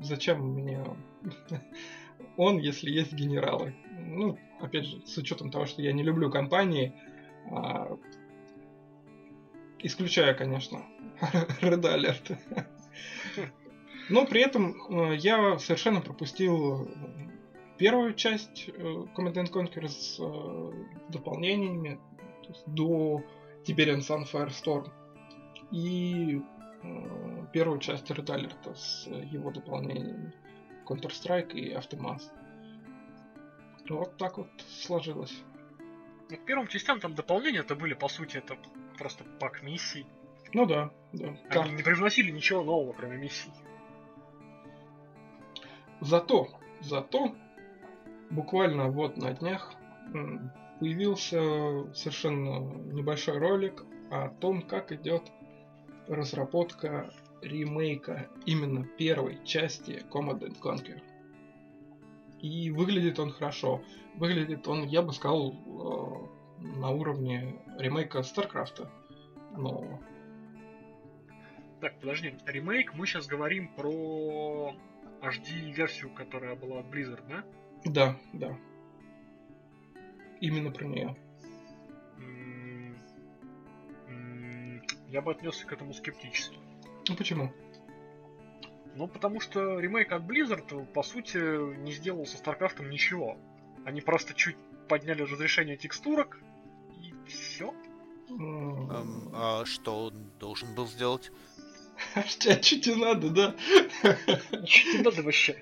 зачем 0.00 0.40
мне 0.40 0.84
он, 2.36 2.58
если 2.58 2.90
есть 2.90 3.12
генералы. 3.12 3.74
Ну, 3.98 4.38
опять 4.60 4.86
же, 4.86 5.00
с 5.06 5.16
учетом 5.18 5.50
того, 5.50 5.66
что 5.66 5.82
я 5.82 5.92
не 5.92 6.02
люблю 6.02 6.30
компании, 6.30 6.92
а, 7.50 7.96
исключая, 9.78 10.34
конечно, 10.34 10.84
Red 11.60 11.82
Alert. 11.82 12.38
Но 14.08 14.26
при 14.26 14.42
этом 14.42 14.74
э, 14.90 15.16
я 15.16 15.58
совершенно 15.58 16.00
пропустил 16.00 16.90
первую 17.78 18.14
часть 18.14 18.68
э, 18.68 18.72
Command 19.16 19.50
Conquer 19.50 19.88
с 19.88 20.18
э, 20.20 20.72
дополнениями 21.08 21.98
до 22.66 23.22
Tiberian 23.64 24.00
Sun 24.00 24.24
Firestorm 24.30 24.90
и 25.70 26.42
первую 27.52 27.78
часть 27.78 28.10
Red 28.10 28.26
Alert 28.26 28.74
с 28.74 29.06
его 29.06 29.50
дополнениями 29.50 30.32
Counter-Strike 30.86 31.52
и 31.52 31.74
Aftermath. 31.74 32.22
Вот 33.88 34.16
так 34.16 34.38
вот 34.38 34.48
сложилось. 34.68 35.42
Ну, 36.30 36.36
к 36.36 36.44
первым 36.44 36.66
частям 36.68 37.00
там 37.00 37.14
дополнения-то 37.14 37.74
были, 37.74 37.94
по 37.94 38.08
сути, 38.08 38.38
это 38.38 38.56
просто 38.96 39.24
пак 39.38 39.62
миссий. 39.62 40.06
Ну 40.54 40.66
да, 40.66 40.90
да. 41.12 41.28
Они 41.28 41.38
как? 41.48 41.72
не 41.72 41.82
привносили 41.82 42.30
ничего 42.30 42.62
нового, 42.62 42.92
кроме 42.92 43.18
миссий. 43.18 43.50
Зато, 46.00 46.48
зато, 46.80 47.36
буквально 48.30 48.88
вот 48.88 49.16
на 49.16 49.32
днях 49.32 49.74
появился 50.80 51.92
совершенно 51.94 52.58
небольшой 52.92 53.38
ролик 53.38 53.84
о 54.10 54.28
том, 54.28 54.62
как 54.62 54.90
идет 54.90 55.30
разработка 56.08 57.12
ремейка 57.42 58.28
именно 58.46 58.84
первой 58.84 59.38
части 59.44 60.04
Command 60.10 60.60
Conquer. 60.60 61.00
И 62.40 62.70
выглядит 62.70 63.18
он 63.18 63.30
хорошо. 63.30 63.82
Выглядит 64.14 64.66
он, 64.66 64.86
я 64.86 65.02
бы 65.02 65.12
сказал, 65.12 65.52
э, 65.52 66.66
на 66.78 66.90
уровне 66.90 67.60
ремейка 67.78 68.22
Старкрафта. 68.22 68.90
Но... 69.56 70.00
Так, 71.80 71.98
подожди. 72.00 72.34
Ремейк, 72.46 72.94
мы 72.94 73.06
сейчас 73.06 73.26
говорим 73.26 73.68
про 73.74 74.74
HD-версию, 75.20 76.10
которая 76.14 76.56
была 76.56 76.80
от 76.80 76.86
Blizzard, 76.86 77.22
да? 77.28 77.44
Да, 77.84 78.16
да. 78.32 78.58
Именно 80.40 80.70
про 80.70 80.84
нее. 80.84 81.16
Я 85.12 85.20
бы 85.20 85.32
отнесся 85.32 85.66
к 85.66 85.72
этому 85.74 85.92
скептически. 85.92 86.56
Ну 87.06 87.14
почему? 87.16 87.52
Ну, 88.94 89.06
потому 89.06 89.40
что 89.40 89.78
ремейк 89.78 90.10
от 90.10 90.22
Blizzard, 90.22 90.86
по 90.86 91.02
сути, 91.02 91.36
не 91.76 91.92
сделал 91.92 92.24
со 92.24 92.38
StarCraft 92.38 92.88
ничего. 92.88 93.36
Они 93.84 94.00
просто 94.00 94.32
чуть 94.32 94.56
подняли 94.88 95.20
разрешение 95.20 95.76
текстурок, 95.76 96.40
и 97.02 97.12
все. 97.28 97.74
Um, 98.30 99.30
а 99.34 99.66
что 99.66 100.06
он 100.06 100.30
должен 100.40 100.74
был 100.74 100.86
сделать? 100.86 101.30
А 102.14 102.22
чуть 102.22 102.88
и 102.88 102.94
надо, 102.94 103.28
да? 103.30 103.54
Чуть 104.64 104.94
и 104.94 105.02
надо 105.02 105.22
вообще. 105.22 105.56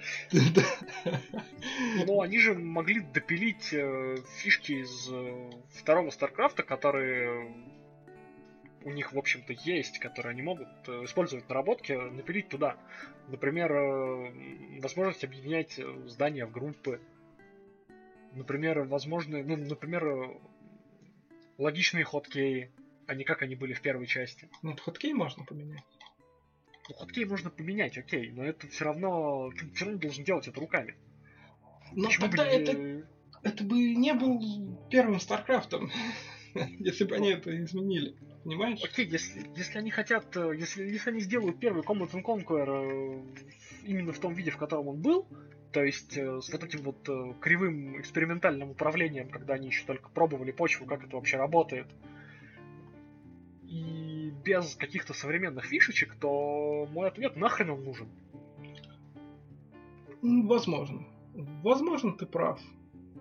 Ну, 2.07 2.21
они 2.21 2.39
же 2.39 2.55
могли 2.55 3.01
допилить 3.01 3.73
э, 3.73 4.17
фишки 4.37 4.73
из 4.73 5.09
э, 5.11 5.51
второго 5.75 6.11
Старкрафта, 6.11 6.63
которые 6.63 7.53
у 8.85 8.91
них, 8.91 9.13
в 9.13 9.19
общем-то, 9.19 9.53
есть, 9.53 9.99
которые 9.99 10.33
они 10.33 10.43
могут 10.43 10.69
э, 10.87 11.05
использовать 11.05 11.49
наработки, 11.49 11.93
напилить 11.93 12.49
туда. 12.49 12.77
Например, 13.29 13.73
э, 13.73 14.81
возможность 14.81 15.25
объединять 15.25 15.79
э, 15.79 16.09
здания 16.09 16.47
в 16.47 16.53
группы. 16.53 17.01
Например, 18.33 18.83
возможно, 18.83 19.43
ну, 19.43 19.57
например, 19.57 20.37
логичные 21.59 22.05
ходкеи, 22.05 22.71
а 23.07 23.15
не 23.15 23.25
как 23.25 23.43
они 23.43 23.55
были 23.55 23.73
в 23.73 23.81
первой 23.81 24.07
части. 24.07 24.49
Ну, 24.63 24.77
ходкей 24.77 25.13
можно 25.13 25.45
поменять. 25.45 25.85
Ну, 26.89 26.95
ходкей 26.95 27.25
можно 27.25 27.51
поменять, 27.51 27.99
окей, 27.99 28.31
но 28.31 28.45
это 28.45 28.67
все 28.69 28.85
равно, 28.85 29.51
ты 29.51 29.71
все 29.73 29.85
равно 29.85 30.01
должен 30.01 30.25
делать 30.25 30.49
это 30.49 30.61
руками. 30.61 30.97
Но 31.93 32.07
Почему 32.07 32.29
тогда 32.29 32.45
бы... 32.45 32.51
это, 32.51 33.09
это 33.43 33.65
бы 33.65 33.95
не 33.95 34.15
был 34.15 34.79
первым 34.91 35.21
Старкрафтом, 35.21 35.91
если 36.79 37.05
бы 37.05 37.17
они 37.17 37.31
это 37.31 37.51
изменили. 37.65 38.17
Понимаешь? 38.45 38.83
Окей, 38.83 39.07
если, 39.07 39.47
если 39.55 39.79
они 39.79 39.91
хотят, 39.91 40.35
э, 40.37 40.55
если, 40.57 40.85
если 40.85 41.11
они 41.11 41.21
сделают 41.21 41.61
первый 41.61 41.83
Command 41.83 42.11
and 42.13 42.23
Conquer 42.23 42.67
э, 42.69 43.23
именно 43.85 44.13
в 44.13 44.19
том 44.19 44.33
виде, 44.33 44.51
в 44.51 44.57
котором 44.57 44.89
он 44.89 45.03
был, 45.03 45.27
то 45.73 45.85
есть 45.85 46.17
э, 46.17 46.41
с 46.41 46.51
вот 46.51 46.65
этим 46.65 46.81
вот 46.83 47.39
кривым 47.41 48.01
экспериментальным 48.01 48.71
управлением, 48.71 49.29
когда 49.29 49.55
они 49.55 49.67
еще 49.67 49.85
только 49.85 50.09
пробовали 50.09 50.53
почву, 50.53 50.87
как 50.87 51.05
это 51.05 51.17
вообще 51.17 51.37
работает, 51.37 51.87
и 53.65 54.33
без 54.43 54.75
каких-то 54.75 55.13
современных 55.13 55.67
фишечек, 55.67 56.17
то 56.19 56.89
мой 56.91 57.09
ответ 57.09 57.37
нахрен 57.37 57.71
он 57.71 57.85
нужен. 57.85 58.09
Возможно. 60.23 61.07
Возможно, 61.63 62.13
ты 62.13 62.27
прав. 62.27 62.61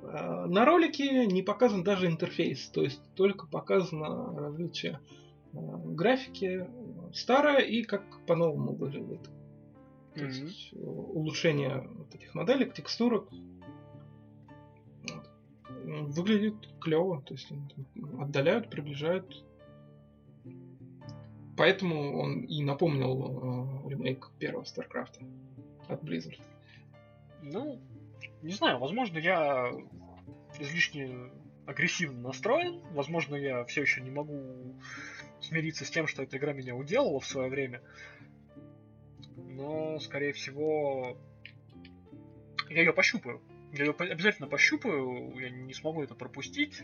А, 0.03 0.47
на 0.47 0.65
ролике 0.65 1.25
не 1.25 1.41
показан 1.41 1.83
даже 1.83 2.07
интерфейс, 2.07 2.67
то 2.69 2.81
есть 2.81 3.01
только 3.15 3.47
показано 3.47 4.39
различие 4.39 4.99
а, 5.53 5.57
графики 5.57 6.67
старая 7.13 7.59
и 7.59 7.83
как 7.83 8.03
по-новому 8.25 8.75
выглядит. 8.75 9.29
То 10.15 10.25
mm-hmm. 10.25 10.45
есть 10.45 10.73
улучшение 10.73 11.87
вот 11.93 12.13
этих 12.15 12.33
моделек, 12.33 12.73
текстурок. 12.73 13.29
Вот. 15.09 15.29
Выглядит 15.83 16.55
клево, 16.81 17.21
то 17.21 17.33
есть 17.33 17.51
отдаляют, 18.19 18.69
приближают. 18.69 19.43
Поэтому 21.55 22.17
он 22.19 22.41
и 22.41 22.63
напомнил 22.63 23.83
э, 23.85 23.89
ремейк 23.89 24.31
первого 24.39 24.63
StarCraft 24.63 25.25
от 25.87 26.03
Blizzard. 26.03 26.39
Ну, 27.41 27.79
не 28.41 28.53
знаю, 28.53 28.79
возможно, 28.79 29.17
я 29.17 29.71
излишне 30.59 31.31
агрессивно 31.65 32.19
настроен. 32.21 32.81
Возможно, 32.91 33.35
я 33.35 33.63
все 33.65 33.81
еще 33.81 34.01
не 34.01 34.09
могу 34.09 34.75
смириться 35.41 35.85
с 35.85 35.89
тем, 35.89 36.07
что 36.07 36.23
эта 36.23 36.37
игра 36.37 36.53
меня 36.53 36.75
уделала 36.75 37.19
в 37.19 37.25
свое 37.25 37.49
время. 37.49 37.81
Но, 39.35 39.99
скорее 39.99 40.33
всего, 40.33 41.17
я 42.69 42.79
ее 42.79 42.93
пощупаю. 42.93 43.41
Я 43.71 43.85
ее 43.85 43.91
обязательно 43.91 44.47
пощупаю, 44.47 45.31
я 45.39 45.51
не 45.51 45.75
смогу 45.75 46.01
это 46.01 46.15
пропустить, 46.15 46.81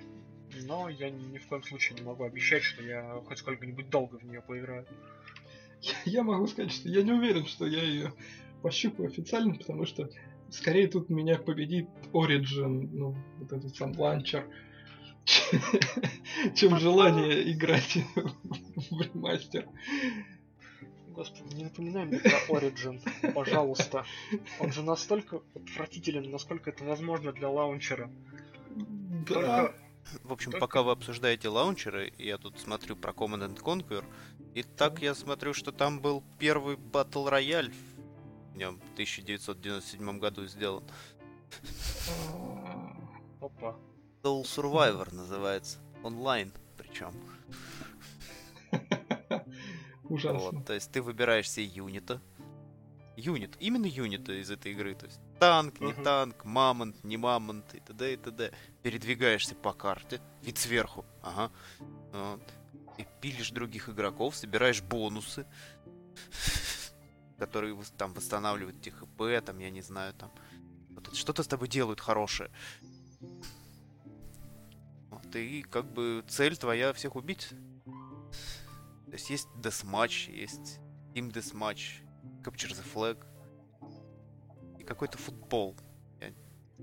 но 0.65 0.87
я 0.87 1.09
ни 1.09 1.39
в 1.39 1.47
коем 1.47 1.63
случае 1.63 1.97
не 1.97 2.05
могу 2.05 2.23
обещать, 2.23 2.61
что 2.61 2.83
я 2.83 3.21
хоть 3.25 3.39
сколько-нибудь 3.39 3.89
долго 3.89 4.17
в 4.17 4.23
нее 4.23 4.41
поиграю. 4.41 4.85
Я 6.05 6.23
могу 6.23 6.45
сказать, 6.45 6.71
что 6.71 6.87
я 6.89 7.01
не 7.01 7.11
уверен, 7.11 7.45
что 7.47 7.65
я 7.65 7.81
ее 7.81 8.13
пощупаю 8.61 9.09
официально, 9.09 9.55
потому 9.55 9.85
что 9.85 10.09
скорее 10.55 10.87
тут 10.87 11.09
меня 11.09 11.37
победит 11.37 11.87
Origin, 12.13 12.89
ну, 12.91 13.15
вот 13.39 13.51
этот 13.51 13.75
сам 13.75 13.97
ланчер, 13.97 14.47
чем 16.55 16.79
желание 16.79 17.51
играть 17.51 17.97
в 18.15 19.01
ремастер. 19.01 19.67
Господи, 21.07 21.55
не 21.55 21.63
напоминай 21.63 22.05
мне 22.05 22.19
про 22.19 22.57
Origin, 22.57 22.99
пожалуйста. 23.33 24.05
Он 24.59 24.71
же 24.73 24.83
настолько 24.83 25.41
отвратителен, 25.53 26.29
насколько 26.29 26.71
это 26.71 26.83
возможно 26.83 27.31
для 27.31 27.49
лаунчера. 27.49 28.11
Да. 28.75 29.25
Только... 29.25 29.75
В 30.23 30.33
общем, 30.33 30.51
Только... 30.51 30.67
пока 30.67 30.83
вы 30.83 30.91
обсуждаете 30.91 31.49
лаунчеры, 31.49 32.13
я 32.19 32.37
тут 32.37 32.59
смотрю 32.59 32.95
про 32.95 33.11
Command 33.11 33.47
and 33.47 33.59
Conquer, 33.59 34.05
и 34.53 34.61
так 34.61 35.01
я 35.01 35.15
смотрю, 35.15 35.53
что 35.53 35.71
там 35.71 35.99
был 35.99 36.23
первый 36.37 36.75
Royale 36.75 37.71
в 37.71 37.94
нем 38.55 38.79
в 38.79 38.93
1997 38.93 40.19
году 40.19 40.45
сделан. 40.47 40.83
Опа. 43.41 43.75
Soul 44.23 44.43
Survivor 44.43 45.13
называется. 45.13 45.79
Онлайн 46.03 46.51
причем. 46.77 47.13
Ужасно. 50.03 50.39
Вот, 50.39 50.65
то 50.65 50.73
есть 50.73 50.91
ты 50.91 51.01
выбираешь 51.01 51.49
себе 51.49 51.65
юнита. 51.65 52.21
Юнит, 53.17 53.55
именно 53.59 53.85
юнита 53.85 54.33
из 54.33 54.51
этой 54.51 54.73
игры. 54.73 54.93
То 54.95 55.05
есть 55.05 55.19
танк, 55.39 55.79
не 55.79 55.91
uh-huh. 55.91 56.03
танк, 56.03 56.43
мамонт, 56.43 57.01
не 57.03 57.15
мамонт 57.17 57.73
и 57.73 57.79
т.д. 57.79 58.13
и 58.13 58.17
т.д. 58.17 58.51
Передвигаешься 58.83 59.55
по 59.55 59.73
карте, 59.73 60.21
вид 60.41 60.57
сверху. 60.57 61.05
Ага. 61.21 61.51
Вот. 62.11 62.41
И 62.97 63.05
пилишь 63.21 63.51
других 63.51 63.89
игроков, 63.89 64.35
собираешь 64.35 64.81
бонусы 64.81 65.45
которые 67.37 67.77
там 67.97 68.13
восстанавливают 68.13 68.81
ТХП, 68.81 69.43
там, 69.45 69.59
я 69.59 69.69
не 69.69 69.81
знаю, 69.81 70.13
там. 70.13 70.31
Что-то 71.13 71.43
с 71.43 71.47
тобой 71.47 71.67
делают 71.67 71.99
хорошее. 72.01 72.49
Вот, 75.09 75.35
и 75.35 75.61
как 75.61 75.91
бы 75.91 76.23
цель 76.27 76.57
твоя 76.57 76.93
всех 76.93 77.15
убить. 77.15 77.49
То 79.05 79.11
есть 79.11 79.29
есть 79.29 79.47
Deathmatch, 79.57 80.31
есть 80.31 80.79
Team 81.13 81.31
Deathmatch, 81.31 82.01
Capture 82.43 82.73
the 82.73 82.83
Flag 82.93 83.23
и 84.79 84.83
какой-то 84.83 85.17
футбол. 85.17 85.75
Я 86.19 86.33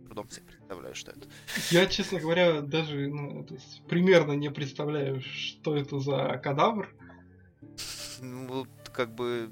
трудом 0.05 0.31
себе 0.31 0.47
представляю, 0.47 0.95
что 0.95 1.11
это. 1.11 1.29
Я, 1.71 1.87
честно 1.87 2.21
говоря, 2.21 2.63
даже 2.63 3.09
ну, 3.09 3.45
то 3.45 3.55
есть, 3.55 3.83
примерно 3.87 4.33
не 4.33 4.51
представляю, 4.51 5.21
что 5.21 5.77
это 5.77 5.99
за 5.99 6.39
кадавр. 6.43 6.95
Ну, 8.21 8.47
вот 8.47 8.69
как 8.95 9.15
бы 9.15 9.51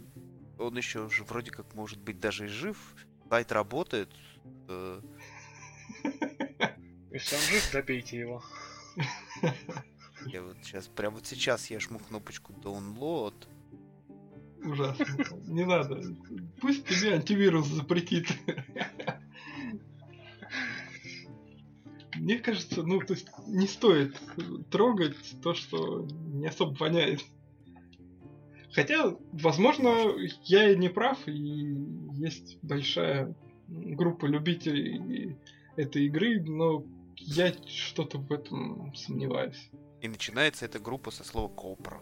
он 0.60 0.76
еще 0.76 1.08
же 1.08 1.24
вроде 1.24 1.50
как 1.50 1.74
может 1.74 2.00
быть 2.00 2.20
даже 2.20 2.44
и 2.46 2.48
жив. 2.48 2.76
Сайт 3.28 3.52
работает. 3.52 4.10
э, 4.68 5.00
Если 7.10 7.34
он 7.36 7.42
жив, 7.42 7.70
добейте 7.72 8.18
его. 8.18 8.42
Я 10.26 10.42
вот 10.42 10.56
сейчас, 10.62 10.86
прямо 10.88 11.16
вот 11.16 11.26
сейчас 11.26 11.70
я 11.70 11.80
жму 11.80 11.98
кнопочку 11.98 12.52
download. 12.52 13.34
Ужасно. 14.62 15.06
Не 15.46 15.64
надо. 15.64 16.02
Пусть 16.60 16.86
тебе 16.86 17.14
антивирус 17.14 17.66
запретит. 17.66 18.28
Мне 22.16 22.38
кажется, 22.38 22.82
ну, 22.82 23.00
то 23.00 23.14
есть 23.14 23.28
не 23.46 23.66
стоит 23.66 24.20
трогать 24.70 25.16
то, 25.42 25.54
что 25.54 26.06
не 26.06 26.48
особо 26.48 26.76
воняет. 26.76 27.24
Хотя, 28.72 29.16
возможно, 29.32 30.14
я 30.44 30.70
и 30.70 30.76
не 30.76 30.88
прав, 30.88 31.18
и 31.26 31.32
есть 32.14 32.58
большая 32.62 33.34
группа 33.68 34.26
любителей 34.26 35.36
этой 35.76 36.06
игры, 36.06 36.40
но 36.42 36.84
я 37.16 37.52
что-то 37.66 38.18
в 38.18 38.32
этом 38.32 38.94
сомневаюсь. 38.94 39.70
И 40.00 40.08
начинается 40.08 40.64
эта 40.64 40.78
группа 40.78 41.10
со 41.10 41.24
слова 41.24 41.48
Копра. 41.48 42.00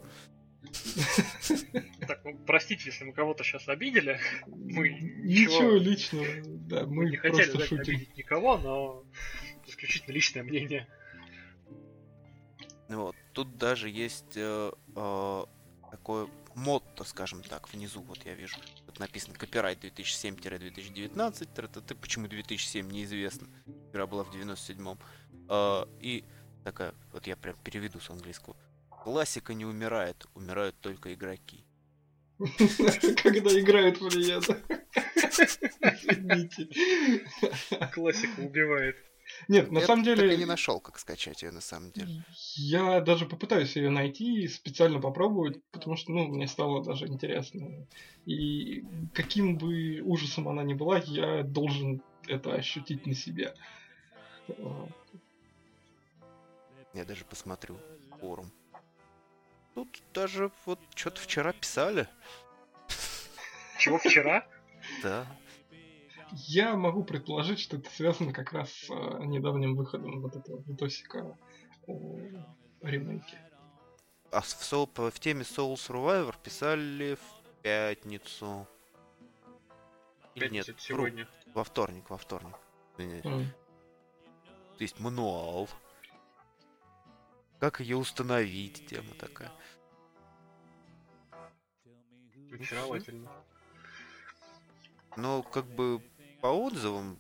Так, 2.06 2.24
ну, 2.24 2.38
простите, 2.46 2.84
если 2.86 3.04
мы 3.04 3.12
кого-то 3.12 3.44
сейчас 3.44 3.68
обидели. 3.68 4.18
Мы 4.46 4.88
Ничего 4.90 5.72
ничего- 5.72 5.76
личного, 5.76 6.26
да, 6.68 6.86
Мы 6.86 6.94
мы 7.04 7.10
не 7.10 7.16
хотели 7.16 7.62
шутим. 7.64 7.80
обидеть 7.80 8.16
никого, 8.16 8.56
но 8.58 9.04
исключительно 9.66 10.14
личное 10.14 10.42
мнение. 10.42 10.86
Ну 12.88 13.02
Вот. 13.02 13.16
Тут 13.34 13.58
даже 13.58 13.90
есть 13.90 14.36
э, 14.36 14.72
э, 14.96 15.44
такое 15.90 16.28
мотто, 16.59 17.05
скажем 17.05 17.43
так, 17.43 17.72
внизу, 17.72 18.02
вот 18.02 18.24
я 18.26 18.35
вижу. 18.35 18.56
Тут 18.86 18.98
написано 18.98 19.35
копирайт 19.35 19.85
2007-2019, 19.85 21.48
тра-та-та. 21.55 21.94
почему 21.94 22.26
2007 22.26 22.90
неизвестно. 22.90 23.48
Игра 23.93 24.06
была 24.06 24.24
в 24.24 24.35
97-м. 24.35 24.98
Э, 25.48 25.85
и 26.01 26.24
такая, 26.64 26.94
вот 27.12 27.26
я 27.26 27.36
прям 27.36 27.56
переведу 27.62 28.01
с 28.01 28.10
английского. 28.10 28.56
Классика 28.90 29.55
не 29.55 29.64
умирает, 29.64 30.26
умирают 30.35 30.76
только 30.80 31.14
игроки. 31.14 31.64
Когда 32.39 33.59
играют 33.59 34.01
это. 34.01 34.62
Извините. 36.09 36.68
Классика 37.93 38.40
убивает. 38.40 38.97
Нет, 39.47 39.70
на 39.70 39.78
Я 39.78 39.86
самом 39.86 40.05
так 40.05 40.19
и 40.19 40.23
не 40.23 40.28
деле, 40.28 40.47
нашел, 40.47 40.81
как 40.81 40.98
скачать 40.98 41.43
ее 41.43 41.52
на 41.52 41.60
самом 41.60 41.93
деле. 41.93 42.24
я 42.56 43.01
даже 43.01 43.27
попытаюсь 43.27 43.77
ее 43.77 43.90
найти 43.90 44.43
и 44.43 44.48
специально 44.48 45.01
попробовать, 45.01 45.60
потому 45.70 45.97
что, 45.97 46.10
ну, 46.12 46.27
мне 46.27 46.48
стало 46.48 46.82
даже 46.85 47.06
интересно. 47.06 47.86
И 48.27 48.85
каким 49.15 49.56
бы 49.56 50.01
ужасом 50.02 50.48
она 50.48 50.62
ни 50.65 50.74
была, 50.74 50.98
я 50.98 51.43
должен 51.43 52.02
это 52.27 52.55
ощутить 52.55 53.06
на 53.06 53.15
себе. 53.15 53.55
Я 56.94 57.05
даже 57.05 57.24
посмотрю 57.24 57.78
форум. 58.20 58.51
Тут 59.74 59.89
даже 60.12 60.51
вот 60.66 60.81
что-то 60.94 61.20
вчера 61.20 61.52
писали. 61.52 62.09
Чего 63.78 63.98
вчера? 63.98 64.44
Да. 65.02 65.27
Я 66.32 66.76
могу 66.76 67.05
предположить, 67.05 67.59
что 67.59 67.76
это 67.76 67.90
связано 67.90 68.32
как 68.32 68.52
раз 68.52 68.70
с 68.70 68.90
э, 68.90 69.24
недавним 69.24 69.74
выходом 69.76 70.20
вот 70.20 70.36
этого 70.36 70.62
видосика 70.66 71.36
о 71.86 72.18
ремейке. 72.82 73.38
А 74.30 74.40
в, 74.40 74.44
Soul- 74.44 75.10
в 75.10 75.20
теме 75.20 75.42
Soul 75.42 75.74
Survivor 75.74 76.34
писали 76.42 77.14
в 77.14 77.62
пятницу. 77.62 78.66
Или 80.34 80.48
нет, 80.50 80.66
Пятница, 80.66 80.92
вру. 80.94 81.06
сегодня. 81.06 81.28
во 81.55 81.64
вторник, 81.64 82.10
во 82.10 82.18
вторник. 82.18 82.55
М. 82.98 83.22
То 83.22 84.84
есть 84.84 85.00
мануал. 85.00 85.68
Как 87.59 87.80
ее 87.80 87.96
установить, 87.96 88.86
тема 88.86 89.14
такая. 89.18 89.50
Очаровательно. 92.52 93.30
Но 95.16 95.42
как 95.42 95.64
бы 95.66 96.00
по 96.40 96.48
отзывам, 96.48 97.19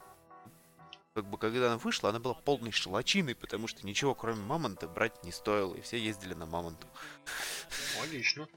как 1.14 1.28
бы 1.28 1.38
когда 1.38 1.66
она 1.66 1.78
вышла, 1.78 2.10
она 2.10 2.20
была 2.20 2.34
полной 2.34 2.70
шелочиной, 2.70 3.34
потому 3.34 3.66
что 3.66 3.86
ничего 3.86 4.14
кроме 4.14 4.42
мамонта 4.42 4.86
брать 4.86 5.24
не 5.24 5.32
стоило, 5.32 5.74
и 5.74 5.80
все 5.80 5.98
ездили 5.98 6.34
на 6.34 6.46
мамонту. 6.46 6.86
Логично. 8.00 8.48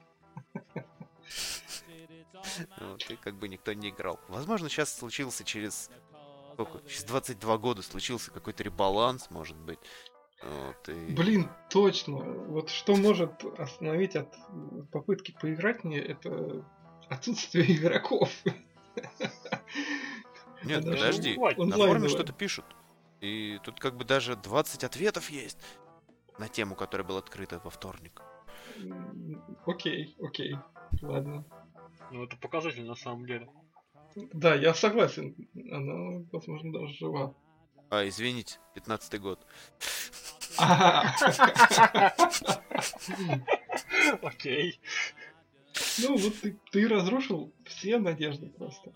Вот, 2.80 3.10
и 3.10 3.16
как 3.16 3.36
бы 3.36 3.48
никто 3.48 3.74
не 3.74 3.90
играл. 3.90 4.20
Возможно, 4.28 4.70
сейчас 4.70 4.94
случился 4.94 5.44
через... 5.44 5.90
Сколько? 6.54 6.88
Через 6.88 7.04
22 7.06 7.58
года 7.58 7.82
случился 7.82 8.32
какой-то 8.32 8.64
ребаланс, 8.64 9.30
может 9.30 9.58
быть. 9.58 9.80
Вот, 10.44 10.90
и... 10.90 11.14
Блин, 11.14 11.50
точно. 11.70 12.18
Вот 12.18 12.70
что 12.70 12.96
может 12.96 13.44
остановить 13.58 14.16
от 14.16 14.36
попытки 14.92 15.36
поиграть 15.40 15.84
мне, 15.84 16.00
это 16.00 16.66
отсутствие 17.10 17.76
игроков. 17.76 18.30
Нет, 20.64 20.84
Даже 20.84 20.98
подожди. 20.98 21.36
онлайн- 21.38 21.70
На 21.70 21.78
форуме 21.78 22.10
что-то 22.10 22.34
пишут. 22.34 22.66
И 23.20 23.60
тут 23.64 23.80
как 23.80 23.96
бы 23.98 24.06
даже 24.06 24.36
20 24.36 24.84
ответов 24.84 25.30
есть 25.30 25.58
на 26.40 26.48
тему, 26.48 26.76
которая 26.76 27.06
была 27.08 27.20
открыта 27.20 27.60
во 27.64 27.70
вторник. 27.70 28.22
Окей, 29.66 30.16
окей. 30.20 30.56
Ладно. 31.02 31.46
Ну, 32.12 32.24
это 32.24 32.38
показатель 32.38 32.86
на 32.86 32.96
самом 32.96 33.26
деле. 33.26 33.48
Да, 34.34 34.56
я 34.56 34.74
согласен. 34.74 35.36
Она, 35.72 36.26
возможно, 36.32 36.74
даже 36.74 36.94
жива. 36.96 37.34
А, 37.90 38.08
извините, 38.08 38.60
15 38.74 39.20
год. 39.22 39.46
Окей. 44.22 44.80
Ну 46.00 46.18
вот 46.18 46.40
ты, 46.42 46.58
ты 46.72 46.88
разрушил 46.88 47.54
все 47.66 47.98
надежды 48.00 48.48
просто. 48.50 48.94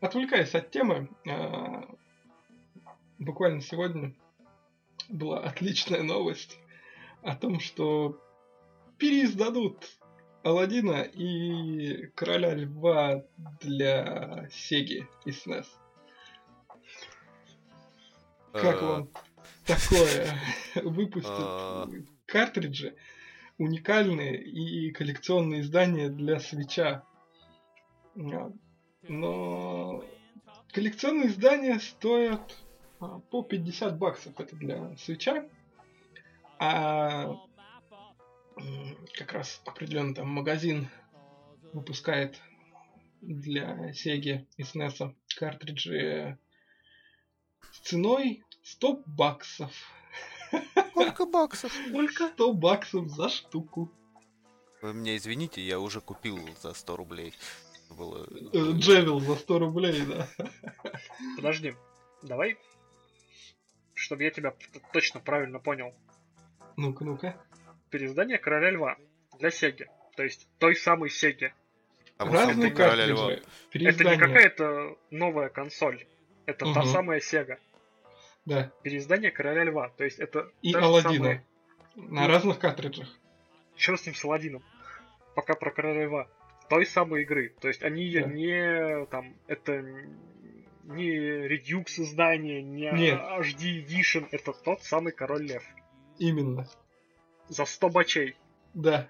Отвлекаясь 0.00 0.54
от 0.54 0.70
темы, 0.70 1.08
а, 1.28 1.84
буквально 3.18 3.60
сегодня 3.60 4.14
была 5.08 5.40
отличная 5.40 6.02
новость 6.02 6.58
о 7.22 7.36
том, 7.36 7.60
что 7.60 8.20
переиздадут 8.98 9.84
Алладина 10.42 11.02
и 11.02 12.06
Короля 12.16 12.54
Льва 12.54 13.24
для 13.60 14.48
Сеги 14.50 15.06
и 15.24 15.30
SNES. 15.30 15.66
Как 18.52 18.82
Э, 18.82 18.86
вам 18.86 19.08
такое? 19.64 20.36
Выпустят 20.82 21.88
картриджи, 22.32 22.96
уникальные 23.58 24.42
и 24.42 24.90
коллекционные 24.90 25.60
издания 25.60 26.08
для 26.08 26.40
свеча. 26.40 27.04
Но 28.14 30.02
коллекционные 30.72 31.28
издания 31.28 31.78
стоят 31.78 32.56
а, 33.00 33.18
по 33.18 33.42
50 33.42 33.98
баксов, 33.98 34.40
это 34.40 34.56
для 34.56 34.96
свеча. 34.96 35.46
А 36.58 37.36
как 39.18 39.32
раз 39.32 39.60
определенный 39.66 40.14
там 40.14 40.28
магазин 40.28 40.88
выпускает 41.74 42.40
для 43.20 43.90
Sega 43.90 44.46
и 44.56 44.62
SNES 44.62 45.14
картриджи 45.36 46.38
с 47.72 47.78
ценой 47.80 48.42
100 48.62 49.02
баксов. 49.06 49.72
Сколько 50.90 51.26
баксов? 51.26 51.72
Сколько? 51.88 52.28
100 52.28 52.52
баксов 52.54 53.08
за 53.08 53.28
штуку. 53.28 53.90
Вы 54.80 54.94
меня 54.94 55.16
извините, 55.16 55.60
я 55.60 55.78
уже 55.78 56.00
купил 56.00 56.38
за 56.60 56.74
100 56.74 56.96
рублей. 56.96 57.34
Было... 57.90 58.26
Э, 58.52 58.72
Джевил 58.72 59.20
за 59.20 59.36
100 59.36 59.58
рублей, 59.58 60.02
да. 60.06 60.28
Подожди. 61.36 61.74
Давай. 62.22 62.56
Чтобы 63.94 64.24
я 64.24 64.30
тебя 64.30 64.54
точно 64.92 65.20
правильно 65.20 65.58
понял. 65.58 65.94
Ну-ка, 66.76 67.04
ну-ка. 67.04 67.36
Переиздание 67.90 68.38
Короля 68.38 68.70
Льва 68.70 68.96
для 69.38 69.50
Сеги. 69.50 69.88
То 70.16 70.22
есть 70.22 70.48
той 70.58 70.74
самой 70.74 71.10
Сеги. 71.10 71.54
А 72.16 72.24
Разные 72.24 72.70
Короля 72.70 73.06
Льва. 73.06 73.32
Это 73.72 74.04
не 74.04 74.16
какая-то 74.16 74.96
новая 75.10 75.48
консоль. 75.48 76.06
Это 76.46 76.72
та 76.72 76.80
Мгм. 76.82 76.88
самая 76.92 77.20
Сега. 77.20 77.58
Да. 78.44 78.72
Переиздание 78.82 79.30
Короля 79.30 79.64
Льва. 79.64 79.88
То 79.90 80.04
есть 80.04 80.18
это 80.18 80.50
И 80.62 80.72
Алладина. 80.74 81.12
самая- 81.14 81.44
На 81.96 82.26
разных 82.26 82.58
картриджах. 82.58 83.08
Что 83.76 83.96
с 83.96 84.04
ним 84.06 84.14
с 84.14 84.24
Аладдином? 84.24 84.62
Пока 85.34 85.54
про 85.54 85.70
Короля 85.70 86.04
Льва. 86.06 86.28
Той 86.68 86.86
самой 86.86 87.22
игры. 87.22 87.54
То 87.60 87.68
есть 87.68 87.82
они 87.82 88.02
ее 88.04 88.22
Да. 88.24 88.28
не 88.30 89.06
там. 89.06 89.34
Это 89.46 89.82
ни 90.84 91.46
Redux 91.46 91.84
издание, 92.00 92.62
ни 92.62 92.82
Нет. 92.96 93.20
HD 93.20 93.84
Edition. 93.84 94.26
Это 94.30 94.52
тот 94.52 94.82
самый 94.82 95.12
Король 95.12 95.42
Лев. 95.46 95.64
Именно. 96.18 96.66
За 97.48 97.64
100 97.64 97.88
бачей. 97.90 98.36
Да. 98.74 99.08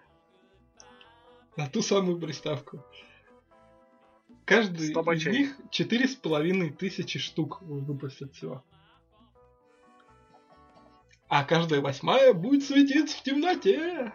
На 1.57 1.69
ту 1.69 1.83
самую 1.83 2.19
приставку. 2.19 2.85
Каждый 4.45 4.91
из 4.91 5.27
них 5.27 5.57
четыре 5.71 6.09
с 6.09 6.15
половиной 6.17 6.71
тысячи 6.71 7.19
штук 7.19 7.63
выпустят 7.63 8.35
всего. 8.35 8.65
А 11.33 11.45
каждая 11.45 11.81
восьмая 11.81 12.35
будет 12.35 12.63
светиться 12.63 13.17
в 13.17 13.23
темноте. 13.23 14.13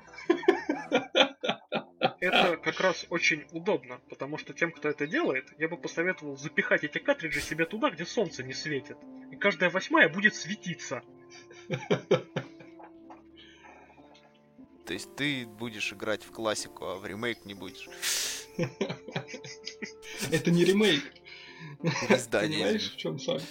Это 2.20 2.58
как 2.58 2.80
раз 2.80 3.08
очень 3.10 3.44
удобно, 3.54 4.00
потому 4.08 4.38
что 4.38 4.54
тем, 4.54 4.72
кто 4.72 4.90
это 4.90 5.08
делает, 5.08 5.52
я 5.58 5.68
бы 5.68 5.78
посоветовал 5.78 6.38
запихать 6.38 6.84
эти 6.84 7.00
картриджи 7.00 7.42
себе 7.42 7.66
туда, 7.66 7.90
где 7.90 8.06
солнце 8.06 8.44
не 8.44 8.54
светит. 8.54 8.98
И 9.32 9.36
каждая 9.36 9.72
восьмая 9.72 10.10
будет 10.10 10.36
светиться. 10.36 11.02
То 14.86 14.94
есть 14.94 15.16
ты 15.16 15.48
будешь 15.48 15.92
играть 15.92 16.24
в 16.24 16.30
классику, 16.30 16.86
а 16.86 16.98
в 16.98 17.08
ремейк 17.08 17.46
не 17.46 17.56
будешь. 17.56 17.90
Это 20.32 20.52
не 20.52 20.66
ремейк. 20.66 21.04
Понимаешь, 21.82 22.94
в 22.94 22.98
чем 22.98 23.18
суть? 23.18 23.42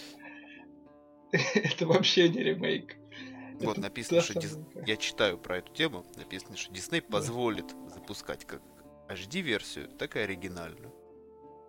Это 1.33 1.85
вообще 1.89 2.29
не 2.29 2.45
ремейк. 2.45 2.97
Вот 3.61 3.79
написано, 3.79 4.21
что 4.21 4.35
Дис- 4.39 4.59
я 4.87 4.97
читаю 4.97 5.39
про 5.39 5.59
эту 5.59 5.73
тему, 5.73 6.05
написано, 6.17 6.57
что 6.57 6.73
Дисней 6.73 7.01
позволит 7.03 7.67
запускать 7.93 8.45
как 8.45 8.61
HD-версию, 9.09 9.89
так 9.99 10.17
и 10.17 10.21
оригинальную. 10.21 10.93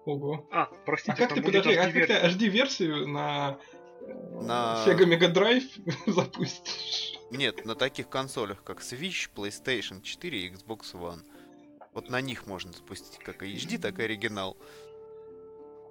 Ого. 0.05 0.47
А, 0.51 0.65
простите, 0.85 1.13
А 1.13 1.15
как 1.27 1.33
ты, 1.33 1.41
подожди, 1.41 1.73
а 1.75 1.83
как 1.85 1.93
ты. 1.93 2.13
HD-версию 2.13 3.07
на, 3.07 3.57
э, 4.01 4.39
На- 4.41 4.85
Sega 4.87 5.05
Mega 5.05 5.31
Drive 5.33 5.69
запустишь? 6.07 7.19
Нет, 7.31 7.65
на 7.65 7.75
таких 7.75 8.09
консолях, 8.09 8.63
как 8.63 8.79
Switch, 8.81 9.29
PlayStation 9.35 10.01
4 10.01 10.39
и 10.47 10.51
Xbox 10.53 10.93
One. 10.93 11.23
Вот 11.93 12.09
на 12.09 12.21
них 12.21 12.47
можно 12.47 12.71
запустить 12.73 13.19
как 13.19 13.43
HD, 13.43 13.77
так 13.79 13.99
и 13.99 14.03
оригинал. 14.03 14.55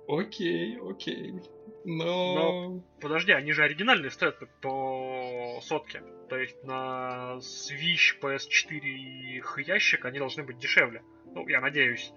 Окей, 0.09 0.79
окей. 0.79 1.41
Но... 1.85 2.83
Подожди, 3.01 3.33
они 3.33 3.53
же 3.53 3.63
оригинальные 3.63 4.11
стоят 4.11 4.39
по, 4.39 4.47
по 4.61 5.61
сотке. 5.63 6.03
То 6.29 6.37
есть 6.37 6.63
на 6.65 7.39
Switch, 7.39 8.21
PS4 8.21 8.81
и 8.81 9.37
их 9.37 9.59
ящик 9.59 10.05
они 10.05 10.19
должны 10.19 10.43
быть 10.43 10.59
дешевле. 10.59 11.03
Ну, 11.33 11.47
я 11.49 11.61
надеюсь. 11.61 12.13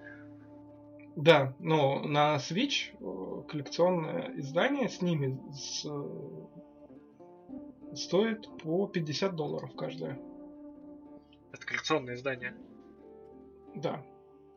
Да, 1.15 1.55
но 1.59 1.99
на 1.99 2.37
Switch 2.37 2.95
э, 2.99 3.43
коллекционное 3.47 4.31
издание 4.37 4.87
с 4.87 5.01
ними 5.01 5.39
с, 5.51 5.85
э, 5.85 7.95
стоит 7.95 8.47
по 8.63 8.87
50 8.87 9.35
долларов 9.35 9.75
каждое. 9.75 10.19
Это 11.51 11.65
коллекционное 11.65 12.15
издание. 12.15 12.55
Да. 13.75 14.03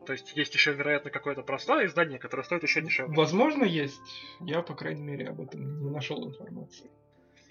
То 0.07 0.13
есть 0.13 0.37
есть 0.37 0.55
еще, 0.55 0.73
вероятно, 0.73 1.11
какое-то 1.11 1.43
простое 1.43 1.87
издание, 1.87 2.19
которое 2.19 2.43
стоит 2.43 2.63
еще 2.63 2.81
дешевле. 2.81 3.15
Возможно, 3.17 3.65
есть. 3.65 4.01
Я, 4.41 4.63
по 4.63 4.75
крайней 4.75 5.03
мере, 5.03 5.29
об 5.29 5.41
этом 5.41 5.81
не 5.83 5.91
нашел 5.91 6.27
информации. 6.27 6.91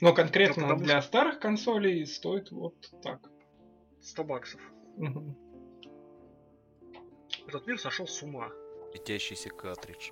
Но 0.01 0.13
конкретно 0.13 0.63
потому 0.63 0.81
для 0.81 1.01
старых 1.01 1.39
консолей 1.39 2.05
стоит 2.05 2.51
вот 2.51 2.75
так. 3.03 3.19
100 4.01 4.23
баксов. 4.23 4.61
Этот 7.47 7.67
мир 7.67 7.79
сошел 7.79 8.07
с 8.07 8.21
ума. 8.23 8.49
Светящийся 8.91 9.49
картридж. 9.49 10.09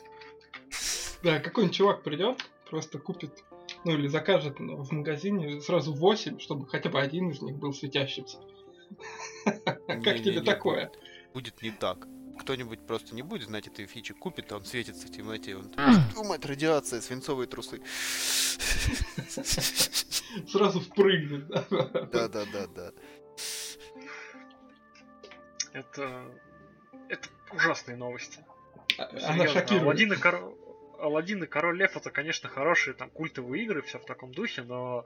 Да, 1.23 1.39
какой-нибудь 1.39 1.75
чувак 1.75 2.03
придет, 2.03 2.37
просто 2.69 2.97
купит, 2.97 3.43
ну 3.83 3.93
или 3.93 4.07
закажет 4.07 4.59
ну, 4.59 4.77
в 4.77 4.91
магазине 4.91 5.59
сразу 5.59 5.93
8, 5.93 6.39
чтобы 6.39 6.65
хотя 6.67 6.89
бы 6.89 7.01
один 7.01 7.31
из 7.31 7.41
них 7.41 7.57
был 7.57 7.73
светящимся. 7.73 8.37
Как 9.65 10.23
тебе 10.23 10.41
такое? 10.41 10.91
Будет 11.33 11.61
не 11.61 11.71
так. 11.71 12.07
Кто-нибудь 12.39 12.79
просто 12.87 13.13
не 13.13 13.21
будет 13.21 13.47
знать 13.47 13.67
этой 13.67 13.85
фичи, 13.85 14.13
купит, 14.13 14.51
а 14.51 14.57
он 14.57 14.65
светится 14.65 15.05
в 15.07 15.11
темноте. 15.11 15.55
Он 15.55 15.71
думает, 16.15 16.45
радиация, 16.45 17.01
свинцовые 17.01 17.47
трусы. 17.47 17.81
Сразу 20.47 20.79
впрыгнет. 20.79 21.47
да? 21.47 21.65
Да-да-да-да. 22.11 22.91
Это... 25.73 26.25
Это 27.09 27.29
ужасные 27.51 27.97
новости. 27.97 28.39
Она 28.97 29.19
Серьезно, 29.19 29.47
шокирует. 29.47 29.83
Аладдин 29.83 30.13
и, 30.13 30.15
Кор- 30.15 30.53
Аладдин 30.99 31.43
и 31.43 31.47
Король 31.47 31.77
Лев 31.77 31.97
это, 31.97 32.11
конечно, 32.11 32.49
хорошие 32.49 32.93
там 32.93 33.09
культовые 33.09 33.63
игры, 33.63 33.81
все 33.81 33.97
в 33.99 34.05
таком 34.05 34.31
духе, 34.31 34.61
но 34.63 35.05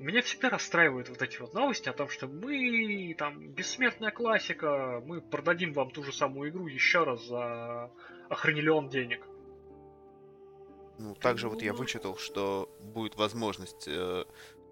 меня 0.00 0.22
всегда 0.22 0.48
расстраивают 0.48 1.08
вот 1.10 1.20
эти 1.20 1.38
вот 1.38 1.52
новости 1.52 1.88
о 1.88 1.92
том, 1.92 2.08
что 2.08 2.26
мы 2.26 3.14
там 3.18 3.48
бессмертная 3.50 4.10
классика, 4.10 5.02
мы 5.04 5.20
продадим 5.20 5.72
вам 5.72 5.90
ту 5.90 6.02
же 6.02 6.12
самую 6.12 6.50
игру 6.50 6.66
еще 6.66 7.04
раз 7.04 7.26
за 7.26 7.90
охренелион 8.28 8.88
денег. 8.88 9.26
Ну, 10.98 11.14
также 11.14 11.48
вот 11.48 11.62
я 11.62 11.72
вычитал, 11.72 12.16
что 12.16 12.74
будет 12.80 13.16
возможность 13.16 13.88
э, 13.88 14.24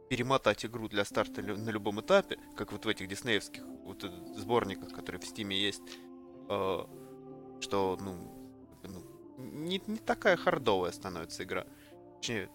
перемотать 0.08 0.64
игру 0.64 0.88
для 0.88 1.04
старта 1.04 1.40
лю- 1.40 1.56
на 1.56 1.70
любом 1.70 2.00
этапе, 2.00 2.38
как 2.56 2.72
вот 2.72 2.84
в 2.84 2.88
этих 2.88 3.08
диснеевских 3.08 3.62
вот, 3.84 4.04
э, 4.04 4.08
сборниках, 4.36 4.92
которые 4.92 5.20
в 5.20 5.26
Стиме 5.26 5.58
есть, 5.58 5.82
э, 6.48 6.78
что, 7.60 7.98
ну, 8.00 8.14
ну, 8.82 9.02
не, 9.38 9.80
не 9.86 9.98
такая 9.98 10.36
хардовая 10.36 10.92
становится 10.92 11.44
игра. 11.44 11.66
Точнее, 12.16 12.50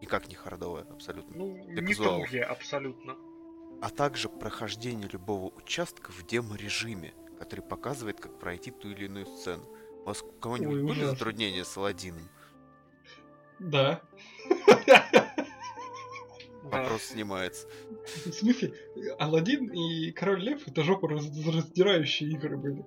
никак 0.00 0.28
не 0.28 0.34
хардовая, 0.34 0.84
абсолютно. 0.84 1.36
Ну, 1.36 1.56
не 1.66 1.80
Визуал. 1.80 2.20
тугие 2.20 2.42
абсолютно. 2.44 3.16
А 3.82 3.90
также 3.90 4.28
прохождение 4.28 5.08
любого 5.08 5.52
участка 5.56 6.10
в 6.12 6.26
демо-режиме, 6.26 7.14
который 7.38 7.60
показывает, 7.60 8.20
как 8.20 8.38
пройти 8.38 8.70
ту 8.70 8.90
или 8.90 9.04
иную 9.06 9.26
сцену. 9.26 9.64
У 10.02 10.06
вас 10.06 10.22
у 10.22 10.26
кого-нибудь 10.40 10.74
Ой, 10.76 10.80
были 10.82 10.90
ужасно. 10.92 11.10
затруднения 11.10 11.64
с 11.64 11.76
Аладдином? 11.76 12.28
Да. 13.58 14.00
Вопрос 16.62 17.02
снимается. 17.04 17.68
В 18.26 18.32
смысле, 18.32 18.74
Алладин 19.18 19.66
и 19.72 20.10
Король 20.12 20.42
Лев 20.42 20.66
это 20.66 20.82
жопу 20.82 21.06
раз- 21.06 21.26
раздирающие 21.46 22.30
игры 22.30 22.56
были. 22.56 22.84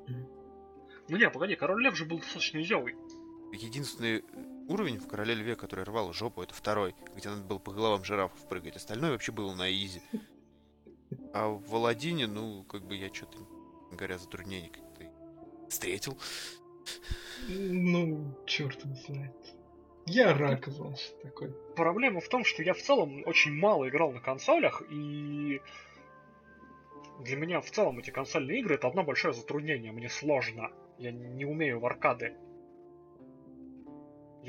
Ну 1.08 1.18
не, 1.18 1.30
погоди, 1.30 1.56
Король 1.56 1.82
Лев 1.84 1.96
же 1.96 2.06
был 2.06 2.20
достаточно 2.20 2.62
изёвый. 2.62 2.96
Единственный 3.54 4.24
уровень 4.70 5.00
в 5.00 5.08
Короле 5.08 5.34
Льве, 5.34 5.56
который 5.56 5.84
рвал 5.84 6.14
жопу, 6.14 6.42
это 6.42 6.54
второй, 6.54 6.96
где 7.16 7.30
надо 7.30 7.44
было 7.44 7.58
по 7.58 7.72
головам 7.72 8.04
жирафов 8.04 8.48
прыгать. 8.48 8.76
Остальное 8.76 9.12
вообще 9.12 9.32
было 9.32 9.54
на 9.56 9.70
изи. 9.72 10.02
А 11.34 11.50
в 11.50 11.76
Аладдине, 11.76 12.28
ну, 12.28 12.64
как 12.64 12.84
бы 12.84 12.96
я 12.96 13.14
что-то, 13.14 13.40
говоря, 13.92 14.18
затруднений 14.18 14.70
как-то 14.70 14.90
встретил. 15.70 16.18
Ну, 17.48 18.36
черт 18.46 18.84
его 18.84 18.96
знает. 18.96 19.36
Я 20.06 20.34
рак, 20.34 20.68
значит, 20.68 21.22
такой. 21.22 21.54
Проблема 21.76 22.20
в 22.20 22.28
том, 22.30 22.44
что 22.44 22.64
я 22.64 22.74
в 22.74 22.82
целом 22.82 23.24
очень 23.26 23.54
мало 23.54 23.88
играл 23.90 24.12
на 24.12 24.20
консолях, 24.20 24.82
и 24.90 25.62
для 27.20 27.36
меня 27.36 27.62
в 27.62 27.70
целом 27.70 28.00
эти 28.00 28.10
консольные 28.10 28.60
игры 28.60 28.76
это 28.76 28.88
одно 28.88 29.04
большое 29.04 29.34
затруднение. 29.34 29.92
Мне 29.92 30.10
сложно. 30.10 30.72
Я 30.98 31.12
не 31.12 31.46
умею 31.46 31.80
в 31.80 31.86
аркады. 31.86 32.36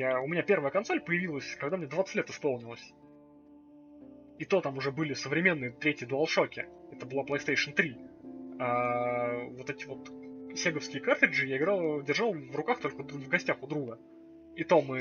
Я, 0.00 0.18
у 0.22 0.26
меня 0.26 0.42
первая 0.42 0.70
консоль 0.70 1.02
появилась, 1.02 1.56
когда 1.56 1.76
мне 1.76 1.86
20 1.86 2.14
лет 2.14 2.30
исполнилось. 2.30 2.94
И 4.38 4.46
то 4.46 4.62
там 4.62 4.78
уже 4.78 4.92
были 4.92 5.12
современные 5.12 5.72
третьи 5.72 6.08
DualShock. 6.08 6.54
Это 6.90 7.04
была 7.04 7.22
PlayStation 7.22 7.74
3. 7.74 7.98
А 8.60 9.44
вот 9.44 9.68
эти 9.68 9.84
вот 9.84 10.08
сеговские 10.56 11.02
картриджи 11.02 11.48
я 11.48 11.58
играл, 11.58 12.00
держал 12.00 12.32
в 12.32 12.56
руках 12.56 12.80
только 12.80 13.02
в 13.02 13.28
гостях 13.28 13.62
у 13.62 13.66
друга. 13.66 13.98
И 14.56 14.64
то 14.64 14.80
мы 14.80 15.00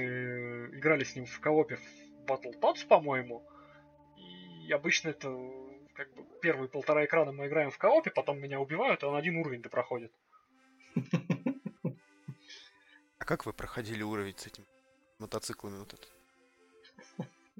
играли 0.74 1.06
с 1.06 1.16
ним 1.16 1.26
в 1.26 1.40
коопе 1.40 1.78
в 1.78 2.26
Battletoads, 2.26 2.86
по-моему. 2.86 3.42
И 4.68 4.70
обычно 4.74 5.12
это 5.12 5.30
как 5.94 6.14
бы 6.14 6.26
первые 6.42 6.68
полтора 6.68 7.06
экрана 7.06 7.32
мы 7.32 7.48
играем 7.48 7.72
в 7.72 7.78
коопе, 7.78 8.12
потом 8.12 8.42
меня 8.42 8.60
убивают, 8.60 9.02
и 9.02 9.06
он 9.06 9.16
один 9.16 9.38
уровень 9.38 9.62
то 9.62 9.70
проходит. 9.70 10.12
А 13.18 13.24
как 13.24 13.46
вы 13.46 13.54
проходили 13.54 14.04
уровень 14.04 14.36
с 14.38 14.46
этими 14.46 14.68
мотоциклами 15.20 15.80
вот 15.80 15.94
это? 15.94 16.08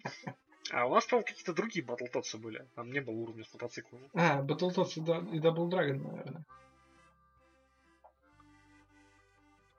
А 0.72 0.86
у 0.86 0.94
нас, 0.94 1.04
по-моему, 1.08 1.26
какие-то 1.26 1.54
другие 1.54 1.84
Battletoads 1.84 2.38
были. 2.38 2.64
Там 2.76 2.92
не 2.92 3.00
было 3.00 3.16
уровня 3.16 3.44
с 3.44 3.52
мотоциклами. 3.54 4.08
А, 4.14 4.44
Battletoads 4.44 4.94
и 4.98 5.02
Да- 5.02 5.18
и 5.18 5.40
Double 5.40 5.68
Dragon, 5.68 5.98
наверное. 5.98 6.46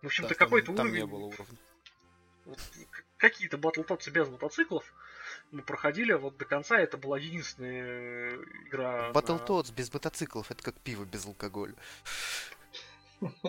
В 0.02 0.06
общем-то, 0.06 0.30
Да, 0.30 0.34
там- 0.34 0.46
какой-то 0.48 0.74
там 0.74 0.86
уровень... 0.86 1.00
не 1.02 1.06
было 1.06 1.24
уровня. 1.26 1.56
вот 2.44 2.58
Какие-то 3.18 3.56
Battletoads 3.56 4.10
без 4.10 4.28
мотоциклов 4.28 4.92
мы 5.52 5.62
проходили 5.62 6.12
вот 6.12 6.36
до 6.38 6.44
конца. 6.44 6.76
Это 6.80 6.96
была 6.98 7.18
единственная 7.18 8.34
игра... 8.66 9.08
на- 9.08 9.12
Battletoads 9.12 9.72
без 9.72 9.94
мотоциклов, 9.94 10.50
это 10.50 10.60
как 10.60 10.74
пиво 10.80 11.04
без 11.04 11.24
алкоголя. 11.24 11.74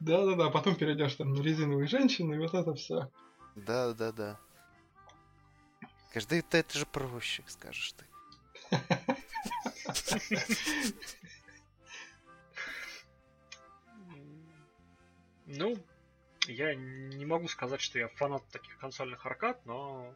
Да-да-да, 0.00 0.50
потом 0.50 0.76
перейдешь 0.76 1.14
там 1.14 1.32
на 1.32 1.42
резиновые 1.42 1.86
женщины, 1.86 2.34
и 2.34 2.38
вот 2.38 2.54
это 2.54 2.74
все. 2.74 3.10
Да, 3.54 3.94
да, 3.94 4.12
да. 4.12 4.38
Каждый 6.12 6.40
это, 6.40 6.58
это 6.58 6.78
же 6.78 6.86
проще, 6.86 7.42
скажешь 7.46 7.92
ты. 7.92 8.04
Ну, 15.48 15.76
я 16.48 16.74
не 16.74 17.24
могу 17.24 17.46
сказать, 17.46 17.80
что 17.80 18.00
я 18.00 18.08
фанат 18.08 18.44
таких 18.48 18.76
консольных 18.78 19.24
аркад, 19.24 19.64
но 19.64 20.12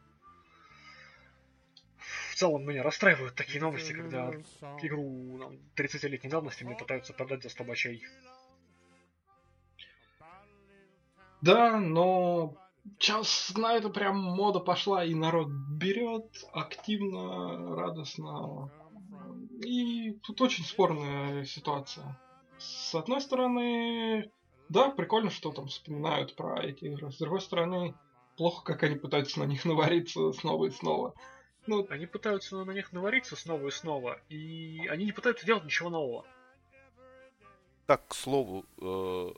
в 2.30 2.34
целом 2.34 2.66
меня 2.66 2.82
расстраивают 2.82 3.36
такие 3.36 3.60
новости, 3.60 3.92
когда 3.92 4.32
игру 4.82 5.38
там, 5.38 5.52
30-летней 5.76 6.30
давности 6.30 6.64
мне 6.64 6.74
пытаются 6.74 7.12
продать 7.12 7.42
за 7.42 7.48
100 7.48 7.64
бачей. 7.64 8.04
Да, 11.42 11.78
но 11.78 12.54
сейчас 12.98 13.52
на 13.56 13.74
это 13.74 13.88
прям 13.88 14.16
мода 14.18 14.60
пошла, 14.60 15.04
и 15.04 15.14
народ 15.14 15.48
берет 15.48 16.44
активно, 16.52 17.76
радостно. 17.76 18.70
И 19.62 20.12
тут 20.22 20.40
очень 20.40 20.64
спорная 20.64 21.44
ситуация. 21.44 22.18
С 22.58 22.94
одной 22.94 23.20
стороны, 23.20 24.30
да, 24.68 24.90
прикольно, 24.90 25.30
что 25.30 25.50
там 25.50 25.66
вспоминают 25.68 26.36
про 26.36 26.62
эти 26.62 26.84
игры. 26.84 27.10
С 27.10 27.18
другой 27.18 27.40
стороны, 27.40 27.94
плохо, 28.36 28.64
как 28.64 28.82
они 28.82 28.96
пытаются 28.96 29.40
на 29.40 29.44
них 29.44 29.64
навариться 29.66 30.32
снова 30.32 30.66
и 30.66 30.70
снова. 30.70 31.14
Ну, 31.66 31.86
они 31.90 32.06
пытаются 32.06 32.56
на 32.64 32.70
них 32.72 32.92
навариться 32.92 33.36
снова 33.36 33.68
и 33.68 33.70
снова, 33.70 34.18
и 34.28 34.86
они 34.88 35.04
не 35.04 35.12
пытаются 35.12 35.44
делать 35.44 35.64
ничего 35.64 35.90
нового. 35.90 36.24
Так, 37.86 38.06
к 38.08 38.14
слову, 38.14 38.64
э, 38.80 39.32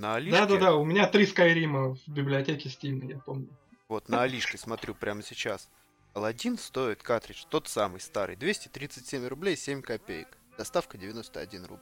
на 0.00 0.14
Алишке... 0.14 0.38
Да-да-да, 0.40 0.74
у 0.74 0.84
меня 0.84 1.06
три 1.06 1.26
Скайрима 1.26 1.94
в 1.94 2.08
библиотеке 2.08 2.68
Steam, 2.68 3.06
я 3.08 3.18
помню. 3.18 3.48
Вот 3.88 4.08
на 4.08 4.22
Алишке 4.22 4.56
смотрю 4.56 4.94
прямо 4.94 5.22
сейчас. 5.22 5.68
Алладин 6.14 6.58
стоит 6.58 7.02
картридж, 7.02 7.44
тот 7.48 7.68
самый 7.68 8.00
старый, 8.00 8.36
237 8.36 9.26
рублей 9.26 9.56
7 9.56 9.82
копеек. 9.82 10.28
Доставка 10.58 10.98
91 10.98 11.66
рубль. 11.66 11.80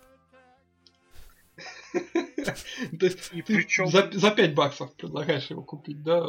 То 2.98 3.06
есть 3.06 3.92
за, 3.92 4.10
за 4.12 4.30
5 4.30 4.54
баксов 4.54 4.94
предлагаешь 4.94 5.50
его 5.50 5.62
купить, 5.62 6.02
да? 6.02 6.24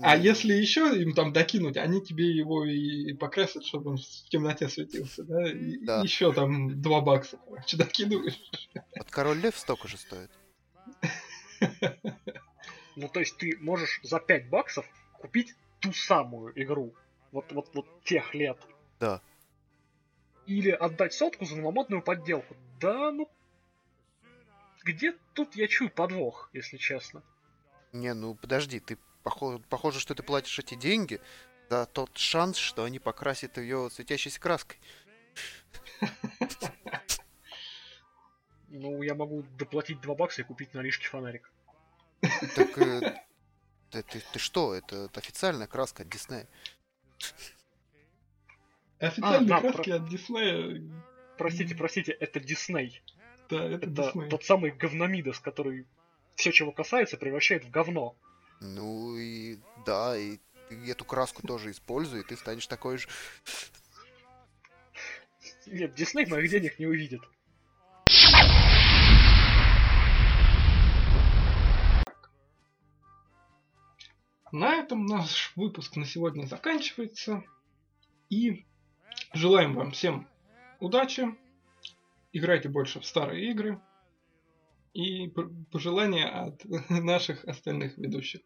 А 0.00 0.16
если 0.16 0.52
еще 0.54 0.96
им 1.02 1.12
там 1.12 1.32
докинуть, 1.32 1.76
они 1.76 2.00
тебе 2.00 2.30
его 2.30 2.64
и 2.64 3.12
покрасят, 3.14 3.64
чтобы 3.64 3.90
он 3.90 3.96
в 3.96 4.28
темноте 4.30 4.68
светился, 4.68 5.24
да? 5.24 5.50
И 5.50 5.78
да. 5.78 6.00
еще 6.02 6.32
там 6.32 6.80
2 6.80 7.00
бакса, 7.00 7.38
короче, 7.44 7.76
докидываешь. 7.78 8.40
Вот 8.96 9.10
король 9.10 9.38
лев 9.38 9.58
столько 9.58 9.88
же 9.88 9.96
стоит. 9.96 10.30
Ну, 12.96 13.08
то 13.08 13.20
есть 13.20 13.36
ты 13.36 13.56
можешь 13.60 14.00
за 14.02 14.18
5 14.18 14.48
баксов 14.48 14.84
купить 15.12 15.54
ту 15.78 15.92
самую 15.92 16.52
игру. 16.60 16.92
Вот, 17.30 17.52
вот, 17.52 17.70
вот 17.74 18.02
тех 18.02 18.34
лет. 18.34 18.58
Да. 18.98 19.20
Или 20.46 20.70
отдать 20.70 21.12
сотку 21.12 21.44
за 21.44 21.56
новомодную 21.56 22.02
подделку. 22.02 22.56
Да, 22.80 23.12
ну 23.12 23.30
где 24.88 25.14
тут 25.34 25.54
я 25.54 25.68
чую 25.68 25.90
подвох, 25.90 26.48
если 26.52 26.78
честно? 26.78 27.22
Не, 27.92 28.14
ну 28.14 28.34
подожди, 28.34 28.80
ты 28.80 28.96
похоже, 29.22 29.62
похоже, 29.68 30.00
что 30.00 30.14
ты 30.14 30.22
платишь 30.22 30.58
эти 30.58 30.74
деньги 30.74 31.20
за 31.68 31.84
тот 31.86 32.16
шанс, 32.16 32.56
что 32.56 32.84
они 32.84 32.98
покрасят 32.98 33.58
ее 33.58 33.90
светящейся 33.90 34.40
краской. 34.40 34.78
Ну, 38.70 39.02
я 39.02 39.14
могу 39.14 39.42
доплатить 39.58 40.00
2 40.00 40.14
бакса 40.14 40.42
и 40.42 40.44
купить 40.44 40.74
на 40.74 40.80
лишке 40.80 41.06
фонарик. 41.06 41.50
Так 42.54 42.78
э, 42.78 43.14
ты, 43.90 44.02
ты, 44.02 44.22
ты 44.32 44.38
что? 44.38 44.74
Это, 44.74 45.04
это 45.04 45.20
официальная 45.20 45.66
краска 45.66 46.02
от 46.02 46.08
Диснея. 46.08 46.46
Официальные 48.98 49.56
а, 49.56 49.60
да, 49.60 49.60
краски 49.60 49.90
про... 49.90 49.96
от 49.96 50.08
Диснея. 50.08 50.82
Простите, 51.38 51.74
простите, 51.74 52.12
это 52.12 52.40
Дисней. 52.40 53.02
Да, 53.48 53.64
это, 53.64 53.86
это 53.86 54.28
тот 54.28 54.44
самый 54.44 54.72
говномидос, 54.72 55.38
который 55.38 55.86
все, 56.34 56.52
чего 56.52 56.72
касается, 56.72 57.16
превращает 57.16 57.64
в 57.64 57.70
говно. 57.70 58.14
Ну 58.60 59.16
и 59.16 59.58
да, 59.86 60.16
и 60.16 60.38
эту 60.86 61.04
краску 61.04 61.46
тоже 61.46 61.70
используй, 61.70 62.20
и 62.20 62.24
ты 62.24 62.36
станешь 62.36 62.66
такой 62.66 62.98
же. 62.98 63.08
Нет, 65.66 65.94
Дисней 65.94 66.26
моих 66.26 66.50
денег 66.50 66.78
не 66.78 66.86
увидит. 66.86 67.22
На 74.52 74.76
этом 74.76 75.04
наш 75.04 75.52
выпуск 75.56 75.96
на 75.96 76.06
сегодня 76.06 76.46
заканчивается. 76.46 77.44
И 78.30 78.64
желаем 79.34 79.74
вам 79.74 79.90
всем 79.92 80.26
удачи, 80.80 81.34
играйте 82.32 82.68
больше 82.68 83.00
в 83.00 83.06
старые 83.06 83.50
игры. 83.50 83.80
И 84.94 85.28
пожелания 85.70 86.26
от 86.26 86.64
наших 86.88 87.44
остальных 87.44 87.98
ведущих. 87.98 88.40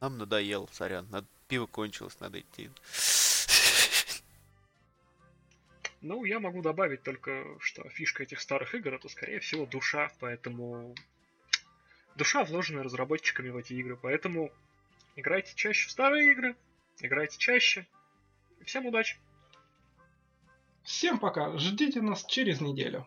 Нам 0.00 0.16
надоело, 0.16 0.68
сорян. 0.72 1.08
Надо... 1.10 1.26
Пиво 1.48 1.66
кончилось, 1.66 2.18
надо 2.20 2.40
идти. 2.40 2.70
Ну, 6.02 6.24
я 6.24 6.40
могу 6.40 6.62
добавить 6.62 7.02
только, 7.02 7.44
что 7.58 7.86
фишка 7.90 8.22
этих 8.22 8.40
старых 8.40 8.74
игр 8.74 8.94
это, 8.94 9.10
скорее 9.10 9.38
всего, 9.40 9.66
душа, 9.66 10.10
поэтому... 10.18 10.94
Душа, 12.16 12.42
вложенная 12.42 12.84
разработчиками 12.84 13.50
в 13.50 13.58
эти 13.58 13.74
игры, 13.74 13.98
поэтому 14.00 14.50
играйте 15.16 15.54
чаще 15.54 15.88
в 15.88 15.90
старые 15.90 16.32
игры, 16.32 16.56
играйте 17.00 17.38
чаще. 17.38 17.86
Всем 18.64 18.86
удачи! 18.86 19.18
Всем 20.82 21.18
пока. 21.18 21.56
Ждите 21.58 22.00
нас 22.00 22.24
через 22.24 22.60
неделю. 22.60 23.06